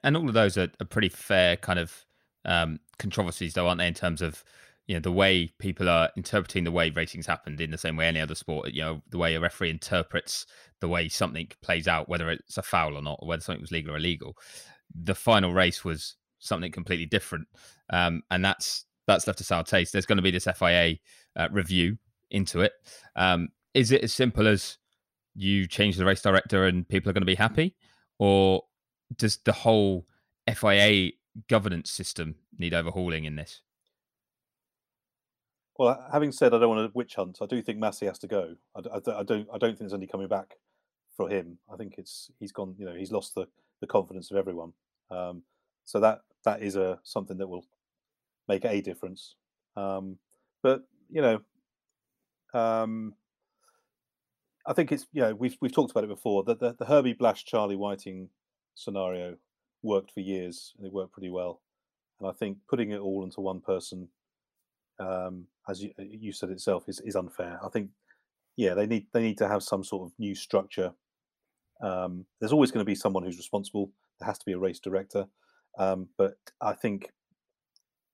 and 0.04 0.18
all 0.18 0.28
of 0.28 0.34
those 0.34 0.58
are, 0.58 0.70
are 0.80 0.86
pretty 0.86 1.10
fair 1.10 1.56
kind 1.58 1.80
of 1.80 2.06
um, 2.46 2.80
controversies, 2.98 3.54
though, 3.54 3.68
aren't 3.68 3.80
they? 3.80 3.88
In 3.88 3.94
terms 3.94 4.22
of 4.22 4.44
you 4.90 4.96
know 4.96 5.02
the 5.02 5.12
way 5.12 5.52
people 5.60 5.88
are 5.88 6.10
interpreting 6.18 6.64
the 6.64 6.72
way 6.72 6.90
ratings 6.90 7.28
happened 7.28 7.62
in 7.62 7.70
the 7.70 7.78
same 7.78 7.96
way 7.96 8.08
any 8.08 8.20
other 8.20 8.34
sport. 8.34 8.72
You 8.72 8.82
know 8.82 9.02
the 9.10 9.20
way 9.20 9.36
a 9.36 9.40
referee 9.40 9.70
interprets 9.70 10.48
the 10.80 10.88
way 10.88 11.08
something 11.08 11.48
plays 11.62 11.88
out, 11.88 12.10
whether 12.10 12.32
it's 12.32 12.58
a 12.58 12.64
foul 12.64 12.98
or 12.98 13.02
not, 13.02 13.20
or 13.22 13.28
whether 13.28 13.42
something 13.42 13.62
was 13.62 13.72
legal 13.72 13.94
or 13.94 13.98
illegal. 13.98 14.36
The 14.96 15.14
final 15.14 15.54
race 15.54 15.86
was 15.86 16.16
something 16.40 16.72
completely 16.72 17.06
different, 17.06 17.48
um, 17.92 18.24
and 18.32 18.44
that's 18.44 18.86
that's 19.06 19.28
left 19.28 19.42
a 19.42 19.44
sour 19.44 19.64
taste. 19.64 19.94
There's 19.94 20.08
going 20.08 20.18
to 20.18 20.24
be 20.24 20.32
this 20.32 20.48
FIA 20.58 20.96
uh, 21.36 21.50
review 21.52 22.00
into 22.32 22.62
it. 22.62 22.74
Um, 23.16 23.50
is 23.76 23.92
it 23.92 24.04
as 24.04 24.12
simple 24.12 24.48
as 24.48 24.80
you 25.36 25.68
change 25.68 25.98
the 25.98 26.06
race 26.06 26.22
director 26.22 26.66
and 26.66 26.88
people 26.88 27.12
are 27.12 27.14
going 27.14 27.22
to 27.22 27.28
be 27.28 27.36
happy, 27.36 27.76
or 28.18 28.64
does 29.16 29.38
the 29.38 29.52
whole 29.52 30.06
FIA 30.48 31.12
governance 31.48 31.90
system 31.92 32.36
need 32.58 32.74
overhauling 32.74 33.26
in 33.26 33.36
this? 33.36 33.62
Well, 35.78 36.06
having 36.12 36.32
said 36.32 36.54
I 36.54 36.60
don't 36.60 36.70
want 36.70 36.92
to 36.92 36.98
witch 36.98 37.16
hunt, 37.16 37.38
I 37.42 37.46
do 37.46 37.62
think 37.62 37.80
Masi 37.80 38.06
has 38.06 38.20
to 38.20 38.28
go. 38.28 38.56
I, 38.76 38.80
I, 38.80 39.20
I, 39.20 39.24
don't. 39.24 39.48
I 39.54 39.58
don't 39.58 39.70
think 39.70 39.80
there's 39.80 39.94
any 39.94 40.08
coming 40.08 40.28
back 40.28 40.56
for 41.16 41.30
him. 41.30 41.58
I 41.72 41.78
think 41.78 41.96
it's 41.98 42.30
he's 42.40 42.52
gone. 42.52 42.76
You 42.78 42.86
know, 42.86 42.96
he's 42.96 43.14
lost 43.14 43.34
the, 43.34 43.48
the 43.80 43.88
confidence 43.88 44.30
of 44.30 44.38
everyone. 44.38 44.74
Um, 45.10 45.44
so 45.86 46.02
that 46.02 46.20
that 46.44 46.62
is 46.62 46.76
a 46.76 47.00
something 47.04 47.38
that 47.38 47.48
will 47.48 47.66
make 48.50 48.66
a 48.66 48.82
difference. 48.82 49.36
Um, 49.78 50.18
but 50.62 50.84
you 51.10 51.22
know, 51.22 51.40
um, 52.54 53.14
I 54.66 54.74
think 54.74 54.92
it's 54.92 55.08
you 55.14 55.22
know 55.22 55.34
we've 55.34 55.58
we've 55.62 55.74
talked 55.74 55.92
about 55.92 56.04
it 56.04 56.10
before. 56.10 56.44
that 56.44 56.60
the, 56.60 56.76
the 56.78 56.86
Herbie 56.86 57.14
Blash 57.14 57.46
Charlie 57.46 57.78
Whiting 57.78 58.30
scenario 58.80 59.36
worked 59.82 60.12
for 60.12 60.20
years 60.20 60.74
and 60.78 60.86
it 60.86 60.94
worked 60.94 61.14
pretty 61.14 61.30
well. 61.30 61.62
And 62.20 62.30
I 62.30 62.34
think 62.34 62.58
putting 62.70 62.92
it 62.92 63.00
all 63.00 63.24
into 63.24 63.42
one 63.42 63.62
person, 63.62 64.10
um, 65.00 65.46
as 65.70 65.82
you, 65.82 65.92
you 65.98 66.32
said 66.32 66.50
itself, 66.50 66.84
is, 66.88 67.00
is 67.02 67.16
unfair. 67.16 67.60
I 67.64 67.70
think, 67.70 67.90
yeah, 68.58 68.74
they 68.74 68.86
need 68.86 69.08
they 69.14 69.22
need 69.22 69.38
to 69.38 69.48
have 69.48 69.64
some 69.64 69.84
sort 69.84 70.08
of 70.08 70.14
new 70.20 70.36
structure. 70.36 70.94
Um, 71.82 72.26
there's 72.40 72.52
always 72.52 72.72
going 72.72 72.86
to 72.86 72.90
be 72.90 72.96
someone 72.96 73.24
who's 73.24 73.38
responsible. 73.38 73.92
There 74.20 74.28
has 74.28 74.40
to 74.40 74.46
be 74.46 74.52
a 74.52 74.58
race 74.58 74.80
director, 74.80 75.28
um, 75.78 76.10
but 76.18 76.36
I 76.60 76.74
think 76.74 77.12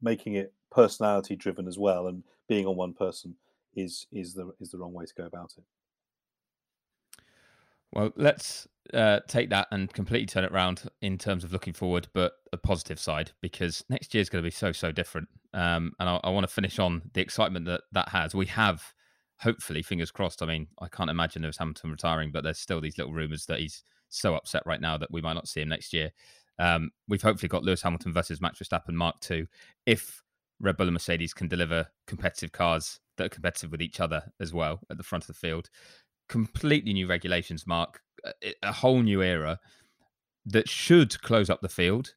making 0.01 0.35
it 0.35 0.53
personality 0.71 1.35
driven 1.35 1.67
as 1.67 1.79
well 1.79 2.07
and 2.07 2.23
being 2.47 2.67
on 2.67 2.75
one 2.75 2.93
person 2.93 3.35
is 3.75 4.07
is 4.11 4.33
the 4.33 4.51
is 4.59 4.69
the 4.69 4.77
wrong 4.77 4.93
way 4.93 5.05
to 5.05 5.13
go 5.15 5.25
about 5.25 5.53
it. 5.57 5.63
Well, 7.95 8.11
let's 8.17 8.67
uh, 8.93 9.21
take 9.27 9.49
that 9.49 9.67
and 9.71 9.91
completely 9.91 10.25
turn 10.27 10.43
it 10.43 10.51
around 10.51 10.83
in 11.01 11.17
terms 11.17 11.43
of 11.43 11.53
looking 11.53 11.73
forward, 11.73 12.07
but 12.13 12.33
a 12.51 12.57
positive 12.57 12.99
side 12.99 13.31
because 13.41 13.83
next 13.89 14.13
year 14.13 14.21
is 14.21 14.29
going 14.29 14.43
to 14.43 14.47
be 14.47 14.51
so 14.51 14.71
so 14.71 14.91
different. 14.91 15.29
Um, 15.53 15.93
and 15.99 16.09
I, 16.09 16.19
I 16.23 16.29
want 16.29 16.45
to 16.45 16.53
finish 16.53 16.77
on 16.77 17.03
the 17.13 17.21
excitement 17.21 17.65
that 17.65 17.81
that 17.93 18.09
has. 18.09 18.35
We 18.35 18.47
have, 18.47 18.83
hopefully, 19.39 19.81
fingers 19.81 20.11
crossed. 20.11 20.43
I 20.43 20.45
mean, 20.45 20.67
I 20.79 20.89
can't 20.89 21.09
imagine 21.09 21.41
there's 21.41 21.57
Hamilton 21.57 21.91
retiring, 21.91 22.31
but 22.31 22.43
there's 22.43 22.59
still 22.59 22.81
these 22.81 22.97
little 22.97 23.13
rumours 23.13 23.45
that 23.45 23.59
he's 23.59 23.83
so 24.09 24.35
upset 24.35 24.63
right 24.65 24.81
now 24.81 24.97
that 24.97 25.11
we 25.11 25.21
might 25.21 25.33
not 25.33 25.47
see 25.47 25.61
him 25.61 25.69
next 25.69 25.93
year. 25.93 26.11
Um, 26.59 26.91
we've 27.07 27.21
hopefully 27.21 27.49
got 27.49 27.63
Lewis 27.63 27.81
Hamilton 27.81 28.13
versus 28.13 28.41
Max 28.41 28.59
Verstappen 28.59 28.93
Mark 28.93 29.15
II. 29.29 29.47
If 29.85 30.21
Red 30.59 30.77
Bull 30.77 30.87
and 30.87 30.93
Mercedes 30.93 31.33
can 31.33 31.47
deliver 31.47 31.87
competitive 32.07 32.51
cars 32.51 32.99
that 33.17 33.25
are 33.25 33.29
competitive 33.29 33.71
with 33.71 33.81
each 33.81 33.99
other 33.99 34.23
as 34.39 34.53
well 34.53 34.79
at 34.89 34.97
the 34.97 35.03
front 35.03 35.23
of 35.23 35.27
the 35.27 35.33
field, 35.33 35.69
completely 36.27 36.93
new 36.93 37.07
regulations, 37.07 37.67
Mark, 37.67 38.01
a 38.63 38.71
whole 38.71 39.01
new 39.01 39.21
era 39.21 39.59
that 40.45 40.69
should 40.69 41.21
close 41.21 41.49
up 41.49 41.61
the 41.61 41.69
field. 41.69 42.13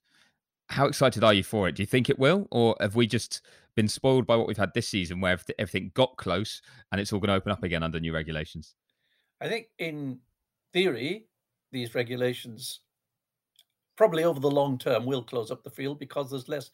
How 0.70 0.86
excited 0.86 1.24
are 1.24 1.34
you 1.34 1.42
for 1.42 1.68
it? 1.68 1.74
Do 1.74 1.82
you 1.82 1.86
think 1.86 2.10
it 2.10 2.18
will, 2.18 2.46
or 2.50 2.76
have 2.80 2.94
we 2.94 3.06
just 3.06 3.42
been 3.74 3.88
spoiled 3.88 4.26
by 4.26 4.36
what 4.36 4.46
we've 4.46 4.56
had 4.56 4.74
this 4.74 4.88
season, 4.88 5.20
where 5.20 5.38
everything 5.58 5.92
got 5.94 6.16
close 6.16 6.60
and 6.90 7.00
it's 7.00 7.12
all 7.12 7.20
going 7.20 7.28
to 7.28 7.34
open 7.34 7.52
up 7.52 7.62
again 7.62 7.82
under 7.82 8.00
new 8.00 8.12
regulations? 8.12 8.74
I 9.40 9.48
think, 9.48 9.68
in 9.78 10.18
theory, 10.72 11.26
these 11.72 11.94
regulations 11.94 12.80
probably 13.96 14.24
over 14.24 14.40
the 14.40 14.50
long 14.50 14.78
term 14.78 15.06
will 15.06 15.22
close 15.22 15.50
up 15.50 15.64
the 15.64 15.70
field 15.70 15.98
because 15.98 16.30
there's 16.30 16.48
less 16.48 16.70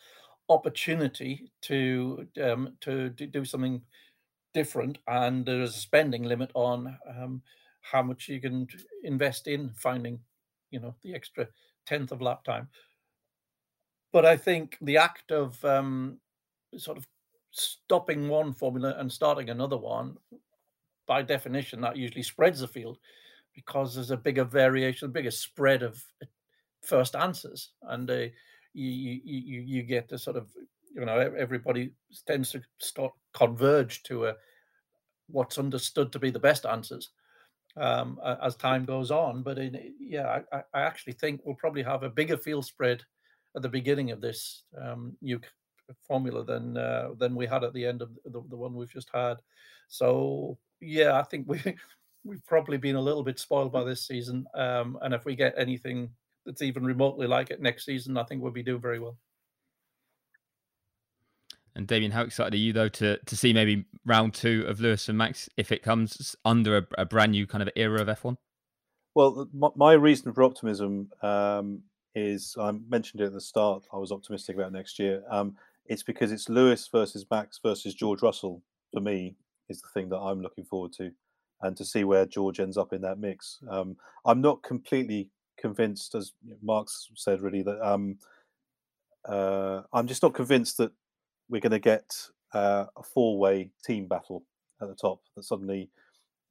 opportunity 0.48 1.50
to 1.62 2.26
um, 2.42 2.74
to, 2.80 3.10
to 3.10 3.26
do 3.26 3.44
something 3.44 3.80
different, 4.54 4.98
and 5.08 5.44
there's 5.44 5.76
a 5.76 5.80
spending 5.80 6.22
limit 6.22 6.50
on 6.54 6.96
um, 7.08 7.42
how 7.82 8.02
much 8.02 8.28
you 8.28 8.40
can 8.40 8.66
invest 9.02 9.46
in 9.46 9.70
finding, 9.74 10.18
you 10.70 10.80
know, 10.80 10.94
the 11.02 11.14
extra 11.14 11.46
tenth 11.84 12.12
of 12.12 12.22
lap 12.22 12.42
time. 12.44 12.68
But 14.12 14.24
I 14.24 14.36
think 14.36 14.78
the 14.80 14.96
act 14.96 15.32
of 15.32 15.62
um, 15.64 16.18
sort 16.76 16.96
of 16.96 17.06
stopping 17.50 18.28
one 18.28 18.52
formula 18.52 18.94
and 18.98 19.12
starting 19.12 19.50
another 19.50 19.76
one, 19.76 20.16
by 21.06 21.20
definition, 21.22 21.80
that 21.82 21.96
usually 21.96 22.22
spreads 22.22 22.60
the 22.60 22.68
field 22.68 22.98
because 23.54 23.94
there's 23.94 24.10
a 24.10 24.16
bigger 24.16 24.44
variation, 24.44 25.06
a 25.06 25.12
bigger 25.12 25.30
spread 25.30 25.82
of 25.82 26.02
uh, 26.22 26.26
first 26.82 27.14
answers, 27.14 27.70
and 27.82 28.10
uh, 28.10 28.26
you, 28.72 29.20
you 29.24 29.60
you 29.60 29.82
get 29.82 30.08
the 30.08 30.18
sort 30.18 30.36
of 30.36 30.48
you 30.94 31.04
know 31.04 31.18
everybody 31.18 31.92
tends 32.26 32.52
to 32.52 32.62
start 32.78 33.12
converge 33.32 34.02
to 34.04 34.26
a 34.26 34.34
what's 35.28 35.58
understood 35.58 36.12
to 36.12 36.18
be 36.18 36.30
the 36.30 36.38
best 36.38 36.66
answers 36.66 37.10
um, 37.76 38.20
as 38.42 38.56
time 38.56 38.84
goes 38.84 39.10
on. 39.10 39.42
But 39.42 39.58
in, 39.58 39.94
yeah, 39.98 40.40
I, 40.52 40.62
I, 40.72 40.82
actually 40.82 41.14
think 41.14 41.40
we'll 41.44 41.56
probably 41.56 41.82
have 41.82 42.02
a 42.02 42.10
bigger 42.10 42.36
field 42.36 42.64
spread 42.64 43.02
at 43.56 43.62
the 43.62 43.68
beginning 43.68 44.10
of 44.10 44.20
this 44.20 44.62
um, 44.80 45.16
new 45.22 45.40
formula 46.06 46.44
than 46.44 46.76
uh, 46.76 47.10
than 47.18 47.34
we 47.34 47.46
had 47.46 47.64
at 47.64 47.72
the 47.72 47.84
end 47.84 48.02
of 48.02 48.10
the, 48.24 48.42
the 48.48 48.56
one 48.56 48.74
we've 48.74 48.92
just 48.92 49.10
had. 49.12 49.36
So 49.88 50.58
yeah, 50.80 51.18
I 51.18 51.22
think 51.22 51.48
we 51.48 51.60
we've 52.24 52.44
probably 52.46 52.76
been 52.76 52.96
a 52.96 53.00
little 53.00 53.22
bit 53.22 53.38
spoiled 53.38 53.72
by 53.72 53.84
this 53.84 54.06
season. 54.06 54.46
Um, 54.54 54.98
and 55.02 55.12
if 55.12 55.24
we 55.24 55.34
get 55.34 55.54
anything 55.56 56.10
that's 56.46 56.62
even 56.62 56.84
remotely 56.84 57.26
like 57.26 57.50
it 57.50 57.60
next 57.60 57.84
season, 57.84 58.16
I 58.16 58.24
think 58.24 58.42
we'll 58.42 58.52
be 58.52 58.62
doing 58.62 58.80
very 58.80 58.98
well. 58.98 59.16
And 61.76 61.86
Damien, 61.86 62.12
how 62.12 62.22
excited 62.22 62.54
are 62.54 62.58
you 62.58 62.72
though 62.72 62.88
to 62.88 63.18
to 63.18 63.36
see 63.36 63.52
maybe 63.52 63.84
round 64.04 64.34
two 64.34 64.64
of 64.68 64.80
Lewis 64.80 65.08
and 65.08 65.18
Max 65.18 65.48
if 65.56 65.72
it 65.72 65.82
comes 65.82 66.36
under 66.44 66.78
a, 66.78 66.86
a 66.98 67.04
brand 67.04 67.32
new 67.32 67.46
kind 67.46 67.62
of 67.62 67.68
era 67.74 68.00
of 68.00 68.08
F1? 68.08 68.36
Well, 69.14 69.48
my, 69.76 69.92
reason 69.92 70.32
for 70.32 70.42
optimism 70.42 71.10
um, 71.22 71.82
is 72.16 72.56
I 72.60 72.72
mentioned 72.88 73.20
it 73.20 73.26
at 73.26 73.32
the 73.32 73.40
start. 73.40 73.86
I 73.92 73.96
was 73.96 74.10
optimistic 74.10 74.56
about 74.56 74.72
next 74.72 74.98
year. 74.98 75.22
Um, 75.30 75.56
it's 75.86 76.02
because 76.02 76.32
it's 76.32 76.48
Lewis 76.48 76.88
versus 76.88 77.24
Max 77.30 77.60
versus 77.62 77.94
George 77.94 78.22
Russell. 78.22 78.62
For 78.92 79.00
me, 79.00 79.36
is 79.68 79.82
the 79.82 79.88
thing 79.94 80.08
that 80.08 80.18
I'm 80.18 80.40
looking 80.40 80.64
forward 80.64 80.92
to, 80.94 81.12
and 81.62 81.76
to 81.76 81.84
see 81.84 82.04
where 82.04 82.26
George 82.26 82.60
ends 82.60 82.76
up 82.76 82.92
in 82.92 83.02
that 83.02 83.18
mix. 83.18 83.58
Um, 83.68 83.96
I'm 84.24 84.40
not 84.40 84.62
completely 84.62 85.30
convinced, 85.58 86.14
as 86.14 86.32
Mark's 86.62 87.08
said, 87.14 87.40
really 87.40 87.62
that 87.62 87.80
um, 87.86 88.18
uh, 89.28 89.82
I'm 89.92 90.06
just 90.06 90.22
not 90.22 90.34
convinced 90.34 90.78
that 90.78 90.92
we're 91.48 91.60
going 91.60 91.72
to 91.72 91.78
get 91.78 92.14
uh, 92.52 92.86
a 92.96 93.02
four-way 93.02 93.70
team 93.84 94.06
battle 94.06 94.44
at 94.80 94.88
the 94.88 94.94
top. 94.94 95.20
That 95.36 95.44
suddenly, 95.44 95.90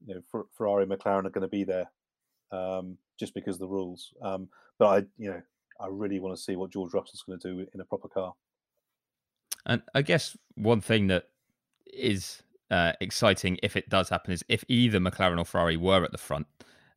you 0.05 0.15
know, 0.15 0.45
Ferrari, 0.55 0.83
and 0.83 0.91
McLaren 0.91 1.25
are 1.25 1.29
going 1.29 1.41
to 1.41 1.47
be 1.47 1.63
there 1.63 1.89
um, 2.51 2.97
just 3.19 3.33
because 3.33 3.55
of 3.55 3.61
the 3.61 3.67
rules. 3.67 4.13
Um, 4.21 4.49
but 4.79 4.85
I, 4.85 4.97
you 5.17 5.29
know, 5.31 5.41
I 5.79 5.87
really 5.89 6.19
want 6.19 6.35
to 6.35 6.41
see 6.41 6.55
what 6.55 6.71
George 6.71 6.93
Russell's 6.93 7.23
going 7.25 7.39
to 7.39 7.53
do 7.53 7.67
in 7.73 7.81
a 7.81 7.85
proper 7.85 8.07
car. 8.07 8.33
And 9.65 9.81
I 9.95 10.01
guess 10.01 10.37
one 10.55 10.81
thing 10.81 11.07
that 11.07 11.29
is 11.85 12.43
uh, 12.69 12.93
exciting 13.01 13.59
if 13.63 13.75
it 13.75 13.89
does 13.89 14.09
happen 14.09 14.33
is 14.33 14.43
if 14.49 14.63
either 14.67 14.99
McLaren 14.99 15.39
or 15.39 15.45
Ferrari 15.45 15.77
were 15.77 16.03
at 16.03 16.11
the 16.11 16.17
front, 16.17 16.47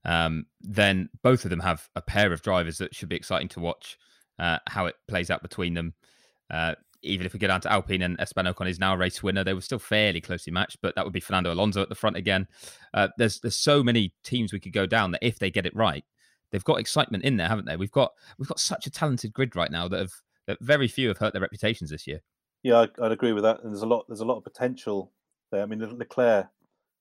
um, 0.04 0.46
then 0.60 1.08
both 1.22 1.44
of 1.44 1.50
them 1.50 1.60
have 1.60 1.88
a 1.96 2.00
pair 2.00 2.32
of 2.32 2.42
drivers 2.42 2.78
that 2.78 2.94
should 2.94 3.08
be 3.08 3.16
exciting 3.16 3.48
to 3.48 3.60
watch 3.60 3.98
uh, 4.38 4.58
how 4.68 4.86
it 4.86 4.96
plays 5.08 5.30
out 5.30 5.42
between 5.42 5.74
them. 5.74 5.94
Uh, 6.50 6.74
even 7.06 7.26
if 7.26 7.32
we 7.32 7.38
get 7.38 7.48
down 7.48 7.60
to 7.62 7.72
Alpine 7.72 8.02
and 8.02 8.20
Esteban 8.20 8.52
Ocon 8.52 8.68
is 8.68 8.78
now 8.78 8.94
a 8.94 8.96
race 8.96 9.22
winner, 9.22 9.44
they 9.44 9.54
were 9.54 9.60
still 9.60 9.78
fairly 9.78 10.20
closely 10.20 10.52
matched, 10.52 10.78
but 10.82 10.94
that 10.94 11.04
would 11.04 11.12
be 11.12 11.20
Fernando 11.20 11.52
Alonso 11.52 11.82
at 11.82 11.88
the 11.88 11.94
front 11.94 12.16
again. 12.16 12.46
Uh, 12.94 13.08
there's 13.18 13.40
there's 13.40 13.56
so 13.56 13.82
many 13.82 14.12
teams 14.24 14.52
we 14.52 14.60
could 14.60 14.72
go 14.72 14.86
down 14.86 15.10
that 15.12 15.22
if 15.22 15.38
they 15.38 15.50
get 15.50 15.66
it 15.66 15.74
right, 15.74 16.04
they've 16.50 16.64
got 16.64 16.80
excitement 16.80 17.24
in 17.24 17.36
there, 17.36 17.48
haven't 17.48 17.66
they? 17.66 17.76
We've 17.76 17.90
got 17.90 18.12
we've 18.38 18.48
got 18.48 18.60
such 18.60 18.86
a 18.86 18.90
talented 18.90 19.32
grid 19.32 19.56
right 19.56 19.70
now 19.70 19.88
that 19.88 19.98
have 19.98 20.12
that 20.46 20.58
very 20.60 20.88
few 20.88 21.08
have 21.08 21.18
hurt 21.18 21.32
their 21.32 21.42
reputations 21.42 21.90
this 21.90 22.06
year. 22.06 22.22
Yeah, 22.62 22.86
I'd 23.00 23.12
agree 23.12 23.32
with 23.32 23.44
that. 23.44 23.62
And 23.62 23.72
there's 23.72 23.82
a 23.82 23.86
lot 23.86 24.04
there's 24.08 24.20
a 24.20 24.24
lot 24.24 24.38
of 24.38 24.44
potential 24.44 25.12
there. 25.50 25.62
I 25.62 25.66
mean, 25.66 25.80
Leclerc 25.80 26.48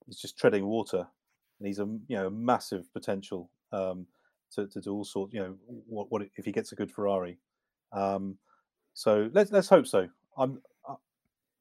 is 0.08 0.20
just 0.20 0.38
treading 0.38 0.66
water, 0.66 1.06
and 1.58 1.66
he's 1.66 1.78
a 1.78 1.86
you 2.08 2.16
know 2.16 2.30
massive 2.30 2.92
potential 2.92 3.50
um, 3.72 4.06
to 4.52 4.66
to 4.68 4.80
do 4.80 4.92
all 4.92 5.04
sorts. 5.04 5.34
You 5.34 5.40
know, 5.40 5.56
what 5.86 6.10
what 6.10 6.22
if 6.36 6.44
he 6.44 6.52
gets 6.52 6.72
a 6.72 6.76
good 6.76 6.90
Ferrari? 6.90 7.38
Um, 7.92 8.38
so 8.96 9.28
let's 9.34 9.52
let's 9.52 9.68
hope 9.68 9.86
so. 9.86 10.08
I'm 10.38 10.58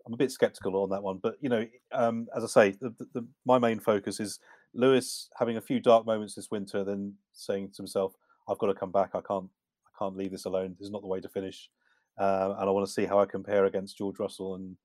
I'm 0.05 0.13
a 0.13 0.17
bit 0.17 0.31
skeptical 0.31 0.81
on 0.81 0.89
that 0.91 1.03
one, 1.03 1.17
but 1.21 1.35
you 1.41 1.49
know, 1.49 1.67
um, 1.91 2.27
as 2.35 2.43
I 2.43 2.47
say, 2.47 2.77
the, 2.79 2.93
the, 3.13 3.25
my 3.43 3.59
main 3.59 3.79
focus 3.79 4.21
is 4.21 4.39
Lewis 4.73 5.29
having 5.37 5.57
a 5.57 5.61
few 5.61 5.81
dark 5.81 6.05
moments 6.05 6.33
this 6.33 6.49
winter, 6.49 6.85
then 6.85 7.13
saying 7.33 7.71
to 7.71 7.77
himself, 7.77 8.13
"I've 8.47 8.57
got 8.57 8.67
to 8.67 8.73
come 8.73 8.91
back. 8.91 9.11
I 9.15 9.21
can't 9.21 9.49
I 9.85 9.91
can't 9.99 10.15
leave 10.15 10.31
this 10.31 10.45
alone. 10.45 10.75
This 10.79 10.85
is 10.85 10.91
not 10.91 11.01
the 11.01 11.09
way 11.09 11.19
to 11.19 11.27
finish." 11.27 11.69
Uh, 12.17 12.55
and 12.57 12.69
I 12.69 12.71
want 12.71 12.87
to 12.87 12.93
see 12.93 13.03
how 13.03 13.19
I 13.19 13.25
compare 13.25 13.65
against 13.65 13.97
George 13.97 14.17
Russell 14.17 14.55
and 14.55 14.77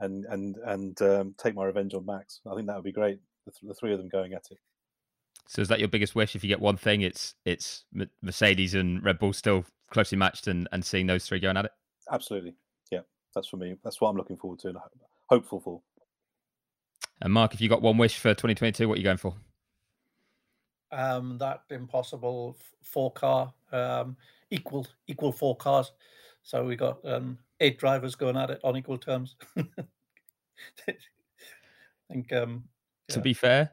and 0.00 0.24
and 0.30 0.56
and 0.64 1.02
um, 1.02 1.34
take 1.36 1.54
my 1.54 1.64
revenge 1.64 1.92
on 1.92 2.06
Max. 2.06 2.40
I 2.50 2.54
think 2.54 2.68
that 2.68 2.76
would 2.76 2.84
be 2.84 2.92
great. 2.92 3.20
The, 3.44 3.50
th- 3.50 3.68
the, 3.68 3.74
three 3.74 3.92
of 3.92 3.98
them 3.98 4.08
going 4.08 4.32
at 4.32 4.46
it. 4.50 4.58
So 5.46 5.60
is 5.60 5.68
that 5.68 5.80
your 5.80 5.88
biggest 5.88 6.14
wish? 6.14 6.36
If 6.36 6.42
you 6.42 6.48
get 6.48 6.60
one 6.60 6.78
thing, 6.78 7.02
it's 7.02 7.34
it's 7.44 7.84
Mercedes 8.22 8.72
and 8.74 9.04
Red 9.04 9.18
Bull 9.18 9.34
still 9.34 9.66
closely 9.90 10.16
matched, 10.16 10.46
and 10.46 10.68
and 10.72 10.84
seeing 10.84 11.06
those 11.06 11.26
three 11.26 11.40
going 11.40 11.56
at 11.56 11.64
it. 11.64 11.72
Absolutely, 12.12 12.54
yeah. 12.90 13.00
That's 13.34 13.48
for 13.48 13.56
me. 13.56 13.76
That's 13.82 14.00
what 14.00 14.10
I'm 14.10 14.16
looking 14.16 14.36
forward 14.36 14.60
to 14.60 14.68
and 14.68 14.78
hopeful 15.28 15.60
for. 15.60 15.80
And 17.22 17.32
Mark, 17.32 17.54
if 17.54 17.60
you 17.60 17.68
got 17.68 17.82
one 17.82 17.96
wish 17.96 18.18
for 18.18 18.30
2022, 18.30 18.88
what 18.88 18.94
are 18.94 18.98
you 18.98 19.04
going 19.04 19.16
for? 19.16 19.34
Um, 20.90 21.38
that 21.38 21.62
impossible 21.70 22.58
four 22.82 23.10
car, 23.12 23.52
um, 23.72 24.16
equal 24.50 24.86
equal 25.06 25.32
four 25.32 25.56
cars. 25.56 25.92
So 26.42 26.64
we 26.64 26.76
got 26.76 26.98
um, 27.04 27.38
eight 27.60 27.78
drivers 27.78 28.14
going 28.14 28.36
at 28.36 28.50
it 28.50 28.60
on 28.62 28.76
equal 28.76 28.98
terms. 28.98 29.36
I 29.56 30.94
think. 32.10 32.32
Um, 32.32 32.64
yeah. 33.08 33.14
To 33.14 33.20
be 33.20 33.32
fair, 33.32 33.70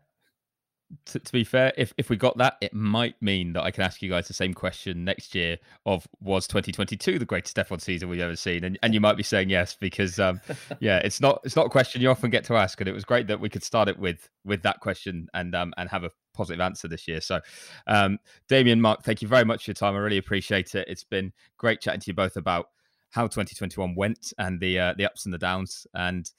to, 1.05 1.19
to, 1.19 1.31
be 1.31 1.43
fair, 1.43 1.71
if, 1.77 1.93
if 1.97 2.09
we 2.09 2.17
got 2.17 2.37
that, 2.37 2.57
it 2.61 2.73
might 2.73 3.19
mean 3.21 3.53
that 3.53 3.63
I 3.63 3.71
can 3.71 3.83
ask 3.83 4.01
you 4.01 4.09
guys 4.09 4.27
the 4.27 4.33
same 4.33 4.53
question 4.53 5.03
next 5.03 5.35
year 5.35 5.57
of 5.85 6.07
was 6.19 6.47
2022 6.47 7.19
the 7.19 7.25
greatest 7.25 7.55
F1 7.55 7.81
season 7.81 8.09
we've 8.09 8.19
ever 8.21 8.35
seen? 8.35 8.63
And 8.63 8.79
and 8.81 8.93
you 8.93 8.99
might 8.99 9.17
be 9.17 9.23
saying 9.23 9.49
yes 9.49 9.75
because 9.79 10.19
um, 10.19 10.41
yeah, 10.79 10.97
it's 10.97 11.21
not 11.21 11.41
it's 11.43 11.55
not 11.55 11.67
a 11.67 11.69
question 11.69 12.01
you 12.01 12.09
often 12.09 12.29
get 12.29 12.43
to 12.45 12.55
ask, 12.55 12.79
and 12.81 12.87
it 12.87 12.93
was 12.93 13.05
great 13.05 13.27
that 13.27 13.39
we 13.39 13.49
could 13.49 13.63
start 13.63 13.87
it 13.87 13.99
with 13.99 14.29
with 14.43 14.63
that 14.63 14.79
question 14.79 15.27
and 15.33 15.55
um 15.55 15.73
and 15.77 15.89
have 15.89 16.03
a 16.03 16.11
positive 16.33 16.61
answer 16.61 16.87
this 16.87 17.07
year. 17.07 17.21
So, 17.21 17.39
um, 17.85 18.17
Damien, 18.47 18.81
Mark, 18.81 19.03
thank 19.03 19.21
you 19.21 19.27
very 19.27 19.45
much 19.45 19.65
for 19.65 19.71
your 19.71 19.75
time. 19.75 19.95
I 19.95 19.99
really 19.99 20.17
appreciate 20.17 20.73
it. 20.73 20.87
It's 20.87 21.03
been 21.03 21.33
great 21.57 21.81
chatting 21.81 22.01
to 22.01 22.07
you 22.07 22.13
both 22.13 22.35
about 22.35 22.69
how 23.11 23.23
2021 23.23 23.95
went 23.95 24.33
and 24.37 24.59
the 24.59 24.79
uh, 24.79 24.93
the 24.97 25.05
ups 25.05 25.25
and 25.25 25.33
the 25.33 25.37
downs, 25.37 25.85
and 25.93 26.29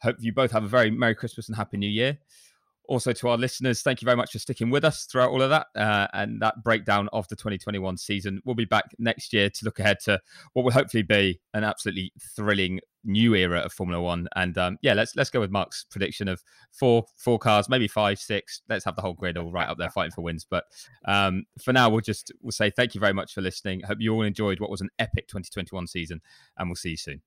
hope 0.00 0.16
you 0.20 0.32
both 0.32 0.52
have 0.52 0.64
a 0.64 0.68
very 0.68 0.90
merry 0.90 1.14
Christmas 1.16 1.48
and 1.48 1.56
happy 1.56 1.76
New 1.76 1.90
Year 1.90 2.18
also 2.88 3.12
to 3.12 3.28
our 3.28 3.36
listeners, 3.36 3.82
thank 3.82 4.00
you 4.00 4.06
very 4.06 4.16
much 4.16 4.32
for 4.32 4.38
sticking 4.38 4.70
with 4.70 4.84
us 4.84 5.04
throughout 5.04 5.30
all 5.30 5.42
of 5.42 5.50
that 5.50 5.66
uh, 5.74 6.06
and 6.12 6.40
that 6.40 6.62
breakdown 6.62 7.08
of 7.12 7.26
the 7.28 7.36
2021 7.36 7.96
season. 7.96 8.40
We'll 8.44 8.54
be 8.54 8.64
back 8.64 8.84
next 8.98 9.32
year 9.32 9.50
to 9.50 9.64
look 9.64 9.78
ahead 9.78 9.98
to 10.04 10.20
what 10.52 10.64
will 10.64 10.72
hopefully 10.72 11.02
be 11.02 11.40
an 11.54 11.64
absolutely 11.64 12.12
thrilling 12.34 12.80
new 13.04 13.34
era 13.34 13.60
of 13.60 13.72
Formula 13.72 14.02
One. 14.02 14.28
And 14.36 14.58
um, 14.58 14.78
yeah, 14.82 14.94
let's 14.94 15.16
let's 15.16 15.30
go 15.30 15.40
with 15.40 15.50
Mark's 15.50 15.84
prediction 15.90 16.28
of 16.28 16.42
four 16.72 17.06
four 17.16 17.38
cars, 17.38 17.68
maybe 17.68 17.88
five, 17.88 18.18
six. 18.18 18.62
Let's 18.68 18.84
have 18.84 18.96
the 18.96 19.02
whole 19.02 19.14
grid 19.14 19.36
all 19.38 19.52
right 19.52 19.68
up 19.68 19.78
there 19.78 19.90
fighting 19.90 20.12
for 20.12 20.22
wins. 20.22 20.46
But 20.48 20.64
um, 21.06 21.44
for 21.62 21.72
now, 21.72 21.88
we'll 21.88 22.00
just 22.00 22.32
we'll 22.42 22.52
say 22.52 22.70
thank 22.70 22.94
you 22.94 23.00
very 23.00 23.14
much 23.14 23.32
for 23.32 23.40
listening. 23.40 23.80
Hope 23.82 23.98
you 24.00 24.12
all 24.12 24.22
enjoyed 24.22 24.60
what 24.60 24.70
was 24.70 24.80
an 24.80 24.90
epic 24.98 25.28
2021 25.28 25.86
season, 25.86 26.20
and 26.58 26.68
we'll 26.68 26.76
see 26.76 26.90
you 26.90 26.96
soon. 26.96 27.22